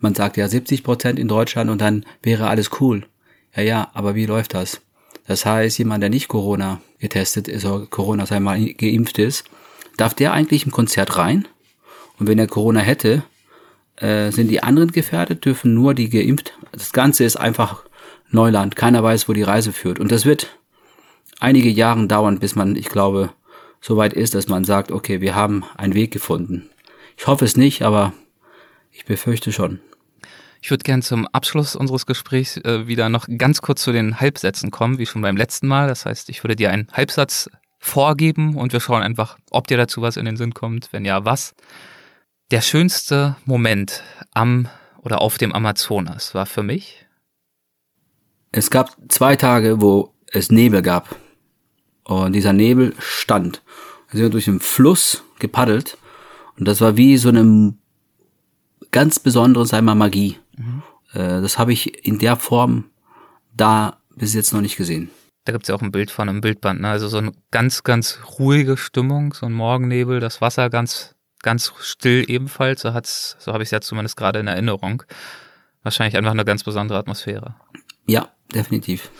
man 0.00 0.14
sagt 0.16 0.36
ja 0.36 0.48
70 0.48 0.82
Prozent 0.82 1.20
in 1.20 1.28
Deutschland 1.28 1.70
und 1.70 1.80
dann 1.80 2.04
wäre 2.22 2.48
alles 2.48 2.70
cool. 2.80 3.06
Ja, 3.54 3.62
ja, 3.62 3.90
aber 3.94 4.16
wie 4.16 4.26
läuft 4.26 4.54
das? 4.54 4.80
Das 5.28 5.46
heißt, 5.46 5.78
jemand, 5.78 6.02
der 6.02 6.10
nicht 6.10 6.26
Corona 6.26 6.80
getestet 6.98 7.46
ist 7.46 7.64
oder 7.64 7.86
Corona, 7.86 8.26
sei 8.26 8.40
mal, 8.40 8.60
geimpft 8.74 9.18
ist, 9.18 9.44
darf 9.96 10.14
der 10.14 10.32
eigentlich 10.32 10.64
im 10.64 10.72
Konzert 10.72 11.16
rein? 11.16 11.46
Und 12.18 12.28
wenn 12.28 12.38
er 12.38 12.46
Corona 12.46 12.80
hätte, 12.80 13.22
äh, 13.96 14.30
sind 14.30 14.48
die 14.48 14.62
anderen 14.62 14.92
gefährdet, 14.92 15.44
dürfen 15.44 15.74
nur 15.74 15.94
die 15.94 16.08
geimpft. 16.08 16.52
Das 16.72 16.92
Ganze 16.92 17.24
ist 17.24 17.36
einfach 17.36 17.84
Neuland. 18.30 18.76
Keiner 18.76 19.02
weiß, 19.02 19.28
wo 19.28 19.32
die 19.32 19.42
Reise 19.42 19.72
führt. 19.72 20.00
Und 20.00 20.10
das 20.10 20.24
wird 20.24 20.56
einige 21.40 21.68
Jahre 21.68 22.06
dauern, 22.06 22.38
bis 22.38 22.54
man, 22.54 22.76
ich 22.76 22.88
glaube, 22.88 23.30
so 23.80 23.96
weit 23.96 24.14
ist, 24.14 24.34
dass 24.34 24.48
man 24.48 24.64
sagt, 24.64 24.90
okay, 24.90 25.20
wir 25.20 25.34
haben 25.34 25.64
einen 25.76 25.94
Weg 25.94 26.10
gefunden. 26.10 26.68
Ich 27.16 27.26
hoffe 27.26 27.44
es 27.44 27.56
nicht, 27.56 27.82
aber 27.82 28.12
ich 28.90 29.04
befürchte 29.04 29.52
schon. 29.52 29.80
Ich 30.60 30.70
würde 30.70 30.82
gern 30.82 31.02
zum 31.02 31.28
Abschluss 31.28 31.76
unseres 31.76 32.06
Gesprächs 32.06 32.56
äh, 32.56 32.88
wieder 32.88 33.08
noch 33.08 33.26
ganz 33.38 33.62
kurz 33.62 33.82
zu 33.82 33.92
den 33.92 34.20
Halbsätzen 34.20 34.70
kommen, 34.70 34.98
wie 34.98 35.06
schon 35.06 35.22
beim 35.22 35.36
letzten 35.36 35.68
Mal. 35.68 35.86
Das 35.86 36.06
heißt, 36.06 36.28
ich 36.28 36.42
würde 36.42 36.56
dir 36.56 36.70
einen 36.70 36.88
Halbsatz 36.92 37.48
vorgeben 37.78 38.56
und 38.56 38.72
wir 38.72 38.80
schauen 38.80 39.02
einfach, 39.02 39.38
ob 39.50 39.66
dir 39.66 39.76
dazu 39.76 40.02
was 40.02 40.16
in 40.16 40.24
den 40.24 40.36
Sinn 40.36 40.54
kommt. 40.54 40.92
Wenn 40.92 41.04
ja, 41.04 41.24
was. 41.24 41.54
Der 42.50 42.60
schönste 42.60 43.36
Moment 43.44 44.02
am 44.32 44.68
oder 45.02 45.20
auf 45.20 45.38
dem 45.38 45.52
Amazonas 45.52 46.34
war 46.34 46.46
für 46.46 46.62
mich. 46.62 47.06
Es 48.52 48.70
gab 48.70 48.96
zwei 49.08 49.36
Tage, 49.36 49.80
wo 49.80 50.14
es 50.32 50.50
Nebel 50.50 50.82
gab. 50.82 51.16
Und 52.04 52.32
dieser 52.32 52.52
Nebel 52.52 52.94
stand. 52.98 53.62
Wir 54.10 54.20
sind 54.20 54.34
durch 54.34 54.46
den 54.46 54.60
Fluss 54.60 55.24
gepaddelt. 55.38 55.98
Und 56.58 56.66
das 56.66 56.80
war 56.80 56.96
wie 56.96 57.16
so 57.16 57.28
eine 57.28 57.74
ganz 58.92 59.18
besondere, 59.18 59.66
sei 59.66 59.82
mal, 59.82 59.94
Magie. 59.94 60.38
Mhm. 60.56 60.82
Äh, 61.12 61.40
das 61.40 61.58
habe 61.58 61.72
ich 61.72 62.06
in 62.06 62.18
der 62.18 62.36
Form 62.36 62.84
da 63.54 64.00
bis 64.14 64.34
jetzt 64.34 64.52
noch 64.52 64.60
nicht 64.60 64.76
gesehen. 64.76 65.10
Da 65.46 65.52
gibt 65.52 65.64
es 65.64 65.68
ja 65.68 65.76
auch 65.76 65.82
ein 65.82 65.92
Bild 65.92 66.10
von 66.10 66.28
einem 66.28 66.40
Bildband, 66.40 66.80
ne? 66.80 66.90
Also 66.90 67.06
so 67.06 67.18
eine 67.18 67.30
ganz, 67.52 67.84
ganz 67.84 68.18
ruhige 68.38 68.76
Stimmung, 68.76 69.32
so 69.32 69.46
ein 69.46 69.52
Morgennebel, 69.52 70.18
das 70.18 70.40
Wasser 70.40 70.70
ganz, 70.70 71.14
ganz 71.40 71.72
still 71.80 72.24
ebenfalls. 72.28 72.82
So 72.82 72.92
hat's, 72.92 73.36
so 73.38 73.52
habe 73.52 73.62
ich 73.62 73.68
es 73.68 73.70
ja 73.70 73.80
zumindest 73.80 74.16
gerade 74.16 74.40
in 74.40 74.48
Erinnerung. 74.48 75.04
Wahrscheinlich 75.84 76.16
einfach 76.16 76.32
eine 76.32 76.44
ganz 76.44 76.64
besondere 76.64 76.98
Atmosphäre. 76.98 77.54
Ja, 78.06 78.28
definitiv. 78.52 79.12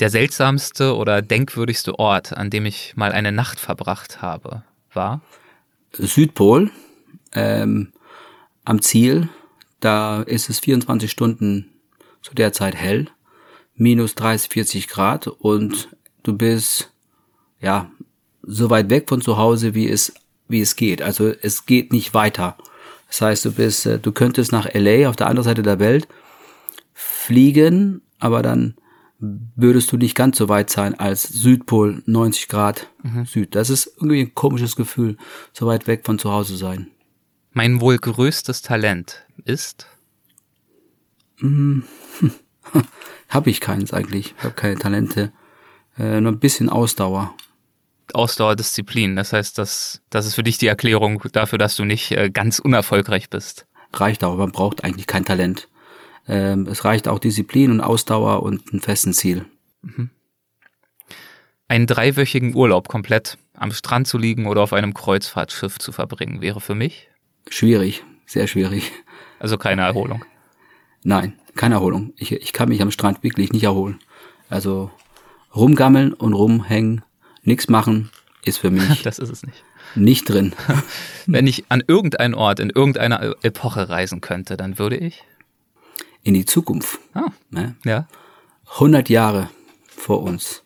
Der 0.00 0.10
seltsamste 0.10 0.96
oder 0.96 1.22
denkwürdigste 1.22 2.00
Ort, 2.00 2.36
an 2.36 2.50
dem 2.50 2.66
ich 2.66 2.96
mal 2.96 3.12
eine 3.12 3.30
Nacht 3.30 3.60
verbracht 3.60 4.20
habe, 4.22 4.64
war? 4.92 5.20
Südpol, 5.92 6.72
ähm, 7.32 7.92
am 8.64 8.82
Ziel. 8.82 9.28
Da 9.78 10.22
ist 10.22 10.50
es 10.50 10.58
24 10.58 11.08
Stunden 11.08 11.70
zu 12.22 12.34
der 12.34 12.52
Zeit 12.52 12.74
hell 12.74 13.06
minus 13.76 14.14
30, 14.14 14.50
40 14.50 14.88
Grad 14.88 15.26
und 15.26 15.88
du 16.22 16.36
bist, 16.36 16.92
ja, 17.60 17.90
so 18.42 18.70
weit 18.70 18.90
weg 18.90 19.08
von 19.08 19.20
zu 19.20 19.36
Hause, 19.36 19.74
wie 19.74 19.88
es, 19.88 20.14
wie 20.48 20.60
es 20.60 20.76
geht. 20.76 21.02
Also 21.02 21.28
es 21.28 21.66
geht 21.66 21.92
nicht 21.92 22.14
weiter. 22.14 22.56
Das 23.08 23.20
heißt, 23.20 23.44
du 23.44 23.52
bist, 23.52 23.86
äh, 23.86 23.98
du 23.98 24.12
könntest 24.12 24.52
nach 24.52 24.72
LA 24.72 25.08
auf 25.08 25.16
der 25.16 25.28
anderen 25.28 25.44
Seite 25.44 25.62
der 25.62 25.78
Welt 25.78 26.08
fliegen, 26.92 28.02
aber 28.18 28.42
dann 28.42 28.74
würdest 29.18 29.90
du 29.92 29.96
nicht 29.96 30.14
ganz 30.14 30.36
so 30.36 30.48
weit 30.48 30.70
sein 30.70 30.98
als 30.98 31.22
Südpol 31.22 32.02
90 32.06 32.48
Grad 32.48 32.90
mhm. 33.02 33.24
Süd. 33.24 33.54
Das 33.54 33.70
ist 33.70 33.86
irgendwie 33.96 34.20
ein 34.20 34.34
komisches 34.34 34.76
Gefühl, 34.76 35.16
so 35.52 35.66
weit 35.66 35.86
weg 35.86 36.04
von 36.04 36.18
zu 36.18 36.30
Hause 36.30 36.56
sein. 36.56 36.88
Mein 37.52 37.80
wohl 37.80 37.98
größtes 37.98 38.62
Talent 38.62 39.24
ist? 39.44 39.86
Habe 43.34 43.50
ich 43.50 43.60
keins 43.60 43.92
eigentlich. 43.92 44.34
Ich 44.38 44.44
habe 44.44 44.54
keine 44.54 44.76
Talente. 44.76 45.32
Äh, 45.98 46.20
nur 46.20 46.30
ein 46.30 46.38
bisschen 46.38 46.68
Ausdauer. 46.68 47.34
Ausdauerdisziplin. 48.12 49.16
Das 49.16 49.32
heißt, 49.32 49.58
das, 49.58 50.02
das 50.08 50.26
ist 50.26 50.36
für 50.36 50.44
dich 50.44 50.56
die 50.56 50.68
Erklärung 50.68 51.20
dafür, 51.32 51.58
dass 51.58 51.74
du 51.74 51.84
nicht 51.84 52.12
äh, 52.12 52.30
ganz 52.30 52.60
unerfolgreich 52.60 53.30
bist. 53.30 53.66
Reicht 53.92 54.22
auch. 54.22 54.36
Man 54.36 54.52
braucht 54.52 54.84
eigentlich 54.84 55.08
kein 55.08 55.24
Talent. 55.24 55.68
ähm, 56.28 56.68
es 56.68 56.84
reicht 56.84 57.08
auch 57.08 57.18
Disziplin 57.18 57.72
und 57.72 57.80
Ausdauer 57.80 58.44
und 58.44 58.72
ein 58.72 58.80
festen 58.80 59.12
Ziel. 59.12 59.44
Mhm. 59.82 60.10
Einen 61.66 61.88
dreiwöchigen 61.88 62.54
Urlaub 62.54 62.86
komplett 62.86 63.36
am 63.54 63.72
Strand 63.72 64.06
zu 64.06 64.16
liegen 64.16 64.46
oder 64.46 64.62
auf 64.62 64.72
einem 64.72 64.94
Kreuzfahrtschiff 64.94 65.78
zu 65.80 65.90
verbringen, 65.90 66.40
wäre 66.40 66.60
für 66.60 66.76
mich? 66.76 67.08
Schwierig, 67.48 68.04
sehr 68.26 68.46
schwierig. 68.46 68.92
Also 69.40 69.58
keine 69.58 69.82
Erholung. 69.82 70.24
Nein, 71.02 71.38
keine 71.54 71.76
Erholung. 71.76 72.12
Ich, 72.16 72.32
ich 72.32 72.52
kann 72.52 72.68
mich 72.68 72.82
am 72.82 72.90
Strand 72.90 73.22
wirklich 73.22 73.52
nicht 73.52 73.64
erholen. 73.64 73.98
Also 74.48 74.90
rumgammeln 75.54 76.12
und 76.12 76.32
rumhängen, 76.32 77.02
nichts 77.42 77.68
machen, 77.68 78.10
ist 78.44 78.58
für 78.58 78.70
mich. 78.70 79.02
das 79.04 79.18
ist 79.18 79.30
es 79.30 79.44
nicht. 79.44 79.64
Nicht 79.94 80.28
drin. 80.28 80.54
Wenn 81.26 81.46
ich 81.46 81.64
an 81.68 81.82
irgendeinen 81.86 82.34
Ort 82.34 82.60
in 82.60 82.70
irgendeiner 82.70 83.36
Epoche 83.42 83.88
reisen 83.88 84.20
könnte, 84.20 84.56
dann 84.56 84.78
würde 84.78 84.96
ich 84.96 85.22
in 86.22 86.34
die 86.34 86.46
Zukunft. 86.46 86.98
Ah, 87.12 87.30
ne? 87.50 87.76
ja. 87.84 88.08
100 88.74 89.08
Jahre 89.08 89.50
vor 89.86 90.22
uns. 90.22 90.64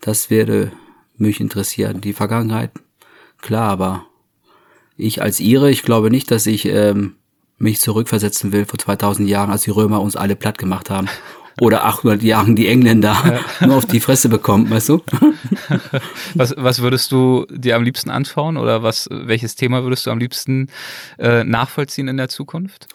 Das 0.00 0.30
würde 0.30 0.72
mich 1.16 1.40
interessieren. 1.40 2.00
Die 2.00 2.12
Vergangenheit, 2.12 2.70
klar, 3.40 3.70
aber 3.70 4.06
ich 4.96 5.20
als 5.22 5.40
Ire, 5.40 5.70
ich 5.70 5.82
glaube 5.82 6.10
nicht, 6.10 6.30
dass 6.30 6.46
ich 6.46 6.66
ähm, 6.66 7.16
mich 7.58 7.80
zurückversetzen 7.80 8.52
will 8.52 8.64
vor 8.66 8.78
2000 8.78 9.28
Jahren, 9.28 9.50
als 9.50 9.62
die 9.62 9.70
Römer 9.70 10.00
uns 10.00 10.16
alle 10.16 10.36
platt 10.36 10.58
gemacht 10.58 10.90
haben. 10.90 11.08
Oder 11.58 11.86
800 11.86 12.22
Jahren 12.22 12.54
die 12.54 12.68
Engländer 12.68 13.42
ja. 13.60 13.66
nur 13.66 13.76
auf 13.76 13.86
die 13.86 14.00
Fresse 14.00 14.28
bekommen, 14.28 14.68
weißt 14.68 14.90
du? 14.90 15.02
was, 16.34 16.54
was 16.58 16.82
würdest 16.82 17.10
du 17.12 17.46
dir 17.50 17.76
am 17.76 17.82
liebsten 17.82 18.10
anschauen 18.10 18.58
oder 18.58 18.82
was, 18.82 19.08
welches 19.10 19.56
Thema 19.56 19.82
würdest 19.82 20.04
du 20.04 20.10
am 20.10 20.18
liebsten 20.18 20.68
äh, 21.18 21.44
nachvollziehen 21.44 22.08
in 22.08 22.18
der 22.18 22.28
Zukunft? 22.28 22.88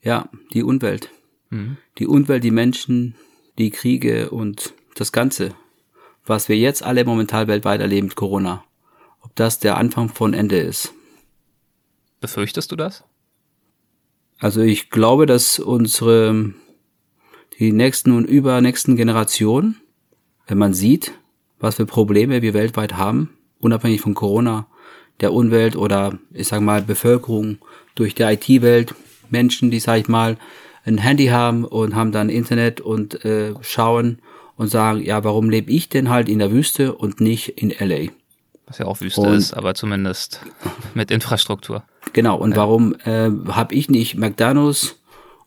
Ja, 0.00 0.28
die 0.52 0.62
Umwelt. 0.62 1.10
Mhm. 1.50 1.76
Die 1.98 2.06
Umwelt, 2.06 2.44
die 2.44 2.52
Menschen, 2.52 3.16
die 3.58 3.70
Kriege 3.70 4.30
und 4.30 4.74
das 4.94 5.10
Ganze, 5.10 5.54
was 6.24 6.48
wir 6.48 6.56
jetzt 6.56 6.84
alle 6.84 7.04
momentan 7.04 7.48
weltweit 7.48 7.80
erleben 7.80 8.08
mit 8.08 8.16
Corona. 8.16 8.62
Ob 9.22 9.34
das 9.34 9.58
der 9.58 9.76
Anfang 9.76 10.08
von 10.08 10.34
Ende 10.34 10.58
ist. 10.58 10.92
Befürchtest 12.20 12.70
du 12.70 12.76
das? 12.76 13.02
Also 14.38 14.62
ich 14.62 14.90
glaube, 14.90 15.26
dass 15.26 15.58
unsere, 15.58 16.52
die 17.58 17.72
nächsten 17.72 18.12
und 18.12 18.24
übernächsten 18.24 18.96
Generationen, 18.96 19.80
wenn 20.46 20.58
man 20.58 20.74
sieht, 20.74 21.12
was 21.58 21.76
für 21.76 21.86
Probleme 21.86 22.42
wir 22.42 22.54
weltweit 22.54 22.96
haben, 22.96 23.30
unabhängig 23.60 24.00
von 24.00 24.14
Corona, 24.14 24.66
der 25.20 25.32
Umwelt 25.32 25.76
oder 25.76 26.18
ich 26.32 26.48
sag 26.48 26.60
mal 26.60 26.82
Bevölkerung 26.82 27.58
durch 27.94 28.14
die 28.14 28.24
IT-Welt, 28.24 28.94
Menschen, 29.30 29.70
die 29.70 29.80
sag 29.80 30.00
ich 30.00 30.08
mal 30.08 30.36
ein 30.84 30.98
Handy 30.98 31.26
haben 31.26 31.64
und 31.64 31.94
haben 31.94 32.12
dann 32.12 32.28
Internet 32.28 32.80
und 32.80 33.24
äh, 33.24 33.54
schauen 33.62 34.18
und 34.56 34.68
sagen, 34.68 35.02
ja, 35.02 35.24
warum 35.24 35.48
lebe 35.48 35.70
ich 35.70 35.88
denn 35.88 36.10
halt 36.10 36.28
in 36.28 36.38
der 36.38 36.52
Wüste 36.52 36.94
und 36.94 37.20
nicht 37.20 37.48
in 37.48 37.70
LA? 37.70 38.10
Was 38.66 38.78
ja 38.78 38.86
auch 38.86 39.00
Wüste 39.00 39.20
und, 39.20 39.34
ist, 39.34 39.54
aber 39.54 39.74
zumindest 39.74 40.40
mit 40.94 41.10
Infrastruktur. 41.10 41.84
Genau, 42.12 42.36
und 42.36 42.52
ja. 42.52 42.56
warum 42.56 42.94
äh, 43.04 43.30
habe 43.48 43.74
ich 43.74 43.90
nicht 43.90 44.16
McDonalds 44.16 44.96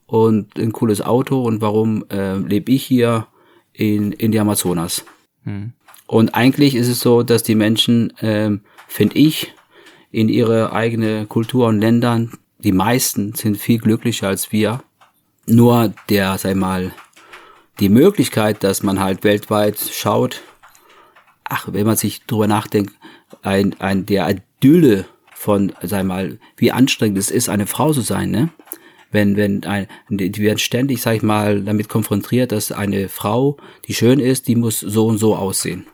und 0.06 0.58
ein 0.58 0.72
cooles 0.72 1.02
Auto 1.02 1.42
und 1.44 1.62
warum 1.62 2.06
äh, 2.10 2.36
lebe 2.38 2.72
ich 2.72 2.84
hier 2.84 3.28
in, 3.74 4.12
in 4.12 4.32
die 4.32 4.40
Amazonas? 4.40 5.04
Hm. 5.44 5.74
Und 6.06 6.36
eigentlich 6.36 6.76
ist 6.76 6.88
es 6.88 7.00
so, 7.02 7.24
dass 7.24 7.44
die 7.44 7.56
Menschen, 7.56 8.14
ähm, 8.22 8.62
finde 8.88 9.18
ich, 9.18 9.54
in 10.12 10.30
ihre 10.30 10.72
eigene 10.72 11.26
Kultur 11.26 11.68
und 11.68 11.80
Ländern, 11.80 12.32
die 12.60 12.72
meisten 12.72 13.34
sind 13.34 13.58
viel 13.58 13.80
glücklicher 13.80 14.28
als 14.28 14.52
wir. 14.52 14.82
Nur 15.46 15.94
der, 16.10 16.38
sei 16.38 16.56
mal, 16.56 16.92
die 17.80 17.90
Möglichkeit, 17.90 18.64
dass 18.64 18.84
man 18.84 19.00
halt 19.00 19.24
weltweit 19.24 19.78
schaut, 19.80 20.42
ach, 21.44 21.68
wenn 21.72 21.86
man 21.86 21.98
sich 21.98 22.26
drüber 22.26 22.48
nachdenkt, 22.48 22.94
ein, 23.42 23.80
ein, 23.80 24.06
der 24.06 24.30
Idylle 24.30 25.06
von, 25.34 25.74
sag 25.82 26.06
mal, 26.06 26.40
wie 26.56 26.72
anstrengend 26.72 27.18
es 27.18 27.32
ist, 27.32 27.50
eine 27.50 27.68
Frau 27.68 27.94
zu 27.94 28.02
sein, 28.02 28.32
ne? 28.32 28.50
Wenn, 29.10 29.38
wenn 29.38 29.64
ein, 29.64 29.88
die 30.10 30.38
werden 30.40 30.58
ständig, 30.58 31.02
sag 31.02 31.16
ich 31.16 31.24
mal, 31.24 31.62
damit 31.62 31.88
konfrontiert, 31.88 32.52
dass 32.52 32.74
eine 32.74 33.08
Frau, 33.08 33.58
die 33.88 33.94
schön 33.94 34.20
ist, 34.20 34.48
die 34.48 34.56
muss 34.56 34.82
so 34.82 35.08
und 35.08 35.18
so 35.18 35.36
aussehen. 35.36 35.88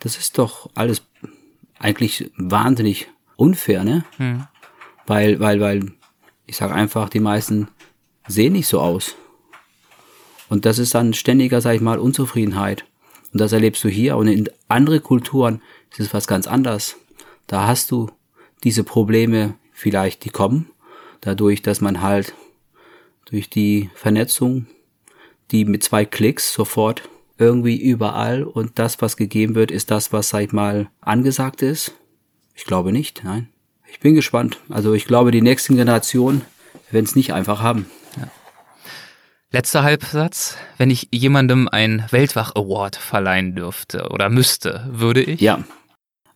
Das 0.00 0.18
ist 0.18 0.36
doch 0.36 0.68
alles 0.74 1.02
eigentlich 1.78 2.30
wahnsinnig 2.36 3.08
unfair, 3.36 3.84
ne? 3.84 4.04
Hm. 4.18 4.46
Weil, 5.06 5.40
weil, 5.40 5.60
weil, 5.60 5.92
ich 6.46 6.56
sag 6.56 6.72
einfach, 6.72 7.08
die 7.08 7.20
meisten 7.20 7.68
sehen 8.28 8.52
nicht 8.52 8.68
so 8.68 8.80
aus. 8.80 9.16
Und 10.48 10.66
das 10.66 10.78
ist 10.78 10.94
dann 10.94 11.14
ständiger, 11.14 11.60
sag 11.60 11.74
ich 11.74 11.80
mal, 11.80 11.98
Unzufriedenheit. 11.98 12.84
Und 13.32 13.40
das 13.40 13.52
erlebst 13.52 13.82
du 13.84 13.88
hier. 13.88 14.16
Und 14.16 14.28
in 14.28 14.48
andere 14.68 15.00
Kulturen 15.00 15.62
ist 15.90 16.00
es 16.00 16.14
was 16.14 16.26
ganz 16.26 16.46
anderes. 16.46 16.96
Da 17.46 17.66
hast 17.66 17.90
du 17.90 18.10
diese 18.64 18.84
Probleme 18.84 19.54
vielleicht, 19.72 20.24
die 20.24 20.30
kommen, 20.30 20.70
dadurch, 21.20 21.62
dass 21.62 21.80
man 21.80 22.00
halt 22.00 22.34
durch 23.24 23.50
die 23.50 23.90
Vernetzung, 23.94 24.66
die 25.50 25.64
mit 25.64 25.82
zwei 25.82 26.04
Klicks 26.04 26.52
sofort 26.52 27.08
irgendwie 27.38 27.76
überall 27.76 28.44
und 28.44 28.78
das, 28.78 29.00
was 29.00 29.16
gegeben 29.16 29.54
wird, 29.54 29.70
ist 29.70 29.90
das, 29.90 30.12
was, 30.12 30.28
sag 30.28 30.42
ich 30.42 30.52
mal, 30.52 30.88
angesagt 31.00 31.62
ist? 31.62 31.92
Ich 32.54 32.64
glaube 32.64 32.92
nicht, 32.92 33.24
nein. 33.24 33.48
Ich 33.90 34.00
bin 34.00 34.14
gespannt. 34.14 34.58
Also 34.68 34.94
ich 34.94 35.06
glaube, 35.06 35.32
die 35.32 35.42
nächsten 35.42 35.76
Generationen 35.76 36.42
werden 36.90 37.04
es 37.04 37.16
nicht 37.16 37.32
einfach 37.32 37.60
haben. 37.60 37.86
Letzter 39.54 39.82
Halbsatz. 39.82 40.56
Wenn 40.78 40.88
ich 40.88 41.08
jemandem 41.12 41.68
einen 41.68 42.04
Weltwach 42.10 42.56
Award 42.56 42.96
verleihen 42.96 43.54
dürfte 43.54 44.08
oder 44.08 44.30
müsste, 44.30 44.88
würde 44.90 45.22
ich? 45.22 45.42
Ja. 45.42 45.62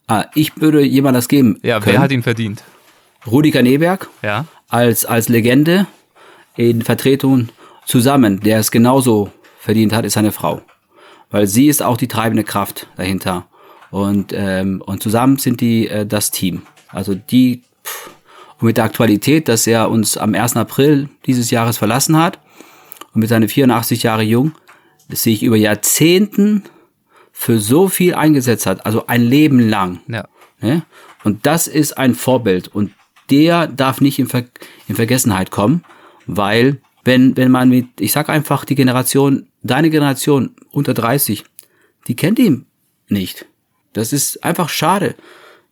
Ah, 0.06 0.26
ich 0.34 0.60
würde 0.60 0.84
jemand 0.84 1.16
das 1.16 1.26
geben. 1.26 1.58
Ja, 1.62 1.80
können. 1.80 1.94
wer 1.94 2.02
hat 2.02 2.12
ihn 2.12 2.22
verdient? 2.22 2.62
Rudiger 3.26 3.62
Neberg. 3.62 4.10
Ja. 4.22 4.44
Als, 4.68 5.06
als 5.06 5.30
Legende 5.30 5.86
in 6.56 6.82
Vertretung 6.82 7.48
zusammen, 7.86 8.40
der 8.40 8.58
es 8.58 8.70
genauso 8.70 9.32
verdient 9.60 9.94
hat, 9.94 10.04
ist 10.04 10.12
seine 10.12 10.30
Frau. 10.30 10.60
Weil 11.30 11.46
sie 11.46 11.68
ist 11.68 11.82
auch 11.82 11.96
die 11.96 12.08
treibende 12.08 12.44
Kraft 12.44 12.86
dahinter. 12.96 13.46
Und, 13.90 14.34
ähm, 14.34 14.82
und 14.84 15.02
zusammen 15.02 15.38
sind 15.38 15.62
die 15.62 15.88
äh, 15.88 16.04
das 16.04 16.32
Team. 16.32 16.62
Also 16.88 17.14
die, 17.14 17.62
pff, 17.82 18.10
und 18.58 18.66
mit 18.66 18.76
der 18.76 18.84
Aktualität, 18.84 19.48
dass 19.48 19.66
er 19.66 19.88
uns 19.88 20.18
am 20.18 20.34
1. 20.34 20.56
April 20.58 21.08
dieses 21.24 21.50
Jahres 21.50 21.78
verlassen 21.78 22.18
hat, 22.18 22.40
und 23.16 23.20
mit 23.20 23.30
seinen 23.30 23.48
84 23.48 24.02
Jahre 24.02 24.22
jung, 24.22 24.52
das 25.08 25.22
sehe 25.22 25.32
ich 25.32 25.42
über 25.42 25.56
Jahrzehnten 25.56 26.64
für 27.32 27.58
so 27.58 27.88
viel 27.88 28.14
eingesetzt 28.14 28.66
hat, 28.66 28.84
also 28.84 29.06
ein 29.06 29.22
Leben 29.22 29.58
lang. 29.58 30.00
Ja. 30.06 30.28
Ne? 30.60 30.82
Und 31.24 31.46
das 31.46 31.66
ist 31.66 31.96
ein 31.96 32.14
Vorbild 32.14 32.68
und 32.68 32.92
der 33.30 33.68
darf 33.68 34.02
nicht 34.02 34.18
in, 34.18 34.26
Ver 34.26 34.44
in 34.86 34.96
Vergessenheit 34.96 35.50
kommen, 35.50 35.82
weil 36.26 36.82
wenn, 37.04 37.36
wenn 37.38 37.50
man 37.50 37.70
mit, 37.70 37.86
ich 38.00 38.12
sag 38.12 38.28
einfach, 38.28 38.66
die 38.66 38.74
Generation, 38.74 39.46
deine 39.62 39.88
Generation 39.88 40.54
unter 40.70 40.92
30, 40.92 41.42
die 42.08 42.16
kennt 42.16 42.38
ihn 42.38 42.66
nicht. 43.08 43.46
Das 43.94 44.12
ist 44.12 44.44
einfach 44.44 44.68
schade. 44.68 45.14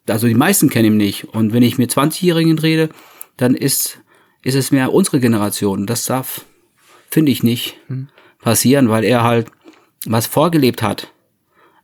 Also 0.09 0.29
die 0.29 0.35
meisten 0.35 0.71
kennen 0.71 0.93
ihn 0.93 0.97
nicht. 0.97 1.25
Und 1.25 1.53
wenn 1.53 1.63
ich 1.63 1.77
mit 1.77 1.93
20-Jährigen 1.93 2.59
rede, 2.59 2.89
dann 3.37 3.55
ist, 3.55 4.01
ist 4.43 4.55
es 4.55 4.71
mehr 4.71 4.95
unsere 4.95 5.21
Generation. 5.21 5.87
Das 5.87 6.07
darf 6.07 6.47
finde 7.15 7.31
ich 7.31 7.45
nicht 7.45 7.77
hm. 7.87 8.09
passieren, 8.41 8.89
weil 8.89 9.05
er 9.05 9.23
halt 9.23 9.47
was 10.05 10.27
vorgelebt 10.27 10.83
hat. 10.83 11.13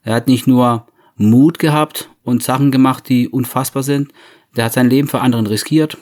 Er 0.03 0.15
hat 0.15 0.27
nicht 0.27 0.49
nur 0.49 0.89
Mut 1.17 1.61
gehabt 1.61 2.11
und 2.25 2.43
Sachen 2.43 2.73
gemacht, 2.73 3.09
die 3.09 3.29
unfassbar 3.29 3.85
sind. 3.85 4.13
Der 4.57 4.65
hat 4.65 4.73
sein 4.73 4.91
Leben 4.91 5.07
für 5.07 5.21
anderen 5.21 5.47
riskiert 5.47 5.97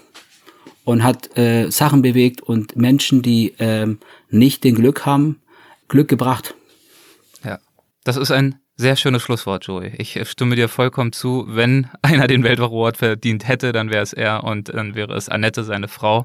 und 0.84 1.04
hat 1.04 1.36
äh, 1.36 1.68
Sachen 1.70 2.00
bewegt 2.00 2.40
und 2.40 2.74
Menschen, 2.76 3.20
die 3.20 3.54
ähm, 3.58 3.98
nicht 4.30 4.64
den 4.64 4.76
Glück 4.76 5.04
haben, 5.04 5.42
Glück 5.88 6.08
gebracht. 6.08 6.54
Ja, 7.44 7.58
das 8.04 8.16
ist 8.16 8.30
ein 8.30 8.54
sehr 8.80 8.94
schönes 8.94 9.22
Schlusswort, 9.22 9.66
Joey. 9.66 9.92
Ich 9.98 10.18
stimme 10.28 10.54
dir 10.54 10.68
vollkommen 10.68 11.12
zu. 11.12 11.44
Wenn 11.48 11.88
einer 12.02 12.28
den 12.28 12.44
Weltwach 12.44 12.94
verdient 12.96 13.46
hätte, 13.46 13.72
dann 13.72 13.90
wäre 13.90 14.02
es 14.02 14.14
er 14.14 14.44
und 14.44 14.68
dann 14.68 14.94
wäre 14.94 15.14
es 15.14 15.28
Annette, 15.28 15.64
seine 15.64 15.88
Frau. 15.88 16.24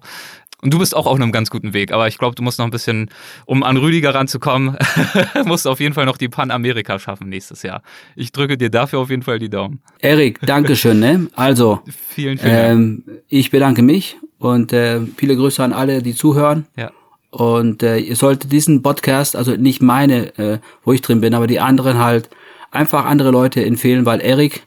Und 0.64 0.74
du 0.74 0.80
bist 0.80 0.96
auch 0.96 1.06
auf 1.06 1.16
einem 1.16 1.32
ganz 1.32 1.50
guten 1.50 1.74
Weg, 1.74 1.92
aber 1.92 2.08
ich 2.08 2.18
glaube, 2.18 2.36
du 2.36 2.44
musst 2.44 2.58
noch 2.58 2.66
ein 2.66 2.72
bisschen, 2.72 3.10
um 3.46 3.64
an 3.64 3.76
Rüdiger 3.78 4.16
ranzukommen, 4.16 4.78
musst 5.46 5.66
du 5.66 5.70
auf 5.70 5.80
jeden 5.80 5.94
Fall 5.94 6.06
noch 6.06 6.18
die 6.18 6.30
Panamerika 6.30 7.00
schaffen 7.00 7.28
nächstes 7.30 7.64
Jahr. 7.64 7.82
Ich 8.16 8.32
drücke 8.32 8.58
dir 8.58 8.70
dafür 8.70 9.00
auf 9.00 9.10
jeden 9.10 9.24
Fall 9.24 9.40
die 9.40 9.50
Daumen. 9.50 9.82
Erik, 10.00 10.40
Dankeschön. 10.42 11.00
Ne? 11.00 11.28
Also, 11.36 11.82
vielen, 12.10 12.38
vielen 12.38 12.54
ähm, 12.56 13.04
ich 13.28 13.52
bedanke 13.52 13.82
mich 13.82 14.18
und 14.40 14.72
äh, 14.72 15.02
viele 15.18 15.36
Grüße 15.36 15.62
an 15.64 15.74
alle, 15.74 16.02
die 16.02 16.16
zuhören. 16.16 16.66
Ja. 16.78 16.92
Und 17.30 17.84
äh, 17.84 17.98
ihr 17.98 18.16
solltet 18.16 18.52
diesen 18.52 18.82
Podcast, 18.84 19.36
also 19.36 19.56
nicht 19.56 19.82
meine, 19.82 20.38
äh, 20.38 20.60
wo 20.84 20.94
ich 20.94 21.02
drin 21.02 21.20
bin, 21.20 21.34
aber 21.34 21.48
die 21.48 21.60
anderen 21.60 21.98
halt 21.98 22.30
einfach 22.72 23.06
andere 23.06 23.32
Leute 23.32 23.66
empfehlen, 23.66 24.06
weil 24.06 24.22
Erik 24.22 24.64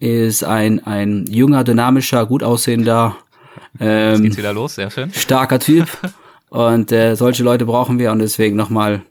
ist 0.00 0.44
ein, 0.44 0.84
ein 0.84 1.26
junger, 1.28 1.64
dynamischer, 1.64 2.26
gut 2.26 2.42
aussehender 2.42 3.16
ähm, 3.80 4.12
Jetzt 4.12 4.22
geht's 4.22 4.36
wieder 4.36 4.52
los, 4.52 4.74
sehr 4.74 4.90
schön. 4.90 5.12
Starker 5.12 5.58
Typ. 5.58 5.88
Und 6.50 6.92
äh, 6.92 7.14
solche 7.14 7.42
Leute 7.42 7.66
brauchen 7.66 7.98
wir 7.98 8.10
und 8.10 8.20
deswegen 8.20 8.56
nochmal, 8.56 9.02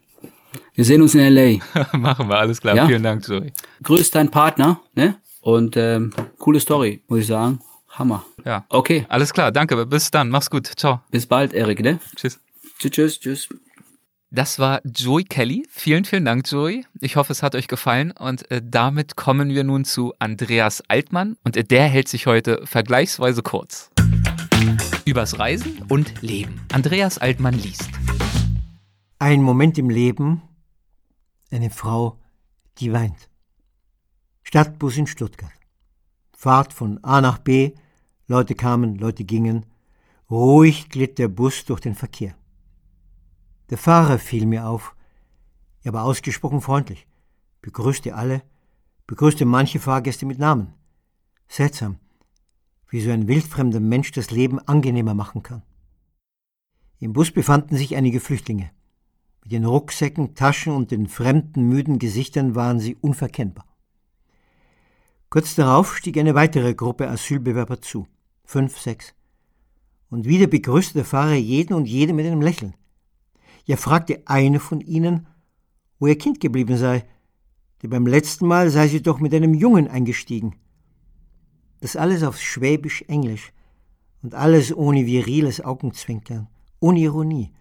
wir 0.73 0.83
sehen 0.83 1.03
uns 1.03 1.13
in 1.13 1.19
L.A. 1.19 1.95
Machen 1.97 2.29
wir, 2.29 2.37
alles 2.39 2.59
klar. 2.59 2.75
Ja? 2.75 2.87
Vielen 2.87 3.03
Dank, 3.03 3.23
Zoe. 3.23 3.51
Grüß 3.83 4.09
deinen 4.09 4.31
Partner, 4.31 4.81
ne? 4.95 5.17
Und 5.41 5.77
ähm, 5.77 6.13
coole 6.39 6.59
Story, 6.59 7.03
muss 7.07 7.19
ich 7.19 7.27
sagen. 7.27 7.59
Hammer. 7.89 8.25
Ja. 8.45 8.65
Okay. 8.69 9.05
Alles 9.09 9.33
klar, 9.33 9.51
danke. 9.51 9.85
Bis 9.85 10.11
dann. 10.11 10.29
Mach's 10.29 10.49
gut. 10.49 10.67
Ciao. 10.67 11.01
Bis 11.11 11.25
bald, 11.25 11.53
Erik, 11.53 11.81
ne? 11.81 11.99
Tschüss. 12.15 12.39
Tschüss, 12.79 12.91
tschüss, 12.91 13.19
tschüss. 13.19 13.49
Das 14.29 14.59
war 14.59 14.81
Joey 14.83 15.23
Kelly. 15.23 15.65
Vielen, 15.69 16.03
vielen 16.05 16.25
Dank, 16.25 16.51
Joey. 16.51 16.85
Ich 16.99 17.15
hoffe, 17.15 17.31
es 17.31 17.43
hat 17.43 17.55
euch 17.55 17.67
gefallen. 17.67 18.11
Und 18.11 18.49
äh, 18.51 18.61
damit 18.63 19.15
kommen 19.15 19.49
wir 19.49 19.63
nun 19.63 19.85
zu 19.85 20.13
Andreas 20.19 20.83
Altmann. 20.89 21.37
Und 21.43 21.55
äh, 21.55 21.63
der 21.63 21.85
hält 21.85 22.07
sich 22.07 22.27
heute 22.27 22.61
vergleichsweise 22.65 23.41
kurz. 23.41 23.89
Übers 25.07 25.39
Reisen 25.39 25.83
und 25.87 26.21
Leben. 26.21 26.59
Andreas 26.73 27.17
Altmann 27.17 27.53
liest. 27.53 27.89
Ein 29.19 29.41
Moment 29.41 29.77
im 29.77 29.89
Leben. 29.89 30.41
Eine 31.49 31.69
Frau, 31.69 32.19
die 32.79 32.91
weint. 32.91 33.29
Stadtbus 34.43 34.97
in 34.97 35.07
Stuttgart. 35.07 35.53
Fahrt 36.33 36.73
von 36.73 37.01
A 37.05 37.21
nach 37.21 37.37
B. 37.37 37.71
Leute 38.27 38.53
kamen, 38.53 38.97
Leute 38.97 39.23
gingen. 39.23 39.65
Ruhig 40.29 40.89
glitt 40.89 41.19
der 41.19 41.29
Bus 41.29 41.63
durch 41.63 41.79
den 41.79 41.95
Verkehr. 41.95 42.35
Der 43.69 43.77
Fahrer 43.77 44.19
fiel 44.19 44.45
mir 44.45 44.67
auf. 44.67 44.93
Er 45.83 45.93
war 45.93 46.03
ausgesprochen 46.03 46.59
freundlich, 46.59 47.07
begrüßte 47.61 48.13
alle, 48.13 48.41
begrüßte 49.05 49.45
manche 49.45 49.79
Fahrgäste 49.79 50.25
mit 50.25 50.37
Namen. 50.37 50.73
Seltsam, 51.47 51.97
wie 52.89 53.01
so 53.01 53.11
ein 53.11 53.27
wildfremder 53.27 53.79
Mensch 53.79 54.11
das 54.11 54.31
Leben 54.31 54.59
angenehmer 54.59 55.13
machen 55.13 55.43
kann. 55.43 55.63
Im 56.99 57.13
Bus 57.13 57.31
befanden 57.31 57.75
sich 57.75 57.95
einige 57.95 58.19
Flüchtlinge. 58.19 58.71
Mit 59.43 59.51
den 59.51 59.65
Rucksäcken, 59.65 60.35
Taschen 60.35 60.73
und 60.73 60.91
den 60.91 61.07
fremden, 61.07 61.67
müden 61.67 61.99
Gesichtern 61.99 62.55
waren 62.55 62.79
sie 62.79 62.95
unverkennbar. 62.95 63.65
Kurz 65.29 65.55
darauf 65.55 65.95
stieg 65.97 66.17
eine 66.17 66.35
weitere 66.35 66.73
Gruppe 66.73 67.09
Asylbewerber 67.09 67.81
zu. 67.81 68.07
Fünf, 68.45 68.79
sechs. 68.79 69.13
Und 70.09 70.25
wieder 70.25 70.47
begrüßte 70.47 70.93
der 70.93 71.05
Fahrer 71.05 71.33
jeden 71.33 71.73
und 71.73 71.85
jede 71.85 72.13
mit 72.13 72.25
einem 72.25 72.41
Lächeln. 72.41 72.73
Ja 73.65 73.75
fragte 73.75 74.21
eine 74.25 74.61
von 74.61 74.79
ihnen, 74.79 75.27
wo 75.99 76.07
ihr 76.07 76.17
Kind 76.17 76.39
geblieben 76.39 76.77
sei, 76.77 77.05
denn 77.83 77.89
beim 77.89 78.07
letzten 78.07 78.47
Mal 78.47 78.69
sei 78.69 78.87
sie 78.87 79.01
doch 79.01 79.19
mit 79.19 79.33
einem 79.33 79.53
Jungen 79.53 79.89
eingestiegen. 79.89 80.55
Das 81.79 81.95
alles 81.95 82.23
auf 82.23 82.39
Schwäbisch-Englisch 82.39 83.53
und 84.23 84.33
alles 84.33 84.75
ohne 84.75 85.05
viriles 85.05 85.61
Augenzwinkern, 85.61 86.47
ohne 86.79 86.99
Ironie, 86.99 87.53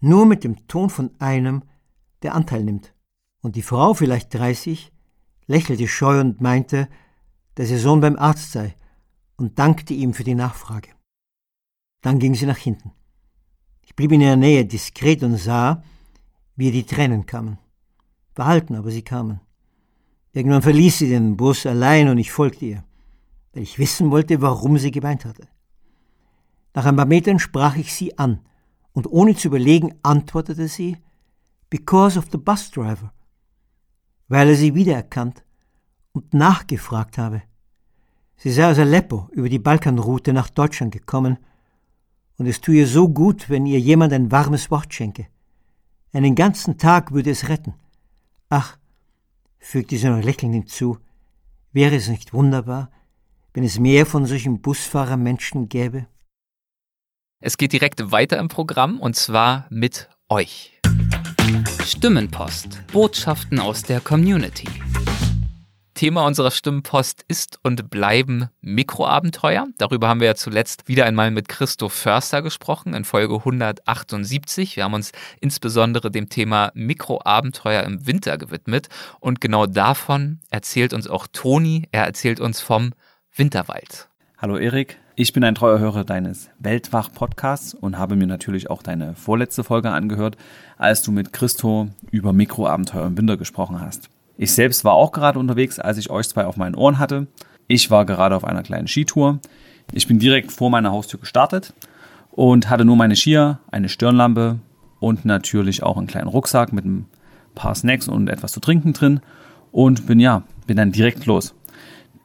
nur 0.00 0.24
mit 0.26 0.44
dem 0.44 0.66
Ton 0.68 0.88
von 0.88 1.10
einem, 1.18 1.62
der 2.22 2.34
Anteil 2.34 2.64
nimmt. 2.64 2.94
Und 3.42 3.56
die 3.56 3.62
Frau, 3.62 3.94
vielleicht 3.94 4.32
dreißig, 4.32 4.92
lächelte 5.46 5.88
scheu 5.88 6.20
und 6.20 6.40
meinte, 6.40 6.88
dass 7.56 7.70
ihr 7.70 7.78
Sohn 7.78 8.00
beim 8.00 8.16
Arzt 8.16 8.52
sei 8.52 8.74
und 9.36 9.58
dankte 9.58 9.94
ihm 9.94 10.14
für 10.14 10.24
die 10.24 10.34
Nachfrage. 10.34 10.90
Dann 12.02 12.18
ging 12.18 12.34
sie 12.34 12.46
nach 12.46 12.56
hinten. 12.56 12.92
Ich 13.82 13.96
blieb 13.96 14.12
in 14.12 14.20
ihrer 14.20 14.36
Nähe 14.36 14.64
diskret 14.64 15.22
und 15.22 15.36
sah, 15.36 15.82
wie 16.56 16.66
ihr 16.66 16.72
die 16.72 16.86
Tränen 16.86 17.26
kamen. 17.26 17.58
Verhalten, 18.34 18.76
aber 18.76 18.90
sie 18.90 19.02
kamen. 19.02 19.40
Irgendwann 20.32 20.62
verließ 20.62 20.98
sie 20.98 21.08
den 21.08 21.36
Bus 21.36 21.66
allein 21.66 22.08
und 22.08 22.18
ich 22.18 22.30
folgte 22.30 22.64
ihr, 22.64 22.84
weil 23.52 23.62
ich 23.62 23.78
wissen 23.78 24.10
wollte, 24.10 24.40
warum 24.40 24.78
sie 24.78 24.90
geweint 24.90 25.24
hatte. 25.24 25.48
Nach 26.74 26.86
ein 26.86 26.96
paar 26.96 27.06
Metern 27.06 27.38
sprach 27.38 27.76
ich 27.76 27.92
sie 27.92 28.18
an 28.18 28.40
und 28.92 29.06
ohne 29.06 29.34
zu 29.34 29.48
überlegen 29.48 29.94
antwortete 30.02 30.68
sie, 30.68 30.96
Because 31.68 32.18
of 32.18 32.26
the 32.32 32.38
bus 32.38 32.70
driver, 32.70 33.12
weil 34.28 34.48
er 34.48 34.56
sie 34.56 34.74
wiedererkannt 34.74 35.44
und 36.12 36.34
nachgefragt 36.34 37.18
habe. 37.18 37.42
Sie 38.36 38.50
sei 38.50 38.70
aus 38.70 38.78
Aleppo 38.78 39.28
über 39.32 39.48
die 39.48 39.58
Balkanroute 39.58 40.32
nach 40.32 40.50
Deutschland 40.50 40.92
gekommen 40.92 41.38
und 42.38 42.46
es 42.46 42.60
tue 42.60 42.76
ihr 42.76 42.86
so 42.86 43.08
gut, 43.08 43.50
wenn 43.50 43.66
ihr 43.66 43.78
jemand 43.78 44.12
ein 44.12 44.32
warmes 44.32 44.70
Wort 44.70 44.94
schenke. 44.94 45.26
Einen 46.12 46.34
ganzen 46.34 46.78
Tag 46.78 47.12
würde 47.12 47.30
es 47.30 47.48
retten. 47.48 47.74
Ach, 48.48 48.78
fügte 49.58 49.96
sie 49.96 50.08
noch 50.08 50.22
lächelnd 50.22 50.54
hinzu, 50.54 50.98
wäre 51.72 51.94
es 51.94 52.08
nicht 52.08 52.32
wunderbar, 52.32 52.90
wenn 53.52 53.64
es 53.64 53.78
mehr 53.78 54.06
von 54.06 54.26
solchen 54.26 54.60
Busfahrermenschen 54.60 55.68
gäbe? 55.68 56.06
Es 57.42 57.56
geht 57.56 57.72
direkt 57.72 58.12
weiter 58.12 58.38
im 58.38 58.48
Programm 58.48 59.00
und 59.00 59.16
zwar 59.16 59.66
mit 59.70 60.08
euch. 60.28 60.78
Stimmenpost. 61.84 62.86
Botschaften 62.92 63.58
aus 63.58 63.82
der 63.82 64.00
Community. 64.00 64.68
Thema 65.94 66.24
unserer 66.24 66.50
Stimmenpost 66.50 67.24
ist 67.28 67.58
und 67.62 67.90
bleiben 67.90 68.48
Mikroabenteuer. 68.60 69.66
Darüber 69.76 70.08
haben 70.08 70.20
wir 70.20 70.28
ja 70.28 70.34
zuletzt 70.34 70.88
wieder 70.88 71.04
einmal 71.04 71.30
mit 71.30 71.48
Christoph 71.48 71.92
Förster 71.92 72.40
gesprochen 72.42 72.94
in 72.94 73.04
Folge 73.04 73.34
178. 73.34 74.76
Wir 74.76 74.84
haben 74.84 74.94
uns 74.94 75.12
insbesondere 75.40 76.10
dem 76.10 76.28
Thema 76.28 76.70
Mikroabenteuer 76.74 77.82
im 77.82 78.06
Winter 78.06 78.38
gewidmet 78.38 78.88
und 79.18 79.40
genau 79.40 79.66
davon 79.66 80.40
erzählt 80.50 80.94
uns 80.94 81.06
auch 81.06 81.26
Toni. 81.26 81.88
Er 81.92 82.04
erzählt 82.04 82.40
uns 82.40 82.60
vom 82.60 82.92
Winterwald. 83.40 84.10
Hallo 84.36 84.58
Erik, 84.58 84.98
ich 85.16 85.32
bin 85.32 85.42
ein 85.44 85.54
treuer 85.54 85.78
Hörer 85.78 86.04
deines 86.04 86.50
Weltwach-Podcasts 86.58 87.72
und 87.72 87.96
habe 87.96 88.14
mir 88.14 88.26
natürlich 88.26 88.68
auch 88.68 88.82
deine 88.82 89.14
vorletzte 89.14 89.64
Folge 89.64 89.90
angehört, 89.90 90.36
als 90.76 91.02
du 91.02 91.10
mit 91.10 91.32
Christo 91.32 91.88
über 92.10 92.34
Mikroabenteuer 92.34 93.06
im 93.06 93.16
Winter 93.16 93.38
gesprochen 93.38 93.80
hast. 93.80 94.10
Ich 94.36 94.52
selbst 94.52 94.84
war 94.84 94.92
auch 94.92 95.10
gerade 95.10 95.38
unterwegs, 95.38 95.78
als 95.78 95.96
ich 95.96 96.10
euch 96.10 96.28
zwei 96.28 96.44
auf 96.44 96.58
meinen 96.58 96.74
Ohren 96.74 96.98
hatte. 96.98 97.28
Ich 97.66 97.90
war 97.90 98.04
gerade 98.04 98.36
auf 98.36 98.44
einer 98.44 98.62
kleinen 98.62 98.88
Skitour. 98.88 99.38
Ich 99.90 100.06
bin 100.06 100.18
direkt 100.18 100.52
vor 100.52 100.68
meiner 100.68 100.92
Haustür 100.92 101.18
gestartet 101.18 101.72
und 102.32 102.68
hatte 102.68 102.84
nur 102.84 102.96
meine 102.96 103.16
Skier, 103.16 103.58
eine 103.70 103.88
Stirnlampe 103.88 104.58
und 104.98 105.24
natürlich 105.24 105.82
auch 105.82 105.96
einen 105.96 106.08
kleinen 106.08 106.28
Rucksack 106.28 106.74
mit 106.74 106.84
ein 106.84 107.06
paar 107.54 107.74
Snacks 107.74 108.06
und 108.06 108.28
etwas 108.28 108.52
zu 108.52 108.60
trinken 108.60 108.92
drin 108.92 109.22
und 109.72 110.06
bin 110.06 110.20
ja, 110.20 110.42
bin 110.66 110.76
dann 110.76 110.92
direkt 110.92 111.24
los. 111.24 111.54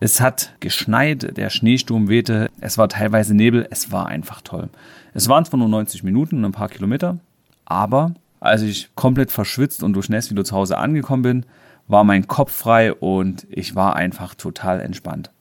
Es 0.06 0.22
hat 0.22 0.53
geschneit, 0.60 1.36
der 1.36 1.49
Schneesturm 1.49 2.10
wehte, 2.10 2.52
es 2.61 2.77
war 2.77 2.90
teilweise 2.90 3.34
Nebel, 3.34 3.68
es 3.72 3.91
war 3.91 4.06
einfach 4.06 4.41
toll. 4.41 4.69
Es 5.15 5.30
waren 5.30 5.45
zwar 5.45 5.57
nur 5.57 5.68
90 5.68 6.03
Minuten 6.03 6.38
und 6.38 6.45
ein 6.45 6.52
paar 6.52 6.69
Kilometer, 6.69 7.18
aber 7.65 8.14
als 8.40 8.61
ich 8.61 8.91
komplett 8.94 9.32
verschwitzt 9.32 9.82
und 9.82 9.94
durchnässt 9.94 10.30
wieder 10.30 10.44
zu 10.44 10.56
Hause 10.56 10.77
angekommen 10.77 11.23
bin, 11.23 11.45
war 11.88 12.03
mein 12.03 12.27
Kopf 12.27 12.52
frei 12.52 12.94
und 12.94 13.48
ich 13.49 13.73
war 13.73 13.95
einfach 13.95 14.36
total 14.36 14.80
entspannt. 14.80 15.32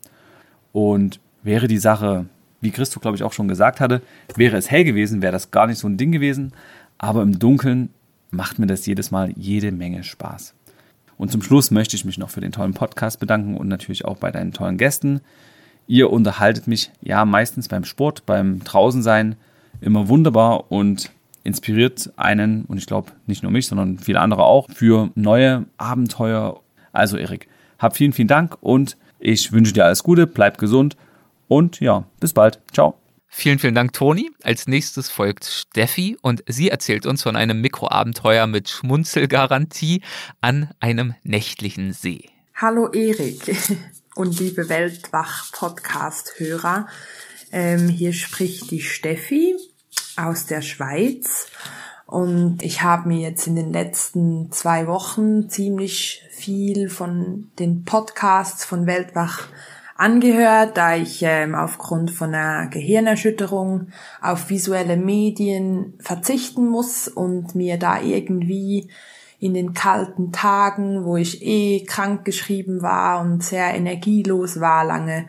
Und 0.72 1.20
wäre 1.42 1.68
die 1.68 1.76
Sache, 1.76 2.24
wie 2.62 2.70
Christo 2.70 3.00
glaube 3.00 3.18
ich 3.18 3.22
auch 3.22 3.34
schon 3.34 3.48
gesagt 3.48 3.80
hatte, 3.80 4.00
wäre 4.34 4.56
es 4.56 4.70
hell 4.70 4.84
gewesen, 4.84 5.20
wäre 5.20 5.32
das 5.32 5.50
gar 5.50 5.66
nicht 5.66 5.78
so 5.78 5.88
ein 5.88 5.98
Ding 5.98 6.10
gewesen. 6.10 6.54
Aber 6.96 7.20
im 7.20 7.38
Dunkeln 7.38 7.90
macht 8.30 8.58
mir 8.58 8.66
das 8.66 8.86
jedes 8.86 9.10
Mal 9.10 9.30
jede 9.36 9.72
Menge 9.72 10.04
Spaß. 10.04 10.54
Und 11.16 11.30
zum 11.30 11.42
Schluss 11.42 11.70
möchte 11.70 11.96
ich 11.96 12.04
mich 12.04 12.18
noch 12.18 12.30
für 12.30 12.40
den 12.40 12.52
tollen 12.52 12.74
Podcast 12.74 13.20
bedanken 13.20 13.56
und 13.56 13.68
natürlich 13.68 14.04
auch 14.04 14.16
bei 14.16 14.30
deinen 14.30 14.52
tollen 14.52 14.78
Gästen. 14.78 15.20
Ihr 15.86 16.10
unterhaltet 16.10 16.66
mich 16.66 16.90
ja 17.02 17.24
meistens 17.24 17.68
beim 17.68 17.84
Sport, 17.84 18.26
beim 18.26 18.64
Draußensein 18.64 19.36
immer 19.80 20.08
wunderbar 20.08 20.70
und 20.72 21.10
inspiriert 21.44 22.10
einen, 22.16 22.64
und 22.64 22.78
ich 22.78 22.86
glaube 22.86 23.12
nicht 23.26 23.42
nur 23.42 23.52
mich, 23.52 23.66
sondern 23.66 23.98
viele 23.98 24.20
andere 24.20 24.44
auch, 24.44 24.68
für 24.70 25.10
neue 25.14 25.66
Abenteuer. 25.76 26.60
Also 26.92 27.16
Erik, 27.16 27.48
hab 27.78 27.96
vielen, 27.96 28.12
vielen 28.12 28.28
Dank 28.28 28.56
und 28.60 28.96
ich 29.18 29.52
wünsche 29.52 29.72
dir 29.72 29.84
alles 29.84 30.02
Gute, 30.02 30.26
bleib 30.26 30.58
gesund 30.58 30.96
und 31.48 31.80
ja, 31.80 32.04
bis 32.18 32.32
bald. 32.32 32.60
Ciao. 32.72 33.03
Vielen, 33.36 33.59
vielen 33.59 33.74
Dank, 33.74 33.93
Toni. 33.93 34.31
Als 34.44 34.69
nächstes 34.69 35.11
folgt 35.11 35.44
Steffi 35.44 36.16
und 36.23 36.44
sie 36.47 36.70
erzählt 36.70 37.05
uns 37.05 37.24
von 37.24 37.35
einem 37.35 37.61
Mikroabenteuer 37.61 38.47
mit 38.47 38.69
Schmunzelgarantie 38.69 40.02
an 40.40 40.70
einem 40.78 41.15
nächtlichen 41.24 41.93
See. 41.93 42.31
Hallo 42.55 42.93
Erik 42.93 43.56
und 44.15 44.39
liebe 44.39 44.69
Weltwach-Podcast-Hörer. 44.69 46.86
Ähm, 47.51 47.89
hier 47.89 48.12
spricht 48.12 48.70
die 48.70 48.82
Steffi 48.82 49.56
aus 50.15 50.47
der 50.47 50.62
Schweiz. 50.62 51.48
Und 52.06 52.62
ich 52.62 52.82
habe 52.82 53.09
mir 53.09 53.19
jetzt 53.19 53.48
in 53.48 53.56
den 53.56 53.73
letzten 53.73 54.52
zwei 54.52 54.86
Wochen 54.86 55.51
ziemlich 55.51 56.23
viel 56.31 56.89
von 56.89 57.51
den 57.59 57.85
Podcasts 57.85 58.65
von 58.65 58.86
Weltwach 58.86 59.48
angehört, 59.96 60.76
da 60.76 60.96
ich 60.96 61.22
ähm, 61.22 61.54
aufgrund 61.54 62.10
von 62.10 62.34
einer 62.34 62.68
Gehirnerschütterung 62.68 63.88
auf 64.20 64.50
visuelle 64.50 64.96
Medien 64.96 65.94
verzichten 66.00 66.68
muss 66.68 67.08
und 67.08 67.54
mir 67.54 67.78
da 67.78 68.00
irgendwie 68.00 68.90
in 69.38 69.54
den 69.54 69.74
kalten 69.74 70.32
Tagen, 70.32 71.04
wo 71.04 71.16
ich 71.16 71.44
eh 71.44 71.84
krank 71.84 72.24
geschrieben 72.24 72.82
war 72.82 73.20
und 73.20 73.42
sehr 73.44 73.74
energielos 73.74 74.60
war 74.60 74.84
lange, 74.84 75.26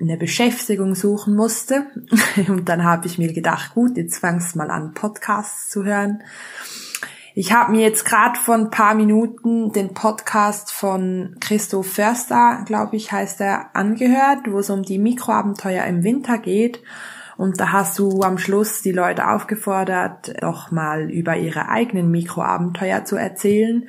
eine 0.00 0.16
Beschäftigung 0.16 0.94
suchen 0.94 1.34
musste. 1.34 1.86
Und 2.48 2.68
dann 2.68 2.82
habe 2.82 3.06
ich 3.06 3.16
mir 3.16 3.32
gedacht, 3.32 3.74
gut, 3.74 3.96
jetzt 3.96 4.18
fangst 4.18 4.56
mal 4.56 4.70
an, 4.70 4.92
Podcasts 4.92 5.70
zu 5.70 5.84
hören. 5.84 6.22
Ich 7.36 7.52
habe 7.52 7.72
mir 7.72 7.80
jetzt 7.80 8.04
gerade 8.04 8.38
vor 8.38 8.54
ein 8.54 8.70
paar 8.70 8.94
Minuten 8.94 9.72
den 9.72 9.92
Podcast 9.92 10.70
von 10.70 11.34
Christoph 11.40 11.88
Förster, 11.88 12.62
glaube 12.64 12.94
ich, 12.94 13.10
heißt 13.10 13.40
er, 13.40 13.74
angehört, 13.74 14.42
wo 14.48 14.60
es 14.60 14.70
um 14.70 14.84
die 14.84 15.00
Mikroabenteuer 15.00 15.84
im 15.86 16.04
Winter 16.04 16.38
geht. 16.38 16.80
Und 17.36 17.58
da 17.58 17.72
hast 17.72 17.98
du 17.98 18.22
am 18.22 18.38
Schluss 18.38 18.82
die 18.82 18.92
Leute 18.92 19.28
aufgefordert, 19.28 20.32
doch 20.42 20.70
mal 20.70 21.10
über 21.10 21.36
ihre 21.36 21.68
eigenen 21.68 22.12
Mikroabenteuer 22.12 23.04
zu 23.04 23.16
erzählen. 23.16 23.88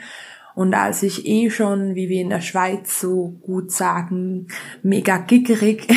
Und 0.55 0.73
als 0.73 1.03
ich 1.03 1.27
eh 1.27 1.51
schon, 1.51 1.93
wie 1.93 2.09
wir 2.09 2.21
in 2.21 2.31
der 2.31 2.41
Schweiz 2.41 2.99
so 2.99 3.37
gut 3.43 3.71
sagen, 3.71 4.47
mega 4.81 5.17
gickerig, 5.17 5.87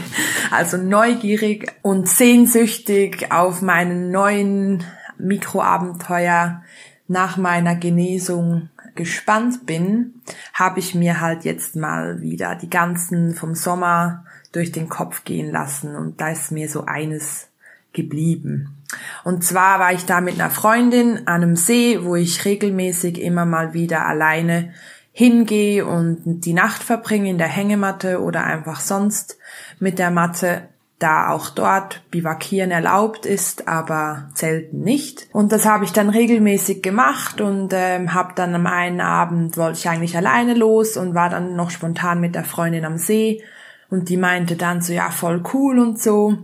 also 0.50 0.78
neugierig 0.78 1.70
und 1.82 2.08
sehnsüchtig 2.08 3.30
auf 3.30 3.60
meinen 3.60 4.10
neuen 4.10 4.84
Mikroabenteuer 5.18 6.62
nach 7.06 7.36
meiner 7.36 7.76
Genesung 7.76 8.70
gespannt 8.94 9.66
bin, 9.66 10.22
habe 10.52 10.78
ich 10.78 10.94
mir 10.94 11.20
halt 11.20 11.44
jetzt 11.44 11.76
mal 11.76 12.20
wieder 12.20 12.54
die 12.54 12.70
ganzen 12.70 13.34
vom 13.34 13.54
Sommer 13.54 14.24
durch 14.52 14.72
den 14.72 14.88
Kopf 14.88 15.24
gehen 15.24 15.50
lassen 15.50 15.96
und 15.96 16.20
da 16.20 16.30
ist 16.30 16.52
mir 16.52 16.68
so 16.68 16.84
eines 16.84 17.48
geblieben. 17.92 18.76
Und 19.24 19.42
zwar 19.42 19.80
war 19.80 19.92
ich 19.92 20.04
da 20.04 20.20
mit 20.20 20.34
einer 20.34 20.50
Freundin 20.50 21.26
an 21.26 21.42
einem 21.42 21.56
See, 21.56 22.00
wo 22.02 22.14
ich 22.16 22.44
regelmäßig 22.44 23.20
immer 23.20 23.44
mal 23.44 23.74
wieder 23.74 24.06
alleine 24.06 24.72
hingehe 25.12 25.86
und 25.86 26.44
die 26.44 26.52
Nacht 26.52 26.82
verbringe 26.82 27.30
in 27.30 27.38
der 27.38 27.48
Hängematte 27.48 28.20
oder 28.20 28.44
einfach 28.44 28.80
sonst 28.80 29.38
mit 29.78 29.98
der 29.98 30.10
Matte 30.10 30.68
da 31.04 31.28
auch 31.28 31.50
dort 31.50 32.02
Bivakieren 32.10 32.70
erlaubt 32.70 33.26
ist, 33.26 33.68
aber 33.68 34.30
Zelten 34.32 34.80
nicht. 34.80 35.28
Und 35.32 35.52
das 35.52 35.66
habe 35.66 35.84
ich 35.84 35.92
dann 35.92 36.08
regelmäßig 36.08 36.82
gemacht 36.82 37.42
und 37.42 37.74
ähm, 37.74 38.14
habe 38.14 38.32
dann 38.34 38.54
am 38.54 38.66
einen 38.66 39.02
Abend 39.02 39.58
wollte 39.58 39.78
ich 39.78 39.88
eigentlich 39.88 40.16
alleine 40.16 40.54
los 40.54 40.96
und 40.96 41.14
war 41.14 41.28
dann 41.28 41.56
noch 41.56 41.70
spontan 41.70 42.20
mit 42.20 42.34
der 42.34 42.44
Freundin 42.44 42.86
am 42.86 42.96
See 42.96 43.42
und 43.90 44.08
die 44.08 44.16
meinte 44.16 44.56
dann 44.56 44.80
so 44.80 44.94
ja 44.94 45.10
voll 45.10 45.42
cool 45.52 45.78
und 45.78 46.00
so. 46.00 46.38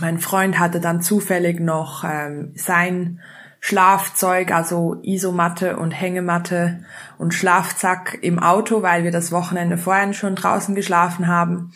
Mein 0.00 0.20
Freund 0.20 0.60
hatte 0.60 0.78
dann 0.78 1.02
zufällig 1.02 1.58
noch 1.58 2.04
ähm, 2.04 2.52
sein 2.54 3.18
Schlafzeug, 3.58 4.52
also 4.52 5.00
Isomatte 5.02 5.78
und 5.78 5.90
Hängematte 5.90 6.84
und 7.18 7.34
Schlafzack 7.34 8.18
im 8.22 8.38
Auto, 8.38 8.82
weil 8.82 9.02
wir 9.02 9.10
das 9.10 9.32
Wochenende 9.32 9.78
vorher 9.78 10.12
schon 10.12 10.36
draußen 10.36 10.76
geschlafen 10.76 11.26
haben. 11.26 11.72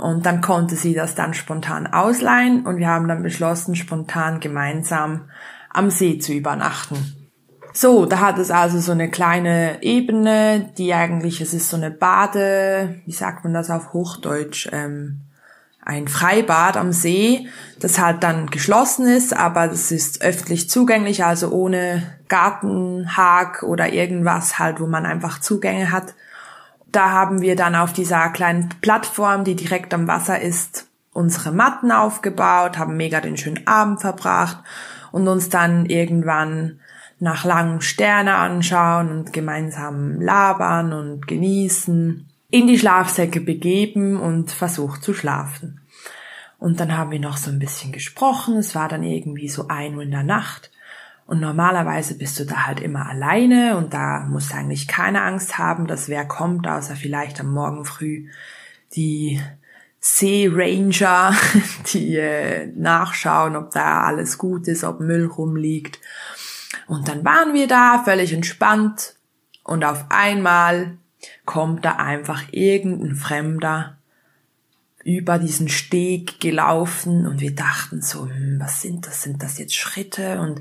Und 0.00 0.26
dann 0.26 0.40
konnte 0.40 0.74
sie 0.74 0.94
das 0.94 1.14
dann 1.14 1.34
spontan 1.34 1.86
ausleihen 1.86 2.66
und 2.66 2.78
wir 2.78 2.88
haben 2.88 3.08
dann 3.08 3.22
beschlossen, 3.22 3.76
spontan 3.76 4.40
gemeinsam 4.40 5.28
am 5.68 5.90
See 5.90 6.18
zu 6.18 6.32
übernachten. 6.32 6.96
So, 7.72 8.06
da 8.06 8.18
hat 8.18 8.38
es 8.38 8.50
also 8.50 8.80
so 8.80 8.92
eine 8.92 9.10
kleine 9.10 9.82
Ebene, 9.82 10.70
die 10.76 10.92
eigentlich, 10.92 11.40
es 11.40 11.54
ist 11.54 11.70
so 11.70 11.76
eine 11.76 11.90
Bade, 11.90 13.00
wie 13.06 13.12
sagt 13.12 13.44
man 13.44 13.54
das 13.54 13.70
auf 13.70 13.92
Hochdeutsch, 13.92 14.68
ähm, 14.72 15.20
ein 15.82 16.08
Freibad 16.08 16.76
am 16.76 16.92
See, 16.92 17.48
das 17.78 17.98
halt 17.98 18.22
dann 18.22 18.48
geschlossen 18.48 19.06
ist, 19.06 19.36
aber 19.36 19.68
das 19.68 19.90
ist 19.92 20.22
öffentlich 20.22 20.68
zugänglich, 20.68 21.24
also 21.24 21.50
ohne 21.50 22.02
Gartenhag 22.28 23.62
oder 23.62 23.92
irgendwas 23.92 24.58
halt, 24.58 24.80
wo 24.80 24.86
man 24.86 25.06
einfach 25.06 25.40
Zugänge 25.40 25.90
hat 25.90 26.14
da 26.92 27.10
haben 27.10 27.40
wir 27.40 27.56
dann 27.56 27.74
auf 27.74 27.92
dieser 27.92 28.28
kleinen 28.30 28.68
Plattform, 28.80 29.44
die 29.44 29.56
direkt 29.56 29.94
am 29.94 30.08
Wasser 30.08 30.40
ist, 30.40 30.86
unsere 31.12 31.52
Matten 31.52 31.92
aufgebaut, 31.92 32.78
haben 32.78 32.96
mega 32.96 33.20
den 33.20 33.36
schönen 33.36 33.66
Abend 33.66 34.00
verbracht 34.00 34.58
und 35.12 35.26
uns 35.28 35.48
dann 35.48 35.86
irgendwann 35.86 36.80
nach 37.18 37.44
langem 37.44 37.80
Sterne 37.80 38.36
anschauen 38.36 39.10
und 39.10 39.32
gemeinsam 39.32 40.20
labern 40.20 40.92
und 40.92 41.26
genießen, 41.26 42.26
in 42.50 42.66
die 42.66 42.78
Schlafsäcke 42.78 43.40
begeben 43.40 44.18
und 44.18 44.50
versucht 44.50 45.02
zu 45.02 45.14
schlafen. 45.14 45.80
Und 46.58 46.80
dann 46.80 46.96
haben 46.96 47.10
wir 47.10 47.20
noch 47.20 47.36
so 47.36 47.50
ein 47.50 47.58
bisschen 47.58 47.92
gesprochen, 47.92 48.56
es 48.56 48.74
war 48.74 48.88
dann 48.88 49.02
irgendwie 49.02 49.48
so 49.48 49.68
ein 49.68 49.94
Uhr 49.96 50.02
in 50.02 50.10
der 50.10 50.22
Nacht 50.22 50.70
und 51.30 51.38
normalerweise 51.38 52.16
bist 52.16 52.40
du 52.40 52.44
da 52.44 52.66
halt 52.66 52.80
immer 52.80 53.08
alleine 53.08 53.76
und 53.76 53.94
da 53.94 54.26
musst 54.28 54.50
du 54.50 54.56
eigentlich 54.56 54.88
keine 54.88 55.22
Angst 55.22 55.58
haben, 55.58 55.86
dass 55.86 56.08
wer 56.08 56.24
kommt, 56.24 56.66
außer 56.66 56.96
vielleicht 56.96 57.38
am 57.38 57.52
Morgen 57.52 57.84
früh 57.84 58.26
die 58.96 59.40
Seeranger, 60.00 61.36
die 61.92 62.16
äh, 62.16 62.66
nachschauen, 62.74 63.54
ob 63.54 63.70
da 63.70 64.02
alles 64.02 64.38
gut 64.38 64.66
ist, 64.66 64.82
ob 64.82 64.98
Müll 64.98 65.26
rumliegt. 65.26 66.00
Und 66.88 67.06
dann 67.06 67.24
waren 67.24 67.54
wir 67.54 67.68
da, 67.68 68.02
völlig 68.04 68.32
entspannt. 68.32 69.14
Und 69.62 69.84
auf 69.84 70.06
einmal 70.08 70.98
kommt 71.44 71.84
da 71.84 71.92
einfach 71.92 72.42
irgendein 72.50 73.14
Fremder 73.14 73.98
über 75.04 75.38
diesen 75.38 75.68
Steg 75.68 76.40
gelaufen 76.40 77.24
und 77.28 77.40
wir 77.40 77.54
dachten 77.54 78.02
so, 78.02 78.26
hm, 78.26 78.58
was 78.58 78.82
sind 78.82 79.06
das? 79.06 79.22
Sind 79.22 79.44
das 79.44 79.58
jetzt 79.58 79.76
Schritte? 79.76 80.40
Und 80.40 80.60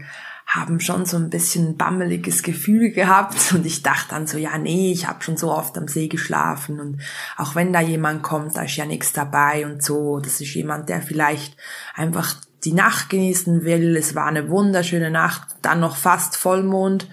haben 0.50 0.80
schon 0.80 1.06
so 1.06 1.16
ein 1.16 1.30
bisschen 1.30 1.78
bammeliges 1.78 2.42
Gefühl 2.42 2.92
gehabt 2.92 3.54
und 3.54 3.66
ich 3.66 3.84
dachte 3.84 4.10
dann 4.10 4.28
so, 4.28 4.38
ja 4.38 4.58
nee, 4.58 4.92
ich 4.92 5.08
habe 5.08 5.24
schon 5.24 5.38
so 5.38 5.52
oft 5.52 5.78
am 5.78 5.88
See 5.88 6.08
geschlafen 6.08 6.80
und 6.80 7.02
auch 7.38 7.56
wenn 7.56 7.72
da 7.72 7.82
jemand 7.82 8.24
kommt, 8.24 8.58
da 8.58 8.64
ist 8.64 8.76
ja 8.76 8.86
nichts 8.86 9.14
dabei 9.14 9.66
und 9.66 9.84
so, 9.84 10.20
das 10.20 10.42
ist 10.42 10.54
jemand, 10.56 10.90
der 10.90 11.02
vielleicht 11.02 11.56
einfach 11.94 12.36
die 12.64 12.74
Nacht 12.74 13.10
genießen 13.10 13.64
will. 13.64 13.96
Es 13.96 14.16
war 14.16 14.26
eine 14.26 14.50
wunderschöne 14.50 15.12
Nacht, 15.12 15.56
dann 15.62 15.80
noch 15.80 15.96
fast 15.96 16.36
Vollmond, 16.36 17.08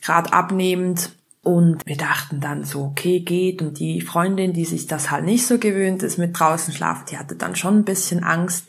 gerade 0.00 0.32
abnehmend 0.32 1.10
und 1.42 1.86
wir 1.86 1.96
dachten 1.96 2.40
dann 2.40 2.64
so, 2.64 2.82
okay, 2.84 3.20
geht. 3.20 3.62
Und 3.62 3.78
die 3.78 4.00
Freundin, 4.00 4.52
die 4.52 4.64
sich 4.64 4.86
das 4.86 5.10
halt 5.10 5.24
nicht 5.24 5.46
so 5.46 5.58
gewöhnt 5.58 6.02
ist 6.02 6.18
mit 6.18 6.38
draußen 6.38 6.74
schlafen, 6.74 7.04
die 7.10 7.18
hatte 7.18 7.36
dann 7.36 7.56
schon 7.56 7.78
ein 7.78 7.84
bisschen 7.84 8.22
Angst. 8.22 8.66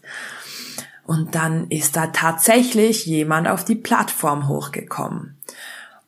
Und 1.10 1.34
dann 1.34 1.72
ist 1.72 1.96
da 1.96 2.06
tatsächlich 2.06 3.08
jemand 3.08 3.48
auf 3.48 3.66
die 3.66 3.74
Plattform 3.74 4.48
hochgekommen. 4.48 5.40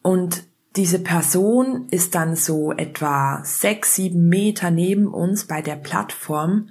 Und 0.04 0.44
diese 0.76 1.00
Person 1.00 1.88
ist 1.90 2.14
dann 2.14 2.36
so 2.36 2.72
etwa 2.72 3.42
sechs, 3.44 3.96
sieben 3.96 4.30
Meter 4.30 4.70
neben 4.70 5.08
uns 5.08 5.48
bei 5.48 5.64
der 5.64 5.76
Plattform 5.76 6.70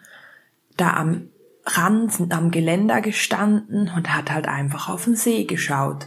da 0.77 0.93
am 0.93 1.31
Rand, 1.67 2.33
am 2.33 2.53
Geländer 2.53 3.01
gestanden 3.01 3.91
und 3.97 4.15
hat 4.15 4.31
halt 4.31 4.47
einfach 4.47 4.89
auf 4.89 5.07
den 5.07 5.17
See 5.17 5.43
geschaut. 5.43 6.07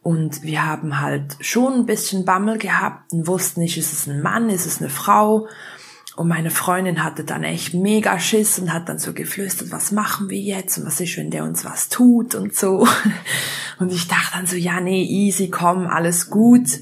Und 0.00 0.42
wir 0.42 0.64
haben 0.64 0.98
halt 0.98 1.36
schon 1.40 1.74
ein 1.74 1.84
bisschen 1.84 2.24
Bammel 2.24 2.56
gehabt 2.56 3.12
und 3.12 3.26
wussten 3.26 3.60
nicht, 3.60 3.76
ist 3.76 3.92
es 3.92 4.06
ein 4.06 4.22
Mann, 4.22 4.48
ist 4.48 4.64
es 4.64 4.80
eine 4.80 4.88
Frau. 4.88 5.46
Und 6.16 6.28
meine 6.28 6.50
Freundin 6.50 7.04
hatte 7.04 7.24
dann 7.24 7.44
echt 7.44 7.72
mega 7.72 8.18
Schiss 8.18 8.58
und 8.58 8.72
hat 8.72 8.88
dann 8.88 8.98
so 8.98 9.12
geflüstert, 9.12 9.70
was 9.70 9.92
machen 9.92 10.28
wir 10.28 10.40
jetzt 10.40 10.76
und 10.78 10.86
was 10.86 11.00
ist, 11.00 11.16
wenn 11.16 11.30
der 11.30 11.44
uns 11.44 11.64
was 11.64 11.88
tut 11.88 12.34
und 12.34 12.54
so. 12.54 12.86
Und 13.78 13.92
ich 13.92 14.08
dachte 14.08 14.36
dann 14.36 14.46
so, 14.46 14.56
ja, 14.56 14.78
nee, 14.78 15.02
easy, 15.02 15.48
komm, 15.48 15.86
alles 15.86 16.28
gut. 16.28 16.80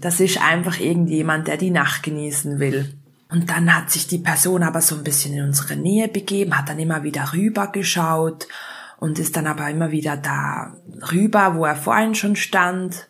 Das 0.00 0.18
ist 0.18 0.42
einfach 0.42 0.80
irgendjemand, 0.80 1.46
der 1.46 1.56
die 1.56 1.70
Nacht 1.70 2.02
genießen 2.02 2.58
will. 2.58 2.92
Und 3.30 3.50
dann 3.50 3.72
hat 3.72 3.90
sich 3.90 4.08
die 4.08 4.18
Person 4.18 4.64
aber 4.64 4.80
so 4.80 4.96
ein 4.96 5.04
bisschen 5.04 5.32
in 5.34 5.44
unsere 5.44 5.76
Nähe 5.76 6.08
begeben, 6.08 6.58
hat 6.58 6.68
dann 6.68 6.80
immer 6.80 7.04
wieder 7.04 7.32
rüber 7.32 7.68
geschaut 7.68 8.48
und 8.98 9.20
ist 9.20 9.36
dann 9.36 9.46
aber 9.46 9.70
immer 9.70 9.92
wieder 9.92 10.16
da 10.16 10.74
rüber, 11.12 11.54
wo 11.54 11.64
er 11.64 11.76
vorhin 11.76 12.16
schon 12.16 12.34
stand. 12.34 13.08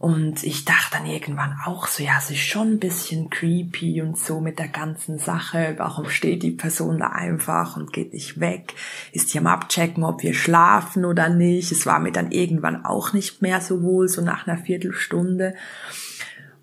Und 0.00 0.44
ich 0.44 0.64
dachte 0.64 0.96
dann 0.96 1.04
irgendwann 1.04 1.58
auch 1.66 1.86
so, 1.86 2.02
ja, 2.02 2.14
es 2.16 2.30
ist 2.30 2.38
schon 2.38 2.68
ein 2.68 2.78
bisschen 2.78 3.28
creepy 3.28 4.00
und 4.00 4.16
so 4.18 4.40
mit 4.40 4.58
der 4.58 4.68
ganzen 4.68 5.18
Sache. 5.18 5.74
Warum 5.76 6.08
steht 6.08 6.42
die 6.42 6.52
Person 6.52 6.96
da 6.96 7.08
einfach 7.08 7.76
und 7.76 7.92
geht 7.92 8.14
nicht 8.14 8.40
weg? 8.40 8.72
Ist 9.12 9.28
hier 9.28 9.42
am 9.42 9.46
Abchecken, 9.46 10.02
ob 10.02 10.22
wir 10.22 10.32
schlafen 10.32 11.04
oder 11.04 11.28
nicht? 11.28 11.70
Es 11.70 11.84
war 11.84 11.98
mir 11.98 12.12
dann 12.12 12.32
irgendwann 12.32 12.86
auch 12.86 13.12
nicht 13.12 13.42
mehr 13.42 13.60
so 13.60 13.82
wohl, 13.82 14.08
so 14.08 14.22
nach 14.22 14.46
einer 14.46 14.56
Viertelstunde. 14.56 15.54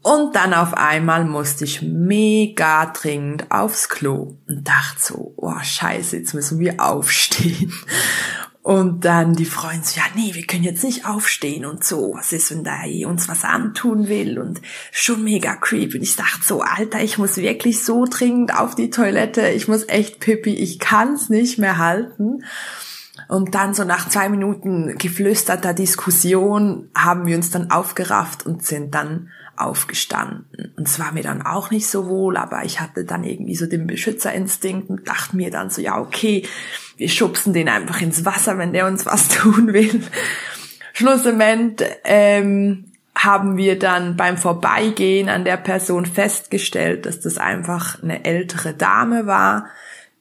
Und 0.01 0.35
dann 0.35 0.55
auf 0.55 0.73
einmal 0.73 1.23
musste 1.23 1.65
ich 1.65 1.84
mega 1.84 2.88
dringend 2.88 3.51
aufs 3.51 3.88
Klo 3.88 4.35
und 4.47 4.68
dachte 4.68 4.99
so, 4.99 5.35
oh 5.38 5.59
scheiße, 5.61 6.18
jetzt 6.18 6.34
müssen 6.34 6.59
wir 6.59 6.80
aufstehen. 6.80 7.72
Und 8.68 9.06
dann 9.06 9.34
die 9.34 9.45
Freunde 9.45 9.85
so, 9.85 9.98
ja, 9.98 10.06
nee, 10.14 10.34
wir 10.34 10.45
können 10.45 10.65
jetzt 10.65 10.84
nicht 10.84 11.06
aufstehen 11.06 11.65
und 11.65 11.85
so. 11.85 12.15
Was 12.18 12.34
ist, 12.34 12.52
wenn 12.52 12.65
da 12.65 12.81
uns 13.07 13.30
was 13.30 13.45
antun 13.45 14.10
will? 14.10 14.39
Und 14.39 14.61
schon 14.91 15.23
mega 15.23 15.56
creepy. 15.56 15.95
Und 15.95 16.03
ich 16.03 16.18
dachte 16.18 16.44
so, 16.44 16.60
Alter, 16.60 17.02
ich 17.02 17.18
muss 17.18 17.38
wirklich 17.38 17.81
so 17.81 18.03
dringend 18.03 18.53
auf 18.53 18.76
die 18.76 18.89
Toilette. 18.89 19.48
Ich 19.52 19.69
muss 19.69 19.88
echt 19.88 20.19
pipi. 20.19 20.53
Ich 20.53 20.80
kann's 20.80 21.30
nicht 21.30 21.57
mehr 21.57 21.77
halten. 21.77 22.44
Und 23.30 23.56
dann 23.56 23.73
so 23.73 23.85
nach 23.85 24.10
zwei 24.10 24.27
Minuten 24.27 24.98
geflüsterter 24.98 25.73
Diskussion 25.73 26.89
haben 26.94 27.26
wir 27.26 27.38
uns 27.38 27.49
dann 27.49 27.72
aufgerafft 27.72 28.45
und 28.45 28.65
sind 28.65 28.94
dann 28.94 29.30
aufgestanden. 29.56 30.73
Und 30.76 30.89
es 30.89 30.99
war 30.99 31.14
mir 31.14 31.23
dann 31.23 31.41
auch 31.41 31.72
nicht 31.72 31.88
so 31.88 32.07
wohl, 32.07 32.35
aber 32.35 32.65
ich 32.65 32.81
hatte 32.81 33.06
dann 33.06 33.23
irgendwie 33.23 33.56
so 33.56 33.65
den 33.65 33.88
Beschützerinstinkt 33.88 34.89
und 34.89 35.07
dachte 35.07 35.38
mir 35.38 35.52
dann 35.52 35.69
so, 35.69 35.81
ja, 35.81 35.98
okay, 35.98 36.45
wir 36.98 37.10
schubsen 37.10 37.53
den 37.53 37.69
einfach 37.69 38.02
ins 38.02 38.26
Wasser, 38.26 38.57
wenn 38.57 38.74
der 38.74 38.88
uns 38.88 39.06
was 39.06 39.28
tun 39.30 39.74
will. 39.74 40.03
Schlussendlich 40.94 41.90
ähm, 42.03 42.86
haben 43.15 43.57
wir 43.57 43.80
dann 43.80 44.15
beim 44.15 44.38
Vorbeigehen 44.38 45.30
an 45.30 45.45
der 45.45 45.57
Person 45.57 46.06
festgestellt, 46.06 47.06
dass 47.06 47.19
das 47.19 47.38
einfach 47.38 48.02
eine 48.02 48.26
ältere 48.26 48.74
Dame 48.74 49.26
war, 49.26 49.68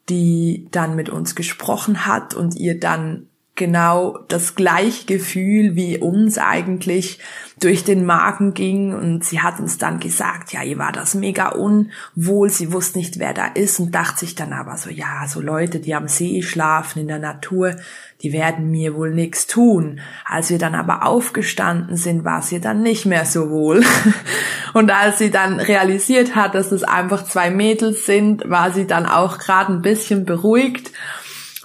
die 0.09 0.67
dann 0.71 0.95
mit 0.95 1.09
uns 1.09 1.35
gesprochen 1.35 2.05
hat 2.05 2.33
und 2.33 2.55
ihr 2.55 2.79
dann 2.79 3.26
genau 3.57 4.19
das 4.29 4.55
gleiche 4.55 5.05
Gefühl 5.05 5.75
wie 5.75 5.97
uns 5.97 6.37
eigentlich 6.37 7.19
durch 7.59 7.83
den 7.83 8.05
Magen 8.05 8.53
ging 8.53 8.93
und 8.93 9.23
sie 9.23 9.41
hat 9.41 9.59
uns 9.59 9.79
dann 9.79 9.99
gesagt, 9.99 10.53
ja, 10.53 10.61
ihr 10.61 10.77
war 10.77 10.91
das 10.91 11.15
mega 11.15 11.49
unwohl, 11.49 12.51
sie 12.51 12.71
wusste 12.71 12.99
nicht, 12.99 13.17
wer 13.17 13.33
da 13.33 13.47
ist 13.47 13.79
und 13.79 13.95
dachte 13.95 14.19
sich 14.19 14.35
dann 14.35 14.53
aber 14.53 14.77
so, 14.77 14.91
ja, 14.91 15.27
so 15.27 15.41
Leute, 15.41 15.79
die 15.79 15.95
am 15.95 16.07
See 16.07 16.43
schlafen 16.43 16.99
in 16.99 17.07
der 17.07 17.17
Natur, 17.17 17.75
die 18.21 18.31
werden 18.31 18.69
mir 18.69 18.93
wohl 18.95 19.11
nichts 19.11 19.47
tun. 19.47 19.99
Als 20.25 20.51
wir 20.51 20.59
dann 20.59 20.75
aber 20.75 21.05
aufgestanden 21.05 21.97
sind, 21.97 22.23
war 22.23 22.43
sie 22.43 22.59
dann 22.59 22.83
nicht 22.83 23.05
mehr 23.05 23.25
so 23.25 23.49
wohl. 23.49 23.83
Und 24.73 24.91
als 24.91 25.17
sie 25.17 25.31
dann 25.31 25.59
realisiert 25.59 26.35
hat, 26.35 26.53
dass 26.53 26.71
es 26.71 26.83
einfach 26.83 27.25
zwei 27.25 27.49
Mädels 27.49 28.05
sind, 28.05 28.47
war 28.47 28.71
sie 28.71 28.85
dann 28.85 29.07
auch 29.07 29.39
gerade 29.39 29.73
ein 29.73 29.81
bisschen 29.81 30.25
beruhigt. 30.25 30.91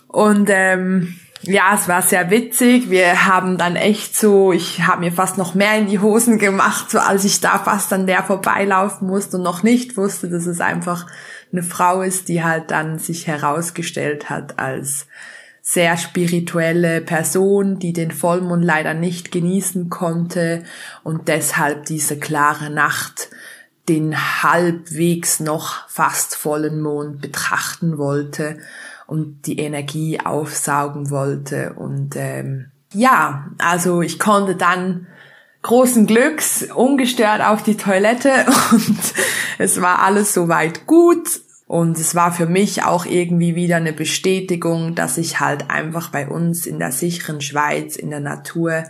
Und 0.09 0.49
ähm, 0.51 1.17
ja, 1.43 1.75
es 1.75 1.89
war 1.89 2.03
sehr 2.03 2.31
witzig. 2.31 2.89
Wir 2.89 3.27
haben 3.27 3.59
dann 3.59 3.77
echt 3.77 4.17
so, 4.17 4.53
ich 4.53 4.87
habe 4.87 5.01
mir 5.01 5.13
fast 5.13 5.39
noch 5.39 5.55
mehr 5.55 5.77
in 5.77 5.89
die 5.89 5.99
Hosen 5.99 6.39
gemacht, 6.39 6.91
so 6.91 6.99
als 6.99 7.25
ich 7.25 7.41
da 7.41 7.59
fast 7.59 7.93
an 7.93 8.07
der 8.07 8.23
vorbeilaufen 8.23 9.09
musste 9.09 9.37
und 9.37 9.43
noch 9.43 9.63
nicht 9.63 9.97
wusste, 9.97 10.29
dass 10.29 10.47
es 10.47 10.61
einfach 10.61 11.07
eine 11.51 11.63
Frau 11.63 12.03
ist, 12.03 12.29
die 12.29 12.45
halt 12.45 12.71
dann 12.71 12.99
sich 12.99 13.27
herausgestellt 13.27 14.31
hat 14.31 14.59
als 14.59 15.07
sehr 15.63 15.97
spirituelle 15.97 17.01
Person, 17.01 17.79
die 17.79 17.93
den 17.93 18.11
Vollmond 18.11 18.65
leider 18.65 18.95
nicht 18.95 19.31
genießen 19.31 19.91
konnte 19.91 20.65
und 21.05 21.29
deshalb 21.29 21.87
diese 21.87 22.19
klare 22.19 22.71
Nacht 22.71 23.31
den 23.89 24.17
halbwegs 24.43 25.41
noch 25.41 25.89
fast 25.89 26.37
vollen 26.37 26.81
Mond 26.81 27.21
betrachten 27.21 27.99
wollte 27.99 28.59
und 29.13 29.47
die 29.47 29.59
Energie 29.59 30.21
aufsaugen 30.21 31.11
wollte. 31.11 31.75
Und 31.75 32.17
ähm, 32.17 32.71
ja, 32.95 33.47
also 33.59 34.01
ich 34.01 34.19
konnte 34.19 34.57
dann 34.57 35.07
großen 35.61 36.07
Glücks 36.07 36.67
ungestört 36.75 37.43
auf 37.43 37.63
die 37.63 37.77
Toilette 37.77 38.31
und 38.73 38.99
es 39.59 39.83
war 39.83 39.99
alles 39.99 40.33
soweit 40.33 40.87
gut. 40.87 41.43
Und 41.67 41.99
es 41.99 42.15
war 42.15 42.33
für 42.33 42.47
mich 42.47 42.85
auch 42.85 43.05
irgendwie 43.05 43.55
wieder 43.55 43.77
eine 43.77 43.93
Bestätigung, 43.93 44.95
dass 44.95 45.19
ich 45.19 45.41
halt 45.41 45.71
einfach 45.71 46.09
bei 46.09 46.27
uns 46.27 46.65
in 46.65 46.79
der 46.79 46.93
sicheren 46.93 47.43
Schweiz, 47.43 47.97
in 47.97 48.09
der 48.09 48.21
Natur, 48.21 48.85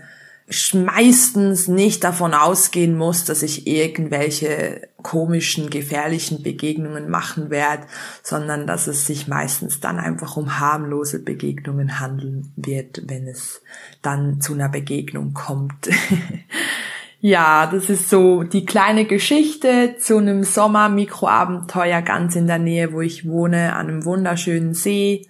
meistens 0.75 1.69
nicht 1.69 2.05
davon 2.05 2.35
ausgehen 2.35 2.97
muss, 2.97 3.25
dass 3.25 3.43
ich 3.43 3.67
irgendwelche 3.67 4.89
komischen, 5.03 5.71
gefährlichen 5.71 6.43
Begegnungen 6.43 7.09
machen 7.09 7.51
werde, 7.51 7.85
sondern 8.23 8.67
dass 8.67 8.87
es 8.87 9.07
sich 9.07 9.29
meistens 9.29 9.81
dann 9.81 9.99
einfach 9.99 10.37
um 10.37 10.59
harmlose 10.59 11.21
Begegnungen 11.21 12.01
handeln 12.01 12.53
wird, 12.57 13.03
wenn 13.07 13.27
es 13.27 13.63
dann 14.03 14.41
zu 14.41 14.55
einer 14.55 14.69
Begegnung 14.69 15.33
kommt. 15.33 15.89
ja, 17.21 17.67
das 17.67 17.89
ist 17.89 18.09
so 18.11 18.43
die 18.43 18.67
kleine 18.67 19.05
Geschichte 19.05 19.97
zu 19.99 20.19
einem 20.19 20.45
Sommer-Mikroabenteuer 20.45 22.03
ganz 22.03 22.37
in 22.37 22.47
der 22.47 22.59
Nähe, 22.59 22.93
wo 22.93 23.01
ich 23.01 23.29
wohne, 23.29 23.75
an 23.75 23.89
einem 23.89 24.05
wunderschönen 24.05 24.75
See. 24.75 25.29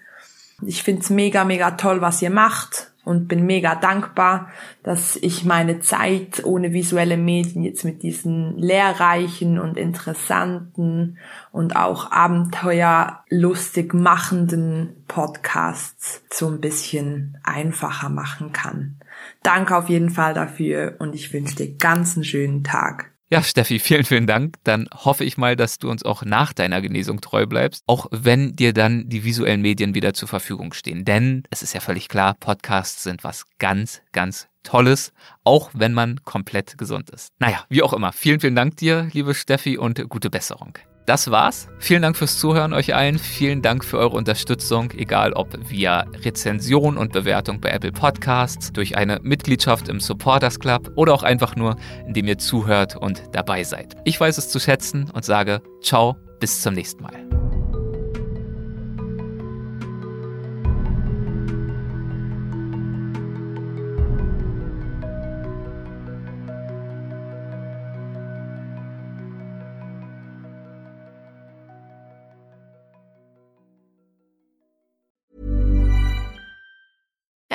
Ich 0.65 0.83
find's 0.83 1.11
mega, 1.11 1.45
mega 1.45 1.73
toll, 1.73 2.01
was 2.01 2.23
ihr 2.23 2.31
macht 2.31 2.92
und 3.05 3.29
bin 3.29 3.47
mega 3.47 3.75
dankbar, 3.75 4.51
dass 4.83 5.17
ich 5.17 5.45
meine 5.45 5.81
Zeit 5.81 6.45
ohne 6.45 6.73
visuelle 6.73 7.17
Medien 7.17 7.65
jetzt 7.65 7.85
mit 7.85 8.03
diesen 8.03 8.57
lehrreichen 8.57 9.59
und 9.59 9.77
interessanten 9.77 11.19
und 11.51 11.77
auch 11.77 12.11
abenteuerlustig 12.11 13.93
machenden 13.93 15.05
Podcasts 15.09 16.23
so 16.33 16.49
ein 16.49 16.61
bisschen 16.61 17.39
einfacher 17.43 18.09
machen 18.09 18.53
kann. 18.53 18.97
Danke 19.43 19.77
auf 19.77 19.89
jeden 19.89 20.11
Fall 20.11 20.35
dafür 20.35 20.97
und 20.99 21.15
ich 21.15 21.33
wünsche 21.33 21.57
dir 21.57 21.77
ganz 21.77 22.17
einen 22.17 22.25
schönen 22.25 22.65
Tag. 22.65 23.12
Ja, 23.33 23.43
Steffi, 23.43 23.79
vielen, 23.79 24.05
vielen 24.05 24.27
Dank. 24.27 24.57
Dann 24.63 24.91
hoffe 24.93 25.25
ich 25.25 25.39
mal, 25.39 25.57
dass 25.57 25.79
du 25.79 25.91
uns 25.91 26.03
auch 26.03 26.23
nach 26.23 26.53
deiner 26.53 26.83
Genesung 26.83 27.23
treu 27.23 27.47
bleibst, 27.47 27.83
auch 27.87 28.07
wenn 28.11 28.55
dir 28.57 28.75
dann 28.75 29.09
die 29.09 29.25
visuellen 29.25 29.63
Medien 29.63 29.95
wieder 29.95 30.13
zur 30.13 30.29
Verfügung 30.29 30.75
stehen. 30.75 31.07
Denn 31.07 31.45
es 31.49 31.63
ist 31.63 31.73
ja 31.73 31.81
völlig 31.81 32.11
klar, 32.11 32.35
Podcasts 32.39 33.05
sind 33.05 33.25
was 33.25 33.47
ganz, 33.57 34.03
ganz 34.13 34.49
Tolles, 34.65 35.15
auch 35.45 35.71
wenn 35.73 35.95
man 35.95 36.23
komplett 36.25 36.77
gesund 36.77 37.09
ist. 37.09 37.33
Naja, 37.39 37.65
wie 37.71 37.81
auch 37.81 37.95
immer. 37.95 38.13
Vielen, 38.13 38.39
vielen 38.39 38.55
Dank 38.55 38.77
dir, 38.77 39.09
liebe 39.15 39.33
Steffi, 39.33 39.79
und 39.79 40.07
gute 40.11 40.29
Besserung. 40.29 40.77
Das 41.07 41.31
war's. 41.31 41.69
Vielen 41.79 42.03
Dank 42.03 42.17
fürs 42.17 42.39
Zuhören 42.39 42.73
euch 42.73 42.95
allen. 42.95 43.19
Vielen 43.19 43.61
Dank 43.61 43.85
für 43.85 43.99
eure 43.99 44.17
Unterstützung, 44.17 44.93
egal 44.93 45.33
ob 45.33 45.49
via 45.69 46.07
Rezension 46.25 46.97
und 46.97 47.13
Bewertung 47.13 47.61
bei 47.61 47.71
Apple 47.71 47.93
Podcasts, 47.93 48.73
durch 48.73 48.97
eine 48.97 49.19
Mitgliedschaft 49.23 49.89
im 49.89 49.99
Supporters 49.99 50.61
Club 50.61 50.93
oder 50.95 51.13
auch 51.13 51.25
einfach 51.25 51.57
nur, 51.57 51.77
indem 52.07 52.29
ihr 52.29 52.39
zuhört 52.39 52.97
und 52.97 53.23
dabei 53.33 53.65
seid. 53.65 53.97
Ich 54.05 54.21
weiß 54.21 54.39
es 54.39 54.49
zu 54.49 54.61
schätzen 54.61 55.11
und 55.13 55.25
sage 55.25 55.61
ciao, 55.83 56.17
bis 56.39 56.63
zum 56.63 56.75
nächsten 56.75 57.03
Mal. 57.03 57.42